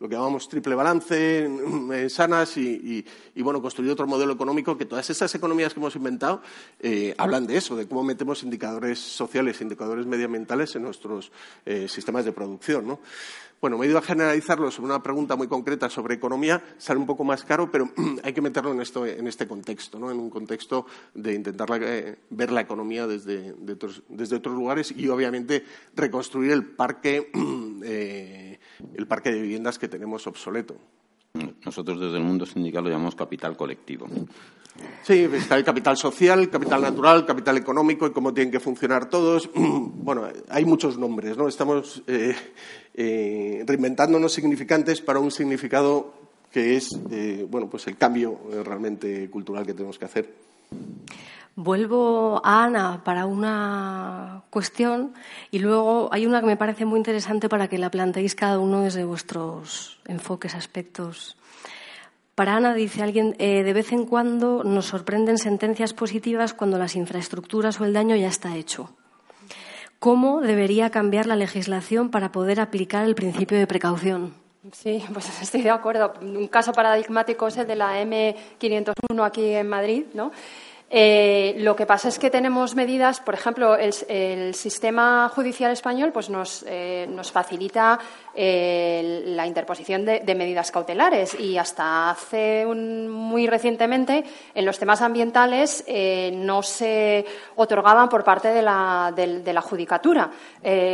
lo 0.00 0.08
que 0.08 0.14
llamamos 0.14 0.48
triple 0.48 0.74
balance, 0.74 1.48
eh, 1.92 2.08
sanas 2.08 2.56
y, 2.56 3.04
bueno, 3.36 3.60
construir 3.60 3.90
otro 3.90 4.06
modelo 4.06 4.32
económico 4.32 4.76
que 4.78 4.84
todas 4.84 5.10
esas 5.10 5.34
economías 5.34 5.74
que 5.74 5.80
hemos 5.80 5.96
inventado 5.96 6.40
eh, 6.80 7.14
hablan 7.18 7.46
de 7.46 7.56
eso, 7.56 7.74
de 7.74 7.88
cómo 7.88 8.04
metemos 8.04 8.42
indicadores 8.42 8.98
sociales, 8.98 9.60
indicadores 9.60 10.06
medioambientales 10.06 10.76
en 10.76 10.82
nuestros 10.82 11.32
eh, 11.66 11.88
sistemas 11.88 12.24
de 12.24 12.32
producción, 12.32 12.86
¿no? 12.86 13.00
Bueno, 13.60 13.76
me 13.76 13.86
he 13.86 13.88
ido 13.88 13.98
a 13.98 14.02
generalizarlo 14.02 14.70
sobre 14.70 14.92
una 14.92 15.02
pregunta 15.02 15.34
muy 15.34 15.48
concreta 15.48 15.90
sobre 15.90 16.14
economía, 16.14 16.62
sale 16.78 17.00
un 17.00 17.06
poco 17.06 17.24
más 17.24 17.42
caro, 17.42 17.68
pero 17.72 17.90
hay 18.22 18.32
que 18.32 18.40
meterlo 18.40 18.70
en, 18.70 18.80
esto, 18.80 19.04
en 19.04 19.26
este 19.26 19.48
contexto, 19.48 19.98
¿no? 19.98 20.12
en 20.12 20.20
un 20.20 20.30
contexto 20.30 20.86
de 21.12 21.34
intentar 21.34 21.68
ver 22.30 22.52
la 22.52 22.60
economía 22.60 23.08
desde, 23.08 23.52
otros 23.52 24.54
lugares 24.54 24.94
y, 24.96 25.08
obviamente, 25.08 25.64
reconstruir 25.96 26.52
el 26.52 26.66
parque, 26.66 27.32
el 28.94 29.06
parque 29.06 29.30
de 29.30 29.40
viviendas 29.40 29.78
que 29.78 29.88
tenemos 29.88 30.26
obsoleto. 30.26 30.76
Nosotros 31.64 32.00
desde 32.00 32.16
el 32.16 32.24
mundo 32.24 32.46
sindical 32.46 32.84
lo 32.84 32.90
llamamos 32.90 33.14
capital 33.14 33.56
colectivo. 33.56 34.08
Sí, 35.02 35.28
está 35.32 35.56
el 35.56 35.64
capital 35.64 35.96
social, 35.96 36.50
capital 36.50 36.82
natural, 36.82 37.24
capital 37.24 37.56
económico 37.56 38.06
y 38.06 38.12
cómo 38.12 38.32
tienen 38.32 38.52
que 38.52 38.60
funcionar 38.60 39.08
todos. 39.08 39.50
Bueno, 40.08 40.26
hay 40.48 40.64
muchos 40.64 40.96
nombres, 40.96 41.36
¿no? 41.36 41.48
Estamos 41.48 42.02
eh, 42.06 42.34
eh, 42.94 43.62
reinventándonos 43.66 44.32
significantes 44.32 45.02
para 45.02 45.18
un 45.18 45.30
significado 45.30 46.14
que 46.50 46.76
es, 46.76 46.98
eh, 47.10 47.46
bueno, 47.50 47.68
pues 47.68 47.86
el 47.88 47.98
cambio 47.98 48.40
realmente 48.64 49.28
cultural 49.28 49.66
que 49.66 49.74
tenemos 49.74 49.98
que 49.98 50.06
hacer. 50.06 50.32
Vuelvo 51.60 52.40
a 52.44 52.62
Ana 52.62 53.02
para 53.02 53.26
una 53.26 54.44
cuestión 54.48 55.12
y 55.50 55.58
luego 55.58 56.08
hay 56.12 56.24
una 56.24 56.38
que 56.38 56.46
me 56.46 56.56
parece 56.56 56.84
muy 56.84 56.98
interesante 56.98 57.48
para 57.48 57.66
que 57.66 57.78
la 57.78 57.90
planteéis 57.90 58.36
cada 58.36 58.60
uno 58.60 58.82
desde 58.82 59.02
vuestros 59.02 59.98
enfoques, 60.06 60.54
aspectos. 60.54 61.36
Para 62.36 62.54
Ana, 62.54 62.74
dice 62.74 63.02
alguien, 63.02 63.34
eh, 63.40 63.64
de 63.64 63.72
vez 63.72 63.90
en 63.90 64.06
cuando 64.06 64.62
nos 64.62 64.86
sorprenden 64.86 65.36
sentencias 65.36 65.94
positivas 65.94 66.54
cuando 66.54 66.78
las 66.78 66.94
infraestructuras 66.94 67.80
o 67.80 67.84
el 67.84 67.92
daño 67.92 68.14
ya 68.14 68.28
está 68.28 68.54
hecho. 68.54 68.90
¿Cómo 69.98 70.40
debería 70.40 70.90
cambiar 70.90 71.26
la 71.26 71.34
legislación 71.34 72.10
para 72.10 72.30
poder 72.30 72.60
aplicar 72.60 73.04
el 73.04 73.16
principio 73.16 73.58
de 73.58 73.66
precaución? 73.66 74.32
Sí, 74.70 75.02
pues 75.12 75.28
estoy 75.42 75.62
de 75.62 75.70
acuerdo. 75.70 76.12
Un 76.20 76.46
caso 76.46 76.70
paradigmático 76.70 77.48
es 77.48 77.56
el 77.56 77.66
de 77.66 77.74
la 77.74 78.00
M501 78.00 79.26
aquí 79.26 79.44
en 79.54 79.68
Madrid, 79.68 80.04
¿no? 80.14 80.30
Eh, 80.90 81.54
lo 81.58 81.76
que 81.76 81.84
pasa 81.84 82.08
es 82.08 82.18
que 82.18 82.30
tenemos 82.30 82.74
medidas, 82.74 83.20
por 83.20 83.34
ejemplo, 83.34 83.76
el, 83.76 84.54
sistema 84.54 85.30
judicial 85.34 85.70
español 85.70 86.12
pues 86.12 86.30
nos, 86.30 86.64
eh, 86.66 87.06
nos 87.10 87.30
facilita 87.30 87.98
eh, 88.34 89.22
la 89.26 89.46
interposición 89.46 90.04
de, 90.04 90.34
medidas 90.38 90.70
cautelares 90.70 91.38
y 91.38 91.58
hasta 91.58 92.10
hace 92.10 92.64
muy 92.66 93.46
recientemente 93.46 94.22
en 94.54 94.64
los 94.64 94.78
temas 94.78 95.02
ambientales 95.02 95.84
no 96.32 96.62
se 96.62 97.24
otorgaban 97.56 98.08
por 98.08 98.22
parte 98.22 98.48
de 98.48 98.62
la, 98.62 99.12
de 99.14 99.52
la 99.52 99.60
judicatura. 99.60 100.30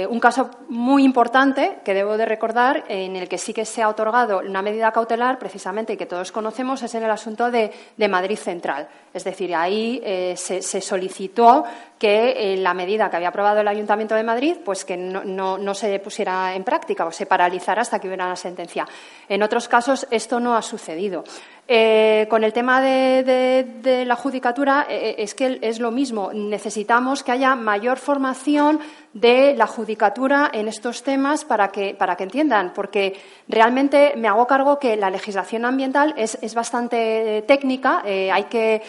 un 0.09 0.20
caso 0.20 0.51
muy 0.69 1.05
importante 1.05 1.81
que 1.85 1.93
debo 1.93 2.16
de 2.16 2.24
recordar 2.24 2.85
en 2.89 3.16
el 3.16 3.28
que 3.28 3.36
sí 3.36 3.52
que 3.52 3.66
se 3.66 3.82
ha 3.82 3.89
otorgado 3.89 4.39
una 4.39 4.62
medida 4.62 4.93
cautelar 4.93 5.39
precisamente 5.39 5.93
y 5.93 5.97
que 5.97 6.06
todos 6.06 6.32
conocemos 6.32 6.82
es 6.82 6.94
en 6.94 7.02
el 7.02 7.11
asunto 7.11 7.51
de, 7.51 7.70
de 7.97 8.09
Madrid 8.09 8.39
Central. 8.39 8.89
Es 9.12 9.24
decir, 9.24 9.55
ahí 9.55 10.01
eh, 10.02 10.35
se, 10.36 10.81
solicitó 10.81 11.65
que 12.05 12.52
eh, 12.52 12.56
la 12.59 12.74
medida 12.74 13.09
que 13.09 13.16
había 13.16 13.28
aprobado 13.31 13.62
el 13.62 13.68
Ayuntamiento 13.68 14.14
de 14.14 14.22
Madrid, 14.22 14.56
pues 14.62 14.85
que 14.85 14.94
no, 14.94 15.74
se 15.74 15.98
pusiera 16.01 16.55
en 16.55 16.62
práctica 16.62 17.06
o 17.06 17.10
se 17.10 17.24
paralizara 17.24 17.81
hasta 17.81 17.98
que 17.98 18.09
hubiera 18.09 18.26
una 18.26 18.36
sentencia. 18.36 18.86
En 19.26 19.43
otros 19.43 19.68
casos 19.68 20.06
esto 20.10 20.39
no 20.39 20.55
ha 20.55 20.60
sucedido. 20.60 21.24
Eh, 21.66 22.26
con 22.28 22.44
el 22.44 22.52
tema 22.52 22.82
de, 22.82 24.04
la 24.06 24.16
judicatura 24.16 24.86
es 24.88 25.34
que 25.34 25.58
es 25.62 25.78
lo 25.78 25.90
mismo. 25.90 26.30
Necesitamos 26.32 27.22
que 27.22 27.32
haya 27.32 27.54
mayor 27.54 27.98
formación 27.98 28.80
de 29.14 29.54
la 29.56 29.66
judicatura 29.66 30.50
en 30.52 30.68
estos 30.68 31.02
temas 31.02 31.44
para 31.44 31.68
que, 31.68 31.94
para 31.94 32.16
que 32.16 32.24
entiendan, 32.24 32.72
porque 32.74 33.18
realmente 33.48 34.12
me 34.16 34.28
hago 34.28 34.46
cargo 34.46 34.78
que 34.78 34.96
la 34.96 35.08
legislación 35.08 35.64
ambiental 35.64 36.14
es, 36.18 36.54
bastante 36.54 37.44
técnica. 37.46 38.02
hay 38.04 38.44
que 38.44 38.82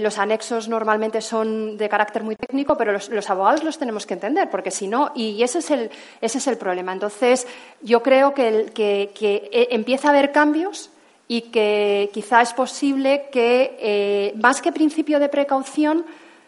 los 0.00 0.18
anexos 0.18 0.68
normalmente 0.68 1.20
son 1.20 1.76
de 1.76 1.88
carácter 1.88 2.22
muy 2.22 2.36
técnico, 2.36 2.76
pero 2.76 2.92
los, 2.92 3.30
abogados 3.30 3.62
los 3.64 3.78
tenemos 3.78 4.06
que 4.06 4.14
entender, 4.14 4.48
porque 4.50 4.70
si 4.70 4.88
no, 4.88 5.12
y 5.14 5.42
ese 5.42 5.58
es 5.58 5.70
el, 5.70 5.90
ese 6.20 6.38
es 6.38 6.46
el 6.46 6.56
problema. 6.56 6.92
Entonces, 6.92 7.46
yo 7.82 8.02
creo 8.02 8.32
que, 8.34 8.70
que, 8.74 9.50
eh, 9.52 9.68
empieza 9.70 10.08
a 10.08 10.10
haber 10.12 10.32
cambios 10.32 10.90
y 11.28 11.42
que 11.42 12.10
quizá 12.12 12.42
es 12.42 12.52
posible 12.52 13.28
que, 13.32 13.76
eh, 13.80 14.34
más 14.36 14.60
que 14.60 14.72
principio 14.72 15.18
de 15.18 15.28
precaución, 15.28 16.04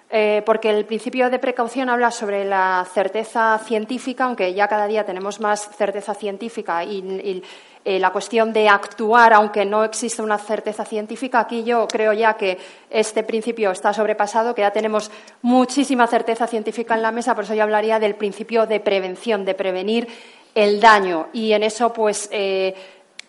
eh, 0.09 0.43
porque 0.47 0.71
el 0.71 0.85
principio 0.85 1.31
de 1.31 1.39
precaución 1.39 1.89
habla 1.89 2.11
sobre 2.11 2.45
la 2.45 2.87
certeza 2.93 3.59
científica, 3.65 4.25
aunque 4.25 4.55
ya 4.55 4.69
cada 4.69 4.87
día 4.87 5.05
tenemos 5.05 5.41
más 5.41 5.69
certeza 5.77 6.15
científica 6.15 6.85
y, 6.85 7.43
eh, 7.85 7.99
la 7.99 8.11
cuestión 8.11 8.53
de 8.53 8.69
actuar, 8.69 9.33
aunque 9.33 9.65
no 9.65 9.85
existe 9.85 10.23
una 10.23 10.39
certeza 10.39 10.85
científica, 10.85 11.41
aquí 11.41 11.65
yo 11.65 11.89
creo 11.89 12.13
ya 12.13 12.35
que 12.35 12.59
este 12.91 13.23
principio 13.23 13.71
está 13.71 13.93
sobrepasado, 13.93 14.55
que 14.55 14.63
ya 14.63 14.73
tenemos 14.73 15.11
muchísima 15.43 16.07
certeza 16.07 16.47
científica 16.47 16.95
en 16.95 17.03
la 17.03 17.13
mesa, 17.13 17.35
por 17.35 17.45
eso 17.45 17.55
yo 17.55 17.63
hablaría 17.63 17.99
del 17.99 18.17
principio 18.17 18.67
de 18.67 18.81
prevención, 18.81 19.45
de 19.45 19.55
prevenir 19.55 20.09
el 20.55 20.81
daño. 20.81 21.29
Y 21.33 21.53
en 21.53 21.63
eso, 21.63 21.93
pues. 21.93 22.29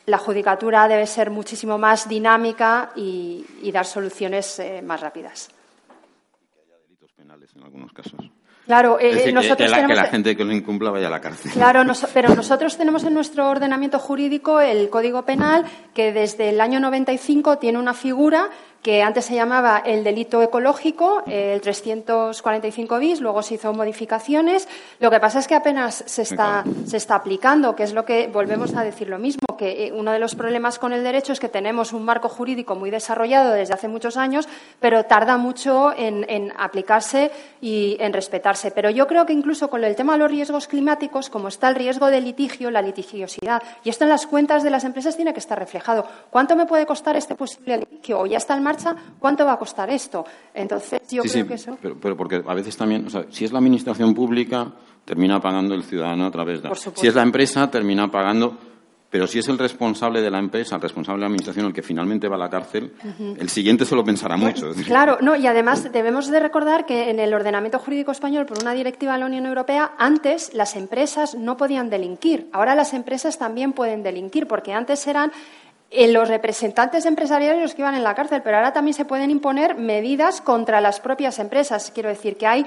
La 0.08 0.18
judicatura 0.18 0.88
debe 0.88 1.06
ser 1.06 1.30
muchísimo 1.30 1.78
más 1.78 2.10
dinámica 2.10 2.92
y, 2.96 3.46
dar 3.72 3.86
soluciones 3.86 4.62
más 4.84 5.00
rápidas 5.00 5.50
en 7.56 7.64
algunos 7.64 7.94
casos. 7.94 8.20
Claro, 8.66 9.00
eh, 9.00 9.32
nosotros 9.32 9.72
que, 9.72 9.96
la, 9.96 10.06
gente 10.06 10.36
que 10.36 10.44
lo 10.44 10.52
incumpla 10.52 10.92
vaya 10.92 11.08
a 11.08 11.10
la 11.10 11.22
cárcel. 11.22 11.52
Claro, 11.54 11.84
pero 12.14 12.36
nosotros 12.36 12.78
tenemos 12.78 13.04
en 13.06 13.14
nuestro 13.14 13.50
ordenamiento 13.50 13.98
jurídico 13.98 14.60
el 14.60 14.90
Código 14.90 15.24
Penal 15.24 15.66
que 15.94 16.12
desde 16.12 16.50
el 16.50 16.60
año 16.60 16.82
95 16.82 17.60
tiene 17.60 17.80
una 17.80 17.94
figura 17.94 18.50
que 18.82 19.02
antes 19.04 19.26
se 19.26 19.36
llamaba 19.36 19.82
el 19.86 20.04
delito 20.04 20.42
ecológico, 20.42 21.24
el 21.28 21.62
345 21.62 23.00
bis, 23.00 23.22
luego 23.22 23.42
se 23.42 23.56
hizo 23.56 23.74
modificaciones. 23.74 24.68
Lo 25.00 25.12
que 25.12 25.20
pasa 25.20 25.40
es 25.40 25.48
que 25.48 25.56
apenas 25.56 26.04
se 26.06 26.22
está, 26.22 26.64
se 26.86 26.98
está 26.98 27.16
aplicando, 27.16 27.76
que 27.76 27.84
es 27.84 27.94
lo 27.94 28.06
que 28.06 28.28
volvemos 28.28 28.76
a 28.76 28.84
decir 28.84 29.10
lo 29.10 29.20
mismo, 29.20 29.58
que 29.58 29.88
eh, 29.88 29.92
uno 29.92 30.12
de 30.12 30.20
los 30.20 30.36
problemas 30.36 30.80
con 30.80 30.94
el 30.94 31.04
derecho 31.04 31.34
es 31.34 31.40
que 31.40 31.50
tenemos 31.50 31.94
un 31.94 32.06
marco 32.06 32.30
jurídico 32.30 32.76
muy 32.76 32.90
desarrollado 32.90 33.52
desde 33.54 33.74
hace 33.74 33.88
muchos 33.88 34.18
años, 34.18 34.48
pero 34.80 35.06
tarda 35.06 35.38
mucho 35.38 35.94
en, 35.98 36.26
en 36.30 36.54
aplicarse 36.58 37.32
y 37.62 37.98
en 38.00 38.14
respetarse. 38.14 38.72
Pero 38.72 38.90
yo 38.90 39.08
creo 39.08 39.26
que 39.26 39.34
incluso 39.34 39.70
con 39.70 39.84
el 39.84 39.96
tema 39.96 40.14
de 40.14 40.20
los 40.20 40.32
riesgos 40.32 40.68
climáticos, 40.68 41.30
como 41.30 41.48
está 41.48 41.70
el 41.70 41.76
riesgo 41.76 42.08
de 42.08 42.22
litigio, 42.22 42.72
la 42.72 42.82
litigiosidad, 42.82 43.62
y 43.84 43.90
esto 43.90 44.04
en 44.04 44.12
las 44.12 44.28
cuentas 44.28 44.64
de 44.64 44.70
las 44.70 44.84
empresas 44.84 45.16
tiene 45.16 45.34
que 45.34 45.40
estar 45.40 45.58
reflejado. 45.58 46.06
¿Cuánto 46.30 46.56
me 46.56 46.66
puede 46.66 46.86
costar 46.86 47.16
este 47.16 47.36
posible 47.36 47.78
litigio? 47.78 48.20
O 48.20 48.26
ya 48.26 48.38
está 48.38 48.56
en 48.56 48.64
marcha, 48.68 48.96
¿cuánto 49.20 49.46
va 49.46 49.54
a 49.54 49.58
costar 49.58 49.90
esto? 49.90 50.26
Entonces, 50.54 51.02
yo 51.10 51.24
creo 51.24 51.48
que 51.48 51.54
eso. 51.54 51.78
Pero, 51.82 51.98
pero, 52.00 52.18
porque 52.18 52.44
a 52.46 52.54
veces 52.54 52.76
también, 52.76 53.06
o 53.08 53.10
sea, 53.10 53.26
si 53.30 53.46
es 53.46 53.52
la 53.52 53.60
administración 53.60 54.14
pública, 54.14 54.72
termina 55.06 55.40
pagando 55.40 55.74
el 55.74 55.84
ciudadano 55.84 56.26
a 56.26 56.32
través 56.32 56.62
de. 56.62 56.70
Si 56.96 57.08
es 57.08 57.16
la 57.16 57.24
empresa, 57.24 57.70
termina 57.72 58.12
pagando 58.12 58.58
pero 59.10 59.26
si 59.26 59.40
es 59.40 59.48
el 59.48 59.58
responsable 59.58 60.22
de 60.22 60.30
la 60.30 60.40
empresa, 60.40 60.76
el 60.76 60.82
responsable 60.82 61.20
de 61.20 61.22
la 61.22 61.28
administración, 61.28 61.66
el 61.68 61.74
que 61.74 61.82
finalmente 61.82 62.28
va 62.28 62.36
a 62.36 62.40
la 62.40 62.50
cárcel, 62.50 62.94
el 63.40 63.50
siguiente 63.50 63.86
se 63.86 63.96
lo 63.96 64.04
pensará 64.04 64.36
mucho. 64.36 64.72
Claro, 64.86 65.18
no, 65.22 65.36
y 65.36 65.48
además 65.48 65.92
debemos 65.94 66.30
de 66.30 66.40
recordar 66.42 66.86
que 66.86 67.10
en 67.10 67.20
el 67.20 67.34
ordenamiento 67.34 67.80
jurídico 67.80 68.12
español, 68.12 68.46
por 68.46 68.60
una 68.60 68.74
directiva 68.74 69.14
de 69.14 69.20
la 69.20 69.26
Unión 69.26 69.46
Europea, 69.46 69.94
antes 69.98 70.54
las 70.54 70.76
empresas 70.76 71.36
no 71.36 71.56
podían 71.56 71.90
delinquir. 71.90 72.50
Ahora 72.52 72.76
las 72.76 72.94
empresas 72.94 73.38
también 73.38 73.72
pueden 73.72 74.04
delinquir, 74.04 74.46
porque 74.46 74.74
antes 74.74 75.08
eran 75.08 75.32
eh, 75.90 76.12
los 76.12 76.28
representantes 76.28 77.06
empresariales 77.06 77.62
los 77.62 77.74
que 77.74 77.82
iban 77.82 77.96
en 77.96 78.04
la 78.04 78.16
cárcel, 78.16 78.42
pero 78.44 78.58
ahora 78.58 78.74
también 78.74 78.94
se 78.94 79.06
pueden 79.06 79.32
imponer 79.32 79.76
medidas 79.76 80.42
contra 80.42 80.82
las 80.82 81.00
propias 81.00 81.40
empresas. 81.40 81.92
Quiero 81.94 82.10
decir 82.10 82.38
que 82.38 82.48
hay 82.48 82.66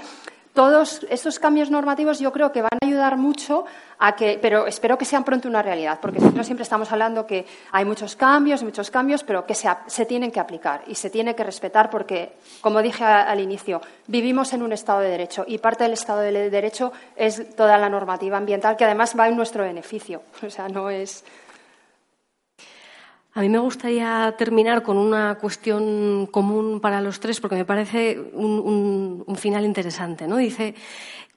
todos 0.55 1.07
estos 1.11 1.39
cambios 1.39 1.71
normativos 1.71 2.19
yo 2.19 2.33
creo 2.33 2.51
que 2.51 2.63
van 2.63 2.71
a 2.83 2.87
ayudar 2.87 3.17
mucho 3.17 3.65
a 3.99 4.17
que, 4.17 4.39
pero 4.41 4.67
espero 4.67 4.99
que 4.99 5.05
sean 5.05 5.23
pronto 5.23 5.49
una 5.49 5.63
realidad, 5.63 5.99
porque 6.01 6.21
si 6.21 6.31
no 6.31 6.43
siempre 6.43 6.63
estamos 6.63 6.91
hablando 6.91 7.27
que 7.27 7.47
hay 7.71 7.85
muchos 7.85 8.17
cambios, 8.17 8.63
muchos 8.63 8.91
cambios, 8.91 9.23
pero 9.23 9.47
que 9.47 9.55
se, 9.55 9.69
se 9.87 10.07
tienen 10.07 10.33
que 10.33 10.41
aplicar 10.41 10.83
y 10.87 10.95
se 10.95 11.11
tiene 11.11 11.35
que 11.35 11.45
respetar 11.45 11.91
porque, 11.91 12.33
como 12.61 12.83
dije 12.83 13.05
al 13.05 13.41
inicio, 13.41 13.81
vivimos 14.07 14.53
en 14.53 14.63
un 14.63 14.73
Estado 14.73 15.01
de 15.01 15.11
Derecho 15.11 15.45
y 15.47 15.59
parte 15.59 15.85
del 15.85 15.93
Estado 15.93 16.21
de 16.21 16.51
Derecho 16.51 16.93
es 17.15 17.55
toda 17.55 17.79
la 17.79 17.89
normativa 17.89 18.37
ambiental 18.37 18.77
que 18.77 18.85
además 18.85 19.15
va 19.19 19.29
en 19.29 19.37
nuestro 19.37 19.65
beneficio. 19.65 20.23
O 20.51 20.53
sea, 20.53 20.69
no 20.69 20.91
es 20.91 21.23
a 23.33 23.43
mí 23.43 23.49
me 23.49 23.59
gustaría 23.59 24.35
terminar 24.37 24.83
con 24.83 24.97
una 24.97 25.37
cuestión 25.37 26.27
común 26.27 26.81
para 26.81 27.01
los 27.01 27.21
tres, 27.21 27.41
porque 27.41 27.55
me 27.55 27.65
parece 27.65 28.19
un, 28.33 29.25
final 29.39 29.65
interesante. 29.65 30.27
¿no? 30.27 30.37
Dice, 30.37 30.75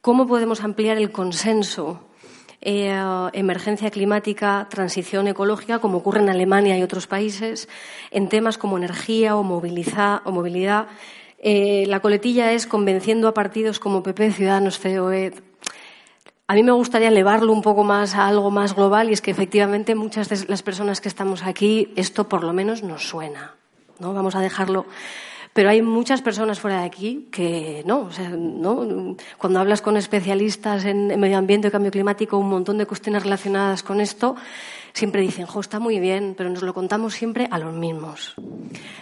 ¿cómo 0.01 0.25
podemos 0.25 0.63
ampliar 0.63 0.97
el 0.97 1.11
consenso 1.11 2.03
eh, 2.61 2.91
emergencia 3.33 3.91
climática, 3.91 4.67
transición 4.71 5.27
ecológica, 5.27 5.79
como 5.79 5.99
ocurre 5.99 6.21
en 6.21 6.29
Alemania 6.29 6.77
y 6.77 6.83
otros 6.83 7.05
países, 7.05 7.69
en 8.09 8.27
temas 8.27 8.57
como 8.57 8.77
energía 8.77 9.35
o, 9.35 9.43
movilidad? 9.43 10.87
Eh, 11.37 11.85
la 11.87 11.99
coletilla 11.99 12.53
es 12.53 12.65
convenciendo 12.65 13.27
a 13.27 13.33
partidos 13.35 13.79
como 13.79 14.01
PP, 14.01 14.31
Ciudadanos, 14.31 14.79
COE, 14.79 15.33
a 16.53 16.55
mí 16.55 16.61
me 16.61 16.71
gustaría 16.71 17.07
elevarlo 17.07 17.51
un 17.51 17.63
poco 17.63 17.83
más 17.83 18.13
a 18.13 18.27
algo 18.27 18.51
más 18.51 18.75
global 18.75 19.09
y 19.09 19.13
es 19.13 19.21
que 19.21 19.31
efectivamente 19.31 19.95
muchas 19.95 20.29
de 20.29 20.45
las 20.47 20.61
personas 20.61 21.01
que 21.01 21.09
estamos 21.09 21.41
aquí 21.41 21.91
esto 21.95 22.29
por 22.29 22.43
lo 22.43 22.53
menos 22.53 22.83
nos 22.83 23.09
suena. 23.09 23.55
¿no? 23.97 24.13
Vamos 24.13 24.35
a 24.35 24.39
dejarlo. 24.39 24.85
Pero 25.53 25.69
hay 25.69 25.83
muchas 25.83 26.21
personas 26.21 26.59
fuera 26.59 26.79
de 26.79 26.85
aquí 26.85 27.27
que 27.31 27.83
no, 27.85 28.01
o 28.01 28.11
sea, 28.11 28.29
no. 28.29 29.15
Cuando 29.37 29.59
hablas 29.59 29.81
con 29.81 29.97
especialistas 29.97 30.83
en 30.85 31.19
medio 31.19 31.37
ambiente 31.37 31.67
y 31.67 31.71
cambio 31.71 31.91
climático, 31.91 32.37
un 32.37 32.49
montón 32.49 32.79
de 32.79 32.87
cuestiones 32.87 33.23
relacionadas 33.23 33.83
con 33.83 34.01
esto, 34.01 34.35
siempre 34.93 35.21
dicen, 35.21 35.45
jo, 35.45 35.59
está 35.59 35.79
muy 35.79 35.99
bien, 35.99 36.33
pero 36.35 36.49
nos 36.49 36.63
lo 36.63 36.73
contamos 36.73 37.13
siempre 37.13 37.47
a 37.51 37.59
los 37.59 37.73
mismos. 37.73 38.33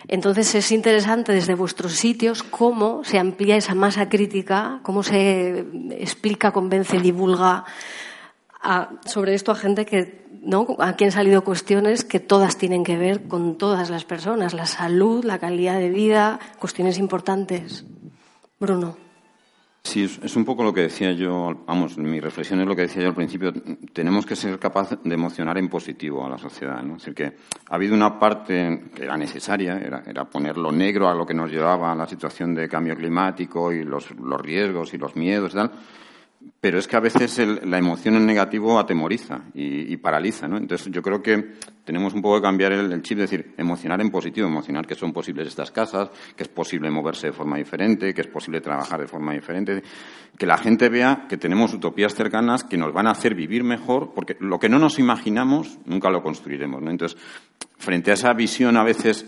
Entonces 0.10 0.54
es 0.56 0.72
interesante 0.72 1.32
desde 1.32 1.56
vuestros 1.56 1.94
sitios 1.94 2.44
cómo 2.44 3.04
se 3.06 3.18
amplía 3.18 3.56
esa 3.56 3.76
masa 3.76 4.10
crítica, 4.10 4.82
cómo 4.84 5.04
se 5.04 5.66
explica, 5.92 6.52
convence, 6.52 7.00
divulga 7.00 7.64
sobre 9.06 9.34
esto 9.34 9.52
a 9.52 9.56
gente 9.56 9.86
que 9.86 10.22
¿no? 10.42 10.66
Aquí 10.80 11.06
han 11.06 11.12
salido 11.12 11.44
cuestiones 11.44 12.04
que 12.04 12.20
todas 12.20 12.58
tienen 12.58 12.84
que 12.84 12.98
ver 12.98 13.28
con 13.28 13.58
todas 13.58 13.90
las 13.90 14.06
personas, 14.06 14.54
la 14.54 14.66
salud, 14.66 15.24
la 15.24 15.40
calidad 15.40 15.80
de 15.80 15.90
vida, 15.90 16.40
cuestiones 16.60 16.98
importantes. 16.98 17.86
Bruno. 18.60 18.98
Sí, 19.84 20.04
es, 20.04 20.36
un 20.36 20.46
poco 20.46 20.64
lo 20.64 20.74
que 20.74 20.82
decía 20.82 21.12
yo, 21.12 21.64
vamos, 21.66 21.98
mi 21.98 22.20
reflexión 22.20 22.62
es 22.62 22.68
lo 22.68 22.76
que 22.76 22.84
decía 22.84 23.02
yo 23.02 23.10
al 23.10 23.16
principio. 23.16 23.52
Tenemos 23.94 24.28
que 24.28 24.36
ser 24.36 24.60
capaces 24.60 25.00
de 25.04 25.14
emocionar 25.14 25.58
en 25.58 25.70
positivo 25.70 26.24
a 26.24 26.30
la 26.30 26.38
sociedad. 26.38 26.84
¿no? 26.84 26.98
Es 26.98 27.02
decir, 27.02 27.16
que 27.16 27.38
ha 27.68 27.76
habido 27.76 27.96
una 27.96 28.20
parte 28.20 28.92
que 28.94 29.04
era 29.04 29.18
necesaria, 29.18 29.80
era, 29.80 30.04
era 30.06 30.26
poner 30.26 30.58
lo 30.58 30.72
negro 30.72 31.10
a 31.10 31.16
lo 31.16 31.26
que 31.26 31.34
nos 31.34 31.50
llevaba 31.50 31.92
a 31.92 31.96
la 31.96 32.08
situación 32.08 32.54
de 32.54 32.70
cambio 32.70 32.96
climático 32.96 33.72
y 33.72 33.84
los, 33.84 34.12
los 34.12 34.40
riesgos 34.40 34.94
y 34.94 35.00
los 35.00 35.16
miedos 35.16 35.54
y 35.54 35.56
tal 35.56 35.72
pero 36.62 36.78
es 36.78 36.88
que 36.88 36.96
a 36.96 37.00
veces 37.00 37.40
la 37.64 37.80
emoción 37.80 38.16
en 38.16 38.26
negativo 38.26 38.78
atemoriza 38.78 39.42
y, 39.56 39.98
paraliza, 39.98 40.48
¿no? 40.48 40.58
Entonces 40.58 40.92
yo 40.92 41.02
creo 41.02 41.22
que 41.22 41.56
tenemos 41.84 42.14
un 42.14 42.22
poco 42.22 42.36
que 42.36 42.44
cambiar 42.44 42.72
el, 42.72 43.02
chip, 43.02 43.18
de 43.18 43.24
decir, 43.24 43.56
emocionar 43.58 44.00
en 44.00 44.12
positivo, 44.12 44.48
emocionar 44.48 44.86
que 44.86 44.94
son 44.94 45.12
posibles 45.12 45.48
estas 45.48 45.72
casas, 45.72 46.12
que 46.36 46.44
es 46.44 46.50
posible 46.50 46.92
moverse 46.92 47.28
de 47.28 47.34
forma 47.34 47.58
diferente, 47.58 48.14
que 48.14 48.22
es 48.22 48.28
posible 48.28 48.62
trabajar 48.62 49.02
de 49.02 49.08
forma 49.08 49.34
diferente, 49.34 49.82
que 50.38 50.46
la 50.46 50.60
gente 50.60 50.90
vea 50.90 51.26
que 51.28 51.38
tenemos 51.38 51.74
utopías 51.74 52.14
cercanas 52.14 52.64
que 52.64 52.78
nos 52.78 52.94
van 52.94 53.08
a 53.08 53.12
hacer 53.12 53.34
vivir 53.34 53.64
mejor, 53.64 54.12
porque 54.14 54.38
lo 54.40 54.60
que 54.60 54.70
no 54.70 54.78
nos 54.78 55.00
imaginamos 55.00 55.80
nunca 55.86 56.12
lo 56.12 56.22
construiremos, 56.22 56.80
¿no? 56.80 56.92
Entonces, 56.92 57.20
frente 57.80 58.12
a 58.12 58.14
esa 58.14 58.34
visión 58.34 58.78
a 58.78 58.84
veces 58.84 59.26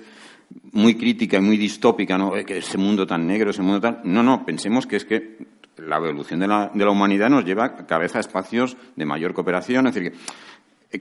muy 0.71 0.95
crítica 0.95 1.37
y 1.37 1.41
muy 1.41 1.57
distópica, 1.57 2.15
¿no? 2.15 2.31
Que 2.45 2.59
ese 2.59 2.77
mundo 2.77 3.07
tan 3.07 3.25
negro, 3.25 3.49
ese 3.49 3.63
mundo 3.63 3.81
tan... 3.81 4.01
No, 4.03 4.21
no, 4.21 4.45
pensemos 4.45 4.85
que 4.85 4.97
es 4.97 5.05
que 5.05 5.52
la 5.77 5.97
evolución 5.97 6.39
de 6.39 6.47
la, 6.47 6.71
de 6.73 6.85
la 6.85 6.91
humanidad 6.91 7.29
nos 7.29 7.45
lleva 7.45 7.75
cada 7.75 7.99
vez 7.99 8.15
a 8.15 8.19
espacios 8.19 8.77
de 8.95 9.05
mayor 9.05 9.33
cooperación. 9.33 9.87
Es 9.87 9.95
decir, 9.95 10.13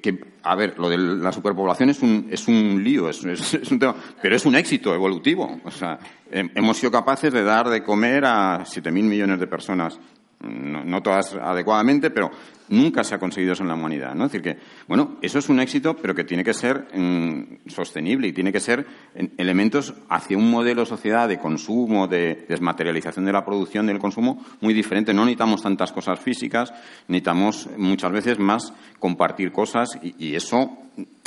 que, 0.01 0.19
a 0.43 0.55
ver, 0.55 0.79
lo 0.79 0.89
de 0.89 0.97
la 0.97 1.33
superpoblación 1.33 1.91
es 1.91 2.03
un, 2.03 2.29
es 2.31 2.49
un 2.49 2.83
lío, 2.83 3.09
es, 3.09 3.23
un 3.71 3.79
tema, 3.79 3.95
pero 4.21 4.37
es 4.37 4.47
un 4.47 4.55
éxito 4.55 4.95
evolutivo. 4.95 5.61
O 5.65 5.71
sea, 5.71 5.99
hemos 6.31 6.79
sido 6.79 6.91
capaces 6.91 7.33
de 7.33 7.43
dar 7.43 7.69
de 7.69 7.83
comer 7.83 8.25
a 8.25 8.61
7.000 8.61 8.91
millones 8.91 9.39
de 9.39 9.47
personas 9.47 9.99
no, 10.43 11.03
todas 11.03 11.35
adecuadamente, 11.35 12.11
pero 12.11 12.31
nunca 12.73 13.05
se 13.05 13.15
ha 13.15 13.19
conseguido 13.19 13.53
eso 13.53 13.63
en 13.63 13.69
la 13.69 13.75
humanidad. 13.75 14.15
¿no? 14.15 14.25
Es 14.25 14.33
decir, 14.33 14.43
que, 14.43 14.59
bueno, 14.89 15.19
eso 15.21 15.39
es 15.39 15.49
un 15.49 15.61
éxito, 15.61 15.95
pero 15.95 16.15
que 16.15 16.25
tiene 16.25 16.43
que 16.43 16.55
ser 16.55 16.89
mm, 16.95 17.69
sostenible 17.69 18.29
y 18.29 18.33
tiene 18.33 18.51
que 18.51 18.61
ser 18.61 18.87
en 19.15 19.33
elementos 19.37 19.95
hacia 20.09 20.39
un 20.39 20.51
modelo 20.51 20.81
de 20.81 20.87
sociedad 20.87 21.29
de 21.29 21.39
consumo, 21.39 22.09
de 22.09 22.47
desmaterialización 22.49 23.27
de 23.27 23.33
la 23.33 23.45
producción, 23.45 23.87
del 23.87 23.99
consumo, 23.99 24.45
muy 24.61 24.73
diferente. 24.73 25.13
No 25.13 25.25
necesitamos 25.25 25.63
tantas 25.63 25.93
cosas 25.93 26.19
físicas, 26.19 26.73
necesitamos 27.09 27.69
muchas 27.77 28.11
veces 28.11 28.39
más 28.39 28.73
compartir 28.99 29.53
cosas 29.53 29.99
y, 30.03 30.35
eso, 30.35 30.79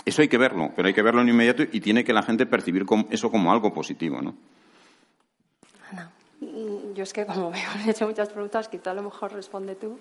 eso 0.03 0.21
hay 0.21 0.27
que 0.27 0.37
verlo, 0.37 0.71
pero 0.75 0.87
hay 0.87 0.93
que 0.93 1.03
verlo 1.03 1.21
en 1.21 1.29
inmediato 1.29 1.63
y 1.71 1.79
tiene 1.79 2.03
que 2.03 2.13
la 2.13 2.23
gente 2.23 2.47
percibir 2.47 2.85
eso 3.11 3.29
como 3.29 3.51
algo 3.51 3.71
positivo. 3.71 4.19
¿no? 4.19 4.35
Yo 6.41 7.03
es 7.03 7.13
que 7.13 7.25
como 7.25 7.51
me 7.51 7.61
han 7.61 7.89
hecho 7.89 8.07
muchas 8.07 8.29
preguntas, 8.29 8.67
quizá 8.67 8.91
a 8.91 8.93
lo 8.93 9.03
mejor 9.03 9.33
responde 9.33 9.75
tú. 9.75 9.97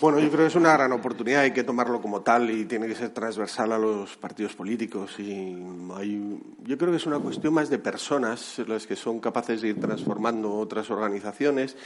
Bueno, 0.00 0.18
yo 0.18 0.28
creo 0.28 0.40
que 0.40 0.46
es 0.48 0.56
una 0.56 0.72
gran 0.72 0.92
oportunidad, 0.92 1.42
hay 1.42 1.52
que 1.52 1.62
tomarlo 1.62 2.02
como 2.02 2.22
tal 2.22 2.50
y 2.50 2.64
tiene 2.64 2.88
que 2.88 2.94
ser 2.94 3.10
transversal 3.10 3.72
a 3.72 3.78
los 3.78 4.16
partidos 4.16 4.54
políticos. 4.54 5.18
Y 5.18 5.56
yo 6.64 6.76
creo 6.76 6.90
que 6.90 6.96
es 6.96 7.06
una 7.06 7.20
cuestión 7.20 7.54
más 7.54 7.70
de 7.70 7.78
personas 7.78 8.60
las 8.66 8.86
que 8.86 8.96
son 8.96 9.20
capaces 9.20 9.62
de 9.62 9.68
ir 9.68 9.80
transformando 9.80 10.52
otras 10.52 10.90
organizaciones 10.90 11.76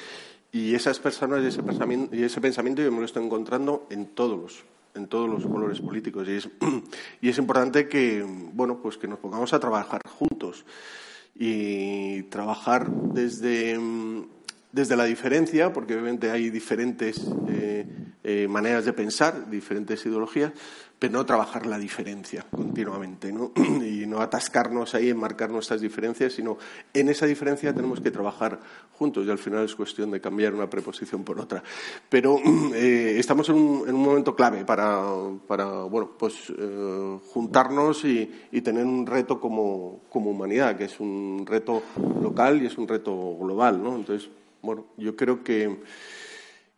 y 0.51 0.75
esas 0.75 0.99
personas 0.99 1.43
y 1.43 1.49
ese 1.49 1.63
pensamiento, 1.63 2.17
y 2.17 2.25
ese 2.25 2.41
pensamiento 2.41 2.83
yo 2.83 2.91
me 2.91 3.01
lo 3.01 3.05
estoy 3.05 3.25
encontrando 3.25 3.87
en 3.91 4.07
todos 4.07 4.39
los 4.39 4.65
en 4.95 5.09
todos 5.09 5.29
los 5.29 5.47
colores 5.47 5.79
políticos 5.81 6.27
y 6.27 6.37
es, 6.37 6.49
y 7.21 7.29
es 7.29 7.37
importante 7.37 7.87
que 7.87 8.25
bueno 8.27 8.81
pues 8.81 8.97
que 8.97 9.07
nos 9.07 9.19
pongamos 9.19 9.53
a 9.53 9.61
trabajar 9.61 10.01
juntos 10.09 10.65
y 11.39 12.23
trabajar 12.25 12.91
desde, 12.91 13.79
desde 14.73 14.97
la 14.97 15.05
diferencia, 15.05 15.73
porque 15.73 15.95
obviamente 15.95 16.31
hay 16.31 16.51
diferentes 16.51 17.27
eh, 17.49 17.76
eh, 18.29 18.49
maneras 18.49 18.85
de 18.85 18.93
pensar, 18.93 19.49
diferentes 19.49 20.05
ideologías, 20.05 20.51
pero 20.99 21.13
no 21.13 21.25
trabajar 21.25 21.65
la 21.65 21.79
diferencia 21.79 22.45
continuamente, 22.51 23.33
¿no? 23.33 23.53
Y 23.87 24.05
no 24.05 24.21
atascarnos 24.21 24.97
ahí 24.97 25.11
en 25.11 25.17
marcar 25.17 25.49
nuestras 25.51 25.81
diferencias, 25.81 26.33
sino 26.33 26.59
en 26.93 27.09
esa 27.09 27.25
diferencia 27.25 27.73
tenemos 27.73 28.01
que 28.01 28.11
trabajar 28.11 28.59
juntos 28.99 29.25
y 29.25 29.31
al 29.31 29.39
final 29.39 29.65
es 29.65 29.77
cuestión 29.77 30.11
de 30.11 30.21
cambiar 30.21 30.55
una 30.55 30.69
preposición 30.69 31.23
por 31.23 31.39
otra. 31.39 31.63
Pero 32.09 32.41
eh, 32.75 33.15
estamos 33.17 33.49
en 33.49 33.55
un, 33.55 33.93
momento 33.93 34.35
clave 34.35 34.65
para, 34.65 34.99
bueno, 35.89 36.11
pues 36.19 36.53
eh, 36.59 37.19
juntarnos 37.33 38.05
y, 38.05 38.29
tener 38.61 38.85
un 38.85 39.07
reto 39.07 39.39
como, 39.39 40.01
como 40.11 40.33
humanidad, 40.33 40.77
que 40.77 40.87
es 40.87 40.99
un 40.99 41.45
reto 41.47 41.81
local 42.21 42.61
y 42.61 42.67
es 42.67 42.77
un 42.77 42.89
reto 42.89 43.37
global, 43.39 43.81
¿no? 43.81 43.95
Entonces, 43.95 44.29
bueno, 44.63 44.87
yo 44.97 45.15
creo 45.15 45.45
que 45.45 45.79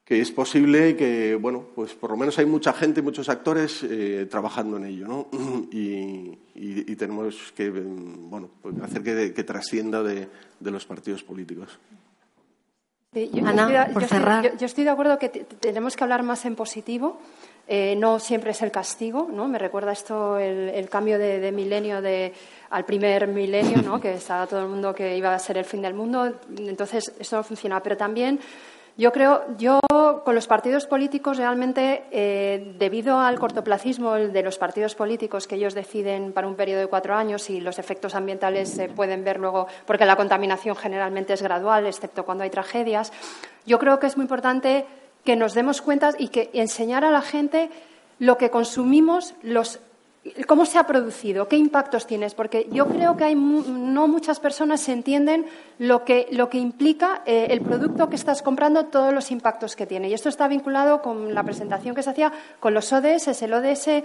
que 0.08 0.22
es 0.22 0.32
posible 0.32 0.96
que, 0.96 1.34
bueno, 1.34 1.66
pues 1.74 1.92
por 1.92 2.08
lo 2.08 2.16
menos 2.16 2.38
hay 2.38 2.46
mucha 2.46 2.72
gente, 2.72 3.02
muchos 3.02 3.28
actores 3.28 3.82
eh, 3.82 4.26
trabajando 4.30 4.78
en 4.78 4.86
ello, 4.86 5.06
¿no? 5.06 5.26
Y, 5.70 6.96
tenemos 6.96 7.52
que, 7.54 7.70
bueno, 7.70 8.48
pues 8.62 8.74
hacer 8.82 9.02
que, 9.02 9.44
trascienda 9.44 10.02
de, 10.02 10.28
los 10.60 10.86
partidos 10.86 11.22
políticos. 11.22 11.78
yo, 13.12 13.46
Ana, 13.46 13.90
por 13.92 14.04
cerrar. 14.06 14.56
yo, 14.56 14.66
estoy 14.66 14.82
de 14.82 14.90
acuerdo 14.90 15.18
que 15.18 15.28
tenemos 15.28 15.94
que 15.94 16.02
hablar 16.02 16.22
más 16.22 16.44
en 16.46 16.56
positivo. 16.56 17.20
Eh, 17.68 17.94
no 17.94 18.18
siempre 18.18 18.52
es 18.52 18.62
el 18.62 18.72
castigo, 18.72 19.28
¿no? 19.30 19.46
Me 19.46 19.58
recuerda 19.58 19.92
esto 19.92 20.38
el, 20.38 20.88
cambio 20.88 21.18
de, 21.18 21.52
milenio 21.52 22.00
de, 22.00 22.32
al 22.70 22.86
primer 22.86 23.28
milenio, 23.28 23.82
¿no? 23.82 24.00
Que 24.00 24.14
estaba 24.14 24.46
todo 24.46 24.62
el 24.62 24.68
mundo 24.68 24.94
que 24.94 25.16
iba 25.16 25.34
a 25.34 25.38
ser 25.38 25.58
el 25.58 25.64
fin 25.66 25.82
del 25.82 25.94
mundo. 25.94 26.32
Entonces, 26.56 27.12
esto 27.18 27.36
no 27.36 27.44
funciona. 27.44 27.80
Pero 27.82 27.96
también 27.96 28.40
yo 28.98 29.12
creo, 29.12 29.44
yo 29.56 29.78
con 30.24 30.34
los 30.34 30.48
partidos 30.48 30.86
políticos 30.86 31.36
realmente, 31.36 32.02
eh, 32.10 32.74
debido 32.80 33.20
al 33.20 33.38
cortoplacismo 33.38 34.14
de 34.14 34.42
los 34.42 34.58
partidos 34.58 34.96
políticos 34.96 35.46
que 35.46 35.54
ellos 35.54 35.72
deciden 35.72 36.32
para 36.32 36.48
un 36.48 36.56
periodo 36.56 36.80
de 36.80 36.88
cuatro 36.88 37.14
años 37.14 37.48
y 37.48 37.60
los 37.60 37.78
efectos 37.78 38.16
ambientales 38.16 38.68
se 38.70 38.88
pueden 38.88 39.22
ver 39.22 39.38
luego, 39.38 39.68
porque 39.86 40.04
la 40.04 40.16
contaminación 40.16 40.74
generalmente 40.74 41.32
es 41.32 41.42
gradual, 41.42 41.86
excepto 41.86 42.24
cuando 42.24 42.42
hay 42.42 42.50
tragedias, 42.50 43.12
yo 43.64 43.78
creo 43.78 44.00
que 44.00 44.08
es 44.08 44.16
muy 44.16 44.24
importante 44.24 44.84
que 45.24 45.36
nos 45.36 45.54
demos 45.54 45.80
cuenta 45.80 46.10
y 46.18 46.28
que 46.28 46.50
enseñar 46.52 47.04
a 47.04 47.12
la 47.12 47.22
gente 47.22 47.70
lo 48.18 48.36
que 48.36 48.50
consumimos, 48.50 49.34
los 49.42 49.78
¿Cómo 50.46 50.66
se 50.66 50.78
ha 50.78 50.86
producido? 50.86 51.48
¿Qué 51.48 51.56
impactos 51.56 52.06
tienes? 52.06 52.34
Porque 52.34 52.68
yo 52.70 52.86
creo 52.86 53.16
que 53.16 53.24
hay 53.24 53.34
no 53.34 54.08
muchas 54.08 54.40
personas 54.40 54.88
entienden 54.88 55.46
lo 55.78 56.04
que, 56.04 56.28
lo 56.30 56.48
que 56.48 56.58
implica 56.58 57.22
eh, 57.26 57.48
el 57.50 57.60
producto 57.60 58.08
que 58.08 58.16
estás 58.16 58.42
comprando, 58.42 58.86
todos 58.86 59.12
los 59.12 59.30
impactos 59.30 59.76
que 59.76 59.86
tiene. 59.86 60.08
Y 60.08 60.14
esto 60.14 60.28
está 60.28 60.48
vinculado 60.48 61.02
con 61.02 61.34
la 61.34 61.42
presentación 61.42 61.94
que 61.94 62.02
se 62.02 62.10
hacía 62.10 62.32
con 62.60 62.74
los 62.74 62.92
ODS, 62.92 63.42
el 63.42 63.54
ODS 63.54 64.02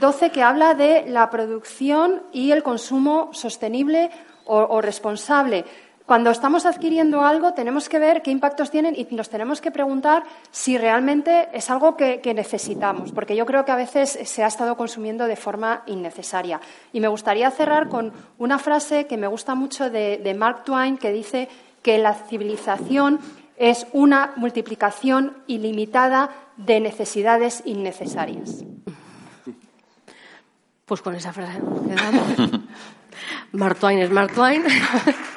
12, 0.00 0.30
que 0.30 0.42
habla 0.42 0.74
de 0.74 1.04
la 1.06 1.30
producción 1.30 2.22
y 2.32 2.50
el 2.50 2.62
consumo 2.62 3.30
sostenible 3.32 4.10
o 4.46 4.80
responsable. 4.82 5.64
Cuando 6.06 6.30
estamos 6.30 6.66
adquiriendo 6.66 7.22
algo, 7.22 7.54
tenemos 7.54 7.88
que 7.88 7.98
ver 7.98 8.20
qué 8.20 8.30
impactos 8.30 8.70
tienen 8.70 8.94
y 8.94 9.06
nos 9.14 9.30
tenemos 9.30 9.62
que 9.62 9.70
preguntar 9.70 10.24
si 10.50 10.76
realmente 10.76 11.48
es 11.54 11.70
algo 11.70 11.96
que, 11.96 12.20
necesitamos, 12.34 13.10
porque 13.10 13.34
yo 13.34 13.46
creo 13.46 13.64
que 13.64 13.72
a 13.72 13.76
veces 13.76 14.18
se 14.22 14.44
ha 14.44 14.46
estado 14.46 14.76
consumiendo 14.76 15.26
de 15.26 15.36
forma 15.36 15.82
innecesaria. 15.86 16.60
Y 16.92 17.00
me 17.00 17.08
gustaría 17.08 17.50
cerrar 17.50 17.88
con 17.88 18.12
una 18.36 18.58
frase 18.58 19.06
que 19.06 19.16
me 19.16 19.28
gusta 19.28 19.54
mucho 19.54 19.88
de, 19.88 20.36
Mark 20.38 20.64
Twain, 20.64 20.98
que 20.98 21.10
dice 21.10 21.48
que 21.82 21.96
la 21.96 22.12
civilización 22.12 23.18
es 23.56 23.86
una 23.92 24.34
multiplicación 24.36 25.38
ilimitada 25.46 26.28
de 26.58 26.80
necesidades 26.80 27.62
innecesarias. 27.64 28.62
Pues 30.84 31.00
con 31.00 31.14
esa 31.14 31.32
frase 31.32 31.60
quedamos. 31.88 32.60
Mark 33.52 33.78
Twain 33.78 34.00
es 34.00 34.10
Mark 34.10 34.34
Twain. 34.34 34.64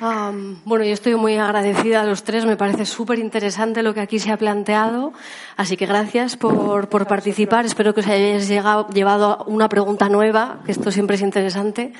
bueno, 0.00 0.84
yo 0.84 0.92
estoy 0.92 1.14
muy 1.14 1.36
agradecida 1.36 2.02
a 2.02 2.04
los 2.04 2.22
tres. 2.22 2.44
Me 2.44 2.56
parece 2.56 2.84
súper 2.84 3.18
interesante 3.18 3.82
lo 3.82 3.94
que 3.94 4.00
aquí 4.00 4.18
se 4.18 4.30
ha 4.30 4.36
planteado. 4.36 5.12
Así 5.56 5.76
que 5.76 5.86
gracias 5.86 6.36
por, 6.36 6.88
participar. 6.88 7.64
Espero 7.66 7.94
que 7.94 8.00
os 8.00 8.06
hayáis 8.06 8.48
llegado, 8.48 8.88
llevado 8.88 9.44
una 9.46 9.68
pregunta 9.68 10.08
nueva, 10.08 10.60
que 10.64 10.72
esto 10.72 10.90
siempre 10.90 11.16
es 11.16 11.22
interesante. 11.22 11.92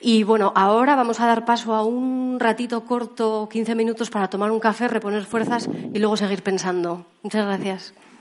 Y 0.00 0.22
bueno, 0.24 0.52
ahora 0.54 0.96
vamos 0.96 1.20
a 1.20 1.26
dar 1.26 1.44
paso 1.44 1.74
a 1.74 1.84
un 1.84 2.38
ratito 2.40 2.84
corto, 2.84 3.48
15 3.50 3.74
minutos, 3.74 4.10
para 4.10 4.28
tomar 4.28 4.50
un 4.50 4.60
café, 4.60 4.88
reponer 4.88 5.24
fuerzas 5.24 5.68
y 5.92 5.98
luego 5.98 6.16
seguir 6.16 6.42
pensando. 6.42 7.06
Muchas 7.22 7.46
gracias. 7.46 8.04